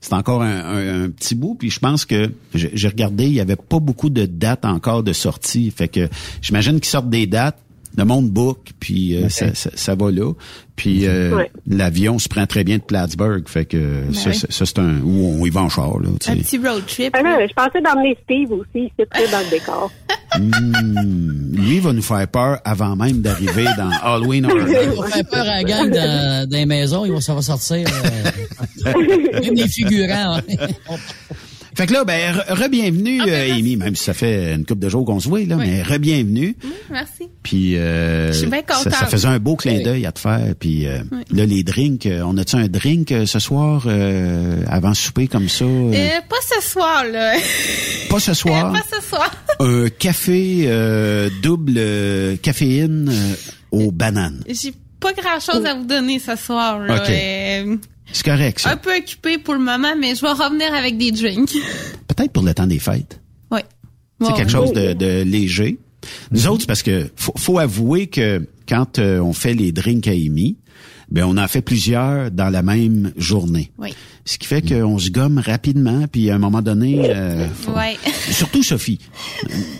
C'est 0.00 0.12
encore 0.14 0.42
un, 0.42 0.58
un- 0.64 1.04
un 1.04 1.10
petit 1.10 1.34
bout. 1.34 1.54
Puis 1.54 1.70
je 1.70 1.78
pense 1.80 2.04
que 2.04 2.30
j'ai 2.54 2.70
j'ai 2.74 2.88
regardé, 2.88 3.24
il 3.26 3.34
y 3.34 3.40
avait 3.40 3.56
pas 3.56 3.80
beaucoup 3.80 4.10
de 4.10 4.26
dates 4.26 4.64
encore 4.64 5.02
de 5.02 5.12
sortie. 5.12 5.70
Fait 5.70 5.88
que 5.88 6.08
j'imagine 6.40 6.80
qu'ils 6.80 6.90
sortent 6.90 7.10
des 7.10 7.26
dates. 7.26 7.58
Le 7.96 8.04
monde 8.04 8.30
book, 8.30 8.68
puis 8.78 9.16
euh, 9.16 9.28
ça, 9.28 9.54
ça, 9.54 9.70
ça 9.74 9.94
va 9.94 10.10
là. 10.12 10.32
Puis 10.76 11.06
euh, 11.06 11.34
Ouais. 11.36 11.50
l'avion 11.66 12.18
se 12.20 12.28
prend 12.28 12.46
très 12.46 12.62
bien 12.62 12.76
de 12.78 12.82
Plattsburgh. 12.82 13.48
Fait 13.48 13.64
que 13.64 14.04
ça, 14.12 14.30
oui. 14.30 14.36
ça, 14.36 14.46
ça, 14.50 14.66
c'est 14.66 14.78
un... 14.78 15.00
Où 15.00 15.40
on 15.40 15.44
y 15.44 15.50
va 15.50 15.62
en 15.62 15.68
char, 15.68 15.98
là. 15.98 16.08
tu 16.20 16.30
Un 16.30 16.36
petit 16.36 16.58
road 16.58 16.84
trip. 16.86 17.12
Ah, 17.16 17.22
je 17.48 17.52
pensais 17.54 17.80
d'emmener 17.82 18.16
Steve 18.22 18.52
aussi, 18.52 18.68
il 18.74 18.90
s'est 18.96 19.06
très 19.06 19.28
dans 19.30 19.40
le 19.40 19.50
décor. 19.50 19.90
Hmm, 20.38 21.54
lui 21.56 21.76
il 21.76 21.80
va 21.80 21.94
nous 21.94 22.02
faire 22.02 22.28
peur 22.28 22.58
avant 22.62 22.94
même 22.94 23.22
d'arriver 23.22 23.64
dans 23.78 23.88
Halloween 24.02 24.46
Ils 24.54 24.64
Nights. 24.66 24.94
vont 24.94 25.02
faire 25.04 25.24
peur 25.24 25.40
à 25.40 25.44
la 25.46 25.64
gang 25.64 25.90
dans, 25.90 26.46
dans 26.50 26.56
les 26.56 26.66
maisons, 26.66 27.06
ils 27.06 27.12
vont 27.12 27.20
ça 27.20 27.34
va 27.34 27.40
sortir. 27.40 27.88
euh, 27.88 28.92
même 29.40 29.54
les 29.54 29.66
figurants. 29.68 30.36
hein. 30.36 30.66
Fait 31.78 31.86
que 31.86 31.92
là, 31.92 32.02
ben, 32.04 32.34
re- 32.34 32.64
re-bienvenue, 32.64 33.20
euh, 33.22 33.54
Amy, 33.54 33.76
même 33.76 33.94
si 33.94 34.02
ça 34.02 34.12
fait 34.12 34.52
une 34.52 34.64
couple 34.66 34.80
de 34.80 34.88
jours 34.88 35.04
qu'on 35.04 35.20
se 35.20 35.28
voit, 35.28 35.38
là, 35.44 35.54
mais 35.54 35.80
re-bienvenue. 35.80 36.56
Merci. 36.90 37.28
Puis 37.44 37.76
euh, 37.76 38.32
Je 38.32 38.38
suis 38.38 38.46
bien 38.48 38.62
ça, 38.68 38.74
contente. 38.78 38.92
ça 38.94 39.06
faisait 39.06 39.28
un 39.28 39.38
beau 39.38 39.54
clin 39.54 39.80
d'œil 39.80 40.04
à 40.04 40.10
te 40.10 40.18
faire. 40.18 40.54
Puis 40.58 40.88
euh, 40.88 40.98
là, 41.30 41.46
les 41.46 41.62
drinks, 41.62 42.04
euh, 42.06 42.22
on 42.26 42.36
a-tu 42.36 42.56
un 42.56 42.66
drink 42.66 43.12
euh, 43.12 43.26
ce 43.26 43.38
soir 43.38 43.84
euh, 43.86 44.60
avant 44.68 44.88
le 44.88 44.94
souper 44.96 45.28
comme 45.28 45.48
ça? 45.48 45.64
pas 46.28 46.36
ce 46.60 46.68
soir, 46.68 47.04
là. 47.04 47.34
Pas 48.10 48.18
ce 48.18 48.34
soir? 48.34 48.72
pas 48.72 48.82
ce 49.00 49.06
soir. 49.06 49.30
Un 49.60 49.86
café 49.88 50.64
euh, 50.64 51.30
double 51.44 51.74
euh, 51.76 52.36
caféine 52.42 53.08
euh, 53.08 53.34
aux 53.70 53.92
bananes. 53.92 54.42
J'ai 54.48 54.72
pas 54.98 55.12
grand 55.12 55.38
chose 55.38 55.64
à 55.64 55.74
vous 55.74 55.84
donner 55.86 56.18
ce 56.18 56.34
soir, 56.34 56.80
là. 56.80 57.04
C'est 58.12 58.24
correct, 58.24 58.60
ça. 58.60 58.70
un 58.72 58.76
peu 58.76 58.96
occupé 58.96 59.38
pour 59.38 59.54
le 59.54 59.60
moment, 59.60 59.94
mais 59.98 60.14
je 60.14 60.22
vais 60.22 60.32
revenir 60.32 60.72
avec 60.74 60.96
des 60.96 61.10
drinks. 61.12 61.52
Peut-être 62.08 62.32
pour 62.32 62.42
le 62.42 62.54
temps 62.54 62.66
des 62.66 62.78
fêtes. 62.78 63.20
Oui. 63.50 63.60
C'est 64.20 64.28
Bon. 64.28 64.34
quelque 64.34 64.50
chose 64.50 64.72
de, 64.72 64.94
de 64.94 65.22
léger. 65.22 65.78
Nous 66.30 66.46
autres, 66.46 66.62
c'est 66.62 66.66
parce 66.66 66.82
que 66.82 67.10
faut, 67.16 67.32
faut 67.36 67.58
avouer 67.58 68.06
que 68.06 68.48
quand 68.68 68.98
euh, 68.98 69.20
on 69.20 69.32
fait 69.32 69.54
les 69.54 69.72
drinks 69.72 70.08
à 70.08 70.12
Amy, 70.12 70.56
ben 71.10 71.24
on 71.24 71.36
en 71.38 71.48
fait 71.48 71.62
plusieurs 71.62 72.30
dans 72.30 72.50
la 72.50 72.62
même 72.62 73.12
journée. 73.16 73.70
Oui. 73.78 73.94
Ce 74.24 74.36
qui 74.36 74.46
fait 74.46 74.60
qu'on 74.62 74.98
se 74.98 75.10
gomme 75.10 75.38
rapidement, 75.38 76.04
puis 76.10 76.28
à 76.30 76.34
un 76.34 76.38
moment 76.38 76.60
donné, 76.60 77.10
euh, 77.10 77.46
faut- 77.48 77.72
Ouais. 77.72 77.96
surtout 78.30 78.62
Sophie. 78.62 78.98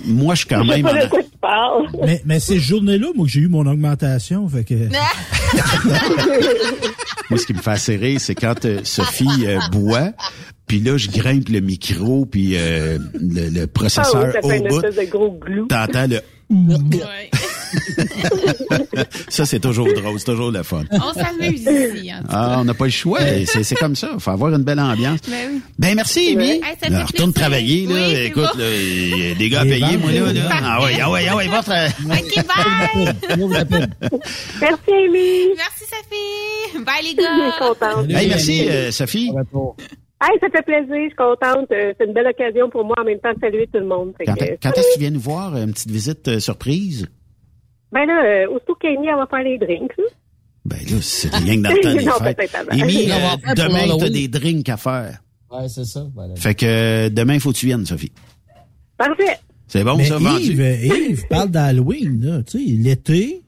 Moi, 0.06 0.34
je 0.34 0.38
suis 0.40 0.48
quand 0.48 0.64
même. 0.64 0.82
pas 0.82 0.92
en- 0.94 1.04
de 1.04 1.08
quoi 1.10 1.22
tu 1.22 1.28
parles. 1.40 1.86
Mais, 2.06 2.22
mais 2.24 2.40
ces 2.40 2.58
journées-là, 2.58 3.08
moi, 3.14 3.26
j'ai 3.28 3.40
eu 3.40 3.48
mon 3.48 3.66
augmentation, 3.66 4.48
fait 4.48 4.64
que... 4.64 4.74
Moi, 7.30 7.38
ce 7.38 7.44
qui 7.46 7.52
me 7.52 7.58
fait 7.60 7.70
assez 7.72 7.96
rire, 7.96 8.20
c'est 8.20 8.34
quand 8.34 8.64
euh, 8.64 8.80
Sophie 8.84 9.46
euh, 9.46 9.58
boit, 9.70 10.12
puis 10.66 10.80
là, 10.80 10.96
je 10.96 11.08
grimpe 11.10 11.48
le 11.50 11.60
micro, 11.60 12.24
puis 12.24 12.52
euh, 12.56 12.98
le, 13.20 13.50
le 13.50 13.60
Ah 13.60 13.64
oui, 13.64 13.66
processeur 13.66 14.32
ça 14.32 14.40
fait 14.40 14.44
au 14.44 14.50
une 14.52 14.68
bout. 14.68 14.82
espèce 14.84 15.06
de 15.06 15.10
gros 15.10 15.32
glou. 15.38 15.66
T'entends 15.66 16.06
le 16.06 16.20
ça, 19.28 19.44
c'est 19.44 19.60
toujours 19.60 19.86
drôle, 19.92 20.18
c'est 20.18 20.24
toujours 20.24 20.50
le 20.50 20.62
fun. 20.62 20.84
On 20.92 21.12
s'amuse 21.12 21.60
ici. 21.60 22.10
Ah, 22.28 22.56
on 22.60 22.64
n'a 22.64 22.74
pas 22.74 22.86
le 22.86 22.90
choix. 22.90 23.20
C'est 23.46 23.62
c'est 23.62 23.74
comme 23.74 23.94
ça. 23.96 24.12
faut 24.18 24.30
avoir 24.30 24.54
une 24.54 24.62
belle 24.62 24.80
ambiance. 24.80 25.20
Ben 25.28 25.50
oui. 25.52 25.60
Ben 25.78 25.94
merci, 25.94 26.30
Amy. 26.32 26.50
Hey, 26.52 26.62
ça 26.80 26.86
Alors, 26.86 27.00
fait 27.00 27.04
retourne 27.06 27.32
travailler, 27.32 27.86
là. 27.86 27.94
Oui, 27.94 28.14
Écoute, 28.26 28.48
bon. 28.54 28.58
là, 28.60 28.70
il 28.74 29.18
y 29.18 29.30
a 29.30 29.34
des 29.34 29.48
gars 29.48 29.60
à 29.60 29.64
payer, 29.64 29.96
moi, 29.98 30.10
là. 30.12 30.32
là. 30.32 30.32
oui. 30.32 30.40
Ah 30.50 30.82
ouais, 30.82 30.98
ah 31.00 31.10
ouais, 31.10 31.26
ah 31.28 31.36
ouais, 31.36 31.48
votre... 31.48 31.70
OK, 31.70 32.46
bye. 32.46 33.14
Merci, 34.60 34.90
Amy. 34.90 35.54
Merci, 35.56 35.84
Sophie. 35.84 36.84
Bye, 36.84 37.02
les 37.02 37.10
Je 37.10 37.14
suis 37.14 37.22
gars. 37.22 37.54
contente. 37.58 38.10
Hey, 38.10 38.28
merci, 38.28 38.68
euh, 38.68 38.90
Sophie. 38.90 39.30
Hey, 40.20 40.36
ça 40.40 40.48
fait 40.50 40.62
plaisir, 40.64 40.88
je 40.94 41.06
suis 41.08 41.14
contente. 41.16 41.70
Euh, 41.70 41.92
C'est 41.98 42.06
une 42.06 42.12
belle 42.12 42.26
occasion 42.26 42.68
pour 42.70 42.84
moi 42.84 42.96
en 43.00 43.04
même 43.04 43.20
temps 43.20 43.32
de 43.32 43.38
saluer 43.40 43.66
tout 43.72 43.78
le 43.78 43.86
monde. 43.86 44.12
Quand, 44.26 44.34
que, 44.34 44.44
quand 44.60 44.70
est-ce 44.72 44.88
que 44.88 44.94
tu 44.94 45.00
viens 45.00 45.10
nous 45.10 45.20
voir? 45.20 45.56
Une 45.56 45.72
petite 45.72 45.90
visite 45.90 46.26
euh, 46.28 46.40
surprise? 46.40 47.06
Ben 47.92 48.04
là, 48.04 48.24
euh, 48.24 48.48
aussitôt 48.54 48.74
qu'Amy, 48.74 49.06
elle 49.08 49.16
va 49.16 49.26
faire 49.26 49.42
les 49.44 49.58
drinks. 49.58 49.92
Ben 50.64 50.76
là, 50.90 50.96
c'est 51.00 51.34
rien 51.34 51.56
que 51.56 51.62
dans 51.62 51.70
le 51.70 51.80
temps 51.80 51.94
des 51.98 52.04
Non, 52.04 52.12
fêtes. 52.14 52.56
Amy, 52.70 53.10
euh, 53.10 53.54
demain, 53.54 53.96
t'as 53.98 54.08
des 54.10 54.28
drinks 54.28 54.68
à 54.68 54.76
faire. 54.76 55.18
Ouais, 55.50 55.68
c'est 55.68 55.84
ça. 55.84 56.04
Voilà. 56.14 56.34
Fait 56.36 56.54
que 56.54 56.66
euh, 56.66 57.08
demain, 57.10 57.34
il 57.34 57.40
faut 57.40 57.52
que 57.52 57.56
tu 57.56 57.66
viennes, 57.66 57.86
Sophie. 57.86 58.12
Parfait. 58.98 59.38
C'est 59.68 59.84
bon, 59.84 59.96
Mais 59.96 60.04
ça, 60.06 60.18
vendu? 60.18 60.42
Yves, 60.44 60.60
euh, 60.60 60.76
Yves 61.10 61.26
parle 61.28 61.50
d'Halloween, 61.50 62.20
là. 62.22 62.42
Tu 62.42 62.58
sais, 62.58 62.72
l'été, 62.72 63.42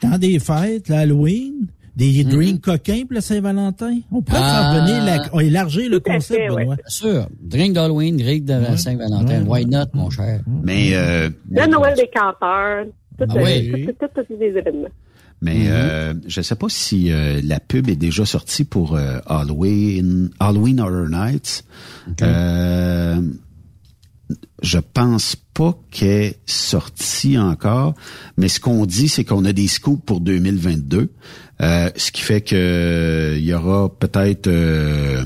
temps 0.00 0.18
des 0.18 0.38
fêtes, 0.38 0.88
l'Halloween, 0.88 1.66
des 1.96 2.24
drinks 2.24 2.60
coquins 2.62 3.02
pour 3.02 3.14
le 3.14 3.20
Saint-Valentin? 3.20 3.98
On 4.10 4.22
pourrait 4.22 4.38
Ah. 4.42 4.72
faire 4.74 4.84
venir 4.84 5.04
la, 5.04 5.28
on 5.32 5.40
élargir 5.40 5.90
le 5.90 6.00
Tout 6.00 6.10
à 6.10 6.14
concept, 6.14 6.40
fait, 6.40 6.50
ouais. 6.50 6.62
Benoît. 6.62 6.76
Bien 6.76 6.84
sûr. 6.88 7.28
Drink 7.40 7.72
d'Halloween, 7.74 8.16
drink 8.16 8.44
de 8.44 8.76
Saint-Valentin. 8.76 9.44
Why 9.46 9.66
not, 9.66 9.86
mon 9.94 10.10
cher? 10.10 10.40
Mais, 10.64 10.90
euh, 10.94 11.28
Le 11.50 11.66
Noël 11.66 11.94
des 11.96 12.08
campeurs. 12.14 12.84
Tout, 13.18 13.24
Ah 13.28 13.34
euh, 13.36 13.42
oui. 13.44 13.86
tout, 13.86 14.06
tout, 14.14 14.34
les 14.40 14.46
événements. 14.56 14.88
mais 15.42 15.64
euh, 15.68 16.14
je 16.26 16.40
sais 16.40 16.54
pas 16.54 16.68
si 16.68 17.10
euh, 17.12 17.40
la 17.44 17.60
pub 17.60 17.88
est 17.90 17.96
déjà 17.96 18.24
sortie 18.24 18.64
pour 18.64 18.94
euh, 18.96 19.18
Halloween, 19.26 20.30
Halloween 20.40 20.80
Horror 20.80 21.08
Nights. 21.08 21.64
Euh, 22.22 23.20
je 24.62 24.78
pense 24.78 25.36
pas 25.36 25.76
qu'elle 25.90 26.08
est 26.08 26.38
sortie 26.46 27.36
encore, 27.38 27.94
mais 28.36 28.48
ce 28.48 28.60
qu'on 28.60 28.86
dit, 28.86 29.08
c'est 29.08 29.24
qu'on 29.24 29.44
a 29.44 29.52
des 29.52 29.66
scoops 29.66 30.04
pour 30.04 30.20
2022, 30.20 31.10
euh, 31.60 31.90
ce 31.96 32.10
qui 32.10 32.22
fait 32.22 32.40
que 32.40 32.54
euh, 32.56 33.36
il 33.38 33.44
y 33.44 33.52
aura 33.54 33.88
peut-être, 33.98 34.46
euh, 34.46 35.22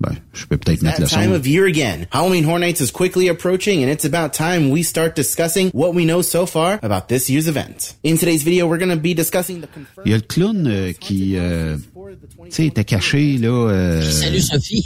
ben, 0.00 0.12
je 0.32 0.46
peux 0.46 0.56
peut-être 0.56 0.82
mettre 0.82 0.96
That 0.96 1.02
le 1.04 1.08
time 1.08 1.30
son. 1.32 1.34
of 1.36 1.46
year 1.46 1.66
again. 1.66 2.06
Halloween 2.10 2.44
Horror 2.44 2.58
Nights 2.60 2.80
is 2.80 2.90
quickly 2.90 3.28
approaching, 3.28 3.82
and 3.84 3.90
it's 3.90 4.04
about 4.04 4.32
time 4.32 4.70
we 4.70 4.82
start 4.82 5.14
discussing 5.14 5.70
what 5.72 5.92
we 5.94 6.04
know 6.04 6.22
so 6.22 6.46
far 6.46 6.78
about 6.82 7.08
this 7.08 7.28
year's 7.28 7.46
event. 7.48 7.94
In 8.02 8.16
today's 8.18 8.42
video, 8.42 8.66
we're 8.66 8.78
going 8.78 8.90
to 8.94 8.96
be 9.00 9.14
discussing 9.14 9.60
the 9.60 9.66
confirmed 9.68 10.06
Il 10.06 10.10
y 10.10 10.14
a 10.14 10.16
le 10.18 10.22
clown 10.22 10.66
euh, 10.66 10.92
qui, 10.98 11.36
euh, 11.36 11.76
tu 12.46 12.50
sais, 12.50 12.66
était 12.66 12.84
caché 12.84 13.38
là. 13.38 13.48
euh, 13.70 14.02
Salut, 14.02 14.40
Sophie. 14.40 14.84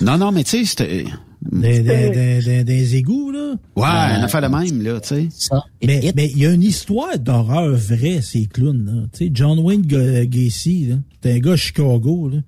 Non, 0.00 0.18
non, 0.18 0.32
mais 0.32 0.44
tu 0.44 0.50
sais, 0.50 0.64
c'était. 0.64 1.04
Des, 1.50 1.80
des, 1.80 2.10
des, 2.10 2.40
des- 2.42 2.64
des 2.64 2.96
égouts, 2.96 3.32
là. 3.32 3.54
Ouais, 3.74 4.16
une 4.16 4.22
affaire 4.24 4.42
de 4.42 4.46
même, 4.46 4.80
là, 4.82 5.00
tu 5.00 5.08
sais. 5.08 5.28
Ça. 5.36 5.64
Mais 5.84 6.12
mais 6.14 6.30
il 6.30 6.38
y 6.38 6.46
a 6.46 6.52
une 6.52 6.62
histoire 6.62 7.18
d'horreur 7.18 7.74
vraie, 7.74 8.20
ces 8.22 8.46
clowns, 8.46 8.84
là. 8.86 8.92
Tu 9.12 9.26
sais, 9.26 9.30
John 9.34 9.58
Wayne 9.58 9.82
G- 9.88 10.26
Gacy, 10.28 10.86
là. 10.86 10.96
C'était 11.14 11.32
un 11.34 11.38
gars 11.40 11.52
à 11.52 11.56
Chicago, 11.56 12.28
là. 12.32 12.38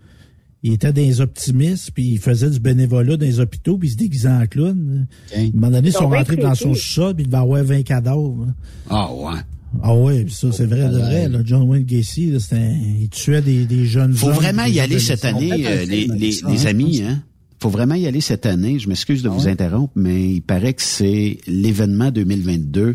Il 0.62 0.72
était 0.72 0.92
dans 0.92 1.02
les 1.02 1.20
optimistes, 1.20 1.90
puis 1.92 2.12
il 2.12 2.18
faisait 2.18 2.48
du 2.48 2.58
bénévolat 2.60 3.16
dans 3.18 3.26
les 3.26 3.38
hôpitaux, 3.40 3.76
puis 3.76 3.88
il 3.88 3.92
se 3.92 3.96
déguisait 3.96 4.28
en 4.30 4.46
clown. 4.46 5.06
là. 5.32 5.36
À 5.36 5.40
un 5.42 5.50
moment 5.52 5.70
donné, 5.70 5.88
ils 5.88 5.92
sont 5.92 6.08
rentrés 6.08 6.36
dans 6.36 6.54
son 6.54 6.72
sous-sol, 6.72 7.14
puis 7.14 7.24
il 7.24 7.26
devait 7.26 7.42
avoir 7.42 7.62
20 7.64 7.82
cadavres. 7.82 8.46
Ah 8.88 9.12
ouais. 9.12 9.40
Ah 9.82 9.94
ouais, 9.94 10.22
puis 10.24 10.32
ça, 10.32 10.52
c'est 10.52 10.66
vrai 10.66 10.88
de 10.88 10.98
vrai. 10.98 11.28
Là. 11.28 11.40
John 11.44 11.62
Wayne 11.68 11.82
Gacy, 11.84 12.30
là, 12.30 12.38
c'était 12.38 12.56
un- 12.56 12.78
il 13.00 13.08
tuait 13.10 13.42
des, 13.42 13.66
des 13.66 13.84
jeunes 13.86 14.14
Faut 14.14 14.28
hommes, 14.28 14.34
vraiment 14.34 14.64
y 14.66 14.78
aller 14.78 15.00
cette 15.00 15.24
année, 15.24 15.66
euh, 15.66 15.84
les, 15.84 16.06
les, 16.06 16.16
les 16.48 16.66
hein. 16.66 16.70
amis, 16.70 17.02
hein. 17.02 17.22
Faut 17.64 17.70
vraiment 17.70 17.94
y 17.94 18.06
aller 18.06 18.20
cette 18.20 18.44
année. 18.44 18.78
Je 18.78 18.90
m'excuse 18.90 19.22
de 19.22 19.30
vous 19.30 19.48
interrompre, 19.48 19.94
mais 19.96 20.34
il 20.34 20.42
paraît 20.42 20.74
que 20.74 20.82
c'est 20.82 21.38
l'événement 21.46 22.10
2022 22.10 22.94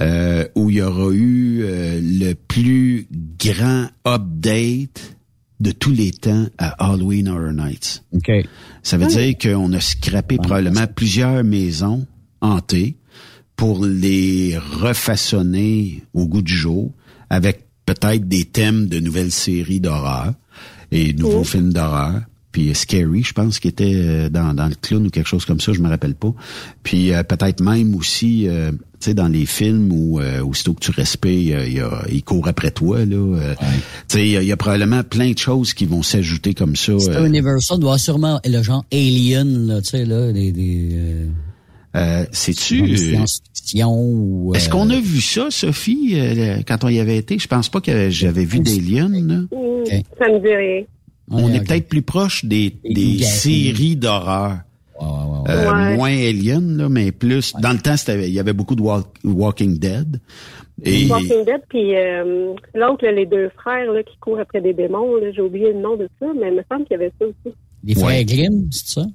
euh, 0.00 0.46
où 0.54 0.70
il 0.70 0.76
y 0.76 0.80
aura 0.80 1.12
eu 1.12 1.62
euh, 1.64 2.00
le 2.00 2.34
plus 2.34 3.08
grand 3.36 3.88
update 4.06 5.16
de 5.58 5.72
tous 5.72 5.90
les 5.90 6.12
temps 6.12 6.46
à 6.56 6.68
Halloween 6.78 7.26
Horror 7.26 7.52
Nights. 7.52 8.04
OK. 8.12 8.30
Ça 8.84 8.96
veut 8.96 9.08
dire 9.08 9.36
qu'on 9.36 9.72
a 9.72 9.80
scrappé 9.80 10.36
probablement 10.36 10.86
plusieurs 10.86 11.42
maisons 11.42 12.06
hantées 12.40 12.96
pour 13.56 13.84
les 13.84 14.56
refaçonner 14.56 16.04
au 16.14 16.28
goût 16.28 16.42
du 16.42 16.54
jour 16.54 16.92
avec 17.28 17.66
peut-être 17.86 18.28
des 18.28 18.44
thèmes 18.44 18.86
de 18.86 19.00
nouvelles 19.00 19.32
séries 19.32 19.80
d'horreur 19.80 20.34
et 20.92 21.12
nouveaux 21.12 21.42
films 21.42 21.72
d'horreur. 21.72 22.20
Puis 22.52 22.74
Scary, 22.74 23.22
je 23.22 23.32
pense, 23.32 23.60
qui 23.60 23.68
était 23.68 23.92
euh, 23.94 24.28
dans, 24.28 24.54
dans 24.54 24.66
le 24.66 24.74
clown 24.74 25.06
ou 25.06 25.10
quelque 25.10 25.28
chose 25.28 25.44
comme 25.44 25.60
ça, 25.60 25.72
je 25.72 25.80
me 25.80 25.88
rappelle 25.88 26.14
pas. 26.16 26.34
Puis 26.82 27.12
euh, 27.12 27.22
peut-être 27.22 27.62
même 27.62 27.94
aussi, 27.94 28.48
euh, 28.48 28.72
tu 28.72 28.78
sais, 29.00 29.14
dans 29.14 29.28
les 29.28 29.46
films 29.46 29.92
où 29.92 30.18
euh, 30.20 30.42
aussitôt 30.42 30.74
que 30.74 30.80
tu 30.80 30.90
respires, 30.90 31.64
il, 31.64 31.74
y 31.74 31.80
a- 31.80 32.04
il, 32.10 32.22
court 32.24 32.48
après 32.48 32.72
toi. 32.72 33.04
là. 33.04 33.16
euh, 33.16 33.54
Tu 34.08 34.18
sais, 34.18 34.26
il 34.26 34.30
y, 34.32 34.36
a- 34.36 34.42
il 34.42 34.48
y 34.48 34.52
a 34.52 34.56
probablement 34.56 35.02
plein 35.04 35.30
de 35.30 35.38
choses 35.38 35.74
qui 35.74 35.86
vont 35.86 36.02
s'ajouter 36.02 36.54
comme 36.54 36.74
ça. 36.74 36.90
Euh, 36.92 37.26
Universal 37.26 37.78
doit 37.78 37.98
sûrement 37.98 38.40
le 38.44 38.62
genre 38.62 38.84
Alien, 38.92 39.68
là, 39.68 39.80
tu 39.80 39.90
sais, 39.90 40.04
là, 40.04 40.32
des, 40.32 40.50
des, 40.50 40.88
euh, 40.92 41.26
euh, 41.96 42.24
C'est-tu... 42.32 42.82
euh. 42.82 43.24
Est-ce 44.54 44.68
qu'on 44.68 44.90
a 44.90 44.98
vu 45.00 45.20
ça, 45.20 45.46
Sophie, 45.50 46.14
euh, 46.14 46.58
quand 46.66 46.82
on 46.82 46.88
y 46.88 46.98
avait 46.98 47.16
été? 47.16 47.38
Je 47.38 47.46
pense 47.46 47.68
pas 47.68 47.80
que 47.80 48.10
j'avais 48.10 48.44
vu 48.44 48.58
des 48.60 48.80
lions. 48.80 49.08
là. 49.08 49.42
Ça 50.18 50.28
me 50.28 50.40
dit 50.40 50.54
rien. 50.54 50.82
On 51.30 51.44
Ouais, 51.46 51.56
est 51.56 51.60
peut-être 51.66 51.88
plus 51.88 52.02
proche 52.02 52.44
des, 52.44 52.74
des 52.84 53.18
séries 53.22 53.96
d'horreur. 53.96 54.58
Ouais, 55.00 55.06
ouais, 55.06 55.12
ouais, 55.12 55.42
ouais. 55.42 55.50
Euh, 55.50 55.72
Ouais. 55.72 55.96
Moins 55.96 56.10
Alien, 56.10 56.76
là, 56.76 56.88
mais 56.88 57.12
plus. 57.12 57.54
Dans 57.60 57.72
le 57.72 57.78
temps, 57.78 57.96
c'était- 57.96 58.28
il 58.28 58.34
y 58.34 58.40
avait 58.40 58.52
beaucoup 58.52 58.74
de 58.74 58.82
Walk- 58.82 59.16
Walking 59.24 59.78
Dead. 59.78 60.20
Et 60.82 61.06
Walking 61.08 61.44
Dead, 61.44 61.62
puis 61.68 61.94
euh, 61.96 62.54
l'autre, 62.74 63.04
là, 63.04 63.12
les 63.12 63.26
deux 63.26 63.48
frères 63.50 63.90
là, 63.92 64.02
qui 64.02 64.16
courent 64.18 64.40
après 64.40 64.60
des 64.60 64.72
démons, 64.74 65.16
là, 65.16 65.30
j'ai 65.32 65.42
oublié 65.42 65.72
le 65.72 65.80
nom 65.80 65.96
de 65.96 66.08
ça, 66.18 66.26
mais 66.38 66.48
il 66.48 66.56
me 66.56 66.62
semble 66.70 66.84
qu'il 66.86 66.92
y 66.92 67.00
avait 67.00 67.12
ça 67.18 67.26
aussi. 67.26 67.54
Les 67.84 67.94
frères 67.94 68.06
Ouais. 68.06 68.24
Grimm, 68.24 68.68
c'est 68.70 68.88
ça? 68.88 69.06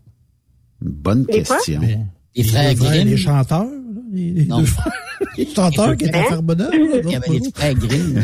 bonne 0.81 1.25
Les 1.29 1.35
question. 1.43 1.79
Ben, 1.79 2.07
Les 2.35 2.43
frères 2.43 2.73
deux 2.75 2.81
Grimm? 2.83 3.07
Les 3.07 3.17
chanteurs, 3.17 3.67
les, 4.15 4.31
les 4.31 4.45
Non. 4.45 4.59
deux 4.59 4.65
frères. 4.65 4.91
Les 5.37 5.47
chanteurs 5.53 5.95
qui 5.97 6.05
étaient 6.05 6.17
à? 6.17 6.23
Farbonneuf. 6.25 6.69
Il 6.73 7.11
y 7.11 7.15
avait 7.15 7.29
les 7.39 7.51
frères 7.53 7.73
Grimm. 7.75 8.23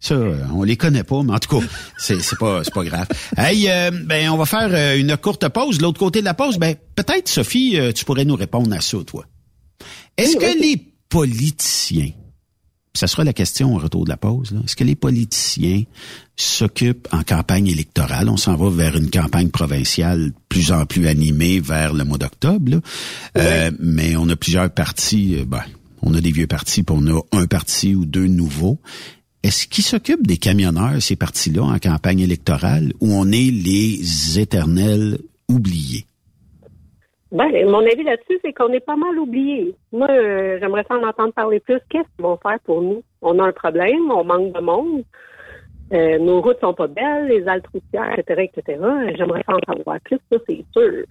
Ça, 0.00 0.14
euh, 0.14 0.36
on 0.54 0.62
les 0.62 0.76
connaît 0.76 1.02
pas, 1.04 1.22
mais 1.22 1.32
en 1.32 1.38
tout 1.38 1.58
cas, 1.60 1.66
c'est 1.96 2.20
c'est 2.20 2.38
pas 2.38 2.62
c'est 2.62 2.74
pas 2.74 2.84
grave. 2.84 3.06
Hey, 3.36 3.68
euh, 3.70 3.90
ben 4.04 4.28
on 4.30 4.36
va 4.36 4.44
faire 4.44 4.68
euh, 4.70 4.98
une 4.98 5.16
courte 5.16 5.48
pause. 5.48 5.78
De 5.78 5.82
L'autre 5.82 5.98
côté 5.98 6.20
de 6.20 6.24
la 6.26 6.34
pause, 6.34 6.58
ben 6.58 6.74
peut-être 6.94 7.28
Sophie, 7.28 7.78
tu 7.94 8.04
pourrais 8.04 8.24
nous 8.24 8.36
répondre 8.36 8.72
à 8.74 8.80
ça, 8.80 8.98
toi. 9.06 9.24
Est-ce 10.16 10.36
que 10.36 10.60
les 10.60 10.76
politiciens, 11.08 12.10
puis 12.94 13.00
ça 13.00 13.08
sera 13.08 13.24
la 13.24 13.32
question 13.32 13.74
au 13.74 13.78
retour 13.78 14.04
de 14.04 14.08
la 14.08 14.16
pause, 14.16 14.54
est-ce 14.64 14.76
que 14.76 14.84
les 14.84 14.94
politiciens 14.94 15.82
s'occupent 16.36 17.08
en 17.10 17.24
campagne 17.24 17.66
électorale, 17.66 18.28
on 18.28 18.36
s'en 18.36 18.54
va 18.54 18.70
vers 18.70 18.96
une 18.96 19.10
campagne 19.10 19.48
provinciale 19.48 20.30
plus 20.48 20.70
en 20.70 20.86
plus 20.86 21.08
animée 21.08 21.58
vers 21.58 21.92
le 21.92 22.04
mois 22.04 22.18
d'octobre. 22.18 22.80
Euh, 23.36 23.72
mais 23.80 24.14
on 24.14 24.28
a 24.28 24.36
plusieurs 24.36 24.70
partis, 24.70 25.34
euh, 25.34 25.44
ben, 25.44 25.64
on 26.02 26.14
a 26.14 26.20
des 26.20 26.30
vieux 26.30 26.46
partis, 26.46 26.84
puis 26.84 26.96
on 26.96 27.04
a 27.08 27.20
un 27.32 27.46
parti 27.46 27.96
ou 27.96 28.04
deux 28.04 28.28
nouveaux. 28.28 28.78
Est-ce 29.42 29.66
qu'ils 29.66 29.84
s'occupent 29.84 30.26
des 30.26 30.36
camionneurs, 30.36 31.02
ces 31.02 31.16
partis-là, 31.16 31.64
en 31.64 31.78
campagne 31.80 32.20
électorale, 32.20 32.92
ou 33.00 33.12
on 33.12 33.32
est 33.32 33.50
les 33.50 34.38
éternels 34.38 35.18
oubliés? 35.48 36.06
Ben, 37.34 37.50
mon 37.68 37.80
avis 37.80 38.04
là-dessus, 38.04 38.38
c'est 38.44 38.52
qu'on 38.52 38.72
est 38.72 38.84
pas 38.84 38.94
mal 38.94 39.18
oubliés. 39.18 39.74
Moi, 39.92 40.08
euh, 40.08 40.56
j'aimerais 40.60 40.84
ça 40.88 40.94
en 40.94 41.06
entendre 41.06 41.32
parler 41.32 41.58
plus. 41.58 41.80
Qu'est-ce 41.90 42.06
qu'ils 42.14 42.24
vont 42.24 42.38
faire 42.40 42.58
pour 42.64 42.80
nous? 42.80 43.02
On 43.22 43.40
a 43.40 43.44
un 43.44 43.52
problème, 43.52 44.08
on 44.10 44.22
manque 44.22 44.54
de 44.54 44.60
monde. 44.60 45.02
Euh, 45.92 46.18
nos 46.18 46.40
routes 46.40 46.60
sont 46.60 46.74
pas 46.74 46.86
belles, 46.86 47.26
les 47.28 47.46
haltes 47.48 47.66
routières, 47.74 48.16
etc., 48.16 48.48
etc. 48.54 48.78
J'aimerais 49.18 49.42
ça 49.46 49.54
en 49.56 49.74
savoir 49.74 49.98
plus, 50.04 50.18
ça, 50.30 50.38
c'est 50.48 50.64
sûr. 50.72 51.04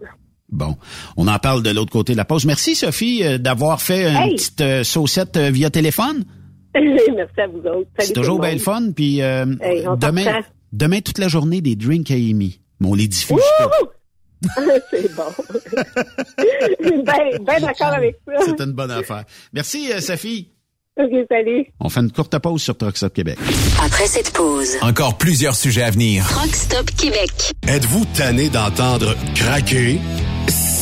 Bon, 0.49 0.75
on 1.17 1.27
en 1.27 1.39
parle 1.39 1.61
de 1.61 1.71
l'autre 1.71 1.91
côté 1.91 2.13
de 2.13 2.17
la 2.17 2.25
pause. 2.25 2.45
Merci, 2.45 2.75
Sophie, 2.75 3.21
euh, 3.23 3.37
d'avoir 3.37 3.81
fait 3.81 4.05
une 4.05 4.35
petite 4.35 4.83
saucette 4.83 5.37
via 5.37 5.69
téléphone. 5.69 6.23
Merci 6.75 7.41
à 7.41 7.47
vous 7.47 7.67
autres. 7.67 7.89
C'est 7.99 8.13
toujours 8.13 8.39
bien 8.39 8.53
le 8.53 8.59
fun. 8.59 8.91
Puis 8.95 9.21
euh, 9.21 9.45
Hey, 9.61 9.85
demain, 10.71 11.01
toute 11.01 11.17
la 11.17 11.27
journée, 11.27 11.61
des 11.61 11.75
drinks 11.75 12.11
à 12.11 12.15
Amy. 12.15 12.61
Mais 12.79 12.87
on 12.87 12.93
les 12.95 13.07
diffuse 13.07 13.43
pas. 13.59 13.69
C'est 14.91 15.15
bon. 15.15 15.23
ben, 17.03 17.37
ben 17.41 17.61
d'accord 17.61 17.93
avec 17.93 18.17
ça. 18.25 18.33
C'est 18.45 18.63
une 18.63 18.73
bonne 18.73 18.91
affaire. 18.91 19.23
Merci, 19.53 19.91
euh, 19.91 19.99
Sophie. 19.99 20.49
OK, 20.95 21.09
salut. 21.29 21.65
On 21.79 21.89
fait 21.89 22.01
une 22.01 22.11
courte 22.11 22.37
pause 22.37 22.61
sur 22.61 22.77
Truck 22.77 22.95
Stop 22.97 23.13
Québec. 23.13 23.39
Après 23.83 24.05
cette 24.05 24.31
pause, 24.31 24.77
Encore 24.81 25.17
plusieurs 25.17 25.55
sujets 25.55 25.83
à 25.83 25.89
venir. 25.89 26.23
Truck 26.29 26.55
Stop 26.55 26.85
Québec. 26.91 27.31
Êtes-vous 27.67 28.05
tanné 28.15 28.49
d'entendre 28.49 29.15
craquer, 29.33 29.99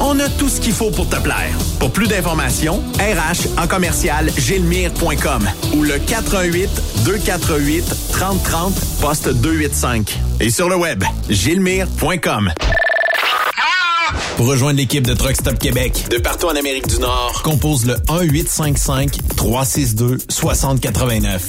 On 0.00 0.18
a 0.20 0.28
tout 0.28 0.48
ce 0.48 0.60
qu'il 0.60 0.72
faut 0.72 0.90
pour 0.90 1.08
te 1.08 1.16
plaire. 1.16 1.56
Pour 1.78 1.90
plus 1.90 2.06
d'informations, 2.06 2.82
RH 2.98 3.60
en 3.60 3.66
commercial 3.66 4.30
gilmire.com 4.36 5.48
ou 5.74 5.82
le 5.82 5.98
418 5.98 6.68
248 7.04 7.84
3030 8.12 8.74
poste 9.00 9.28
285 9.28 10.18
et 10.40 10.50
sur 10.50 10.68
le 10.68 10.76
web 10.76 11.02
gilmire.com. 11.28 12.52
Pour 14.36 14.46
rejoindre 14.46 14.78
l'équipe 14.78 15.06
de 15.06 15.14
Truck 15.14 15.34
Stop 15.34 15.58
Québec 15.58 16.06
de 16.10 16.18
partout 16.18 16.46
en 16.46 16.56
Amérique 16.56 16.88
du 16.88 16.98
Nord, 16.98 17.42
compose 17.42 17.86
le 17.86 17.94
1-855 17.94 19.36
362 19.36 20.18
6089. 20.28 21.48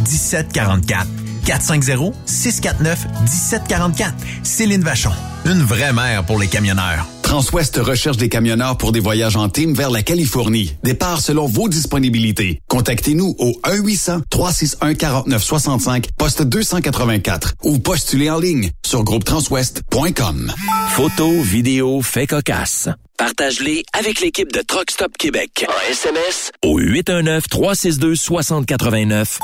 1744. 0.00 1.06
450 1.44 2.14
649 2.26 3.06
1744. 3.22 4.14
Céline 4.42 4.82
Vachon. 4.82 5.12
Une 5.44 5.62
vraie 5.62 5.92
mère 5.92 6.24
pour 6.24 6.38
les 6.38 6.48
camionneurs. 6.48 7.06
Transwest 7.22 7.76
recherche 7.78 8.16
des 8.16 8.28
camionneurs 8.28 8.78
pour 8.78 8.92
des 8.92 9.00
voyages 9.00 9.34
en 9.36 9.48
team 9.48 9.74
vers 9.74 9.90
la 9.90 10.02
Californie. 10.02 10.76
Départ 10.84 11.20
selon 11.20 11.46
vos 11.46 11.68
disponibilités. 11.68 12.60
Contactez-nous 12.68 13.34
au 13.38 13.52
1-800-361-4965, 13.64 16.04
poste 16.16 16.42
284 16.42 17.54
ou 17.64 17.78
postulez 17.78 18.30
en 18.30 18.38
ligne 18.38 18.70
sur 18.86 19.02
groupetranswest.com. 19.04 20.52
Photos, 20.90 21.44
vidéos, 21.44 22.02
faits 22.02 22.30
cocasse. 22.30 22.88
Partage-les 23.18 23.84
avec 23.92 24.20
l'équipe 24.20 24.52
de 24.52 24.60
Truck 24.60 24.90
Stop 24.90 25.16
Québec. 25.18 25.66
En 25.68 25.90
SMS 25.90 26.52
au 26.62 26.80
819-362-6089. 26.80 29.38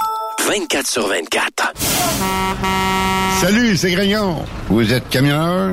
24 0.47 0.87
sur 0.87 1.07
24. 1.07 1.73
Salut, 3.41 3.77
c'est 3.77 3.91
Grignon. 3.93 4.45
Vous 4.69 4.93
êtes 4.93 5.09
camionneur? 5.09 5.73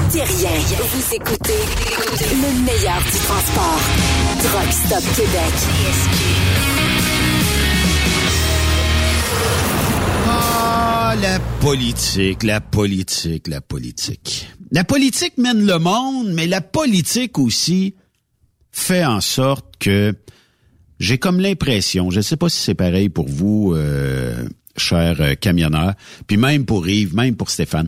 Vous 0.13 1.15
écoutez 1.15 1.53
le 1.53 2.65
meilleur 2.65 2.99
du 2.99 3.17
transport. 3.17 3.79
Truck 4.43 4.71
Stop 4.73 5.15
Québec. 5.15 5.53
Ah, 10.27 11.15
la 11.21 11.39
politique, 11.61 12.43
la 12.43 12.59
politique, 12.59 13.47
la 13.47 13.61
politique. 13.61 14.49
La 14.71 14.83
politique 14.83 15.37
mène 15.37 15.65
le 15.65 15.79
monde, 15.79 16.33
mais 16.33 16.45
la 16.45 16.59
politique 16.59 17.39
aussi 17.39 17.95
fait 18.73 19.05
en 19.05 19.21
sorte 19.21 19.77
que 19.79 20.13
j'ai 20.99 21.19
comme 21.19 21.39
l'impression, 21.39 22.11
je 22.11 22.17
ne 22.17 22.21
sais 22.21 22.35
pas 22.35 22.49
si 22.49 22.61
c'est 22.61 22.75
pareil 22.75 23.07
pour 23.07 23.29
vous, 23.29 23.73
euh, 23.75 24.45
chers 24.75 25.21
euh, 25.21 25.35
camionneurs, 25.35 25.93
puis 26.27 26.35
même 26.35 26.65
pour 26.65 26.85
Yves, 26.85 27.15
même 27.15 27.37
pour 27.37 27.49
Stéphane. 27.49 27.87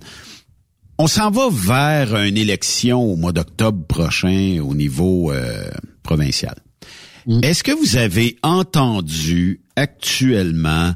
On 0.98 1.07
s'en 1.07 1.32
va 1.32 1.49
vers 1.52 2.15
une 2.24 2.38
élection 2.38 3.02
au 3.02 3.15
mois 3.15 3.32
d'octobre 3.32 3.86
prochain 3.86 4.60
au 4.61 4.76
niveau 4.76 5.32
euh, 5.32 5.70
provincial. 6.03 6.56
Est-ce 7.41 7.64
que 7.64 7.72
vous 7.72 7.95
avez 7.95 8.38
entendu 8.44 9.61
actuellement 9.76 10.94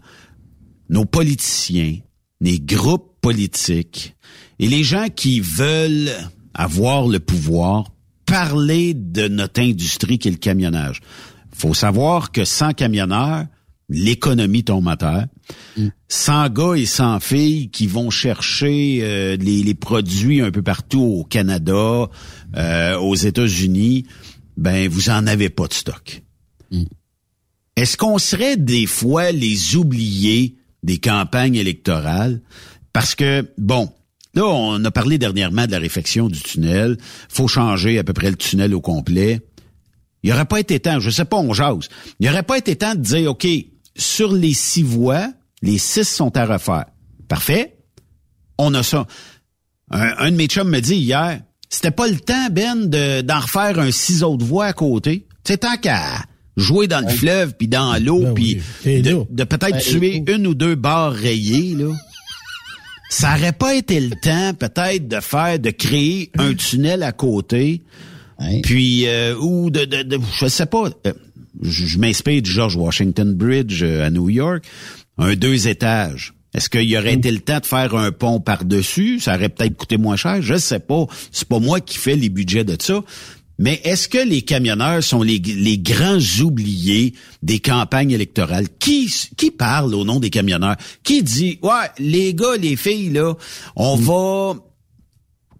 nos 0.90 1.06
politiciens, 1.06 1.98
les 2.41 2.60
groupes 2.60 3.15
politiques 3.22 4.15
et 4.60 4.68
les 4.68 4.84
gens 4.84 5.07
qui 5.14 5.40
veulent 5.40 6.11
avoir 6.53 7.07
le 7.07 7.19
pouvoir 7.19 7.91
parler 8.26 8.94
de 8.94 9.28
notre 9.28 9.61
industrie 9.61 10.19
qui 10.19 10.28
est 10.28 10.32
le 10.32 10.38
camionnage? 10.38 11.02
faut 11.57 11.74
savoir 11.74 12.32
que 12.32 12.45
sans 12.45 12.74
camionneurs, 12.74 13.45
l'économie 13.90 14.64
tombe 14.64 14.88
à 14.88 14.95
terre. 14.95 15.28
Sans 16.07 16.49
gars 16.49 16.74
et 16.76 16.86
sans 16.86 17.19
filles 17.19 17.69
qui 17.69 17.88
vont 17.88 18.10
chercher 18.10 18.99
euh, 19.02 19.36
les, 19.38 19.64
les 19.64 19.74
produits 19.76 20.41
un 20.41 20.52
peu 20.52 20.61
partout 20.61 21.02
au 21.02 21.24
Canada, 21.24 22.10
euh, 22.56 22.98
aux 22.98 23.15
États-Unis, 23.15 24.06
ben 24.57 24.90
vous 24.90 25.10
en 25.10 25.28
avez 25.28 25.49
pas 25.49 25.68
de 25.68 25.74
stock. 25.74 26.24
Est-ce 27.76 27.95
qu'on 27.95 28.18
serait 28.18 28.57
des 28.57 28.88
fois 28.88 29.32
les 29.32 29.76
oubliés 29.76 30.56
des 30.82 30.98
campagnes 30.98 31.56
électorales? 31.56 32.41
Parce 32.91 33.14
que, 33.14 33.48
bon, 33.57 33.91
Là, 34.38 34.45
on 34.45 34.86
a 34.86 34.91
parlé 34.91 35.18
dernièrement 35.18 35.65
de 35.65 35.72
la 35.72 35.80
réfection 35.80 36.28
du 36.30 36.40
tunnel. 36.40 36.98
faut 37.28 37.48
changer 37.48 37.98
à 37.98 38.03
peu 38.03 38.14
près 38.14 38.30
le 38.30 38.36
tunnel 38.36 38.76
au 38.76 38.82
complet. 38.82 39.41
Il 40.22 40.30
n'y 40.30 40.34
aurait 40.36 40.45
pas 40.45 40.60
été 40.60 40.80
temps, 40.80 40.99
je 40.99 41.10
sais 41.10 41.26
pas, 41.26 41.38
on 41.38 41.53
jase. 41.53 41.90
Il 42.19 42.24
n'y 42.24 42.30
aurait 42.30 42.44
pas 42.44 42.57
été 42.60 42.76
temps 42.76 42.94
de 42.94 43.02
dire, 43.02 43.32
OK, 43.32 43.48
sur 43.95 44.34
les 44.34 44.53
six 44.53 44.84
voies, 44.84 45.34
les 45.62 45.78
six 45.78 46.04
sont 46.08 46.36
à 46.38 46.46
refaire. 46.46 46.86
Parfait. 47.28 47.78
On 48.58 48.74
a 48.74 48.84
ça. 48.84 49.06
Un, 49.92 50.14
un 50.18 50.32
de 50.32 50.36
mes 50.36 50.48
chums 50.48 50.70
me 50.70 50.80
dit 50.80 50.96
hier, 50.96 51.42
c'était 51.70 51.92
pas 51.92 52.08
le 52.08 52.18
temps, 52.20 52.48
Ben, 52.52 52.90
de, 52.90 53.22
d'en 53.22 53.40
refaire 53.40 53.80
un 53.80 53.92
six 53.92 54.24
autres 54.24 54.46
voies 54.46 54.66
à 54.66 54.74
côté. 54.74 55.28
C'est 55.44 55.60
tant 55.60 55.78
qu'à 55.78 56.24
jouer 56.58 56.88
dans 56.88 57.02
le 57.02 57.08
fleuve, 57.10 57.54
puis 57.58 57.68
dans 57.68 58.02
l'eau, 58.04 58.22
Ben 58.22 58.34
puis 58.34 58.62
oui. 58.86 59.02
de, 59.02 59.44
peut-être 59.44 59.72
Ben, 59.74 59.80
tuer 59.80 60.24
une 60.28 60.48
ou 60.48 60.54
deux 60.56 60.76
barres 60.76 61.14
rayées, 61.14 61.76
là. 61.76 61.94
Ça 63.10 63.36
aurait 63.38 63.54
pas 63.54 63.74
été 63.76 64.00
le 64.02 64.16
temps, 64.22 64.54
peut-être, 64.54 65.08
de 65.08 65.20
faire, 65.22 65.60
de 65.60 65.70
créer 65.70 66.30
un 66.38 66.54
tunnel 66.54 67.04
à 67.04 67.14
côté, 67.14 67.84
puis 68.64 69.08
euh, 69.08 69.34
ou 69.40 69.70
de, 69.70 69.86
de, 69.86 70.04
de- 70.04 70.20
je 70.38 70.48
sais 70.48 70.66
pas. 70.66 70.90
euh, 71.06 71.14
je 71.62 71.86
je 71.86 71.98
m'inspire 72.00 72.42
du 72.42 72.52
George 72.52 72.76
Washington 72.76 73.34
Bridge 73.34 73.82
euh, 73.82 74.06
à 74.06 74.10
New 74.10 74.30
York, 74.30 74.66
un 75.18 75.35
deux 75.35 75.68
étages. 75.68 76.34
Est-ce 76.53 76.69
qu'il 76.69 76.84
y 76.84 76.98
aurait 76.98 77.14
été 77.14 77.30
le 77.31 77.39
temps 77.39 77.60
de 77.60 77.65
faire 77.65 77.95
un 77.95 78.11
pont 78.11 78.39
par-dessus? 78.39 79.19
Ça 79.19 79.35
aurait 79.35 79.49
peut-être 79.49 79.76
coûté 79.76 79.98
moins 79.98 80.15
cher. 80.15 80.41
Je 80.41 80.57
sais 80.57 80.80
pas. 80.80 81.06
C'est 81.31 81.48
pas 81.48 81.60
moi 81.60 81.81
qui 81.81 81.98
fais 81.98 82.15
les 82.15 82.30
budgets 82.30 82.64
de 82.64 82.77
ça. 82.81 83.03
Mais 83.60 83.81
est-ce 83.84 84.07
que 84.07 84.19
les 84.19 84.44
camionneurs 84.44 85.03
sont 85.03 85.23
les, 85.23 85.39
les 85.39 85.80
grands 85.80 86.19
oubliés 86.41 87.14
des 87.41 87.60
campagnes 87.60 88.11
électorales? 88.11 88.68
Qui, 88.80 89.11
qui 89.35 89.52
parle 89.52 89.95
au 89.95 90.06
nom 90.06 90.19
des 90.19 90.30
camionneurs? 90.30 90.77
Qui 91.03 91.23
dit, 91.23 91.60
ouais, 91.64 91.89
les 91.98 92.34
gars, 92.35 92.56
les 92.57 92.76
filles, 92.76 93.10
là, 93.10 93.34
on 93.76 93.95
va, 93.95 94.56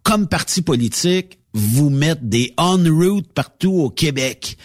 comme 0.04 0.28
parti 0.28 0.62
politique, 0.62 1.40
vous 1.54 1.90
mettre 1.90 2.22
des 2.24 2.54
on-route 2.58 3.32
partout 3.34 3.74
au 3.74 3.90
Québec? 3.90 4.58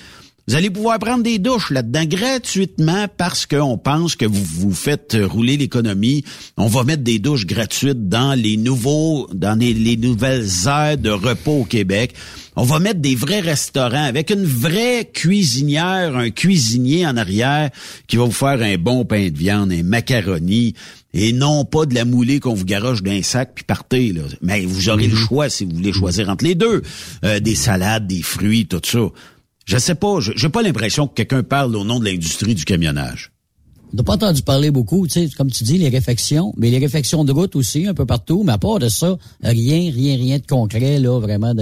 Vous 0.49 0.57
allez 0.57 0.71
pouvoir 0.71 0.99
prendre 0.99 1.23
des 1.23 1.39
douches 1.39 1.71
là-dedans 1.71 2.05
gratuitement 2.05 3.07
parce 3.17 3.47
qu'on 3.47 3.79
pense 3.79 4.17
que 4.17 4.27
vous 4.27 4.43
vous 4.43 4.73
faites 4.75 5.17
rouler 5.23 5.57
l'économie. 5.57 6.25
On 6.57 6.67
va 6.67 6.83
mettre 6.83 7.05
des 7.05 7.21
douches 7.21 7.47
gratuites 7.47 8.09
dans 8.09 8.35
les 8.35 8.57
nouveaux, 8.57 9.29
dans 9.33 9.57
les, 9.57 9.73
les 9.73 9.97
nouvelles 9.97 10.49
aires 10.67 10.99
de 10.99 11.11
repos 11.11 11.61
au 11.61 11.65
Québec. 11.65 12.15
On 12.57 12.65
va 12.65 12.81
mettre 12.81 12.99
des 13.01 13.15
vrais 13.15 13.39
restaurants 13.39 14.05
avec 14.05 14.31
une 14.31 14.45
vraie 14.45 15.09
cuisinière, 15.15 16.17
un 16.17 16.31
cuisinier 16.31 17.07
en 17.07 17.17
arrière 17.17 17.71
qui 18.09 18.17
va 18.17 18.25
vous 18.25 18.33
faire 18.33 18.61
un 18.61 18.77
bon 18.77 19.05
pain 19.05 19.29
de 19.31 19.39
viande, 19.39 19.71
un 19.73 19.85
macaroni 19.85 20.75
et 21.15 21.33
non 21.33 21.65
pas 21.65 21.87
de 21.87 21.95
la 21.95 22.05
moulée 22.05 22.41
qu'on 22.41 22.55
vous 22.55 22.65
garoche 22.65 23.03
d'un 23.03 23.23
sac 23.23 23.53
puis 23.55 23.65
partez 23.65 24.13
là. 24.13 24.23
Mais 24.43 24.65
vous 24.65 24.89
aurez 24.89 25.07
le 25.07 25.17
choix 25.17 25.49
si 25.49 25.65
vous 25.65 25.77
voulez 25.77 25.93
choisir 25.93 26.29
entre 26.29 26.45
les 26.45 26.57
deux, 26.57 26.83
Euh, 27.25 27.39
des 27.39 27.55
salades, 27.55 28.07
des 28.09 28.23
fruits, 28.23 28.67
tout 28.67 28.81
ça. 28.85 28.99
Je 29.65 29.79
sais 29.79 29.95
pas, 29.95 30.21
je- 30.21 30.33
j'ai 30.37 30.49
pas 30.49 30.63
l'impression 30.63 31.07
que 31.07 31.15
quelqu'un 31.15 31.43
parle 31.43 31.77
au 31.77 31.85
nom 31.85 31.99
de 32.01 32.05
l'industrie 32.05 32.55
du 32.55 32.65
camionnage. 32.65 33.33
On 33.93 33.97
n'a 33.99 34.03
pas 34.05 34.15
entendu 34.15 34.41
parler 34.43 34.71
beaucoup, 34.71 35.07
tu 35.07 35.13
sais, 35.13 35.29
comme 35.37 35.51
tu 35.51 35.65
dis, 35.65 35.77
les 35.77 35.91
réfections, 35.91 36.55
mais 36.57 36.71
les 36.71 36.79
réfections 36.79 37.25
de 37.25 37.33
route 37.33 37.55
aussi, 37.57 37.87
un 37.87 37.93
peu 37.95 38.07
partout, 38.07 38.43
mais 38.43 38.53
à 38.53 38.59
part 38.59 38.79
de 38.79 38.89
ça, 38.89 39.19
rien, 39.43 39.93
rien, 39.93 40.17
rien 40.17 40.39
de 40.39 40.47
concret, 40.47 40.99
là, 40.99 41.19
vraiment, 41.21 41.53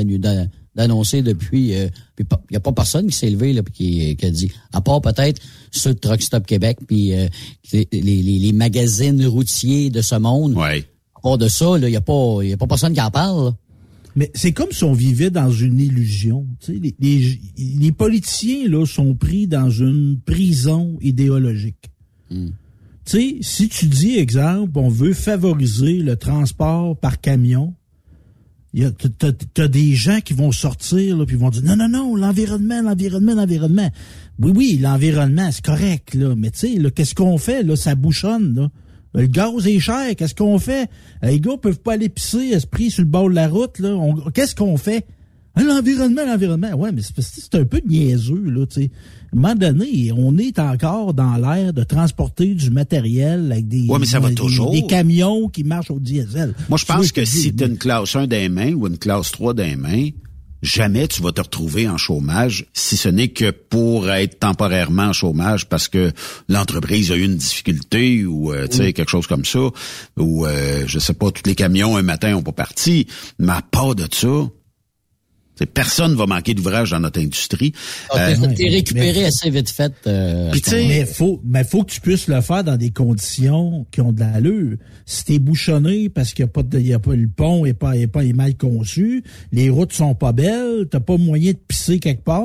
d'annoncer 0.76 1.22
depuis, 1.22 1.74
euh, 1.74 1.88
il 2.18 2.26
n'y 2.52 2.56
a 2.56 2.60
pas 2.60 2.72
personne 2.72 3.08
qui 3.08 3.16
s'est 3.16 3.30
levé, 3.30 3.52
là, 3.52 3.62
qui, 3.72 4.14
qui 4.16 4.26
a 4.26 4.30
dit, 4.30 4.52
à 4.72 4.80
part 4.80 5.00
peut-être 5.00 5.42
ceux 5.72 5.94
de 5.94 5.98
Truck 5.98 6.22
Stop 6.22 6.46
Québec, 6.46 6.78
puis 6.86 7.12
euh, 7.14 7.26
les, 7.72 7.88
les, 7.92 8.22
les 8.22 8.52
magazines 8.52 9.26
routiers 9.26 9.90
de 9.90 10.00
ce 10.00 10.14
monde. 10.14 10.54
Ouais. 10.54 10.84
À 11.16 11.20
part 11.20 11.36
de 11.38 11.48
ça, 11.48 11.74
il 11.78 11.84
n'y 11.86 11.96
a 11.96 12.00
pas, 12.00 12.38
y 12.42 12.52
a 12.52 12.56
pas 12.56 12.66
personne 12.68 12.94
qui 12.94 13.00
en 13.00 13.10
parle, 13.10 13.44
là. 13.46 13.54
Mais 14.16 14.30
c'est 14.34 14.52
comme 14.52 14.72
si 14.72 14.82
on 14.84 14.92
vivait 14.92 15.30
dans 15.30 15.50
une 15.52 15.78
illusion. 15.78 16.46
Tu 16.60 16.72
les, 16.80 16.94
les, 17.00 17.38
les 17.78 17.92
politiciens 17.92 18.68
là 18.68 18.84
sont 18.86 19.14
pris 19.14 19.46
dans 19.46 19.70
une 19.70 20.18
prison 20.24 20.98
idéologique. 21.00 21.90
Tu 22.30 22.36
sais, 23.04 23.36
si 23.40 23.68
tu 23.68 23.86
dis, 23.86 24.16
exemple, 24.18 24.72
on 24.78 24.88
veut 24.88 25.14
favoriser 25.14 25.98
le 25.98 26.16
transport 26.16 26.96
par 26.98 27.20
camion, 27.20 27.74
il 28.72 28.82
y 28.82 28.84
a- 28.84 28.90
t'as, 28.92 29.32
t'as 29.32 29.68
des 29.68 29.94
gens 29.94 30.20
qui 30.20 30.32
vont 30.32 30.52
sortir 30.52 31.16
là, 31.16 31.26
puis 31.26 31.34
vont 31.36 31.50
dire 31.50 31.62
non 31.64 31.74
non 31.74 31.88
non 31.88 32.14
l'environnement 32.14 32.80
l'environnement 32.82 33.34
l'environnement 33.34 33.90
oui 34.38 34.52
oui 34.54 34.78
l'environnement 34.80 35.50
c'est 35.50 35.64
correct 35.64 36.14
là 36.14 36.36
mais 36.36 36.52
tu 36.52 36.58
sais 36.60 36.78
qu'est-ce 36.94 37.16
qu'on 37.16 37.36
fait 37.36 37.64
là 37.64 37.74
ça 37.74 37.96
bouchonne 37.96 38.54
là 38.54 38.70
le 39.14 39.26
gaz 39.26 39.66
est 39.66 39.78
cher 39.80 40.14
qu'est-ce 40.16 40.34
qu'on 40.34 40.58
fait? 40.58 40.88
Les 41.22 41.40
gars 41.40 41.56
peuvent 41.60 41.80
pas 41.80 41.94
aller 41.94 42.08
pisser 42.08 42.50
esprit 42.52 42.90
sur 42.90 43.02
le 43.02 43.08
bord 43.08 43.28
de 43.28 43.34
la 43.34 43.48
route 43.48 43.78
là. 43.78 43.96
Qu'est-ce 44.34 44.54
qu'on 44.54 44.76
fait? 44.76 45.04
Hein, 45.56 45.64
l'environnement 45.64 46.22
l'environnement. 46.24 46.72
Ouais 46.74 46.92
mais 46.92 47.02
c'est, 47.02 47.54
un 47.56 47.64
peu 47.64 47.80
niaiseux 47.84 48.40
là 48.46 48.66
tu 48.66 48.82
sais. 48.82 48.90
À 49.32 49.36
un 49.36 49.40
moment 49.40 49.54
donné 49.56 50.12
on 50.16 50.38
est 50.38 50.58
encore 50.60 51.12
dans 51.12 51.36
l'air 51.36 51.72
de 51.72 51.82
transporter 51.82 52.54
du 52.54 52.70
matériel 52.70 53.50
avec 53.50 53.66
des 53.66 53.86
Ouais, 53.88 53.98
mais 53.98 54.06
ça 54.06 54.20
va 54.20 54.28
des- 54.28 54.36
toujours. 54.36 54.70
des 54.70 54.86
camions 54.86 55.48
qui 55.48 55.64
marchent 55.64 55.90
au 55.90 55.98
diesel. 55.98 56.54
Moi, 56.68 56.78
je 56.78 56.84
pense 56.84 57.10
que 57.10 57.24
si 57.24 57.52
tu 57.54 57.64
as 57.64 57.66
une 57.66 57.78
classe 57.78 58.14
1 58.14 58.28
des 58.28 58.48
mains 58.48 58.72
ou 58.74 58.86
une 58.86 58.96
classe 58.98 59.32
3 59.32 59.54
des 59.54 59.74
mains, 59.74 60.10
jamais 60.62 61.08
tu 61.08 61.22
vas 61.22 61.32
te 61.32 61.40
retrouver 61.40 61.88
en 61.88 61.96
chômage, 61.96 62.66
si 62.72 62.96
ce 62.96 63.08
n'est 63.08 63.28
que 63.28 63.50
pour 63.50 64.10
être 64.10 64.38
temporairement 64.38 65.04
en 65.04 65.12
chômage 65.12 65.68
parce 65.68 65.88
que 65.88 66.12
l'entreprise 66.48 67.12
a 67.12 67.16
eu 67.16 67.24
une 67.24 67.36
difficulté 67.36 68.24
ou 68.24 68.52
euh, 68.52 68.66
tu 68.66 68.78
sais 68.78 68.92
quelque 68.92 69.10
chose 69.10 69.26
comme 69.26 69.44
ça, 69.44 69.70
ou 70.16 70.46
euh, 70.46 70.84
je 70.86 70.98
sais 70.98 71.14
pas, 71.14 71.30
tous 71.30 71.42
les 71.46 71.54
camions 71.54 71.96
un 71.96 72.02
matin 72.02 72.34
ont 72.34 72.42
pas 72.42 72.52
parti, 72.52 73.06
mais 73.38 73.52
à 73.52 73.62
part 73.62 73.94
de 73.94 74.06
ça, 74.12 74.28
personne 75.66 76.14
va 76.14 76.26
manquer 76.26 76.54
d'ouvrage 76.54 76.90
dans 76.90 77.00
notre 77.00 77.20
industrie. 77.20 77.72
Ah, 78.10 78.32
t'es- 78.34 78.40
Euh, 78.46 78.54
T'es 78.54 78.68
récupéré 78.68 79.24
assez 79.26 79.50
vite 79.50 79.70
fait. 79.70 79.92
euh, 80.06 80.50
mais 80.88 81.06
faut, 81.06 81.40
mais 81.44 81.64
faut 81.64 81.84
que 81.84 81.92
tu 81.92 82.00
puisses 82.00 82.28
le 82.28 82.40
faire 82.40 82.64
dans 82.64 82.76
des 82.76 82.90
conditions 82.90 83.86
qui 83.90 84.00
ont 84.00 84.12
de 84.12 84.20
l'allure. 84.20 84.76
Si 85.06 85.24
t'es 85.24 85.38
bouchonné 85.38 86.08
parce 86.08 86.32
qu'il 86.32 86.42
y 86.44 86.48
a 86.48 86.48
pas 86.48 86.62
de, 86.62 86.78
il 86.78 86.86
y 86.86 86.92
a 86.94 86.98
pas 86.98 87.14
le 87.14 87.28
pont 87.28 87.64
est 87.66 87.72
pas, 87.74 87.96
est 87.96 88.06
pas 88.06 88.24
est 88.24 88.32
mal 88.32 88.56
conçu, 88.56 89.22
les 89.52 89.70
routes 89.70 89.92
sont 89.92 90.14
pas 90.14 90.32
belles, 90.32 90.86
t'as 90.90 91.00
pas 91.00 91.16
moyen 91.16 91.52
de 91.52 91.58
pisser 91.66 91.98
quelque 91.98 92.24
part. 92.24 92.44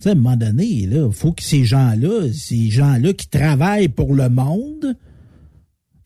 Tu 0.00 0.04
sais, 0.04 0.08
à 0.10 0.12
un 0.12 0.14
moment 0.14 0.36
donné, 0.36 0.86
là, 0.86 1.10
faut 1.10 1.32
que 1.32 1.42
ces 1.42 1.64
gens-là, 1.64 2.28
ces 2.32 2.70
gens-là 2.70 3.12
qui 3.14 3.26
travaillent 3.28 3.88
pour 3.88 4.14
le 4.14 4.28
monde, 4.28 4.94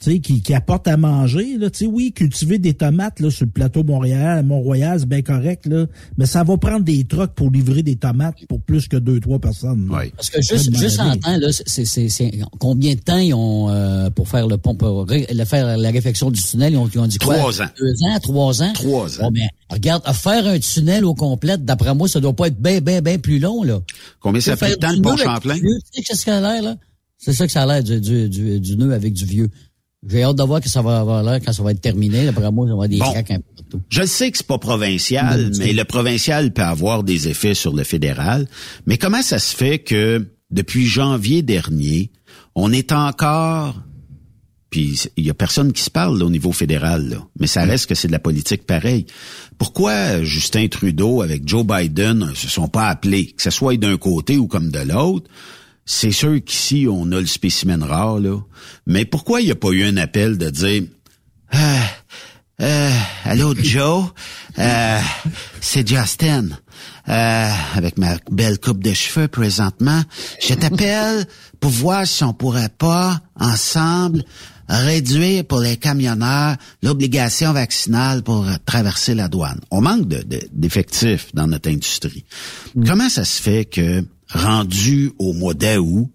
tu 0.02 0.10
sais, 0.10 0.18
qui, 0.18 0.42
qui 0.42 0.52
apportent 0.52 0.88
à 0.88 0.96
manger, 0.96 1.56
là, 1.58 1.70
tu 1.70 1.80
sais, 1.80 1.86
oui, 1.86 2.12
cultiver 2.12 2.58
des 2.58 2.74
tomates, 2.74 3.20
là, 3.20 3.30
sur 3.30 3.44
le 3.44 3.50
plateau 3.52 3.84
Montréal, 3.84 4.38
à 4.38 4.42
Mont-Royal, 4.42 4.98
c'est 4.98 5.08
bien 5.08 5.22
correct, 5.22 5.66
là, 5.66 5.86
mais 6.18 6.26
ça 6.26 6.42
va 6.42 6.56
prendre 6.56 6.84
des 6.84 7.04
trucks 7.04 7.32
pour 7.34 7.50
livrer 7.50 7.82
des 7.84 7.94
tomates 7.96 8.34
pour 8.48 8.60
plus 8.60 8.88
que 8.88 8.96
deux, 8.96 9.20
trois 9.20 9.38
personnes. 9.38 9.88
là. 9.88 9.96
Parce 10.16 10.30
que 10.30 10.42
juste, 10.42 10.76
juste 10.76 10.98
en 11.00 11.16
temps, 11.16 11.36
là, 11.36 11.48
c'est, 11.52 11.84
c'est, 11.84 12.08
c'est, 12.08 12.32
combien 12.58 12.94
de 12.94 13.00
temps 13.00 13.18
ils 13.18 13.32
ont 13.34 13.70
euh, 13.70 14.10
pour 14.10 14.28
faire 14.28 14.48
le 14.48 14.58
pont, 14.58 14.74
pour 14.74 15.06
ré- 15.08 15.26
faire 15.46 15.76
la 15.78 15.90
réflexion 15.90 16.30
du 16.30 16.42
tunnel? 16.42 16.72
Ils 16.72 16.76
ont, 16.78 16.88
ils 16.92 16.98
ont 16.98 17.06
dit 17.06 17.18
quoi? 17.18 17.36
Trois 17.36 17.62
ans. 17.62 17.68
Deux 17.78 17.94
ans, 18.08 18.18
trois 18.20 18.62
ans? 18.62 18.72
Trois 18.74 19.20
ans. 19.20 19.24
Bon, 19.26 19.30
ben, 19.30 19.48
regarde, 19.70 20.02
à 20.04 20.12
faire 20.14 20.46
un 20.46 20.58
tunnel 20.58 21.04
au 21.04 21.14
complet, 21.14 21.56
d'après 21.58 21.94
moi, 21.94 22.08
ça 22.08 22.18
doit 22.20 22.34
pas 22.34 22.48
être 22.48 22.60
bien, 22.60 22.80
bien, 22.80 23.00
bien 23.00 23.18
plus 23.18 23.38
long, 23.38 23.62
là. 23.62 23.80
Combien 24.20 24.40
ça 24.40 24.56
fait 24.56 24.70
de 24.70 24.74
temps 24.76 24.92
le 24.92 25.00
pont 25.00 25.16
Champlain? 25.16 25.54
du 25.54 25.60
vieux, 25.60 25.78
Tu 25.92 25.92
sais 25.92 26.00
que 26.02 26.06
c'est 26.08 26.16
ce 26.16 26.24
que 26.26 26.30
ça 26.32 26.38
a 26.38 26.40
l'air, 26.40 26.62
là? 26.62 26.76
C'est 27.18 27.32
ça 27.32 27.46
que 27.46 27.52
ça 27.52 27.62
a 27.62 27.66
l'air 27.66 27.84
du, 27.84 28.00
du, 28.00 28.28
du, 28.28 28.58
du 28.58 28.76
nœud 28.76 28.92
avec 28.92 29.12
du 29.12 29.24
vieux. 29.24 29.48
J'ai 30.08 30.22
hâte 30.24 30.36
de 30.36 30.42
voir 30.42 30.60
que 30.60 30.68
ça 30.68 30.82
va 30.82 31.00
avoir 31.00 31.22
l'air 31.22 31.40
quand 31.44 31.52
ça 31.52 31.62
va 31.62 31.70
être 31.70 31.80
terminé. 31.80 32.24
D'après 32.26 32.50
moi, 32.50 32.66
ça 32.66 32.70
va 32.70 32.72
avoir 32.74 32.88
des 32.88 32.98
Bon. 32.98 33.12
craques 33.12 33.30
un 33.30 33.36
peu 33.36 33.42
partout. 33.56 33.80
Je 33.88 34.02
sais 34.04 34.30
que 34.30 34.38
c'est 34.38 34.46
pas 34.46 34.58
provincial, 34.58 35.52
mais 35.58 35.72
le 35.72 35.84
provincial 35.84 36.52
peut 36.52 36.62
avoir 36.62 37.04
des 37.04 37.28
effets 37.28 37.54
sur 37.54 37.72
le 37.74 37.84
fédéral. 37.84 38.48
Mais 38.86 38.98
comment 38.98 39.22
ça 39.22 39.38
se 39.38 39.54
fait 39.54 39.78
que 39.78 40.26
depuis 40.50 40.86
janvier 40.86 41.42
dernier, 41.42 42.10
on 42.54 42.72
est 42.72 42.92
encore 42.92 43.76
puis 44.70 44.98
il 45.18 45.26
y 45.26 45.30
a 45.30 45.34
personne 45.34 45.70
qui 45.74 45.82
se 45.82 45.90
parle 45.90 46.18
là, 46.18 46.24
au 46.24 46.30
niveau 46.30 46.50
fédéral, 46.50 47.06
là. 47.06 47.18
mais 47.38 47.46
ça 47.46 47.62
reste 47.64 47.86
que 47.86 47.94
c'est 47.94 48.08
de 48.08 48.12
la 48.12 48.18
politique 48.18 48.66
pareille. 48.66 49.04
Pourquoi 49.58 50.24
Justin 50.24 50.66
Trudeau 50.68 51.20
avec 51.20 51.46
Joe 51.46 51.64
Biden 51.64 52.20
ne 52.30 52.34
se 52.34 52.48
sont 52.48 52.68
pas 52.68 52.86
appelés, 52.88 53.26
que 53.32 53.42
ce 53.42 53.50
soit 53.50 53.76
d'un 53.76 53.98
côté 53.98 54.38
ou 54.38 54.46
comme 54.48 54.70
de 54.70 54.78
l'autre? 54.78 55.30
C'est 55.84 56.12
sûr 56.12 56.38
qu'ici, 56.44 56.86
on 56.90 57.10
a 57.12 57.20
le 57.20 57.26
spécimen 57.26 57.82
rare, 57.82 58.18
là. 58.20 58.38
Mais 58.86 59.04
pourquoi 59.04 59.40
il 59.40 59.46
n'y 59.46 59.50
a 59.50 59.56
pas 59.56 59.70
eu 59.70 59.84
un 59.84 59.96
appel 59.96 60.38
de 60.38 60.48
dire 60.50 60.84
ah, 61.50 61.80
euh, 62.60 62.90
allô 63.24 63.54
Joe, 63.62 64.06
euh, 64.58 65.00
c'est 65.60 65.86
Justin. 65.86 66.48
Euh, 67.08 67.50
avec 67.74 67.98
ma 67.98 68.16
belle 68.30 68.60
coupe 68.60 68.82
de 68.82 68.92
cheveux 68.92 69.26
présentement, 69.26 70.02
je 70.40 70.54
t'appelle 70.54 71.26
pour 71.58 71.70
voir 71.70 72.06
si 72.06 72.22
on 72.22 72.32
pourrait 72.32 72.68
pas 72.78 73.20
ensemble 73.38 74.22
réduire 74.68 75.44
pour 75.44 75.58
les 75.60 75.76
camionneurs 75.76 76.56
l'obligation 76.82 77.52
vaccinale 77.52 78.22
pour 78.22 78.46
traverser 78.64 79.14
la 79.16 79.26
douane. 79.28 79.60
On 79.72 79.80
manque 79.80 80.06
de- 80.06 80.22
de- 80.22 80.48
d'effectifs 80.52 81.34
dans 81.34 81.48
notre 81.48 81.68
industrie. 81.70 82.24
Comment 82.86 83.08
ça 83.08 83.24
se 83.24 83.42
fait 83.42 83.64
que 83.64 84.04
rendu 84.32 85.12
au 85.18 85.32
mois 85.32 85.54
d'août, 85.54 86.10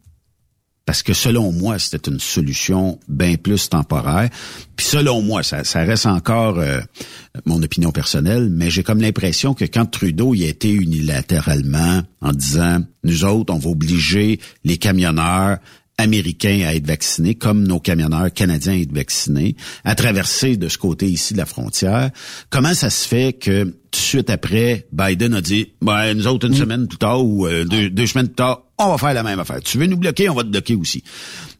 parce 0.85 1.03
que 1.03 1.13
selon 1.13 1.51
moi, 1.51 1.77
c'était 1.79 2.09
une 2.09 2.19
solution 2.19 2.97
bien 3.09 3.35
plus 3.35 3.67
temporaire. 3.67 4.29
Puis 4.77 4.85
selon 4.85 5.21
moi, 5.21 5.43
ça, 5.43 5.61
reste 5.83 6.05
encore 6.05 6.59
euh, 6.59 6.79
mon 7.45 7.61
opinion 7.61 7.91
personnelle, 7.91 8.49
mais 8.49 8.69
j'ai 8.69 8.83
comme 8.83 9.01
l'impression 9.01 9.53
que 9.53 9.65
quand 9.65 9.85
Trudeau 9.85 10.33
y 10.33 10.45
a 10.45 10.53
unilatéralement 10.63 12.03
en 12.21 12.31
disant, 12.31 12.79
nous 13.03 13.25
autres, 13.25 13.53
on 13.53 13.57
va 13.57 13.69
obliger 13.69 14.39
les 14.63 14.77
camionneurs 14.77 15.57
américains 15.97 16.63
à 16.65 16.75
être 16.75 16.85
vaccinés, 16.85 17.35
comme 17.35 17.65
nos 17.65 17.79
camionneurs 17.79 18.31
canadiens 18.31 18.73
à 18.73 18.77
être 18.77 18.93
vaccinés, 18.93 19.55
à 19.83 19.95
traverser 19.95 20.57
de 20.57 20.69
ce 20.69 20.77
côté 20.77 21.07
ici 21.07 21.33
de 21.33 21.39
la 21.39 21.45
frontière. 21.45 22.11
Comment 22.49 22.73
ça 22.73 22.89
se 22.89 23.07
fait 23.07 23.33
que 23.33 23.63
tout 23.63 23.73
de 23.91 23.95
suite 23.95 24.29
après, 24.29 24.87
Biden 24.91 25.33
a 25.33 25.41
dit, 25.41 25.73
ben, 25.81 26.13
nous 26.13 26.27
autres, 26.27 26.47
une 26.47 26.55
semaine 26.55 26.87
plus 26.87 26.99
tard 26.99 27.25
ou 27.25 27.47
euh, 27.47 27.65
deux, 27.65 27.89
deux 27.89 28.05
semaines 28.05 28.27
plus 28.27 28.35
tard, 28.35 28.63
on 28.77 28.89
va 28.89 28.97
faire 28.97 29.13
la 29.13 29.23
même 29.23 29.39
affaire. 29.39 29.59
Tu 29.61 29.77
veux 29.77 29.87
nous 29.87 29.97
bloquer, 29.97 30.29
on 30.29 30.35
va 30.35 30.43
te 30.43 30.49
bloquer 30.49 30.75
aussi. 30.75 31.03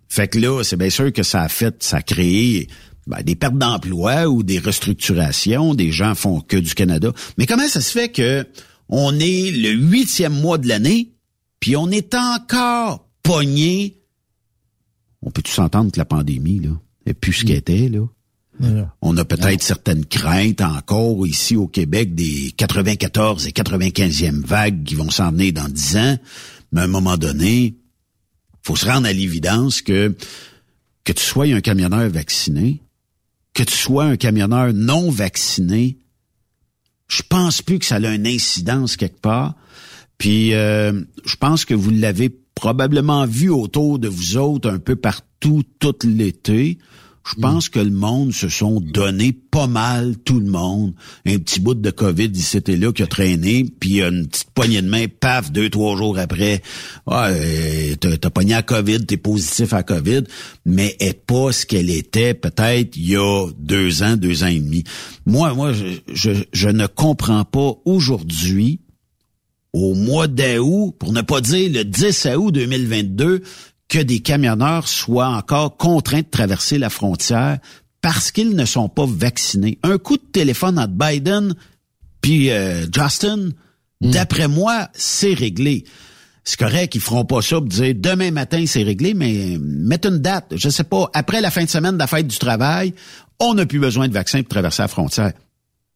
Fait 0.07 0.27
que 0.27 0.38
là, 0.39 0.64
c'est 0.64 0.77
bien 0.77 0.89
sûr 0.89 1.11
que 1.11 1.23
ça 1.23 1.41
a 1.41 1.49
fait, 1.49 1.81
ça 1.84 1.97
a 1.97 2.01
créé 2.01 2.68
ben, 3.07 3.22
des 3.23 3.35
pertes 3.35 3.57
d'emploi 3.57 4.27
ou 4.27 4.43
des 4.43 4.59
restructurations. 4.59 5.73
Des 5.73 5.91
gens 5.91 6.14
font 6.14 6.41
que 6.41 6.57
du 6.57 6.76
Canada. 6.76 7.11
Mais 7.38 7.47
comment 7.47 7.68
ça 7.68 7.81
se 7.81 7.91
fait 7.91 8.09
que 8.09 8.45
on 8.89 9.18
est 9.19 9.51
le 9.51 9.72
huitième 9.72 10.34
mois 10.34 10.57
de 10.57 10.68
l'année, 10.68 11.11
puis 11.59 11.76
on 11.76 11.89
est 11.89 12.14
encore 12.15 13.05
pogné 13.23 13.97
on 15.28 15.32
peut 15.32 15.41
tous 15.41 15.52
s'entendre 15.52 15.91
que 15.91 15.99
la 15.99 16.06
pandémie, 16.06 16.60
là, 16.60 16.70
est 17.06 17.14
plus 17.14 17.34
ce 17.34 17.45
qu'elle 17.45 17.58
était, 17.58 17.90
là? 17.90 18.08
On 19.02 19.16
a 19.18 19.26
peut-être 19.26 19.62
certaines 19.62 20.06
craintes 20.06 20.62
encore 20.62 21.28
ici 21.28 21.56
au 21.56 21.68
Québec 21.68 22.16
des 22.16 22.54
94 22.58 23.45
et 23.45 23.52
95e 23.52 24.44
vagues 24.44 24.84
qui 24.84 24.95
vont 24.95 25.12
s'en 25.12 25.32
venir 25.32 25.54
dans 25.54 25.68
10 25.70 25.98
ans. 25.98 26.18
Mais 26.72 26.82
à 26.82 26.84
un 26.86 26.88
moment 26.88 27.18
donné, 27.18 27.76
faut 28.64 28.76
se 28.76 28.88
rendre 28.88 29.06
à 29.06 29.14
l'évidence 29.14 29.82
que 29.82 30.16
que 31.04 31.14
tu 31.14 31.24
sois 31.24 31.45
un 31.45 31.62
camionneur 31.62 32.10
vacciné, 32.10 32.82
que 33.54 33.64
tu 33.64 33.76
sois 33.76 34.06
un 34.06 34.18
camionneur 34.18 34.74
non 34.74 35.10
vacciné, 35.12 35.99
je 37.08 37.22
pense 37.22 37.62
plus 37.62 37.80
que 37.80 37.86
ça 37.86 37.95
a 37.95 38.14
une 38.14 38.28
incidence 38.28 38.98
quelque 38.98 39.22
part. 39.22 39.56
Puis 40.18 40.54
euh, 40.54 41.02
je 41.26 41.36
pense 41.36 41.64
que 41.64 41.74
vous 41.74 41.91
l'avez 41.91 42.36
probablement 42.57 43.27
vu 43.27 43.49
autour 43.49 43.99
de 43.99 44.07
vous 44.07 44.35
autres 44.35 44.69
un 44.69 44.79
peu 44.79 44.95
partout 44.95 45.63
tout 45.79 45.95
l'été. 46.03 46.79
Je 47.29 47.41
pense 47.41 47.67
que 47.67 47.79
le 47.79 47.91
monde 47.91 48.31
se 48.31 48.47
sont 48.47 48.79
donné 48.79 49.34
pas 49.34 49.67
mal, 49.67 50.15
tout 50.23 50.39
le 50.39 50.49
monde. 50.49 50.93
Un 51.25 51.38
petit 51.39 51.59
bout 51.59 51.75
de 51.75 51.91
COVID 51.91 52.31
ici 52.34 52.59
et 52.65 52.77
là 52.77 52.93
qui 52.93 53.03
a 53.03 53.07
traîné, 53.07 53.65
puis 53.79 54.01
une 54.01 54.27
petite 54.27 54.49
poignée 54.51 54.81
de 54.81 54.88
main, 54.88 55.05
paf, 55.07 55.51
deux, 55.51 55.69
trois 55.69 55.97
jours 55.97 56.17
après, 56.17 56.61
ah, 57.05 57.29
t'as 57.99 58.17
t'as 58.17 58.29
pogné 58.29 58.53
à 58.53 58.63
COVID, 58.63 59.05
t'es 59.05 59.17
positif 59.17 59.73
à 59.73 59.84
COVID, 59.84 60.23
mais 60.65 60.95
est 61.01 61.25
pas 61.25 61.51
ce 61.51 61.65
qu'elle 61.65 61.89
était 61.89 62.34
peut-être 62.34 62.95
il 62.95 63.09
y 63.09 63.17
a 63.17 63.47
deux 63.59 64.03
ans, 64.03 64.15
deux 64.15 64.43
ans 64.43 64.47
et 64.47 64.59
demi. 64.59 64.85
Moi, 65.25 65.53
moi, 65.53 65.73
je, 65.73 65.85
je, 66.13 66.31
je 66.53 66.69
ne 66.69 66.88
comprends 66.88 67.43
pas 67.43 67.73
aujourd'hui 67.84 68.79
au 69.84 69.94
mois 69.94 70.28
d'août, 70.28 70.95
pour 70.99 71.14
ne 71.14 71.22
pas 71.22 71.41
dire 71.41 71.72
le 71.72 71.84
10 71.84 72.28
août 72.38 72.52
2022, 72.52 73.44
que 73.88 73.99
des 73.99 74.20
camionneurs 74.20 74.88
soient 74.88 75.28
encore 75.28 75.78
contraints 75.78 76.22
de 76.22 76.30
traverser 76.30 76.78
la 76.78 76.90
frontière 76.90 77.60
parce 78.02 78.32
qu'ils 78.32 78.56
ne 78.56 78.66
sont 78.66 78.90
pas 78.90 79.06
vaccinés. 79.08 79.80
Un 79.84 79.98
coup 79.98 80.18
de 80.18 80.26
téléphone 80.32 80.78
entre 80.78 80.94
Biden 80.94 81.56
puis 82.22 82.52
euh, 82.52 82.86
Justin, 82.94 83.52
d'après 84.02 84.48
moi, 84.48 84.90
c'est 84.94 85.34
réglé. 85.34 85.86
C'est 86.44 86.60
correct 86.60 86.91
qu'ils 86.91 87.02
feront 87.02 87.26
pas 87.26 87.41
ça 87.41 87.58
pour 87.58 87.66
dire 87.68 87.94
demain 87.95 88.32
matin 88.32 88.64
c'est 88.68 88.84
réglé, 88.84 89.14
mais 89.14 89.58
mettre 89.60 90.10
une 90.10 90.20
date, 90.20 90.54
je 90.56 90.70
sais 90.70 90.84
pas, 90.84 91.10
après 91.14 91.41
la 91.41 91.52
fin 91.52 91.64
de 91.64 91.70
semaine 91.70 91.94
de 91.94 91.99
la 91.99 92.08
fête 92.08 92.28
du 92.28 92.38
travail, 92.38 92.94
on 93.40 93.54
n'a 93.54 93.66
plus 93.66 93.80
besoin 93.80 94.08
de 94.08 94.14
vaccin 94.14 94.40
pour 94.40 94.49
traverser 94.49 94.82
la 94.82 94.88
frontière. 94.88 95.34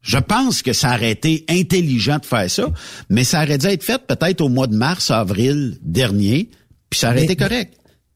Je 0.02 0.18
pense 0.18 0.62
que 0.62 0.72
ça 0.72 0.94
aurait 0.96 1.12
été 1.12 1.44
intelligent 1.48 2.18
de 2.18 2.26
faire 2.26 2.50
ça, 2.50 2.72
mais 3.08 3.24
ça 3.24 3.42
aurait 3.44 3.58
dû 3.58 3.66
être 3.66 3.84
fait 3.84 4.00
peut-être 4.06 4.40
au 4.40 4.48
mois 4.48 4.66
de 4.66 4.76
mars, 4.76 5.10
avril 5.10 5.78
dernier, 5.82 6.50
puis 6.90 7.00
ça 7.00 7.08
aurait 7.10 7.20
Mais- 7.20 7.24
été 7.24 7.36
correct. 7.36 7.74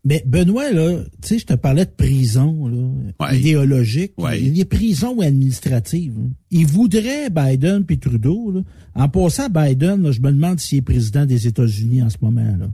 Mais 0.08 0.22
Benoît, 0.24 0.70
là, 0.70 1.00
tu 1.20 1.28
sais, 1.28 1.38
je 1.40 1.46
te 1.46 1.54
parlais 1.54 1.84
de 1.84 1.90
prison 1.90 2.68
là, 2.68 3.34
idéologique. 3.34 4.12
Il 4.38 4.56
y 4.56 4.62
a 4.62 4.64
prison 4.64 5.14
ou 5.16 5.22
administrative. 5.22 6.14
Il 6.52 6.64
voudrait 6.68 7.28
Biden 7.28 7.84
puis 7.84 7.98
Trudeau. 7.98 8.52
Là. 8.52 8.60
En 8.94 9.08
passant, 9.08 9.48
Biden, 9.48 10.04
là, 10.04 10.12
je 10.12 10.20
me 10.20 10.30
demande 10.30 10.60
s'il 10.60 10.78
est 10.78 10.82
président 10.82 11.26
des 11.26 11.48
États-Unis 11.48 12.02
en 12.02 12.10
ce 12.10 12.18
moment. 12.20 12.56
Là. 12.56 12.68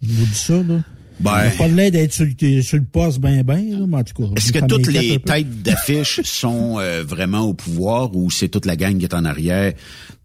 Je 0.00 0.08
vous 0.12 0.24
dis 0.24 0.34
ça. 0.38 0.62
Là. 0.62 0.82
Ben- 1.20 1.50
pas 1.58 1.66
l'air 1.68 1.90
d'être 1.90 2.12
sur, 2.12 2.26
le- 2.26 2.62
sur 2.62 2.76
le 2.78 2.84
poste 2.84 3.18
ben 3.18 3.42
ben, 3.42 3.70
là, 3.70 3.86
mais 3.88 3.96
en 3.96 4.04
tout 4.04 4.14
cas. 4.22 4.28
Est-ce 4.36 4.52
que 4.52 4.64
toutes 4.66 4.86
les 4.88 5.18
têtes 5.18 5.62
d'affiche 5.62 6.20
sont 6.24 6.78
euh, 6.78 7.02
vraiment 7.02 7.40
au 7.42 7.54
pouvoir 7.54 8.14
ou 8.14 8.30
c'est 8.30 8.48
toute 8.48 8.66
la 8.66 8.76
gang 8.76 8.96
qui 8.98 9.04
est 9.04 9.14
en 9.14 9.24
arrière? 9.24 9.72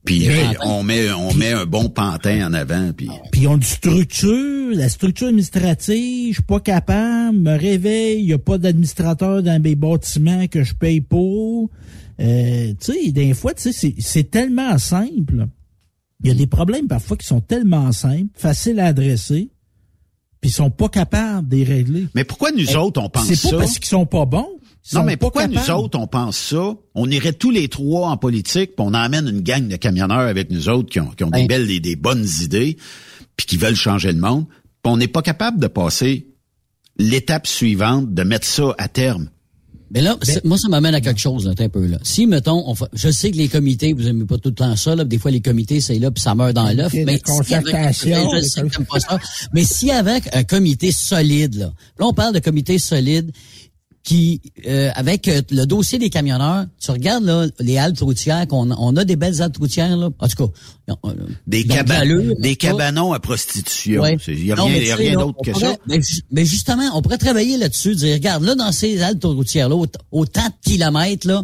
Puis 0.05 0.27
Mais- 0.27 0.43
euh, 0.55 0.59
on 0.65 0.83
met 0.83 1.11
on 1.11 1.33
met 1.33 1.51
un 1.53 1.65
bon 1.65 1.89
pantin 1.89 2.47
en 2.47 2.53
avant. 2.53 2.91
Puis 2.95 3.07
Puis 3.31 3.41
ils 3.41 3.47
ont 3.47 3.55
une 3.55 3.63
structure, 3.63 4.69
la 4.75 4.89
structure 4.89 5.27
administrative, 5.27 6.29
je 6.29 6.33
suis 6.33 6.43
pas 6.43 6.59
capable, 6.59 7.37
me 7.37 7.57
réveille, 7.57 8.19
il 8.19 8.25
n'y 8.25 8.33
a 8.33 8.37
pas 8.39 8.57
d'administrateur 8.57 9.41
dans 9.41 9.61
mes 9.61 9.75
bâtiments 9.75 10.47
que 10.47 10.63
je 10.63 10.73
paye 10.73 11.01
pour. 11.01 11.69
Euh, 12.19 12.73
tu 12.79 12.93
sais, 12.93 13.11
des 13.11 13.33
fois, 13.33 13.53
tu 13.53 13.63
sais, 13.63 13.71
c'est- 13.71 13.95
c'est 13.99 14.29
tellement 14.29 14.77
simple. 14.77 15.47
Il 16.23 16.27
y 16.27 16.31
a 16.31 16.35
des 16.35 16.47
problèmes 16.47 16.87
parfois 16.87 17.17
qui 17.17 17.25
sont 17.25 17.41
tellement 17.41 17.91
simples, 17.91 18.27
faciles 18.35 18.79
à 18.79 18.85
adresser, 18.87 19.49
puis 20.43 20.49
ils 20.49 20.53
sont 20.53 20.69
pas 20.69 20.89
capables 20.89 21.47
de 21.47 21.55
les 21.55 21.63
régler. 21.63 22.07
Mais 22.15 22.25
pourquoi 22.25 22.51
nous 22.51 22.69
Eh, 22.69 22.75
autres, 22.75 23.01
on 23.01 23.07
pense 23.09 23.25
C'est 23.27 23.35
ça? 23.37 23.51
pas 23.51 23.59
parce 23.59 23.79
qu'ils 23.79 23.85
sont 23.85 24.05
pas 24.05 24.25
bons. 24.25 24.49
ils 24.91 24.95
non, 24.97 25.03
mais 25.05 25.15
pourquoi 25.15 25.47
nous 25.47 25.71
autres, 25.71 25.97
on 25.97 26.05
pense 26.05 26.35
ça? 26.37 26.75
On 26.95 27.09
irait 27.09 27.31
tous 27.31 27.49
les 27.49 27.69
trois 27.69 28.09
en 28.09 28.17
politique, 28.17 28.75
puis 28.75 28.85
on 28.85 28.93
emmène 28.93 29.29
une 29.29 29.39
gang 29.39 29.65
de 29.69 29.77
camionneurs 29.77 30.19
avec 30.27 30.51
nous 30.51 30.67
autres 30.67 30.89
qui 30.89 30.99
ont, 30.99 31.07
qui 31.11 31.23
ont 31.23 31.29
des 31.29 31.47
belles 31.47 31.71
et 31.71 31.79
des 31.79 31.95
bonnes 31.95 32.27
idées, 32.41 32.75
puis 33.37 33.45
qui 33.45 33.55
veulent 33.55 33.77
changer 33.77 34.11
le 34.11 34.19
monde, 34.19 34.45
puis 34.83 34.91
on 34.91 34.97
n'est 34.97 35.07
pas 35.07 35.21
capable 35.21 35.61
de 35.61 35.67
passer 35.67 36.27
l'étape 36.97 37.47
suivante, 37.47 38.13
de 38.13 38.23
mettre 38.23 38.45
ça 38.45 38.75
à 38.77 38.89
terme. 38.89 39.29
Mais 39.93 40.01
là, 40.01 40.17
c'est- 40.23 40.43
moi, 40.43 40.57
ça 40.57 40.69
m'amène 40.69 40.95
à 40.95 41.01
quelque 41.01 41.19
chose, 41.19 41.45
là, 41.45 41.53
un 41.57 41.69
peu, 41.69 41.85
là. 41.85 41.97
Si, 42.03 42.25
mettons, 42.25 42.63
on 42.67 42.73
fa- 42.75 42.89
je 42.93 43.09
sais 43.09 43.31
que 43.31 43.37
les 43.37 43.47
comités, 43.47 43.93
vous 43.93 44.07
aimez 44.07 44.25
pas 44.25 44.37
tout 44.37 44.49
le 44.49 44.55
temps 44.55 44.75
ça, 44.75 44.95
là. 44.95 45.03
Des 45.03 45.19
fois, 45.19 45.29
les 45.31 45.41
comités, 45.41 45.81
c'est 45.81 45.99
là, 45.99 46.09
puis 46.09 46.21
ça 46.21 46.33
meurt 46.35 46.53
dans 46.53 46.67
l'œuf. 46.75 46.93
Mais 46.93 47.03
si 47.03 47.09
avec- 47.09 47.23
concertation, 47.23 48.29
je 48.35 48.39
des 48.41 48.47
sais 48.49 48.61
que 48.63 48.67
t'aimes 48.67 48.85
pas 48.85 48.99
ça. 48.99 49.19
Mais 49.53 49.63
si 49.63 49.91
avec 49.91 50.23
un 50.35 50.43
comité 50.43 50.91
solide, 50.91 51.55
là. 51.55 51.73
Là, 51.99 52.07
on 52.07 52.13
parle 52.13 52.33
de 52.33 52.39
comité 52.39 52.79
solide 52.79 53.31
qui, 54.03 54.41
euh, 54.67 54.89
avec 54.95 55.29
euh, 55.29 55.41
le 55.49 55.63
dossier 55.65 55.97
des 55.97 56.09
camionneurs, 56.09 56.65
tu 56.83 56.91
regardes, 56.91 57.23
là, 57.23 57.47
les 57.59 57.77
haltes 57.77 58.01
routières, 58.01 58.45
qu'on 58.47 58.69
on 58.71 58.97
a 58.97 59.05
des 59.05 59.15
belles 59.15 59.41
haltes 59.41 59.55
routières, 59.57 59.95
là. 59.95 60.09
En 60.19 60.27
tout 60.27 60.47
cas, 60.47 60.93
euh, 61.05 61.13
Des, 61.47 61.63
caban- 61.63 61.93
l'allure, 61.99 62.35
des 62.37 62.57
cabanons 62.57 63.13
à 63.13 63.19
prostitution. 63.21 64.01
Ouais. 64.01 64.17
Il 64.27 64.43
n'y 64.43 64.51
a 64.51 64.55
Non, 64.55 64.65
rien, 64.65 64.77
y 64.77 64.91
a 64.91 64.95
rien 64.97 65.13
d'autre 65.13 65.37
que 65.43 65.51
pourrait- 65.51 65.65
ça. 65.65 65.77
Mais, 65.87 66.01
ju- 66.01 66.21
mais 66.31 66.45
justement, 66.45 66.83
on 66.95 67.01
pourrait 67.01 67.17
travailler 67.17 67.55
là-dessus, 67.57 67.95
dire, 67.95 68.13
regarde, 68.15 68.43
là, 68.43 68.55
dans 68.55 68.73
ces 68.73 69.01
haltes 69.01 69.23
routières-là, 69.23 69.75
au, 69.75 69.87
au 70.11 70.25
tant 70.25 70.47
de 70.47 70.69
kilomètres, 70.69 71.25
là, 71.25 71.41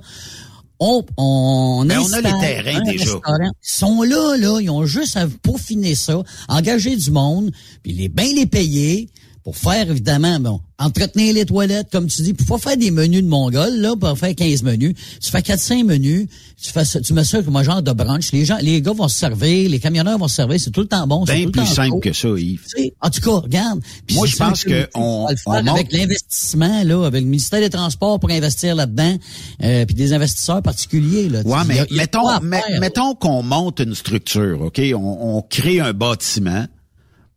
on, 0.81 1.03
on, 1.17 1.85
Ben, 1.85 1.99
on 1.99 2.11
a 2.13 2.17
les 2.21 2.29
terrains 2.41 2.81
déjà. 2.81 3.05
Ils 3.25 3.49
sont 3.61 4.01
là, 4.03 4.35
là, 4.37 4.59
ils 4.61 4.69
ont 4.69 4.85
juste 4.85 5.15
à 5.17 5.27
peaufiner 5.27 5.95
ça, 5.95 6.21
engager 6.49 6.95
du 6.97 7.11
monde, 7.11 7.51
puis 7.83 7.93
les 7.93 8.09
bien 8.09 8.33
les 8.33 8.45
payer 8.45 9.09
pour 9.43 9.55
faire, 9.57 9.89
évidemment, 9.89 10.39
bon, 10.39 10.59
entretenir 10.77 11.33
les 11.33 11.45
toilettes, 11.45 11.87
comme 11.91 12.07
tu 12.07 12.21
dis, 12.21 12.33
pour 12.33 12.45
pas 12.59 12.69
faire 12.69 12.77
des 12.77 12.91
menus 12.91 13.23
de 13.23 13.27
mongol, 13.27 13.73
là, 13.77 13.95
pour 13.95 14.17
faire 14.17 14.35
15 14.35 14.63
menus. 14.63 14.93
Tu 15.21 15.31
fais 15.31 15.39
4-5 15.41 15.83
menus, 15.85 16.27
tu 16.61 16.69
fais 16.71 16.83
tu 17.01 17.13
mets 17.13 17.23
ça 17.23 17.41
comme 17.41 17.55
un 17.55 17.63
genre 17.63 17.81
de 17.81 17.91
brunch. 17.93 18.31
Les 18.33 18.43
gens, 18.45 18.57
les 18.61 18.81
gars 18.81 18.91
vont 18.93 19.07
se 19.07 19.17
servir, 19.17 19.69
les 19.69 19.79
camionneurs 19.79 20.17
vont 20.17 20.27
se 20.27 20.35
servir, 20.35 20.59
c'est 20.59 20.71
tout 20.71 20.81
le 20.81 20.87
temps 20.87 21.07
bon. 21.07 21.25
c'est 21.25 21.33
Bien 21.35 21.41
tout 21.43 21.47
le 21.47 21.51
plus 21.53 21.61
temps 21.65 21.73
simple 21.73 21.89
chaud. 21.89 21.99
que 21.99 22.13
ça, 22.13 22.27
Yves. 22.37 22.65
En 23.01 23.09
tout 23.09 23.21
cas, 23.21 23.31
regarde. 23.31 23.79
Moi, 24.11 24.27
je 24.27 24.35
pense 24.35 24.63
que 24.63 24.69
que 24.69 24.89
on- 24.95 25.27
le 25.29 25.35
monte- 25.63 25.69
avec 25.69 25.91
l'investissement 25.93 26.83
là, 26.83 27.05
avec 27.05 27.21
le 27.21 27.27
ministère 27.27 27.59
des 27.61 27.69
Transports 27.69 28.19
pour 28.19 28.29
investir 28.31 28.75
là-dedans, 28.75 29.17
euh, 29.63 29.85
puis 29.85 29.95
des 29.95 30.13
investisseurs 30.13 30.61
particuliers 30.61 31.29
là. 31.29 31.41
Ouais, 31.43 31.59
mais 31.65 31.79
a- 31.79 31.85
mettons, 31.91 32.27
faire, 32.27 32.79
mettons 32.81 33.15
qu'on 33.15 33.41
monte 33.41 33.79
une 33.79 33.95
structure, 33.95 34.61
OK? 34.61 34.81
On, 34.93 35.37
on 35.37 35.41
crée 35.41 35.79
un 35.79 35.93
bâtiment 35.93 36.65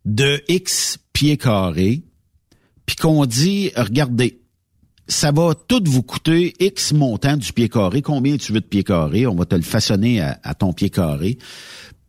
de 0.04 0.42
X 0.48 0.98
pieds 1.22 1.36
carrés, 1.36 2.02
puis 2.84 2.96
qu'on 2.96 3.26
dit, 3.26 3.70
regardez, 3.76 4.40
ça 5.06 5.30
va 5.30 5.54
tout 5.54 5.80
vous 5.86 6.02
coûter 6.02 6.52
X 6.58 6.92
montant 6.94 7.36
du 7.36 7.52
pied 7.52 7.68
carré. 7.68 8.02
Combien 8.02 8.36
tu 8.36 8.52
veux 8.52 8.60
de 8.60 8.66
pieds 8.66 8.82
carrés? 8.82 9.28
On 9.28 9.36
va 9.36 9.44
te 9.44 9.54
le 9.54 9.62
façonner 9.62 10.20
à, 10.20 10.40
à 10.42 10.54
ton 10.54 10.72
pied 10.72 10.90
carré. 10.90 11.38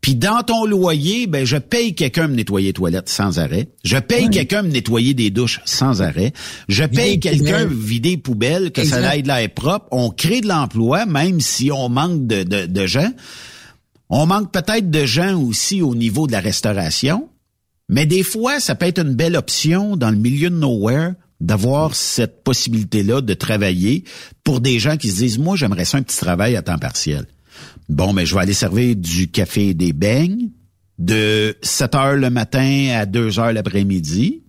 Puis 0.01 0.15
dans 0.15 0.41
ton 0.41 0.65
loyer, 0.65 1.27
ben 1.27 1.45
je 1.45 1.57
paye 1.57 1.93
quelqu'un 1.93 2.27
me 2.27 2.33
nettoyer 2.33 2.69
les 2.69 2.73
toilettes 2.73 3.07
sans 3.07 3.37
arrêt. 3.37 3.69
Je 3.83 3.99
paye 3.99 4.31
quelqu'un 4.31 4.63
me 4.63 4.69
nettoyer 4.69 5.13
des 5.13 5.29
douches 5.29 5.59
sans 5.63 6.01
arrêt. 6.01 6.33
Je 6.67 6.83
paye 6.83 7.19
quelqu'un 7.19 7.65
vider 7.65 8.09
les 8.09 8.17
poubelles, 8.17 8.71
que 8.71 8.83
ça 8.83 8.95
aille 9.07 9.21
de 9.21 9.27
l'air 9.27 9.53
propre. 9.53 9.85
On 9.91 10.09
crée 10.09 10.41
de 10.41 10.47
l'emploi, 10.47 11.05
même 11.05 11.39
si 11.39 11.71
on 11.71 11.87
manque 11.87 12.25
de, 12.25 12.41
de, 12.41 12.65
de 12.65 12.87
gens. 12.87 13.11
On 14.09 14.25
manque 14.25 14.51
peut-être 14.51 14.89
de 14.89 15.05
gens 15.05 15.39
aussi 15.39 15.83
au 15.83 15.93
niveau 15.93 16.25
de 16.25 16.31
la 16.31 16.39
restauration. 16.39 17.29
Mais 17.89 18.05
des 18.05 18.23
fois, 18.23 18.59
ça 18.59 18.75
peut 18.75 18.85
être 18.85 18.99
une 18.99 19.15
belle 19.15 19.35
option 19.35 19.97
dans 19.97 20.09
le 20.09 20.17
milieu 20.17 20.49
de 20.49 20.55
nowhere 20.55 21.13
d'avoir 21.41 21.93
cette 21.95 22.43
possibilité-là 22.43 23.21
de 23.21 23.33
travailler 23.33 24.05
pour 24.43 24.61
des 24.61 24.79
gens 24.79 24.95
qui 24.95 25.09
se 25.09 25.17
disent, 25.17 25.39
moi, 25.39 25.57
j'aimerais 25.57 25.85
ça 25.85 25.97
un 25.97 26.01
petit 26.01 26.17
travail 26.17 26.55
à 26.55 26.61
temps 26.61 26.77
partiel. 26.77 27.25
Bon, 27.89 28.13
mais 28.13 28.25
je 28.25 28.33
vais 28.33 28.41
aller 28.41 28.53
servir 28.53 28.95
du 28.95 29.29
café 29.29 29.69
et 29.69 29.73
des 29.73 29.91
beignes 29.91 30.51
de 30.99 31.57
7 31.61 31.95
heures 31.95 32.15
le 32.15 32.29
matin 32.29 32.95
à 32.95 33.05
2 33.05 33.39
heures 33.39 33.51
l'après-midi. 33.51 34.43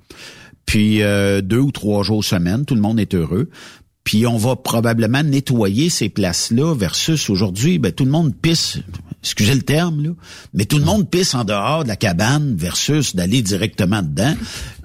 Puis 0.66 1.02
euh, 1.02 1.40
deux 1.40 1.59
ou 1.59 1.73
trois 1.73 2.02
jours 2.02 2.24
semaine, 2.24 2.65
tout 2.65 2.74
le 2.74 2.81
monde 2.81 2.98
est 2.98 3.15
heureux. 3.15 3.51
Puis 4.05 4.26
on 4.26 4.36
va 4.36 4.55
probablement 4.55 5.22
nettoyer 5.22 5.89
ces 5.89 6.10
places-là 6.10 6.74
versus 6.74 7.31
aujourd'hui, 7.31 7.78
ben 7.78 7.90
tout 7.90 8.05
le 8.05 8.10
monde 8.10 8.35
pisse, 8.36 8.78
excusez 9.22 9.55
le 9.55 9.62
terme 9.62 10.02
là, 10.05 10.10
mais 10.52 10.66
tout 10.66 10.76
le 10.78 10.85
monde 10.85 11.09
pisse 11.09 11.35
en 11.35 11.44
dehors 11.44 11.85
de 11.85 11.89
la 11.89 11.97
cabane 11.97 12.55
versus 12.55 13.16
d'aller 13.16 13.40
directement 13.40 14.02
dedans. 14.02 14.35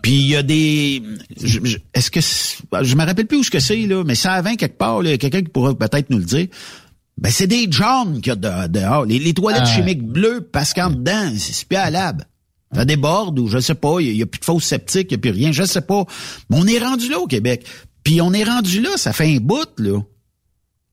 Puis 0.02 0.14
il 0.14 0.28
y 0.28 0.36
a 0.38 0.42
des, 0.44 1.04
je- 1.44 1.60
je- 1.64 1.78
est-ce 1.94 2.10
que 2.10 2.22
c'est- 2.22 2.60
je 2.82 2.96
me 2.96 3.06
rappelle 3.06 3.28
plus 3.28 3.40
où 3.40 3.44
ce 3.44 3.52
que 3.52 3.60
c'est 3.60 3.86
là, 3.88 4.06
mais 4.06 4.16
ça 4.16 4.32
avant 4.32 4.56
quelque 4.56 4.78
part, 4.78 5.02
là, 5.02 5.18
quelqu'un 5.18 5.42
qui 5.42 5.50
pourrait 5.50 5.76
peut-être 5.76 6.10
nous 6.10 6.20
le 6.20 6.24
dire. 6.26 6.48
Ben 7.18 7.30
c'est 7.30 7.48
des 7.48 7.68
John 7.70 8.22
qu'il 8.22 8.28
y 8.28 8.32
a 8.32 8.36
de- 8.38 8.68
dehors, 8.72 9.04
les, 9.06 9.20
les 9.20 9.34
toilettes 9.34 9.64
Ah. 9.66 9.76
chimiques 9.76 10.02
bleues 10.08 10.48
parce 10.50 10.74
qu'en 10.74 10.90
dedans 10.92 11.30
c'est 11.38 11.68
plus 11.68 11.76
à 11.76 11.90
lab. 11.90 12.24
Ça 12.74 12.86
déborde 12.86 13.38
ou 13.40 13.48
je 13.48 13.60
sais 13.60 13.74
pas, 13.76 14.00
il 14.00 14.16
y, 14.16 14.22
a 14.22 14.26
plus 14.28 14.40
de 14.40 14.46
fausses 14.46 14.64
sceptiques, 14.64 15.08
il 15.10 15.14
y 15.14 15.16
a 15.16 15.18
plus 15.18 15.32
rien, 15.32 15.52
je 15.52 15.64
sais 15.64 15.82
pas. 15.82 16.06
Mais 16.50 16.58
on 16.58 16.68
est 16.68 16.78
rendu 16.80 17.10
là 17.10 17.20
au 17.20 17.26
Québec. 17.28 17.66
Puis 18.04 18.22
on 18.22 18.34
est 18.34 18.44
rendu 18.44 18.82
là, 18.82 18.90
ça 18.96 19.14
fait 19.14 19.36
un 19.36 19.40
bout 19.40 19.70
là. 19.78 20.00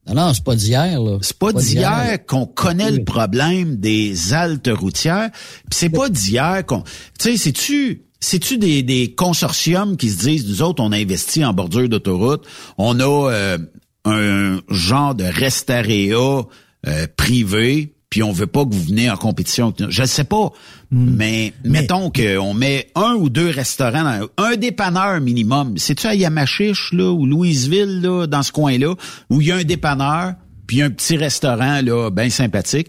Non, 0.07 0.15
non, 0.15 0.33
c'est 0.33 0.43
pas 0.43 0.55
d'hier, 0.55 1.01
là. 1.01 1.17
C'est 1.21 1.37
pas 1.37 1.51
d'hier 1.51 2.25
qu'on 2.25 2.45
connaît 2.45 2.91
le 2.91 3.03
problème 3.03 3.75
des 3.75 4.33
haltes 4.33 4.69
routières. 4.71 5.29
Puis 5.69 5.79
c'est 5.79 5.89
pas 5.89 6.09
d'hier 6.09 6.65
qu'on. 6.65 6.83
Tu 7.19 7.31
sais, 7.31 7.37
c'est-tu. 7.37 8.03
C'est-tu 8.19 8.57
des, 8.57 8.81
des 8.81 9.13
consortiums 9.13 9.95
qui 9.95 10.09
se 10.09 10.17
disent, 10.17 10.47
nous 10.47 10.63
autres, 10.63 10.81
on 10.81 10.91
a 10.91 10.97
investi 10.97 11.45
en 11.45 11.53
bordure 11.53 11.87
d'autoroute, 11.87 12.47
on 12.79 12.99
a 12.99 13.31
euh, 13.31 13.59
un 14.05 14.59
genre 14.69 15.13
de 15.13 15.23
restarea 15.23 16.41
euh, 16.87 17.07
privé, 17.15 17.93
puis 18.09 18.23
on 18.23 18.31
veut 18.31 18.47
pas 18.47 18.65
que 18.65 18.73
vous 18.73 18.83
venez 18.83 19.09
en 19.09 19.17
compétition. 19.17 19.73
Je 19.89 20.03
sais 20.05 20.23
pas, 20.23 20.51
mais, 20.91 21.53
mettons 21.65 22.09
qu'on 22.09 22.53
met 22.53 22.89
un 22.95 23.13
ou 23.15 23.29
deux 23.29 23.49
restaurants, 23.49 24.03
dans- 24.03 24.27
un 24.37 24.55
dépanneur 24.55 25.19
minimum. 25.19 25.77
C'est-tu 25.77 26.07
à 26.07 26.15
Yamachiche, 26.15 26.93
là, 26.93 27.11
ou 27.11 27.25
Louisville, 27.25 28.01
là, 28.01 28.25
dans 28.27 28.43
ce 28.43 28.51
coin-là, 28.51 28.95
où 29.29 29.41
il 29.41 29.47
y 29.47 29.51
a 29.51 29.57
un 29.57 29.63
dépanneur, 29.63 30.33
puis 30.67 30.81
un 30.81 30.89
petit 30.89 31.17
restaurant, 31.17 31.81
là, 31.81 32.09
bien 32.09 32.29
sympathique? 32.29 32.87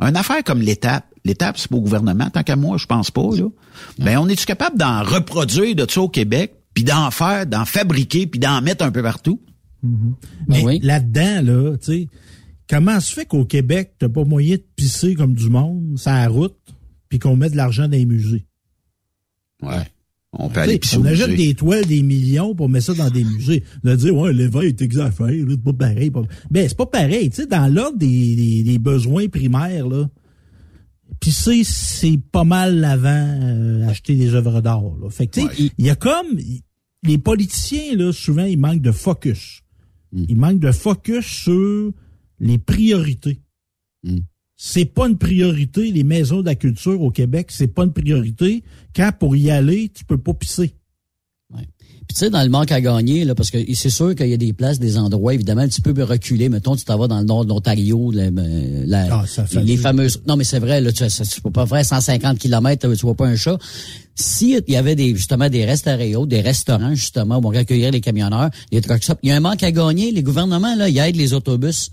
Une 0.00 0.16
affaire 0.16 0.42
comme 0.42 0.60
l'étape. 0.60 1.04
L'étape, 1.26 1.56
c'est 1.58 1.70
pas 1.70 1.76
au 1.76 1.80
gouvernement, 1.80 2.28
tant 2.30 2.42
qu'à 2.42 2.56
moi, 2.56 2.76
je 2.78 2.86
pense 2.86 3.10
pas, 3.10 3.22
là. 3.34 3.48
Ben, 3.98 4.18
on 4.18 4.28
est-tu 4.28 4.44
capable 4.44 4.76
d'en 4.76 5.02
reproduire 5.02 5.74
de 5.74 5.86
ça 5.90 6.00
au 6.02 6.08
Québec, 6.08 6.54
puis 6.74 6.84
d'en 6.84 7.10
faire, 7.10 7.46
d'en 7.46 7.64
fabriquer, 7.64 8.26
puis 8.26 8.40
d'en 8.40 8.60
mettre 8.60 8.84
un 8.84 8.90
peu 8.90 9.02
partout? 9.02 9.40
Mais 10.48 10.78
là-dedans, 10.82 11.40
là, 11.42 11.76
tu 11.76 11.92
sais, 11.92 12.08
comment 12.68 13.00
se 13.00 13.12
fait 13.12 13.26
qu'au 13.26 13.44
Québec, 13.44 13.94
t'as 13.98 14.08
pas 14.08 14.24
moyen 14.24 14.56
de 14.56 14.64
pisser 14.76 15.14
comme 15.14 15.34
du 15.34 15.48
monde, 15.48 15.98
ça 15.98 16.14
la 16.14 16.28
route, 16.28 16.56
puis 17.08 17.18
qu'on 17.18 17.36
met 17.36 17.50
de 17.50 17.56
l'argent 17.56 17.84
dans 17.84 17.96
les 17.96 18.04
musées? 18.04 18.46
Ouais. 19.62 19.84
On 20.32 20.48
peut 20.48 20.60
aller 20.60 20.78
pisser 20.78 20.96
on 20.96 21.04
achète 21.04 21.30
musée. 21.30 21.46
des 21.46 21.54
toiles, 21.54 21.86
des 21.86 22.02
millions 22.02 22.54
pour 22.54 22.68
mettre 22.68 22.86
ça 22.86 22.94
dans 22.94 23.10
des 23.10 23.22
musées. 23.24 23.62
On 23.84 23.88
va 23.88 23.96
dire, 23.96 24.16
ouais, 24.16 24.32
l'évêque 24.32 24.64
est 24.64 24.82
exagère, 24.82 25.26
là, 25.26 25.44
c'est 25.48 25.62
pas 25.62 25.72
pareil. 25.72 26.10
Pas... 26.10 26.22
Ben, 26.50 26.68
c'est 26.68 26.76
pas 26.76 26.86
pareil. 26.86 27.30
Tu 27.30 27.36
sais, 27.36 27.46
dans 27.46 27.72
l'ordre 27.72 27.98
des, 27.98 28.36
des, 28.36 28.62
des 28.64 28.78
besoins 28.78 29.28
primaires, 29.28 29.86
là, 29.86 30.10
pisser, 31.20 31.62
c'est 31.62 32.18
pas 32.32 32.44
mal 32.44 32.84
avant 32.84 33.08
euh, 33.08 33.86
acheter 33.86 34.16
des 34.16 34.34
œuvres 34.34 34.60
d'art. 34.60 34.82
Fait 35.10 35.28
que, 35.28 35.40
tu 35.40 35.46
sais, 35.46 35.72
il 35.78 35.84
y 35.84 35.90
a 35.90 35.96
comme... 35.96 36.38
Les 37.06 37.18
politiciens, 37.18 37.96
là, 37.96 38.14
souvent, 38.14 38.46
ils 38.46 38.58
manquent 38.58 38.80
de 38.80 38.90
focus. 38.90 39.60
Ils 40.10 40.36
manquent 40.36 40.58
de 40.58 40.72
focus 40.72 41.26
sur 41.26 41.92
les 42.44 42.58
priorités. 42.58 43.40
C'est 44.56 44.84
pas 44.84 45.08
une 45.08 45.18
priorité, 45.18 45.90
les 45.90 46.04
maisons 46.04 46.40
de 46.40 46.46
la 46.46 46.54
culture 46.54 47.00
au 47.02 47.10
Québec, 47.10 47.48
c'est 47.50 47.66
pas 47.66 47.82
une 47.84 47.92
priorité. 47.92 48.62
Quand 48.94 49.10
pour 49.18 49.34
y 49.34 49.50
aller, 49.50 49.90
tu 49.92 50.04
peux 50.04 50.18
pas 50.18 50.32
pisser. 50.34 50.74
Puis 52.06 52.14
tu 52.16 52.18
sais, 52.18 52.30
dans 52.30 52.42
le 52.42 52.50
manque 52.50 52.70
à 52.70 52.80
gagner, 52.82 53.24
là, 53.24 53.34
parce 53.34 53.50
que 53.50 53.56
c'est 53.74 53.88
sûr 53.90 54.14
qu'il 54.14 54.28
y 54.28 54.34
a 54.34 54.36
des 54.36 54.52
places, 54.52 54.78
des 54.78 54.98
endroits, 54.98 55.32
évidemment, 55.32 55.62
un 55.62 55.68
petit 55.68 55.80
peu 55.80 55.90
reculés. 56.02 56.50
Mettons, 56.50 56.76
tu 56.76 56.84
t'en 56.84 56.98
vas 56.98 57.08
dans 57.08 57.18
le 57.18 57.24
nord 57.24 57.44
de 57.44 57.48
l'Ontario, 57.48 58.10
la- 58.10 58.30
la- 58.30 59.08
Ah, 59.20 59.24
ça 59.26 59.46
les 59.62 59.76
fameuses... 59.78 60.20
Non, 60.28 60.36
mais 60.36 60.44
c'est 60.44 60.58
vrai, 60.58 60.82
là, 60.82 60.92
tu, 60.92 61.02
tu 61.06 61.40
peux 61.40 61.50
pas 61.50 61.66
faire 61.66 61.82
150 61.84 62.38
km, 62.38 62.92
tu 62.94 63.00
vois 63.06 63.14
pas 63.14 63.26
un 63.26 63.36
chat. 63.36 63.56
S'il 64.14 64.62
y 64.68 64.76
avait 64.76 64.94
des, 64.96 65.16
justement 65.16 65.48
des 65.48 65.64
restaurants, 65.64 66.26
des 66.26 66.40
restaurants, 66.42 66.94
justement, 66.94 67.38
où 67.38 67.46
on 67.48 67.50
accueillir 67.52 67.90
les 67.90 68.02
camionneurs, 68.02 68.50
les 68.70 68.80
trucks 68.82 69.02
stop, 69.02 69.18
il 69.22 69.30
y 69.30 69.32
a 69.32 69.36
un 69.36 69.40
manque 69.40 69.62
à 69.62 69.72
gagner. 69.72 70.12
Les 70.12 70.22
gouvernements, 70.22 70.76
là, 70.76 70.88
ils 70.90 70.98
aident 70.98 71.16
les 71.16 71.32
autobus, 71.32 71.90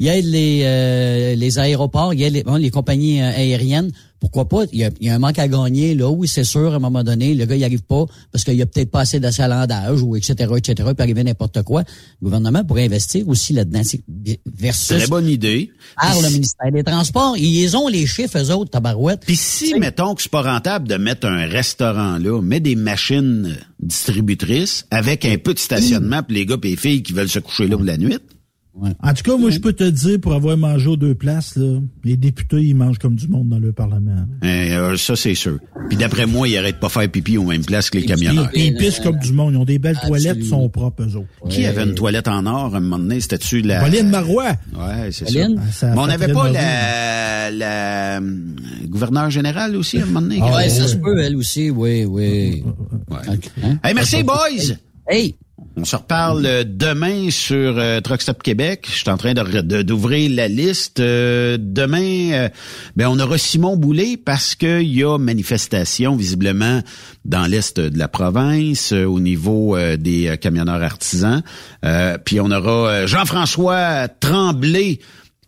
ils 0.00 0.08
aident 0.08 0.24
les, 0.24 0.62
euh, 0.64 1.34
les 1.36 1.58
aéroports, 1.58 2.14
ils 2.14 2.22
aident 2.22 2.32
les, 2.32 2.42
bon, 2.42 2.56
les 2.56 2.70
compagnies 2.70 3.20
euh, 3.20 3.28
aériennes. 3.28 3.92
Pourquoi 4.18 4.48
pas? 4.48 4.64
Il 4.72 4.78
y, 4.80 4.84
a, 4.84 4.90
il 5.00 5.06
y 5.06 5.10
a 5.10 5.14
un 5.14 5.18
manque 5.18 5.38
à 5.38 5.48
gagner, 5.48 5.94
là, 5.94 6.10
oui, 6.10 6.28
c'est 6.28 6.44
sûr, 6.44 6.72
à 6.72 6.76
un 6.76 6.78
moment 6.78 7.02
donné, 7.02 7.34
le 7.34 7.46
gars, 7.46 7.56
il 7.56 7.64
arrive 7.64 7.82
pas 7.82 8.04
parce 8.30 8.44
qu'il 8.44 8.52
y 8.54 8.60
a 8.60 8.66
peut-être 8.66 8.90
pas 8.90 9.00
assez 9.00 9.18
d'achalandage 9.18 10.02
ou 10.02 10.14
etc., 10.14 10.34
etc., 10.58 10.74
il 10.88 10.94
peut 10.94 11.02
arriver 11.02 11.24
n'importe 11.24 11.62
quoi. 11.62 11.84
Le 12.20 12.24
gouvernement 12.24 12.62
pourrait 12.62 12.84
investir 12.84 13.26
aussi 13.28 13.54
là-dedans. 13.54 13.80
C'est- 13.82 14.02
Versus 14.58 14.98
Très 14.98 15.06
bonne 15.06 15.26
idée. 15.26 15.70
par 15.96 16.20
le 16.20 16.28
ministère 16.28 16.70
des 16.70 16.82
Transports. 16.84 17.36
Ils 17.38 17.74
ont 17.78 17.88
les 17.88 18.06
chiffres, 18.06 18.38
eux 18.38 18.50
autres, 18.50 18.70
tabarouette. 18.70 19.20
Puis 19.26 19.36
si, 19.36 19.74
mettons 19.78 20.14
que 20.14 20.20
c'est 20.22 20.30
pas 20.30 20.42
rentable 20.42 20.86
de 20.86 20.96
mettre 20.96 21.26
un 21.26 21.46
restaurant 21.46 22.18
là, 22.18 22.42
mets 22.42 22.60
des 22.60 22.76
machines 22.76 23.56
distributrices 23.80 24.86
avec 24.90 25.24
un 25.24 25.36
peu 25.38 25.54
de 25.54 25.58
stationnement 25.58 26.22
pour 26.22 26.32
les 26.32 26.46
gars 26.46 26.56
et 26.62 26.68
les 26.68 26.76
filles 26.76 27.02
qui 27.02 27.12
veulent 27.12 27.28
se 27.28 27.38
coucher 27.38 27.68
là 27.68 27.76
pour 27.76 27.84
la 27.86 27.96
nuit. 27.96 28.18
En 29.02 29.14
tout 29.14 29.22
cas, 29.24 29.36
moi, 29.36 29.50
je 29.50 29.58
peux 29.58 29.72
te 29.72 29.84
dire, 29.84 30.20
pour 30.20 30.32
avoir 30.32 30.56
mangé 30.56 30.86
aux 30.88 30.96
deux 30.96 31.14
places, 31.14 31.56
là, 31.56 31.80
les 32.04 32.16
députés, 32.16 32.62
ils 32.62 32.74
mangent 32.74 32.98
comme 32.98 33.16
du 33.16 33.26
monde 33.28 33.48
dans 33.48 33.58
le 33.58 33.72
Parlement. 33.72 34.12
Hein, 34.42 34.46
euh, 34.46 34.96
ça, 34.96 35.16
c'est 35.16 35.34
sûr. 35.34 35.58
Puis 35.88 35.98
d'après 35.98 36.24
moi, 36.24 36.46
ils 36.48 36.56
arrêtent 36.56 36.78
pas 36.78 36.86
de 36.86 36.92
faire 36.92 37.10
pipi 37.10 37.36
aux 37.36 37.44
mêmes 37.44 37.64
places 37.64 37.90
que 37.90 37.98
les 37.98 38.04
camionneurs. 38.06 38.48
Ils, 38.54 38.66
ils 38.66 38.76
pissent 38.76 39.00
comme 39.00 39.18
du 39.18 39.32
monde. 39.32 39.54
Ils 39.54 39.56
ont 39.56 39.64
des 39.64 39.78
belles 39.78 39.98
toilettes, 40.06 40.36
ils 40.38 40.46
sont 40.46 40.68
propres, 40.68 41.02
eux 41.02 41.16
autres. 41.16 41.26
Qui 41.48 41.66
avait 41.66 41.82
une 41.82 41.94
toilette 41.94 42.28
en 42.28 42.46
or 42.46 42.74
à 42.74 42.78
un 42.78 42.80
moment 42.80 42.98
donné? 42.98 43.20
C'était-tu 43.20 43.60
la... 43.62 43.80
Pauline 43.80 44.08
Marois. 44.08 44.52
Ouais, 44.72 45.10
c'est 45.10 45.28
ça. 45.28 45.32
Pauline? 45.40 45.60
Ah, 45.60 45.72
ça 45.72 45.90
Mais 45.90 45.98
on 45.98 46.06
n'avait 46.06 46.28
pas 46.28 46.46
mauvais. 46.46 46.52
la, 46.52 47.50
la 47.50 48.16
euh, 48.20 48.38
gouverneure 48.86 49.30
générale 49.30 49.74
aussi 49.76 49.98
à 49.98 50.02
un 50.02 50.06
moment 50.06 50.22
donné? 50.22 50.38
Ah, 50.40 50.56
ouais, 50.56 50.68
ça 50.68 50.86
se 50.86 50.96
peut, 50.96 51.18
elle 51.20 51.36
aussi, 51.36 51.70
oui, 51.70 52.04
oui. 52.04 52.62
Hein? 53.64 53.78
Hey, 53.82 53.94
merci, 53.94 54.22
boys! 54.22 54.76
Hey! 55.10 55.34
On 55.76 55.84
se 55.84 55.96
reparle 55.96 56.46
euh, 56.46 56.62
demain 56.64 57.30
sur 57.30 57.78
euh, 57.78 58.00
Truck 58.00 58.22
Stop 58.22 58.44
Québec. 58.44 58.86
Je 58.88 58.98
suis 58.98 59.10
en 59.10 59.16
train 59.16 59.34
d'ouvrir 59.34 60.30
la 60.30 60.46
liste. 60.46 61.00
Euh, 61.00 61.58
demain, 61.60 62.30
euh, 62.32 62.48
ben 62.94 63.08
on 63.08 63.18
aura 63.18 63.36
Simon 63.36 63.76
Boulay 63.76 64.16
parce 64.16 64.54
qu'il 64.54 64.82
y 64.82 65.02
a 65.02 65.18
manifestation 65.18 66.14
visiblement 66.14 66.80
dans 67.24 67.46
l'est 67.46 67.80
de 67.80 67.98
la 67.98 68.06
province 68.06 68.92
au 68.92 69.18
niveau 69.18 69.76
des 69.96 70.38
camionneurs 70.40 70.82
artisans. 70.82 71.42
Puis 72.24 72.40
on 72.40 72.50
aura 72.50 73.06
Jean-François 73.06 74.08
Tremblay 74.08 75.00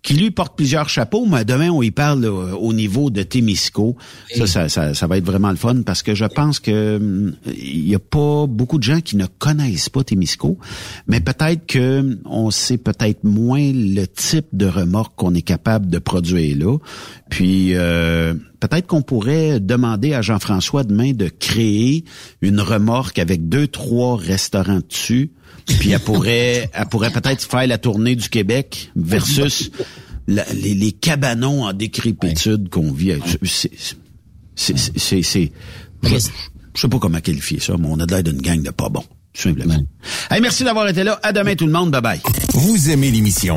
qui 0.02 0.14
lui 0.14 0.32
porte 0.32 0.56
plusieurs 0.56 0.88
chapeaux, 0.88 1.26
mais 1.26 1.44
demain 1.44 1.70
on 1.70 1.80
y 1.80 1.92
parle 1.92 2.24
au 2.24 2.72
niveau 2.72 3.10
de 3.10 3.22
Témisco. 3.22 3.96
Ça, 4.34 4.46
ça, 4.46 4.68
ça, 4.68 4.94
ça 4.94 5.06
va 5.06 5.16
être 5.16 5.24
vraiment 5.24 5.50
le 5.50 5.56
fun 5.56 5.82
parce 5.82 6.02
que 6.02 6.14
je 6.14 6.24
pense 6.24 6.58
que 6.58 6.96
hum, 6.96 7.34
il 7.46 7.88
y 7.88 7.94
a 7.94 8.00
pas 8.00 8.46
beaucoup 8.48 8.78
de 8.78 8.82
gens 8.82 9.00
qui 9.00 9.16
ne 9.16 9.26
connaissent 9.26 9.88
pas 9.88 10.02
Témisco, 10.02 10.58
mais 11.06 11.20
peut-être 11.20 11.66
que 11.66 12.00
hum, 12.00 12.18
on 12.24 12.50
sait 12.50 12.78
peut-être 12.78 13.22
moins 13.22 13.70
le 13.72 14.06
type 14.06 14.46
de 14.52 14.66
remorque 14.66 15.14
qu'on 15.14 15.34
est 15.34 15.42
capable 15.42 15.86
de 15.88 15.98
produire 15.98 16.56
là. 16.58 16.78
Puis 17.32 17.74
euh, 17.74 18.34
peut-être 18.60 18.86
qu'on 18.86 19.00
pourrait 19.00 19.58
demander 19.58 20.12
à 20.12 20.20
Jean-François 20.20 20.84
demain 20.84 21.12
de 21.12 21.28
créer 21.28 22.04
une 22.42 22.60
remorque 22.60 23.18
avec 23.18 23.48
deux, 23.48 23.66
trois 23.66 24.18
restaurants 24.18 24.80
dessus. 24.86 25.30
Puis 25.66 25.92
elle 25.92 26.00
pourrait, 26.00 26.68
elle 26.74 26.86
pourrait 26.90 27.10
peut-être 27.10 27.42
faire 27.42 27.66
la 27.66 27.78
tournée 27.78 28.16
du 28.16 28.28
Québec 28.28 28.90
versus 28.96 29.70
la- 30.28 30.44
les, 30.52 30.74
les 30.74 30.92
cabanons 30.92 31.64
en 31.64 31.72
décrépitude 31.72 32.68
qu'on 32.68 32.92
vit. 32.92 33.14
C'est, 33.44 33.70
c'est, 34.54 34.76
c'est, 35.22 35.52
je, 36.02 36.18
sais 36.74 36.88
pas 36.88 36.98
comment 36.98 37.20
qualifier 37.20 37.60
ça, 37.60 37.76
mais 37.78 37.88
on 37.88 37.98
a 37.98 38.04
l'air 38.04 38.22
d'une 38.22 38.42
gang 38.42 38.62
de 38.62 38.70
pas 38.70 38.90
bons, 38.90 39.04
tout 39.32 39.40
simplement. 39.40 39.82
Hey, 40.30 40.42
merci 40.42 40.64
d'avoir 40.64 40.86
été 40.86 41.02
là. 41.02 41.18
À 41.22 41.32
demain 41.32 41.54
tout 41.54 41.64
le 41.66 41.72
monde. 41.72 41.90
Bye 41.92 42.02
bye. 42.02 42.20
Vous 42.52 42.90
aimez 42.90 43.10
l'émission 43.10 43.56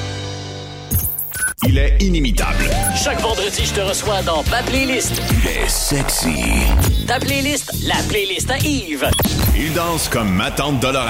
Il 1.67 1.77
est 1.77 1.95
inimitable. 2.01 2.69
Chaque 2.95 3.19
vendredi, 3.21 3.63
je 3.63 3.73
te 3.73 3.81
reçois 3.81 4.23
dans 4.23 4.43
ma 4.49 4.63
playlist. 4.63 5.21
Il 5.29 5.47
est 5.47 5.69
sexy. 5.69 6.33
Ta 7.07 7.19
playlist, 7.19 7.71
la 7.85 7.97
playlist 8.09 8.49
à 8.49 8.57
Yves. 8.57 9.07
Il 9.55 9.71
danse 9.73 10.09
comme 10.09 10.29
ma 10.29 10.49
tante 10.49 10.79
Dolores. 10.79 11.05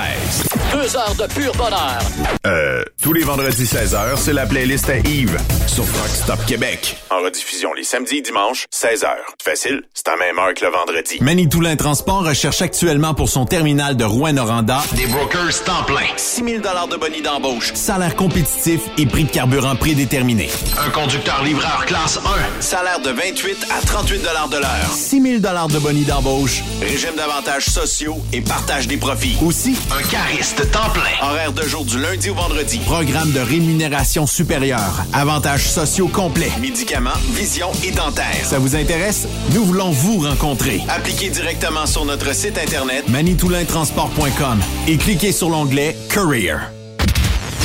Deux 0.74 0.98
heures 0.98 1.16
de 1.16 1.34
pur 1.34 1.54
bonheur. 1.54 2.00
Euh, 2.46 2.84
tous 3.02 3.14
les 3.14 3.24
vendredis 3.24 3.64
16h, 3.64 4.18
c'est 4.18 4.34
la 4.34 4.46
playlist 4.46 4.90
à 4.90 4.98
Yves 4.98 5.38
sur 5.68 5.84
Rock 5.84 6.10
Stop 6.10 6.46
Québec. 6.46 6.98
En 7.12 7.22
rediffusion 7.24 7.74
les 7.74 7.84
samedis 7.84 8.18
et 8.18 8.22
dimanches, 8.22 8.66
16h. 8.74 9.08
Facile, 9.42 9.84
c'est 9.94 10.08
à 10.10 10.18
même 10.18 10.38
heure 10.38 10.54
que 10.54 10.66
le 10.66 10.72
vendredi. 10.72 11.18
Manitoulin 11.22 11.76
Transport 11.78 12.26
recherche 12.26 12.62
actuellement 12.62 13.14
pour 13.14 13.30
son 13.30 13.46
terminal 13.46 13.96
de 13.96 14.04
Rouen-Noranda 14.04 14.82
Des 14.96 15.06
brokers 15.08 15.64
temps 15.64 15.84
plein. 15.86 16.08
6 16.18 16.44
000 16.44 16.58
de 16.58 16.98
bonus 16.98 17.24
d'embauche, 17.24 17.74
salaire 17.74 18.16
compétitif 18.16 18.82
et 18.98 19.06
prix 19.06 19.26
de 19.26 19.32
carburant 19.32 19.76
prédéterminé. 19.76 20.41
Un 20.86 20.90
conducteur 20.90 21.44
livreur 21.44 21.86
classe 21.86 22.18
1. 22.18 22.62
Salaire 22.62 23.00
de 23.00 23.10
28 23.12 23.68
à 23.70 23.86
38 23.86 24.18
de 24.20 24.58
l'heure. 24.58 24.92
6 24.94 25.22
000 25.22 25.68
de 25.68 25.80
bonus 25.80 26.08
d'embauche, 26.08 26.64
Régime 26.82 27.16
d'avantages 27.16 27.66
sociaux 27.66 28.18
et 28.34 28.42
partage 28.42 28.88
des 28.88 28.98
profits. 28.98 29.38
Aussi, 29.44 29.76
Un 29.92 30.02
cariste 30.04 30.70
temps 30.72 30.90
plein. 30.94 31.28
horaire 31.28 31.52
de 31.52 31.62
jour 31.64 31.86
du 31.86 32.00
lundi 32.00 32.30
au 32.30 32.36
vendredi, 32.36 32.80
programme 32.86 33.32
de 33.32 33.40
rémunération 33.40 34.26
supérieure, 34.26 35.04
avantages 35.14 35.70
sociaux 35.70 36.08
complets, 36.08 36.52
Médicaments, 36.60 37.10
vision 37.34 37.70
et 37.84 37.92
dentaire. 37.92 38.26
Ça 38.44 38.60
vous 38.60 38.76
intéresse? 38.76 39.28
Nous 39.52 39.64
voulons 39.66 39.92
vous 39.92 40.20
rencontrer. 40.28 40.82
Appliquez 40.90 41.30
directement 41.30 41.86
sur 41.86 42.06
notre 42.06 42.34
site 42.34 42.58
internet 42.58 43.08
manitoulintransport.com 43.10 44.60
et 44.88 44.98
cliquez 44.98 45.32
sur 45.32 45.50
l'onglet 45.50 45.96
Career. 46.10 46.58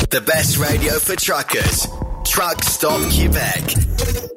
The 0.09 0.21
best 0.21 0.57
radio 0.57 0.93
for 0.99 1.15
truckers. 1.15 1.87
Truck 2.29 2.63
Stop 2.63 2.99
Québec. 3.09 4.36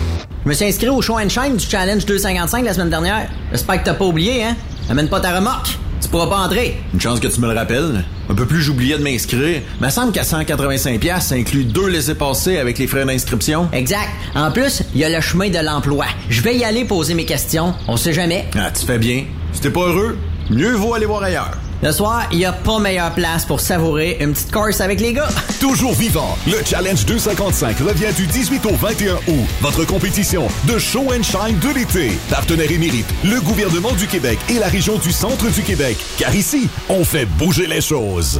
Je 0.43 0.49
me 0.49 0.53
suis 0.55 0.65
inscrit 0.65 0.89
au 0.89 1.01
show 1.03 1.19
and 1.19 1.29
shine 1.29 1.55
du 1.55 1.63
Challenge 1.63 2.03
255 2.03 2.65
la 2.65 2.73
semaine 2.73 2.89
dernière. 2.89 3.29
J'espère 3.51 3.79
que 3.79 3.85
t'as 3.85 3.93
pas 3.93 4.05
oublié, 4.05 4.43
hein? 4.43 4.55
Amène 4.89 5.07
pas 5.07 5.19
ta 5.19 5.35
remorque. 5.35 5.77
Tu 6.01 6.09
pourras 6.09 6.25
pas 6.25 6.39
entrer. 6.39 6.81
Une 6.95 6.99
chance 6.99 7.19
que 7.19 7.27
tu 7.27 7.39
me 7.39 7.47
le 7.47 7.53
rappelles. 7.53 8.03
Un 8.27 8.33
peu 8.33 8.47
plus 8.47 8.59
j'oubliais 8.59 8.97
de 8.97 9.03
m'inscrire. 9.03 9.61
Me 9.79 9.89
semble 9.91 10.11
qu'à 10.11 10.23
185 10.23 10.99
pièces, 10.99 11.27
ça 11.27 11.35
inclut 11.35 11.63
deux 11.63 11.87
laissés-passer 11.87 12.57
avec 12.57 12.79
les 12.79 12.87
frais 12.87 13.05
d'inscription. 13.05 13.69
Exact. 13.71 14.09
En 14.33 14.49
plus, 14.49 14.81
il 14.95 15.01
y 15.01 15.05
a 15.05 15.09
le 15.09 15.21
chemin 15.21 15.49
de 15.49 15.59
l'emploi. 15.59 16.05
Je 16.29 16.41
vais 16.41 16.55
y 16.57 16.63
aller 16.63 16.85
poser 16.85 17.13
mes 17.13 17.25
questions. 17.25 17.75
On 17.87 17.95
sait 17.95 18.13
jamais. 18.13 18.45
Ah, 18.57 18.71
tu 18.71 18.83
fais 18.83 18.97
bien. 18.97 19.25
Si 19.53 19.61
t'es 19.61 19.69
pas 19.69 19.81
heureux, 19.81 20.17
mieux 20.49 20.73
vaut 20.73 20.95
aller 20.95 21.05
voir 21.05 21.21
ailleurs. 21.21 21.55
Le 21.83 21.91
soir, 21.91 22.27
il 22.31 22.37
n'y 22.37 22.45
a 22.45 22.53
pas 22.53 22.77
meilleure 22.77 23.11
place 23.11 23.43
pour 23.43 23.59
savourer 23.59 24.17
une 24.19 24.33
petite 24.33 24.51
course 24.51 24.81
avec 24.81 24.99
les 24.99 25.13
gars. 25.13 25.29
Toujours 25.59 25.93
vivant, 25.93 26.37
le 26.45 26.63
Challenge 26.63 27.03
255 27.05 27.79
revient 27.79 28.13
du 28.15 28.27
18 28.27 28.63
au 28.67 28.75
21 28.75 29.15
août. 29.15 29.47
Votre 29.61 29.83
compétition 29.85 30.47
de 30.67 30.77
show 30.77 31.11
and 31.11 31.23
shine 31.23 31.57
de 31.57 31.69
l'été. 31.73 32.11
Partenaire 32.29 32.71
émérite, 32.71 33.07
le 33.23 33.41
gouvernement 33.41 33.93
du 33.93 34.05
Québec 34.05 34.37
et 34.49 34.59
la 34.59 34.67
région 34.67 34.99
du 34.99 35.11
centre 35.11 35.49
du 35.51 35.63
Québec. 35.63 35.97
Car 36.19 36.35
ici, 36.35 36.69
on 36.87 37.03
fait 37.03 37.25
bouger 37.25 37.65
les 37.65 37.81
choses. 37.81 38.39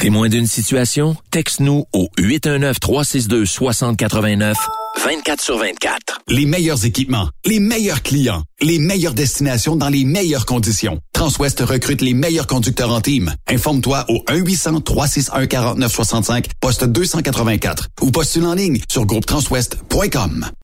Témoin 0.00 0.30
d'une 0.30 0.46
situation? 0.46 1.16
Texte-nous 1.30 1.84
au 1.92 2.08
819-362-6089, 2.18 4.54
24 4.98 5.40
sur 5.40 5.58
24. 5.58 6.20
Les 6.28 6.46
meilleurs 6.46 6.84
équipements, 6.84 7.28
les 7.44 7.58
meilleurs 7.60 8.02
clients, 8.02 8.42
les 8.60 8.78
meilleures 8.78 9.14
destinations 9.14 9.76
dans 9.76 9.88
les 9.88 10.04
meilleures 10.04 10.46
conditions. 10.46 10.98
Transwest 11.12 11.60
recrute 11.60 12.02
les 12.02 12.14
meilleurs 12.14 12.46
conducteurs 12.46 12.92
en 12.92 13.00
team. 13.00 13.34
Informe-toi 13.48 14.04
au 14.08 14.22
1-800-361-4965, 14.28 16.46
poste 16.60 16.84
284 16.84 17.88
ou 18.02 18.10
postule 18.10 18.46
en 18.46 18.54
ligne 18.54 18.80
sur 18.88 19.06
groupetranswest.com. 19.06 20.52